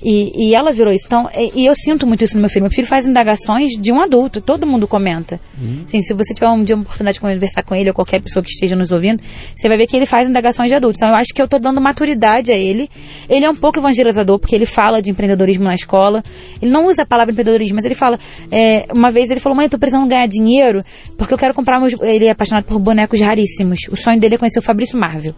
E, 0.03 0.49
e 0.49 0.55
ela 0.55 0.71
virou 0.71 0.93
isso. 0.93 1.05
Então, 1.07 1.29
e, 1.35 1.61
e, 1.61 1.65
eu 1.65 1.73
sinto 1.73 2.05
muito 2.05 2.23
isso 2.23 2.35
no 2.35 2.41
meu 2.41 2.49
filho. 2.49 2.63
Meu 2.63 2.71
filho 2.71 2.87
faz 2.87 3.05
indagações 3.05 3.71
de 3.71 3.91
um 3.91 4.01
adulto, 4.01 4.39
todo 4.39 4.65
mundo 4.65 4.87
comenta. 4.87 5.39
Uhum. 5.59 5.83
Sim, 5.85 6.01
se 6.01 6.13
você 6.13 6.33
tiver 6.33 6.47
um 6.49 6.63
dia 6.63 6.75
uma 6.75 6.83
oportunidade 6.83 7.15
de 7.15 7.21
conversar 7.21 7.63
com 7.63 7.73
ele 7.73 7.89
ou 7.89 7.95
qualquer 7.95 8.21
pessoa 8.21 8.43
que 8.43 8.49
esteja 8.49 8.75
nos 8.75 8.91
ouvindo, 8.91 9.21
você 9.55 9.67
vai 9.67 9.77
ver 9.77 9.87
que 9.87 9.95
ele 9.95 10.05
faz 10.05 10.29
indagações 10.29 10.69
de 10.69 10.75
adulto. 10.75 10.97
Então, 10.97 11.09
eu 11.09 11.15
acho 11.15 11.33
que 11.33 11.41
eu 11.41 11.45
estou 11.45 11.59
dando 11.59 11.81
maturidade 11.81 12.51
a 12.51 12.57
ele. 12.57 12.89
Ele 13.27 13.45
é 13.45 13.49
um 13.49 13.55
pouco 13.55 13.79
evangelizador, 13.79 14.37
porque 14.37 14.55
ele 14.55 14.65
fala 14.65 15.01
de 15.01 15.09
empreendedorismo 15.09 15.63
na 15.63 15.73
escola. 15.73 16.23
Ele 16.61 16.71
não 16.71 16.85
usa 16.85 17.01
a 17.01 17.05
palavra 17.05 17.31
empreendedorismo, 17.31 17.75
mas 17.75 17.85
ele 17.85 17.95
fala. 17.95 18.19
É, 18.51 18.85
uma 18.93 19.09
vez 19.09 19.31
ele 19.31 19.39
falou: 19.39 19.55
mãe, 19.55 19.65
eu 19.65 19.69
tô 19.69 19.79
precisando 19.79 20.07
ganhar 20.07 20.27
dinheiro 20.27 20.83
porque 21.17 21.33
eu 21.33 21.37
quero 21.37 21.53
comprar 21.53 21.79
meus. 21.79 21.93
Ele 22.01 22.25
é 22.25 22.31
apaixonado 22.31 22.65
por 22.65 22.77
bonecos 22.79 23.19
raríssimos. 23.19 23.79
O 23.89 23.97
sonho 23.97 24.19
dele 24.19 24.35
é 24.35 24.37
conhecer 24.37 24.59
o 24.59 24.61
Fabrício 24.61 24.97
Marvel 24.97 25.33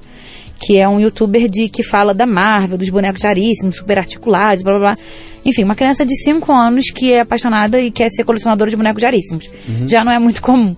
que 0.59 0.77
é 0.77 0.87
um 0.87 0.99
youtuber 0.99 1.47
de 1.47 1.69
que 1.69 1.81
fala 1.81 2.13
da 2.13 2.27
Marvel, 2.27 2.77
dos 2.77 2.89
bonecos 2.89 3.23
raríssimos, 3.23 3.77
super 3.77 3.97
articulados, 3.97 4.63
blá 4.63 4.73
blá 4.73 4.93
blá. 4.93 5.03
Enfim, 5.45 5.63
uma 5.63 5.75
criança 5.75 6.05
de 6.05 6.13
5 6.23 6.51
anos 6.51 6.91
que 6.91 7.13
é 7.13 7.21
apaixonada 7.21 7.79
e 7.79 7.89
quer 7.89 8.09
ser 8.09 8.23
colecionadora 8.23 8.69
de 8.69 8.75
bonecos 8.75 9.01
raríssimos. 9.01 9.49
Uhum. 9.67 9.87
Já 9.87 10.03
não 10.03 10.11
é 10.11 10.19
muito 10.19 10.41
comum. 10.41 10.75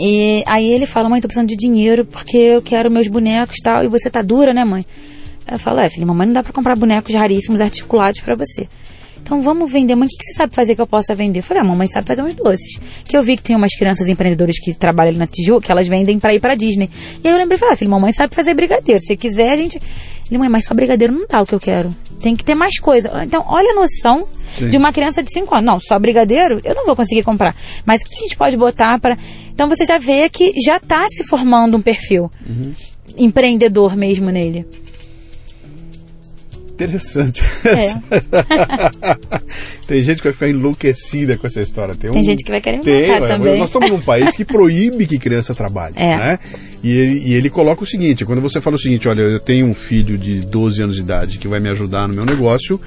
E 0.00 0.44
aí 0.46 0.70
ele 0.70 0.86
fala, 0.86 1.08
mãe, 1.08 1.20
tô 1.20 1.28
precisando 1.28 1.48
de 1.48 1.56
dinheiro 1.56 2.04
porque 2.04 2.36
eu 2.36 2.62
quero 2.62 2.90
meus 2.90 3.08
bonecos 3.08 3.56
e 3.58 3.62
tal. 3.62 3.84
E 3.84 3.88
você 3.88 4.10
tá 4.10 4.22
dura, 4.22 4.52
né, 4.52 4.64
mãe? 4.64 4.84
Eu 5.50 5.58
falo, 5.58 5.80
é, 5.80 5.88
filho, 5.88 6.06
mamãe 6.06 6.26
não 6.26 6.34
dá 6.34 6.42
pra 6.42 6.52
comprar 6.52 6.76
bonecos 6.76 7.14
raríssimos 7.14 7.60
articulados 7.60 8.20
para 8.20 8.34
você. 8.34 8.68
Então 9.28 9.42
vamos 9.42 9.70
vender. 9.70 9.94
Mãe, 9.94 10.06
o 10.06 10.08
que, 10.08 10.16
que, 10.16 10.24
você 10.24 10.32
sabe 10.32 10.54
fazer 10.54 10.74
que 10.74 10.80
eu 10.80 10.86
possa 10.86 11.14
vender? 11.14 11.40
Eu 11.40 11.42
falei, 11.42 11.62
a 11.62 11.66
ah, 11.66 11.68
mamãe 11.68 11.86
sabe 11.86 12.06
fazer 12.06 12.22
uns 12.22 12.34
doces. 12.34 12.80
Que 13.04 13.14
eu 13.14 13.22
vi 13.22 13.36
que 13.36 13.42
tem 13.42 13.54
umas 13.54 13.76
crianças 13.76 14.08
empreendedoras 14.08 14.58
que 14.58 14.72
trabalham 14.72 15.10
ali 15.10 15.18
na 15.18 15.26
Tijuca, 15.26 15.66
que 15.66 15.70
elas 15.70 15.86
vendem 15.86 16.18
para 16.18 16.32
ir 16.32 16.40
pra 16.40 16.54
Disney. 16.54 16.88
E 17.22 17.28
aí 17.28 17.34
eu 17.34 17.36
lembrei, 17.36 17.58
falei, 17.58 17.74
ah, 17.74 17.76
filho, 17.76 17.90
mamãe 17.90 18.10
sabe 18.10 18.34
fazer 18.34 18.54
brigadeiro. 18.54 18.98
Se 18.98 19.14
quiser, 19.18 19.52
a 19.52 19.56
gente. 19.56 19.78
Ele, 20.30 20.38
mãe, 20.38 20.48
mas 20.48 20.64
só 20.64 20.72
brigadeiro 20.72 21.12
não 21.12 21.26
dá 21.28 21.42
o 21.42 21.46
que 21.46 21.54
eu 21.54 21.60
quero. 21.60 21.94
Tem 22.22 22.34
que 22.34 22.42
ter 22.42 22.54
mais 22.54 22.80
coisa. 22.80 23.10
Então, 23.22 23.44
olha 23.46 23.72
a 23.72 23.74
noção 23.74 24.26
Sim. 24.58 24.70
de 24.70 24.78
uma 24.78 24.94
criança 24.94 25.22
de 25.22 25.30
5 25.30 25.54
anos. 25.54 25.66
Não, 25.66 25.78
só 25.78 25.98
brigadeiro 25.98 26.62
eu 26.64 26.74
não 26.74 26.86
vou 26.86 26.96
conseguir 26.96 27.22
comprar. 27.22 27.54
Mas 27.84 28.00
o 28.00 28.06
que 28.06 28.16
a 28.16 28.20
gente 28.20 28.34
pode 28.34 28.56
botar 28.56 28.98
para. 28.98 29.18
Então 29.52 29.68
você 29.68 29.84
já 29.84 29.98
vê 29.98 30.26
que 30.30 30.54
já 30.58 30.78
está 30.78 31.06
se 31.06 31.22
formando 31.24 31.76
um 31.76 31.82
perfil 31.82 32.30
uhum. 32.48 32.72
empreendedor 33.18 33.94
mesmo 33.94 34.30
nele 34.30 34.64
interessante. 36.84 37.42
É. 37.64 37.94
tem 39.86 40.02
gente 40.04 40.18
que 40.18 40.24
vai 40.24 40.32
ficar 40.32 40.48
enlouquecida 40.48 41.36
com 41.36 41.46
essa 41.46 41.60
história. 41.60 41.94
Tem, 41.94 42.10
tem 42.10 42.20
um... 42.20 42.24
gente 42.24 42.44
que 42.44 42.50
vai 42.50 42.60
querer 42.60 42.80
tem, 42.80 43.08
matar 43.08 43.28
também. 43.28 43.58
Nós 43.58 43.68
estamos 43.68 43.90
num 43.90 44.00
país 44.00 44.36
que 44.36 44.44
proíbe 44.44 45.06
que 45.06 45.18
criança 45.18 45.54
trabalhe. 45.54 45.94
É. 45.96 46.16
Né? 46.16 46.38
E, 46.82 46.90
ele, 46.90 47.22
e 47.26 47.34
ele 47.34 47.50
coloca 47.50 47.82
o 47.82 47.86
seguinte: 47.86 48.24
quando 48.24 48.40
você 48.40 48.60
fala 48.60 48.76
o 48.76 48.78
seguinte, 48.78 49.08
olha, 49.08 49.22
eu 49.22 49.40
tenho 49.40 49.66
um 49.66 49.74
filho 49.74 50.16
de 50.16 50.40
12 50.40 50.80
anos 50.80 50.96
de 50.96 51.02
idade 51.02 51.38
que 51.38 51.48
vai 51.48 51.58
me 51.58 51.68
ajudar 51.68 52.06
no 52.06 52.14
meu 52.14 52.24
negócio. 52.24 52.80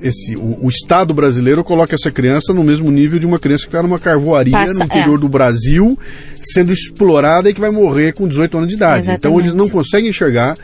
Esse, 0.00 0.34
o, 0.34 0.58
o, 0.64 0.68
Estado 0.68 1.14
brasileiro 1.14 1.62
coloca 1.62 1.94
essa 1.94 2.10
criança 2.10 2.52
no 2.52 2.64
mesmo 2.64 2.90
nível 2.90 3.20
de 3.20 3.26
uma 3.26 3.38
criança 3.38 3.62
que 3.62 3.68
está 3.68 3.84
numa 3.84 4.00
carvoaria 4.00 4.50
Passa, 4.50 4.74
no 4.74 4.82
interior 4.82 5.16
é. 5.16 5.20
do 5.20 5.28
Brasil, 5.28 5.96
sendo 6.40 6.72
explorada 6.72 7.48
e 7.48 7.54
que 7.54 7.60
vai 7.60 7.70
morrer 7.70 8.12
com 8.12 8.26
18 8.26 8.56
anos 8.56 8.68
de 8.68 8.74
idade. 8.74 9.04
Exatamente. 9.04 9.18
Então 9.20 9.38
eles 9.38 9.54
não 9.54 9.68
conseguem 9.68 10.10
enxergar 10.10 10.56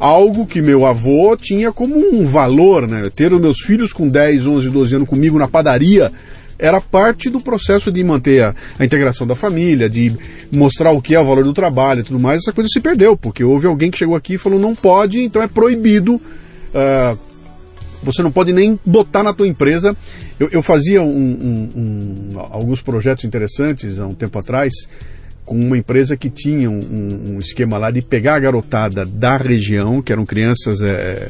algo 0.00 0.46
que 0.46 0.62
meu 0.62 0.86
avô 0.86 1.36
tinha 1.36 1.70
como 1.70 1.94
um 1.94 2.24
valor, 2.24 2.88
né? 2.88 3.08
Ter 3.14 3.32
os 3.32 3.40
meus 3.40 3.60
filhos 3.60 3.92
com 3.92 4.08
10, 4.08 4.46
11, 4.46 4.70
12 4.70 4.94
anos 4.96 5.08
comigo 5.08 5.38
na 5.38 5.46
padaria 5.46 6.10
era 6.58 6.80
parte 6.80 7.30
do 7.30 7.40
processo 7.40 7.90
de 7.90 8.02
manter 8.04 8.42
a, 8.42 8.54
a, 8.78 8.84
integração 8.84 9.26
da 9.26 9.34
família, 9.34 9.88
de 9.88 10.12
mostrar 10.50 10.90
o 10.90 11.00
que 11.00 11.14
é 11.14 11.20
o 11.20 11.24
valor 11.24 11.44
do 11.44 11.54
trabalho 11.54 12.00
e 12.00 12.02
tudo 12.02 12.18
mais. 12.18 12.38
Essa 12.38 12.52
coisa 12.52 12.68
se 12.70 12.80
perdeu, 12.80 13.16
porque 13.16 13.44
houve 13.44 13.66
alguém 13.66 13.90
que 13.90 13.98
chegou 13.98 14.14
aqui 14.14 14.34
e 14.34 14.38
falou 14.38 14.58
não 14.58 14.74
pode, 14.74 15.20
então 15.20 15.42
é 15.42 15.46
proibido. 15.46 16.14
Uh, 16.14 17.18
você 18.02 18.22
não 18.22 18.32
pode 18.32 18.52
nem 18.52 18.78
botar 18.84 19.22
na 19.22 19.32
tua 19.32 19.46
empresa. 19.46 19.96
Eu, 20.38 20.48
eu 20.50 20.62
fazia 20.62 21.02
um, 21.02 21.06
um, 21.06 21.68
um, 21.76 22.40
alguns 22.50 22.80
projetos 22.80 23.24
interessantes 23.24 23.98
há 23.98 24.06
um 24.06 24.14
tempo 24.14 24.38
atrás 24.38 24.72
com 25.50 25.56
uma 25.56 25.76
empresa 25.76 26.16
que 26.16 26.30
tinha 26.30 26.70
um, 26.70 27.34
um, 27.34 27.40
esquema 27.40 27.76
lá 27.76 27.90
de 27.90 28.00
pegar 28.00 28.36
a 28.36 28.38
garotada 28.38 29.04
da 29.04 29.36
região, 29.36 30.00
que 30.00 30.12
eram 30.12 30.24
crianças 30.24 30.80
é, 30.80 31.28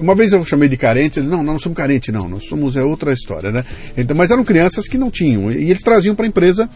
uma 0.00 0.14
vez 0.14 0.32
eu 0.32 0.44
chamei 0.44 0.68
de 0.68 0.76
carente, 0.76 1.18
ele, 1.18 1.28
não, 1.28 1.42
não 1.42 1.58
somos 1.58 1.76
carentes, 1.76 2.12
não, 2.12 2.28
nós 2.28 2.44
somos 2.44 2.76
é 2.76 2.82
outra 2.82 3.12
história, 3.12 3.50
né? 3.50 3.64
Então, 3.96 4.16
mas 4.16 4.30
eram 4.30 4.44
crianças 4.44 4.86
que 4.86 4.98
não 4.98 5.10
tinham, 5.10 5.50
e 5.50 5.70
eles 5.70 5.82
traziam 5.82 6.14
para 6.14 6.24
a 6.24 6.28
empresa, 6.28 6.68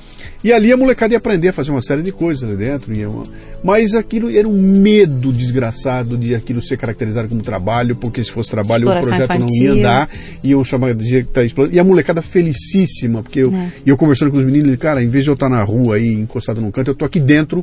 e 0.43 0.53
ali 0.53 0.73
a 0.73 0.77
molecada 0.77 1.15
ia 1.15 1.19
aprender 1.19 1.49
a 1.49 1.53
fazer 1.53 1.71
uma 1.71 1.83
série 1.83 2.03
de 2.03 2.13
coisas 2.13 2.45
ali 2.45 2.57
dentro, 2.57 2.93
uma... 3.11 3.25
mas 3.63 3.95
aquilo 3.95 4.31
era 4.31 4.49
um 4.49 4.61
medo 4.61 5.33
desgraçado 5.33 6.17
de 6.17 6.35
aquilo 6.35 6.63
ser 6.63 6.77
caracterizado 6.77 7.29
como 7.29 7.43
trabalho, 7.43 7.97
porque 7.97 8.23
se 8.23 8.31
fosse 8.31 8.51
trabalho 8.51 8.89
o 8.89 9.01
projeto 9.01 9.25
infantil. 9.25 9.47
não 9.47 9.49
ia 9.49 9.73
andar, 9.73 10.09
e 10.43 10.51
eu 10.51 10.65
chamava 10.65 10.95
de 10.95 11.25
tá 11.25 11.41
e 11.71 11.79
a 11.79 11.85
molecada 11.85 12.23
felicíssima, 12.23 13.23
porque 13.23 13.41
eu, 13.41 13.55
é. 13.55 13.73
eu 13.87 13.97
conversando 13.97 14.31
com 14.31 14.39
os 14.39 14.45
meninos, 14.45 14.75
cara, 14.77 15.03
em 15.03 15.09
vez 15.09 15.25
de 15.25 15.31
eu 15.31 15.35
estar 15.35 15.49
na 15.49 15.63
rua 15.63 15.97
aí, 15.97 16.13
encostado 16.13 16.61
num 16.61 16.71
canto, 16.71 16.91
eu 16.91 16.95
tô 16.95 17.05
aqui 17.05 17.21
dentro 17.21 17.63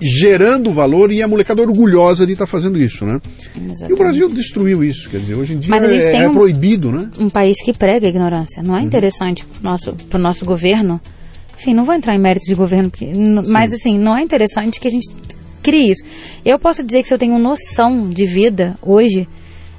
gerando 0.00 0.70
valor 0.70 1.10
e 1.10 1.22
a 1.22 1.28
molecada 1.28 1.62
orgulhosa 1.62 2.26
de 2.26 2.32
estar 2.32 2.44
tá 2.44 2.50
fazendo 2.50 2.78
isso, 2.78 3.06
né? 3.06 3.20
Exatamente. 3.56 3.90
E 3.90 3.92
o 3.92 3.96
Brasil 3.96 4.28
destruiu 4.28 4.84
isso, 4.84 5.08
quer 5.08 5.18
dizer, 5.18 5.34
hoje 5.34 5.54
em 5.54 5.58
dia 5.58 5.70
Mas 5.70 5.84
a 5.84 5.88
gente 5.88 6.06
é, 6.06 6.10
tem 6.10 6.22
é 6.22 6.28
um, 6.28 6.34
proibido, 6.34 6.92
né? 6.92 7.08
Um 7.18 7.30
país 7.30 7.62
que 7.62 7.72
prega 7.72 8.06
a 8.06 8.10
ignorância. 8.10 8.62
Não 8.62 8.76
é 8.76 8.80
uhum. 8.80 8.86
interessante 8.86 9.44
para 9.46 9.60
o 9.60 9.62
nosso, 9.62 9.96
nosso 10.18 10.44
governo. 10.44 11.00
Enfim, 11.58 11.72
não 11.72 11.84
vou 11.84 11.94
entrar 11.94 12.14
em 12.14 12.18
méritos 12.18 12.46
de 12.46 12.54
governo, 12.54 12.90
porque, 12.90 13.10
mas 13.48 13.72
assim, 13.72 13.98
não 13.98 14.16
é 14.16 14.22
interessante 14.22 14.78
que 14.78 14.88
a 14.88 14.90
gente 14.90 15.08
crie 15.62 15.90
isso. 15.90 16.04
Eu 16.44 16.58
posso 16.58 16.82
dizer 16.82 17.02
que 17.02 17.08
se 17.08 17.14
eu 17.14 17.18
tenho 17.18 17.38
noção 17.38 18.10
de 18.10 18.26
vida 18.26 18.76
hoje, 18.82 19.26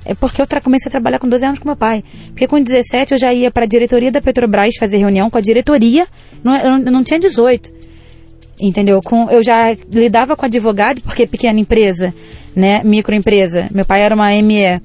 é 0.03 0.15
porque 0.15 0.41
eu 0.41 0.47
comecei 0.63 0.89
a 0.89 0.91
trabalhar 0.91 1.19
com 1.19 1.29
12 1.29 1.45
anos 1.45 1.59
com 1.59 1.67
meu 1.67 1.75
pai. 1.75 2.03
Porque 2.29 2.47
com 2.47 2.59
17 2.59 3.13
eu 3.13 3.19
já 3.19 3.31
ia 3.31 3.51
para 3.51 3.65
a 3.65 3.67
diretoria 3.67 4.11
da 4.11 4.21
Petrobras 4.21 4.75
fazer 4.79 4.97
reunião 4.97 5.29
com 5.29 5.37
a 5.37 5.41
diretoria, 5.41 6.07
não, 6.43 6.55
eu 6.55 6.91
não 6.91 7.03
tinha 7.03 7.19
18 7.19 7.84
entendeu? 8.60 9.01
Com, 9.01 9.30
eu 9.30 9.43
já 9.43 9.76
lidava 9.91 10.36
com 10.36 10.45
advogado, 10.45 11.01
porque 11.01 11.28
pequena 11.28 11.60
empresa, 11.60 12.14
né, 12.56 12.82
microempresa, 12.84 13.68
meu 13.74 13.86
pai 13.86 14.01
era 14.01 14.16
uma 14.16 14.30
ME, 14.41 14.82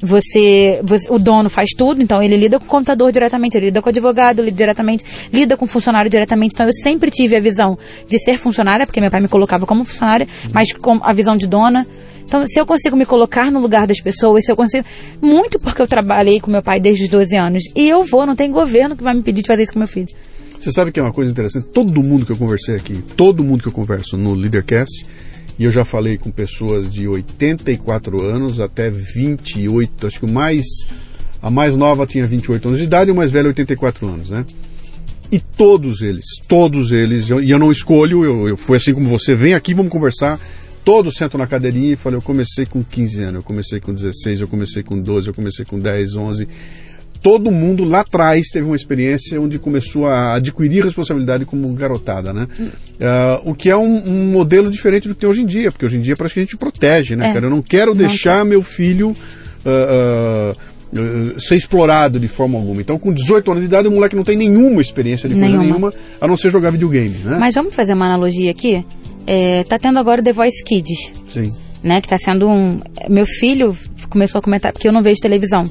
você, 0.00 0.80
você, 0.82 1.08
o 1.10 1.18
dono 1.18 1.48
faz 1.48 1.70
tudo, 1.76 2.02
então 2.02 2.20
ele 2.20 2.36
lida 2.36 2.58
com 2.58 2.64
o 2.64 2.68
computador 2.68 3.12
diretamente, 3.12 3.56
ele 3.56 3.66
lida 3.66 3.80
com 3.80 3.88
o 3.88 3.90
advogado 3.90 4.42
lida 4.42 4.56
diretamente, 4.56 5.04
lida 5.32 5.56
com 5.56 5.64
o 5.64 5.68
funcionário 5.68 6.10
diretamente, 6.10 6.54
então 6.54 6.66
eu 6.66 6.72
sempre 6.72 7.10
tive 7.10 7.36
a 7.36 7.40
visão 7.40 7.78
de 8.08 8.18
ser 8.18 8.36
funcionária, 8.36 8.84
porque 8.84 9.00
meu 9.00 9.10
pai 9.10 9.20
me 9.20 9.28
colocava 9.28 9.64
como 9.64 9.84
funcionária, 9.84 10.26
mas 10.52 10.72
com 10.72 10.98
a 11.02 11.12
visão 11.12 11.36
de 11.36 11.46
dona, 11.46 11.86
Então, 12.24 12.46
se 12.46 12.58
eu 12.58 12.64
consigo 12.64 12.96
me 12.96 13.04
colocar 13.04 13.50
no 13.50 13.60
lugar 13.60 13.86
das 13.86 14.00
pessoas, 14.00 14.46
se 14.46 14.50
eu 14.50 14.56
consigo. 14.56 14.86
Muito 15.20 15.58
porque 15.60 15.82
eu 15.82 15.86
trabalhei 15.86 16.40
com 16.40 16.50
meu 16.50 16.62
pai 16.62 16.80
desde 16.80 17.04
os 17.04 17.10
12 17.10 17.36
anos. 17.36 17.64
E 17.76 17.86
eu 17.86 18.04
vou, 18.04 18.24
não 18.24 18.34
tem 18.34 18.50
governo 18.50 18.96
que 18.96 19.04
vai 19.04 19.12
me 19.12 19.22
pedir 19.22 19.42
de 19.42 19.48
fazer 19.48 19.64
isso 19.64 19.72
com 19.74 19.78
meu 19.78 19.88
filho. 19.88 20.08
Você 20.62 20.70
sabe 20.70 20.92
que 20.92 21.00
é 21.00 21.02
uma 21.02 21.12
coisa 21.12 21.28
interessante? 21.28 21.66
Todo 21.72 22.04
mundo 22.04 22.24
que 22.24 22.30
eu 22.30 22.36
conversei 22.36 22.76
aqui, 22.76 23.02
todo 23.16 23.42
mundo 23.42 23.62
que 23.62 23.68
eu 23.68 23.72
converso 23.72 24.16
no 24.16 24.32
Leadercast, 24.32 25.04
e 25.58 25.64
eu 25.64 25.72
já 25.72 25.84
falei 25.84 26.16
com 26.16 26.30
pessoas 26.30 26.88
de 26.88 27.08
84 27.08 28.22
anos 28.22 28.60
até 28.60 28.88
28, 28.88 30.06
acho 30.06 30.20
que 30.20 30.24
o 30.24 30.32
mais. 30.32 30.64
A 31.42 31.50
mais 31.50 31.74
nova 31.74 32.06
tinha 32.06 32.24
28 32.24 32.68
anos 32.68 32.78
de 32.78 32.84
idade 32.84 33.10
e 33.10 33.12
o 33.12 33.16
mais 33.16 33.32
velho 33.32 33.48
84 33.48 34.06
anos, 34.06 34.30
né? 34.30 34.46
E 35.32 35.40
todos 35.40 36.00
eles, 36.00 36.24
todos 36.46 36.92
eles, 36.92 37.28
e 37.28 37.50
eu 37.50 37.58
não 37.58 37.72
escolho, 37.72 38.24
eu, 38.24 38.48
eu 38.50 38.56
fui 38.56 38.76
assim 38.76 38.94
como 38.94 39.08
você, 39.08 39.34
vem 39.34 39.54
aqui, 39.54 39.74
vamos 39.74 39.90
conversar 39.90 40.38
Todos 40.84 41.14
sentam 41.14 41.38
na 41.38 41.46
cadeirinha 41.46 41.92
e 41.92 41.96
falam: 41.96 42.18
Eu 42.18 42.22
comecei 42.22 42.66
com 42.66 42.82
15 42.82 43.22
anos, 43.22 43.34
eu 43.36 43.42
comecei 43.42 43.80
com 43.80 43.94
16, 43.94 44.40
eu 44.40 44.48
comecei 44.48 44.82
com 44.82 45.00
12, 45.00 45.28
eu 45.28 45.34
comecei 45.34 45.64
com 45.64 45.78
10, 45.78 46.16
11. 46.16 46.48
Todo 47.22 47.52
mundo 47.52 47.84
lá 47.84 48.00
atrás 48.00 48.48
teve 48.52 48.66
uma 48.66 48.74
experiência 48.74 49.40
onde 49.40 49.58
começou 49.58 50.06
a 50.06 50.34
adquirir 50.34 50.84
responsabilidade 50.84 51.44
como 51.44 51.72
garotada, 51.72 52.32
né? 52.32 52.48
Uh, 52.58 53.50
o 53.50 53.54
que 53.54 53.70
é 53.70 53.76
um, 53.76 54.02
um, 54.08 54.32
modelo 54.32 54.70
diferente 54.70 55.06
do 55.06 55.14
que 55.14 55.20
tem 55.20 55.30
hoje 55.30 55.42
em 55.42 55.46
dia, 55.46 55.70
porque 55.70 55.86
hoje 55.86 55.96
em 55.96 56.00
dia 56.00 56.16
parece 56.16 56.34
que 56.34 56.40
a 56.40 56.42
gente 56.42 56.56
protege, 56.56 57.14
né, 57.14 57.30
é. 57.30 57.32
cara? 57.32 57.46
Eu 57.46 57.50
não 57.50 57.62
quero 57.62 57.94
deixar 57.94 58.38
não, 58.40 58.46
meu 58.46 58.62
filho. 58.62 59.14
Uh, 59.64 60.52
uh, 60.52 61.40
ser 61.40 61.56
explorado 61.56 62.20
de 62.20 62.28
forma 62.28 62.58
alguma. 62.58 62.80
Então, 62.80 62.98
com 62.98 63.12
18 63.12 63.50
anos 63.50 63.62
de 63.62 63.68
idade, 63.68 63.88
o 63.88 63.92
moleque 63.92 64.14
não 64.14 64.24
tem 64.24 64.36
nenhuma 64.36 64.80
experiência 64.82 65.28
de 65.28 65.34
coisa 65.34 65.48
nenhuma, 65.48 65.64
nenhuma 65.64 65.94
a 66.20 66.28
não 66.28 66.36
ser 66.36 66.50
jogar 66.50 66.70
videogame, 66.70 67.16
né? 67.24 67.38
Mas 67.38 67.54
vamos 67.54 67.74
fazer 67.74 67.94
uma 67.94 68.06
analogia 68.06 68.50
aqui? 68.50 68.84
É, 69.26 69.64
tá 69.64 69.78
tendo 69.78 69.98
agora 69.98 70.22
The 70.22 70.32
Voice 70.32 70.62
Kids. 70.64 71.12
Sim. 71.28 71.52
Né, 71.82 72.00
que 72.00 72.08
tá 72.08 72.16
sendo 72.16 72.48
um. 72.48 72.80
Meu 73.08 73.26
filho 73.26 73.76
começou 74.08 74.38
a 74.38 74.42
comentar, 74.42 74.72
porque 74.72 74.86
eu 74.86 74.92
não 74.92 75.02
vejo 75.02 75.20
televisão. 75.20 75.64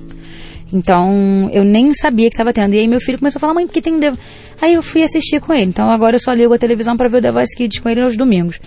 Então, 0.73 1.49
eu 1.51 1.63
nem 1.63 1.93
sabia 1.93 2.29
que 2.29 2.35
estava 2.35 2.53
tendo. 2.53 2.73
E 2.73 2.79
aí 2.79 2.87
meu 2.87 3.01
filho 3.01 3.19
começou 3.19 3.39
a 3.39 3.41
falar, 3.41 3.53
mãe, 3.53 3.67
que 3.67 3.81
tem 3.81 3.99
The... 3.99 4.13
Aí 4.61 4.73
eu 4.73 4.81
fui 4.81 5.03
assistir 5.03 5.41
com 5.41 5.53
ele. 5.53 5.65
Então 5.65 5.89
agora 5.89 6.15
eu 6.15 6.19
só 6.19 6.33
ligo 6.33 6.53
a 6.53 6.57
televisão 6.57 6.95
para 6.95 7.09
ver 7.09 7.17
o 7.17 7.21
The 7.21 7.31
Voice 7.31 7.55
Kids 7.55 7.79
com 7.79 7.89
ele 7.89 8.01
aos 8.01 8.15
domingos. 8.15 8.59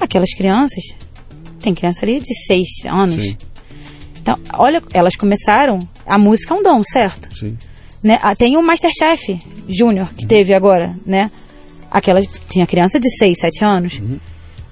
Aquelas 0.00 0.32
crianças, 0.34 0.84
tem 1.60 1.74
criança 1.74 2.04
ali 2.04 2.20
de 2.20 2.46
6 2.46 2.66
anos. 2.88 3.24
Sim. 3.24 3.36
Então, 4.20 4.38
olha, 4.52 4.82
elas 4.92 5.16
começaram, 5.16 5.78
a 6.06 6.18
música 6.18 6.54
é 6.54 6.56
um 6.56 6.62
dom, 6.62 6.82
certo? 6.84 7.34
Sim. 7.34 7.56
Né? 8.02 8.18
Ah, 8.22 8.36
tem 8.36 8.56
o 8.56 8.62
Masterchef 8.62 9.38
Júnior 9.68 10.08
que 10.14 10.22
uhum. 10.22 10.28
teve 10.28 10.54
agora, 10.54 10.94
né? 11.04 11.30
Aquela 11.90 12.20
tinha 12.48 12.66
criança 12.66 13.00
de 13.00 13.08
6, 13.16 13.38
7 13.40 13.64
anos. 13.64 13.98
Uhum. 13.98 14.18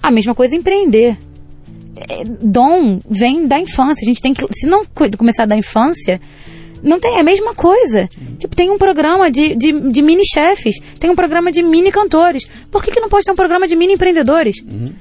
A 0.03 0.11
mesma 0.11 0.35
coisa 0.35 0.55
empreender. 0.55 1.17
É, 1.97 2.25
dom 2.25 3.01
vem 3.09 3.47
da 3.47 3.59
infância. 3.59 4.03
A 4.05 4.09
gente 4.09 4.21
tem 4.21 4.35
que. 4.35 4.47
Se 4.53 4.67
não 4.67 4.85
começar 5.17 5.47
da 5.47 5.57
infância, 5.57 6.21
não 6.83 7.01
tem 7.01 7.17
é 7.17 7.21
a 7.21 7.25
mesma 7.25 7.55
coisa. 7.55 8.09
Tipo, 8.39 8.55
tem 8.55 8.71
um 8.71 8.79
programa 8.79 9.31
de, 9.31 9.55
de, 9.55 9.73
de, 9.73 10.03
mini 10.03 10.25
chefes, 10.27 10.77
tem 10.99 11.11
um 11.11 11.17
programa 11.17 11.51
de 11.51 11.63
mini 11.63 11.91
cantores. 11.91 12.45
Por 12.71 12.83
que, 12.83 12.91
que 12.91 13.01
não 13.01 13.09
pode 13.09 13.25
ter 13.25 13.33
um 13.33 13.37
programa 13.37 13.67
de 13.67 13.75
mini 13.75 13.95
empreendedores? 13.95 14.57
Uhum. 14.61 14.93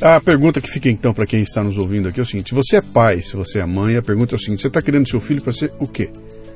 A 0.00 0.18
pergunta 0.18 0.60
que 0.60 0.70
fica 0.70 0.88
então 0.88 1.12
para 1.12 1.26
quem 1.26 1.42
está 1.42 1.62
nos 1.62 1.76
ouvindo 1.76 2.08
aqui 2.08 2.20
é 2.20 2.22
o 2.22 2.26
seguinte: 2.26 2.48
se 2.48 2.54
você 2.54 2.76
é 2.76 2.82
pai, 2.82 3.20
se 3.20 3.36
você 3.36 3.58
é 3.58 3.66
mãe, 3.66 3.96
a 3.96 4.02
pergunta 4.02 4.34
é 4.34 4.36
o 4.36 4.40
seguinte: 4.40 4.62
você 4.62 4.68
está 4.68 4.80
querendo 4.80 5.08
seu 5.08 5.20
filho 5.20 5.42
para 5.42 5.52
ser 5.52 5.70
o 5.78 5.86
quê? 5.86 6.10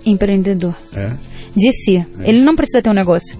Empreendedor. 0.07 0.74
É? 0.94 1.12
De 1.55 1.70
si. 1.72 1.96
É. 1.96 2.07
Ele 2.28 2.42
não 2.42 2.57
precisa 2.57 2.80
ter 2.80 2.90
um 2.90 2.94
negócio. 2.94 3.38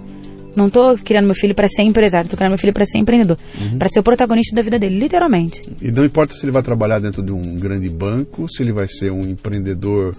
Não 0.57 0.71
tô 0.71 0.97
criando 0.97 1.27
meu 1.27 1.35
filho 1.35 1.55
para 1.55 1.69
ser 1.69 1.83
empresário, 1.83 2.29
tô 2.31 2.37
criando 2.37 2.53
meu 2.53 2.59
filho 2.59 2.73
para 2.73 2.85
ser 2.85 2.99
empreendedor, 2.99 3.37
uhum. 3.59 3.79
para 3.79 3.89
ser 3.89 4.01
o 4.01 4.03
protagonista 4.03 4.55
da 4.55 4.63
vida 4.63 4.79
dele, 4.79 4.99
literalmente. 4.99 5.63
E 5.81 5.91
não 5.91 6.05
importa 6.05 6.35
se 6.35 6.45
ele 6.45 6.53
vai 6.53 6.63
trabalhar 6.63 6.99
dentro 7.01 7.23
de 7.23 7.33
um 7.33 7.57
grande 7.57 7.89
banco, 7.89 8.47
se 8.49 8.63
ele 8.63 8.73
vai 8.73 8.87
ser 8.87 9.11
um 9.13 9.23
empreendedor 9.23 10.15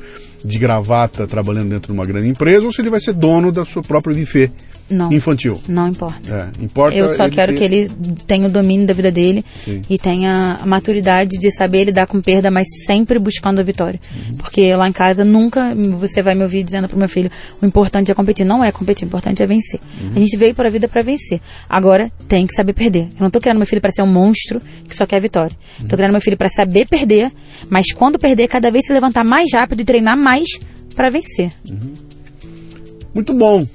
de 0.45 0.59
gravata 0.59 1.27
trabalhando 1.27 1.69
dentro 1.69 1.91
de 1.91 1.97
uma 1.97 2.05
grande 2.05 2.29
empresa 2.29 2.65
ou 2.65 2.71
se 2.71 2.81
ele 2.81 2.89
vai 2.89 2.99
ser 2.99 3.13
dono 3.13 3.51
da 3.51 3.65
sua 3.65 3.81
própria 3.81 4.15
buffet 4.15 4.51
não, 4.89 5.11
infantil. 5.11 5.59
Não 5.67 5.87
importa. 5.87 6.51
É, 6.59 6.63
importa 6.63 6.95
Eu 6.95 7.15
só 7.15 7.27
quero 7.27 7.53
ter... 7.53 7.57
que 7.57 7.63
ele 7.63 7.91
tenha 8.27 8.47
o 8.47 8.51
domínio 8.51 8.85
da 8.85 8.93
vida 8.93 9.11
dele 9.11 9.43
Sim. 9.63 9.81
e 9.89 9.97
tenha 9.97 10.59
a 10.61 10.65
maturidade 10.65 11.37
de 11.39 11.51
saber 11.51 11.85
lidar 11.85 12.05
com 12.05 12.21
perda, 12.21 12.51
mas 12.51 12.67
sempre 12.85 13.17
buscando 13.17 13.59
a 13.59 13.63
vitória. 13.63 13.99
Uhum. 14.15 14.37
Porque 14.37 14.75
lá 14.75 14.87
em 14.87 14.91
casa 14.91 15.25
nunca 15.25 15.73
você 15.97 16.21
vai 16.21 16.35
me 16.35 16.43
ouvir 16.43 16.63
dizendo 16.63 16.87
pro 16.87 16.97
meu 16.97 17.09
filho: 17.09 17.31
o 17.61 17.65
importante 17.65 18.11
é 18.11 18.13
competir. 18.13 18.45
Não 18.45 18.63
é 18.63 18.71
competir, 18.71 19.05
o 19.05 19.07
importante 19.07 19.41
é 19.41 19.47
vencer. 19.47 19.79
Uhum. 19.99 20.11
A 20.15 20.19
gente 20.19 20.37
veio 20.37 20.53
para 20.53 20.67
a 20.67 20.71
vida 20.71 20.87
para 20.87 21.01
vencer. 21.01 21.41
Agora 21.67 22.11
tem 22.27 22.45
que 22.45 22.53
saber 22.53 22.73
perder. 22.73 23.07
Eu 23.17 23.21
não 23.21 23.31
tô 23.31 23.39
criando 23.39 23.57
meu 23.57 23.65
filho 23.65 23.81
para 23.81 23.91
ser 23.91 24.03
um 24.03 24.07
monstro 24.07 24.61
que 24.87 24.95
só 24.95 25.07
quer 25.07 25.19
vitória. 25.19 25.57
Uhum. 25.79 25.87
Tô 25.87 25.95
criando 25.95 26.11
meu 26.11 26.21
filho 26.21 26.37
para 26.37 26.49
saber 26.49 26.87
perder, 26.87 27.31
mas 27.69 27.91
quando 27.91 28.19
perder, 28.19 28.47
cada 28.47 28.69
vez 28.69 28.85
se 28.85 28.93
levantar 28.93 29.23
mais 29.23 29.47
rápido 29.51 29.81
e 29.81 29.83
treinar 29.85 30.15
mais 30.15 30.34
mais 30.35 30.59
para 30.95 31.09
vencer. 31.09 31.51
Uhum. 31.69 31.93
Muito 33.13 33.33
bom. 33.33 33.65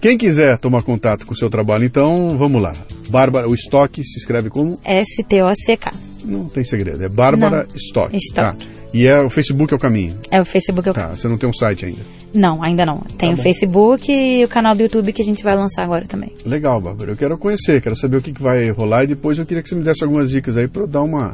Quem 0.00 0.18
quiser 0.18 0.58
tomar 0.58 0.82
contato 0.82 1.24
com 1.24 1.32
o 1.32 1.36
seu 1.36 1.48
trabalho, 1.48 1.84
então, 1.84 2.36
vamos 2.36 2.62
lá. 2.62 2.74
Bárbara, 3.08 3.48
o 3.48 3.54
estoque 3.54 4.04
se 4.04 4.18
escreve 4.18 4.50
como? 4.50 4.78
S-T-O-C-K. 4.84 5.92
Não 6.24 6.46
tem 6.46 6.64
segredo, 6.64 7.02
é 7.02 7.08
Bárbara 7.08 7.66
Stock. 7.74 8.14
Stock. 8.16 8.34
Tá. 8.34 8.70
E 8.92 9.06
é 9.06 9.20
o 9.20 9.28
Facebook 9.28 9.72
é 9.72 9.76
o 9.76 9.80
caminho. 9.80 10.16
É 10.30 10.40
o 10.40 10.44
Facebook 10.44 10.88
é 10.88 10.90
o 10.92 10.94
Tá, 10.94 11.08
você 11.08 11.26
não 11.26 11.36
tem 11.36 11.48
um 11.48 11.52
site 11.52 11.86
ainda. 11.86 12.00
Não, 12.32 12.62
ainda 12.62 12.86
não. 12.86 13.00
Tem 13.18 13.34
tá 13.34 13.40
o 13.40 13.42
Facebook 13.42 14.10
e 14.10 14.44
o 14.44 14.48
canal 14.48 14.74
do 14.74 14.82
YouTube 14.82 15.12
que 15.12 15.20
a 15.20 15.24
gente 15.24 15.42
vai 15.42 15.54
lançar 15.56 15.82
agora 15.82 16.06
também. 16.06 16.32
Legal, 16.44 16.80
Bárbara. 16.80 17.12
Eu 17.12 17.16
quero 17.16 17.36
conhecer, 17.36 17.80
quero 17.82 17.96
saber 17.96 18.18
o 18.18 18.22
que, 18.22 18.32
que 18.32 18.42
vai 18.42 18.70
rolar 18.70 19.04
e 19.04 19.08
depois 19.08 19.38
eu 19.38 19.46
queria 19.46 19.62
que 19.62 19.68
você 19.68 19.74
me 19.74 19.82
desse 19.82 20.02
algumas 20.02 20.30
dicas 20.30 20.56
aí 20.56 20.68
para 20.68 20.86
dar 20.86 21.02
uma 21.02 21.32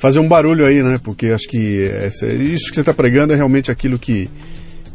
fazer 0.00 0.18
um 0.18 0.26
barulho 0.26 0.64
aí, 0.64 0.82
né? 0.82 0.98
Porque 1.02 1.26
acho 1.26 1.46
que 1.46 1.84
essa, 1.84 2.26
isso 2.26 2.70
que 2.70 2.74
você 2.74 2.80
está 2.80 2.94
pregando 2.94 3.34
é 3.34 3.36
realmente 3.36 3.70
aquilo 3.70 3.98
que, 3.98 4.30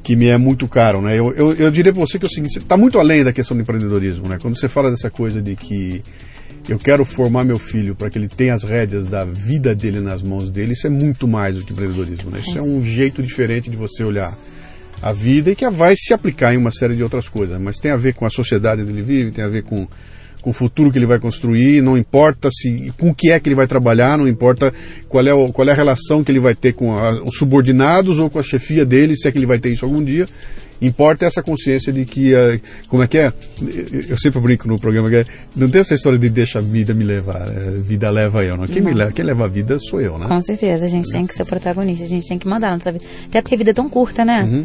que 0.04 0.16
me 0.16 0.26
é 0.26 0.38
muito 0.38 0.68
caro, 0.68 1.00
né? 1.00 1.18
Eu, 1.18 1.32
eu, 1.34 1.54
eu 1.54 1.70
diria 1.70 1.94
para 1.94 2.02
você 2.02 2.18
que 2.18 2.26
é 2.26 2.28
o 2.28 2.32
seguinte, 2.32 2.58
está 2.58 2.76
muito 2.76 2.98
além 2.98 3.24
da 3.24 3.32
questão 3.32 3.56
do 3.56 3.62
empreendedorismo, 3.62 4.28
né? 4.28 4.40
Quando 4.42 4.58
você 4.58 4.68
fala 4.68 4.90
dessa 4.90 5.12
coisa 5.12 5.40
de 5.44 5.56
que 5.56 6.02
eu 6.68 6.80
quero 6.80 7.06
formar 7.06 7.44
meu 7.44 7.60
filho 7.60 7.94
para 7.94 8.10
que 8.10 8.18
ele 8.18 8.28
tenha 8.28 8.56
as 8.56 8.64
rédeas 8.64 9.06
da 9.06 9.24
vida 9.24 9.76
dele 9.76 10.00
nas 10.00 10.24
mãos 10.24 10.50
dele, 10.50 10.74
isso 10.74 10.88
é 10.88 10.90
muito 10.90 11.28
mais 11.28 11.56
do 11.56 11.64
que 11.64 11.72
empreendedorismo, 11.72 12.32
né? 12.32 12.40
Isso 12.40 12.58
é 12.58 12.62
um 12.64 12.84
jeito 12.84 13.22
diferente 13.22 13.70
de 13.70 13.78
você 13.78 14.04
olhar 14.04 14.34
a 15.04 15.12
vida 15.12 15.52
e 15.52 15.56
que 15.56 15.70
vai 15.70 15.94
se 15.96 16.16
aplicar 16.16 16.56
em 16.56 16.58
uma 16.58 16.72
série 16.72 16.96
de 16.96 17.04
outras 17.04 17.30
coisas, 17.30 17.62
mas 17.62 17.78
tem 17.78 17.92
a 17.92 17.98
ver 17.98 18.16
com 18.16 18.26
a 18.26 18.30
sociedade 18.32 18.82
onde 18.82 18.92
ele 18.92 19.04
vive, 19.04 19.30
tem 19.30 19.44
a 19.44 19.50
ver 19.50 19.62
com 19.62 19.88
com 20.46 20.52
o 20.52 20.54
futuro 20.54 20.92
que 20.92 21.00
ele 21.00 21.08
vai 21.08 21.18
construir, 21.18 21.82
não 21.82 21.98
importa 21.98 22.50
se 22.52 22.94
com 23.00 23.10
o 23.10 23.16
que 23.16 23.32
é 23.32 23.40
que 23.40 23.50
ele 23.50 23.56
vai 23.56 23.66
trabalhar, 23.66 24.16
não 24.16 24.28
importa 24.28 24.72
qual 25.10 25.26
é, 25.26 25.34
o, 25.34 25.52
qual 25.52 25.68
é 25.68 25.72
a 25.72 25.76
relação 25.76 26.24
que 26.24 26.32
ele 26.32 26.40
vai 26.40 26.54
ter 26.54 26.74
com 26.74 26.96
a, 26.96 27.24
os 27.24 27.36
subordinados 27.36 28.20
ou 28.20 28.30
com 28.30 28.38
a 28.38 28.44
chefia 28.44 28.86
dele, 28.86 29.16
se 29.16 29.28
é 29.28 29.32
que 29.32 29.40
ele 29.40 29.48
vai 29.48 29.58
ter 29.58 29.74
isso 29.74 29.84
algum 29.84 30.04
dia. 30.04 30.28
Importa 30.80 31.26
essa 31.26 31.42
consciência 31.42 31.92
de 31.92 32.06
que, 32.06 32.36
uh, 32.36 32.62
como 32.88 33.02
é 33.02 33.08
que 33.08 33.18
é? 33.18 33.34
Eu 34.08 34.16
sempre 34.18 34.40
brinco 34.40 34.68
no 34.68 34.78
programa 34.78 35.10
que 35.10 35.16
é, 35.16 35.26
não 35.56 35.68
tem 35.68 35.82
essa 35.82 35.96
história 35.96 36.20
de 36.20 36.30
deixa 36.30 36.60
a 36.60 36.62
vida 36.62 36.94
me 36.94 37.04
levar, 37.04 37.48
é, 37.48 37.72
vida 37.72 38.08
leva 38.12 38.44
eu, 38.44 38.56
não. 38.56 38.68
Quem, 38.68 38.84
não. 38.84 38.92
Me 38.92 38.96
leva, 38.96 39.12
quem 39.12 39.26
leva 39.26 39.46
a 39.46 39.48
vida 39.48 39.80
sou 39.80 40.00
eu, 40.00 40.20
né? 40.20 40.28
Com 40.28 40.42
certeza, 40.42 40.86
a 40.86 40.90
gente 40.90 41.10
tem 41.10 41.26
que 41.26 41.34
ser 41.34 41.46
protagonista, 41.46 42.04
a 42.04 42.08
gente 42.08 42.28
tem 42.28 42.38
que 42.38 42.48
mandar, 42.48 42.74
não 42.74 42.80
sabe? 42.80 43.00
Até 43.28 43.42
porque 43.42 43.56
a 43.56 43.58
vida 43.58 43.72
é 43.72 43.74
tão 43.74 43.90
curta, 43.90 44.24
né? 44.24 44.44
Uhum. 44.44 44.64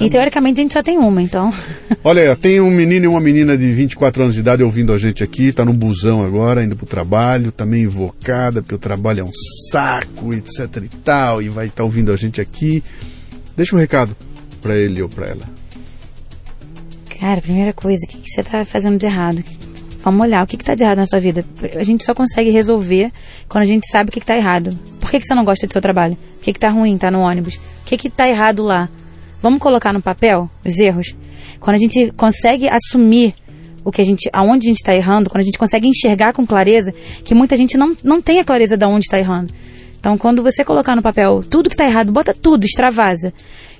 E 0.00 0.08
teoricamente 0.08 0.60
a 0.60 0.62
gente 0.62 0.72
só 0.72 0.82
tem 0.82 0.96
uma, 0.96 1.20
então. 1.20 1.52
Olha, 2.02 2.34
tem 2.34 2.58
um 2.58 2.70
menino 2.70 3.04
e 3.04 3.08
uma 3.08 3.20
menina 3.20 3.56
de 3.56 3.70
24 3.70 4.22
anos 4.22 4.34
de 4.34 4.40
idade 4.40 4.62
ouvindo 4.62 4.94
a 4.94 4.98
gente 4.98 5.22
aqui, 5.22 5.52
tá 5.52 5.62
no 5.62 5.74
busão 5.74 6.24
agora, 6.24 6.64
indo 6.64 6.74
pro 6.74 6.86
trabalho, 6.86 7.52
tá 7.52 7.66
meio 7.66 7.84
invocada, 7.84 8.62
porque 8.62 8.74
o 8.74 8.78
trabalho 8.78 9.20
é 9.20 9.24
um 9.24 9.32
saco, 9.70 10.32
etc 10.32 10.84
e 10.84 10.96
tal, 11.04 11.42
e 11.42 11.50
vai 11.50 11.66
estar 11.66 11.78
tá 11.78 11.84
ouvindo 11.84 12.10
a 12.12 12.16
gente 12.16 12.40
aqui. 12.40 12.82
Deixa 13.54 13.76
um 13.76 13.78
recado 13.78 14.16
para 14.62 14.74
ele 14.74 15.02
ou 15.02 15.08
para 15.08 15.26
ela. 15.26 15.44
Cara, 17.20 17.42
primeira 17.42 17.74
coisa, 17.74 17.98
o 18.06 18.08
que, 18.08 18.18
que 18.18 18.30
você 18.30 18.42
tá 18.42 18.64
fazendo 18.64 18.98
de 18.98 19.04
errado? 19.04 19.44
Vamos 20.02 20.22
olhar 20.22 20.42
o 20.42 20.46
que, 20.46 20.56
que 20.56 20.64
tá 20.64 20.74
de 20.74 20.82
errado 20.82 20.96
na 20.96 21.06
sua 21.06 21.20
vida. 21.20 21.44
A 21.76 21.82
gente 21.82 22.04
só 22.04 22.14
consegue 22.14 22.48
resolver 22.50 23.12
quando 23.46 23.64
a 23.64 23.66
gente 23.66 23.86
sabe 23.86 24.08
o 24.08 24.12
que, 24.12 24.20
que 24.20 24.26
tá 24.26 24.34
errado. 24.34 24.70
Por 24.98 25.10
que, 25.10 25.20
que 25.20 25.26
você 25.26 25.34
não 25.34 25.44
gosta 25.44 25.66
do 25.66 25.72
seu 25.74 25.82
trabalho? 25.82 26.16
O 26.38 26.40
que, 26.40 26.54
que 26.54 26.58
tá 26.58 26.70
ruim, 26.70 26.96
tá 26.96 27.10
no 27.10 27.20
ônibus? 27.20 27.56
O 27.56 27.84
que, 27.84 27.98
que 27.98 28.08
tá 28.08 28.26
errado 28.26 28.62
lá? 28.62 28.88
Vamos 29.40 29.60
colocar 29.60 29.92
no 29.92 30.02
papel 30.02 30.50
os 30.64 30.78
erros? 30.78 31.14
Quando 31.58 31.76
a 31.76 31.78
gente 31.78 32.12
consegue 32.12 32.68
assumir 32.68 33.34
o 33.84 33.90
que 33.90 34.00
a 34.00 34.04
gente, 34.04 34.28
aonde 34.32 34.66
a 34.66 34.68
gente 34.68 34.78
está 34.78 34.94
errando, 34.94 35.30
quando 35.30 35.42
a 35.42 35.44
gente 35.44 35.58
consegue 35.58 35.88
enxergar 35.88 36.32
com 36.32 36.46
clareza, 36.46 36.92
que 37.24 37.34
muita 37.34 37.56
gente 37.56 37.76
não, 37.76 37.96
não 38.04 38.20
tem 38.20 38.38
a 38.40 38.44
clareza 38.44 38.76
de 38.76 38.84
onde 38.84 39.06
está 39.06 39.18
errando. 39.18 39.52
Então, 39.98 40.16
quando 40.16 40.42
você 40.42 40.64
colocar 40.64 40.96
no 40.96 41.02
papel 41.02 41.42
tudo 41.48 41.68
que 41.68 41.74
está 41.74 41.84
errado, 41.84 42.10
bota 42.10 42.34
tudo, 42.34 42.64
extravasa. 42.64 43.32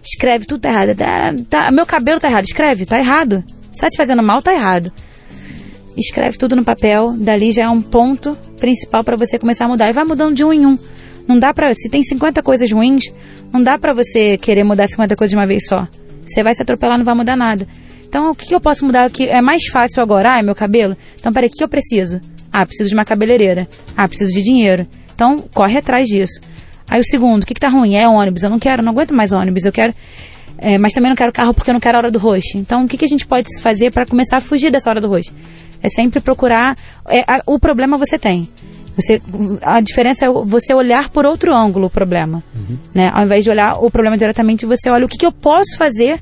Escreve 0.02 0.44
tudo 0.44 0.60
tá 0.60 0.68
errado. 0.68 0.94
Tá, 0.94 1.34
tá, 1.48 1.70
meu 1.70 1.86
cabelo 1.86 2.20
tá 2.20 2.28
errado. 2.28 2.44
Escreve, 2.44 2.84
tá 2.84 2.98
errado. 2.98 3.42
Se 3.72 3.80
tá 3.80 3.88
te 3.88 3.96
fazendo 3.96 4.22
mal, 4.22 4.42
tá 4.42 4.52
errado. 4.52 4.92
Escreve 5.96 6.38
tudo 6.38 6.54
no 6.54 6.64
papel, 6.64 7.14
dali 7.16 7.52
já 7.52 7.64
é 7.64 7.68
um 7.68 7.82
ponto 7.82 8.36
principal 8.58 9.02
para 9.02 9.16
você 9.16 9.38
começar 9.38 9.64
a 9.64 9.68
mudar. 9.68 9.88
E 9.88 9.92
vai 9.92 10.04
mudando 10.04 10.34
de 10.34 10.44
um 10.44 10.52
em 10.52 10.66
um. 10.66 10.78
Não 11.28 11.38
dá 11.38 11.52
pra. 11.54 11.72
Se 11.74 11.88
tem 11.88 12.02
50 12.02 12.42
coisas 12.42 12.70
ruins, 12.70 13.04
não 13.52 13.62
dá 13.62 13.78
pra 13.78 13.92
você 13.92 14.36
querer 14.38 14.64
mudar 14.64 14.86
50 14.88 15.14
coisas 15.16 15.30
de 15.30 15.36
uma 15.36 15.46
vez 15.46 15.66
só. 15.66 15.86
Você 16.24 16.42
vai 16.42 16.54
se 16.54 16.62
atropelar, 16.62 16.98
não 16.98 17.04
vai 17.04 17.14
mudar 17.14 17.36
nada. 17.36 17.66
Então, 18.08 18.30
o 18.30 18.34
que 18.34 18.52
eu 18.54 18.60
posso 18.60 18.84
mudar 18.84 19.04
aqui? 19.04 19.28
É 19.28 19.40
mais 19.40 19.66
fácil 19.66 20.02
agora. 20.02 20.34
Ah, 20.38 20.42
meu 20.42 20.54
cabelo? 20.54 20.96
Então, 21.18 21.32
peraí, 21.32 21.48
o 21.48 21.52
que 21.52 21.62
eu 21.62 21.68
preciso? 21.68 22.20
Ah, 22.52 22.66
preciso 22.66 22.88
de 22.88 22.94
uma 22.94 23.04
cabeleireira. 23.04 23.68
Ah, 23.96 24.08
preciso 24.08 24.32
de 24.32 24.42
dinheiro. 24.42 24.86
Então, 25.14 25.38
corre 25.54 25.78
atrás 25.78 26.08
disso. 26.08 26.40
Aí 26.88 27.00
o 27.00 27.04
segundo, 27.04 27.44
o 27.44 27.46
que, 27.46 27.54
que 27.54 27.60
tá 27.60 27.68
ruim? 27.68 27.94
É 27.94 28.08
ônibus. 28.08 28.42
Eu 28.42 28.50
não 28.50 28.58
quero, 28.58 28.82
não 28.82 28.90
aguento 28.90 29.14
mais 29.14 29.30
ônibus. 29.32 29.64
Eu 29.64 29.70
quero. 29.72 29.94
é, 30.58 30.76
mas 30.76 30.92
também 30.92 31.08
não 31.08 31.16
quero 31.16 31.32
carro 31.32 31.54
porque 31.54 31.70
eu 31.70 31.74
não 31.74 31.80
quero 31.80 31.96
a 31.96 32.00
hora 32.00 32.10
do 32.10 32.18
rush. 32.18 32.56
Então, 32.56 32.84
o 32.84 32.88
que, 32.88 32.96
que 32.98 33.04
a 33.04 33.08
gente 33.08 33.24
pode 33.26 33.46
fazer 33.62 33.92
para 33.92 34.04
começar 34.04 34.38
a 34.38 34.40
fugir 34.40 34.70
dessa 34.72 34.90
hora 34.90 35.00
do 35.00 35.06
rush? 35.08 35.32
É 35.80 35.88
sempre 35.88 36.20
procurar. 36.20 36.76
é, 37.08 37.20
a- 37.28 37.42
o 37.46 37.60
problema 37.60 37.96
você 37.96 38.18
tem. 38.18 38.48
Você, 39.00 39.20
a 39.62 39.80
diferença 39.80 40.26
é 40.26 40.28
você 40.28 40.74
olhar 40.74 41.08
por 41.08 41.24
outro 41.24 41.54
ângulo 41.54 41.86
o 41.86 41.90
problema. 41.90 42.42
Né? 42.94 43.10
Ao 43.12 43.24
invés 43.24 43.44
de 43.44 43.50
olhar 43.50 43.82
o 43.82 43.90
problema 43.90 44.16
diretamente, 44.16 44.66
você 44.66 44.90
olha 44.90 45.06
o 45.06 45.08
que, 45.08 45.16
que 45.16 45.26
eu 45.26 45.32
posso 45.32 45.76
fazer 45.78 46.20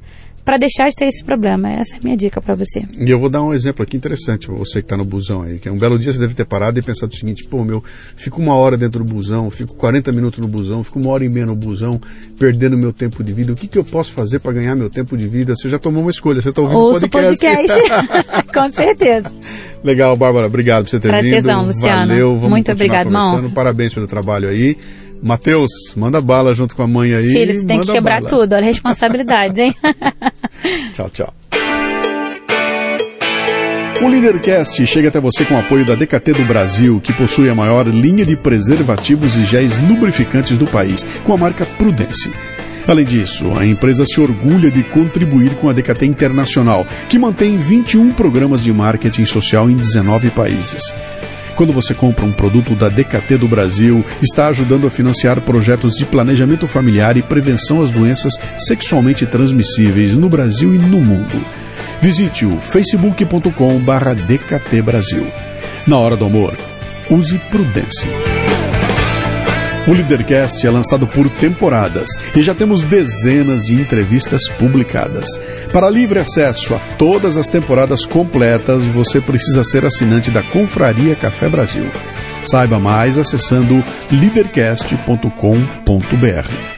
para 0.49 0.57
deixar 0.57 0.89
de 0.89 0.97
ter 0.97 1.05
esse 1.05 1.23
problema. 1.23 1.71
Essa 1.71 1.97
é 1.97 1.99
a 1.99 2.01
minha 2.03 2.17
dica 2.17 2.41
para 2.41 2.55
você. 2.55 2.83
E 2.99 3.11
eu 3.11 3.21
vou 3.21 3.29
dar 3.29 3.43
um 3.43 3.53
exemplo 3.53 3.83
aqui 3.83 3.99
interessante, 3.99 4.47
você 4.47 4.81
que 4.81 4.87
está 4.87 4.97
no 4.97 5.05
busão 5.05 5.43
aí, 5.43 5.59
que 5.59 5.69
é 5.69 5.71
um 5.71 5.77
belo 5.77 5.99
dia 5.99 6.11
você 6.11 6.19
deve 6.19 6.33
ter 6.33 6.47
parado 6.47 6.79
e 6.79 6.83
pensado 6.83 7.13
o 7.13 7.15
seguinte, 7.15 7.45
pô, 7.45 7.63
meu, 7.63 7.85
fico 8.17 8.41
uma 8.41 8.55
hora 8.55 8.75
dentro 8.75 9.05
do 9.05 9.13
busão, 9.13 9.51
fico 9.51 9.75
40 9.75 10.11
minutos 10.11 10.41
no 10.41 10.49
busão, 10.49 10.83
fico 10.83 10.99
uma 11.01 11.11
hora 11.11 11.23
e 11.23 11.29
meia 11.29 11.45
no 11.45 11.55
busão, 11.55 12.01
perdendo 12.39 12.79
meu 12.79 12.95
tempo 12.95 13.23
de 13.23 13.35
vida. 13.35 13.53
O 13.53 13.55
que, 13.55 13.69
que 13.69 13.77
eu 13.77 13.85
posso 13.85 14.11
fazer 14.15 14.39
para 14.39 14.53
ganhar 14.53 14.75
meu 14.75 14.89
tempo 14.89 15.19
de 15.19 15.29
vida? 15.29 15.55
Você 15.55 15.69
já 15.69 15.79
tomou 15.79 16.01
uma 16.01 16.11
escolha, 16.11 16.41
você 16.41 16.49
está 16.49 16.63
ouvindo 16.63 16.79
o 16.79 16.83
Ouça 16.83 17.05
o 17.05 17.11
podcast. 17.11 17.45
podcast. 17.45 18.49
Com 18.51 18.73
certeza. 18.73 19.31
Legal, 19.85 20.17
Bárbara, 20.17 20.47
obrigado 20.47 20.85
por 20.85 20.91
você 20.91 20.99
ter 20.99 21.09
Prazerzão, 21.09 21.61
vindo. 21.61 21.75
Luciano. 21.75 22.09
Valeu, 22.09 22.35
vamos 22.37 22.49
Muito 22.49 22.73
obrigado, 22.73 23.15
honra. 23.15 23.51
Parabéns 23.51 23.93
pelo 23.93 24.07
trabalho 24.07 24.49
aí. 24.49 24.79
Matheus, 25.23 25.71
manda 25.97 26.21
bala 26.21 26.55
junto 26.55 26.75
com 26.77 26.83
a 26.83 26.87
mãe 26.87 27.15
aí. 27.15 27.33
Filho, 27.33 27.55
você 27.55 27.65
tem 27.65 27.81
que 27.81 27.93
quebrar 27.93 28.23
bala. 28.23 28.29
tudo. 28.29 28.53
Olha 28.55 28.63
a 28.63 28.67
responsabilidade, 28.67 29.61
hein? 29.61 29.75
Tchau, 30.95 31.11
tchau. 31.11 31.35
O 34.01 34.07
Leadercast 34.07 34.87
chega 34.87 35.09
até 35.09 35.21
você 35.21 35.45
com 35.45 35.55
o 35.55 35.59
apoio 35.59 35.85
da 35.85 35.97
DKT 35.97 36.33
do 36.33 36.45
Brasil, 36.45 37.01
que 37.01 37.13
possui 37.13 37.51
a 37.51 37.55
maior 37.55 37.87
linha 37.89 38.25
de 38.25 38.37
preservativos 38.37 39.37
e 39.37 39.45
géis 39.45 39.77
lubrificantes 39.79 40.57
do 40.57 40.67
país, 40.69 41.05
com 41.25 41.33
a 41.33 41.37
marca 41.37 41.67
Prudence. 41.67 42.31
Além 42.87 43.05
disso, 43.05 43.53
a 43.59 43.67
empresa 43.67 44.07
se 44.07 44.21
orgulha 44.21 44.71
de 44.71 44.85
contribuir 44.85 45.51
com 45.57 45.69
a 45.69 45.73
DKT 45.73 46.07
Internacional, 46.07 46.87
que 47.09 47.19
mantém 47.19 47.59
21 47.59 48.13
programas 48.13 48.63
de 48.63 48.73
marketing 48.73 49.27
social 49.27 49.69
em 49.69 49.77
19 49.77 50.31
países. 50.31 50.95
Quando 51.59 51.73
você 51.73 51.93
compra 51.93 52.25
um 52.25 52.31
produto 52.31 52.77
da 52.77 52.89
DKT 52.89 53.37
do 53.37 53.49
Brasil, 53.49 54.07
está 54.23 54.47
ajudando 54.47 54.87
a 54.87 54.91
financiar 54.91 55.41
projetos 55.41 55.95
de 55.95 56.07
planejamento 56.07 56.69
familiar 56.69 57.17
e 57.17 57.23
prevenção 57.23 57.83
às 57.83 57.91
doenças 57.91 58.35
sexualmente 58.57 59.27
transmissíveis 59.27 60.15
no 60.15 60.29
Brasil 60.29 60.73
e 60.73 60.79
no 60.79 61.01
mundo. 61.01 61.45
Visite 62.01 62.47
o 62.47 62.61
facebook.com/barra 62.61 64.15
DKT 64.15 64.83
Brasil. 64.83 65.27
Na 65.85 65.99
hora 65.99 66.17
do 66.17 66.27
amor, 66.27 66.57
use 67.11 67.37
prudência. 67.51 68.38
O 69.89 69.93
Leadercast 69.93 70.67
é 70.67 70.71
lançado 70.71 71.07
por 71.07 71.31
temporadas 71.31 72.11
e 72.37 72.43
já 72.43 72.55
temos 72.55 72.85
dezenas 72.85 73.63
de 73.63 73.73
entrevistas 73.73 74.47
publicadas. 74.59 75.27
Para 75.73 75.89
livre 75.89 76.19
acesso 76.19 76.75
a 76.75 76.79
todas 76.99 77.39
as 77.39 77.49
temporadas 77.49 78.05
completas, 78.05 78.85
você 78.85 79.19
precisa 79.19 79.65
ser 79.65 79.87
assinante 79.87 80.31
da 80.31 80.43
Confraria 80.43 81.17
Café 81.17 81.49
Brasil. 81.49 81.91
Saiba 82.45 82.79
mais 82.79 83.17
acessando 83.17 83.83
leadercast.com.br. 84.11 86.78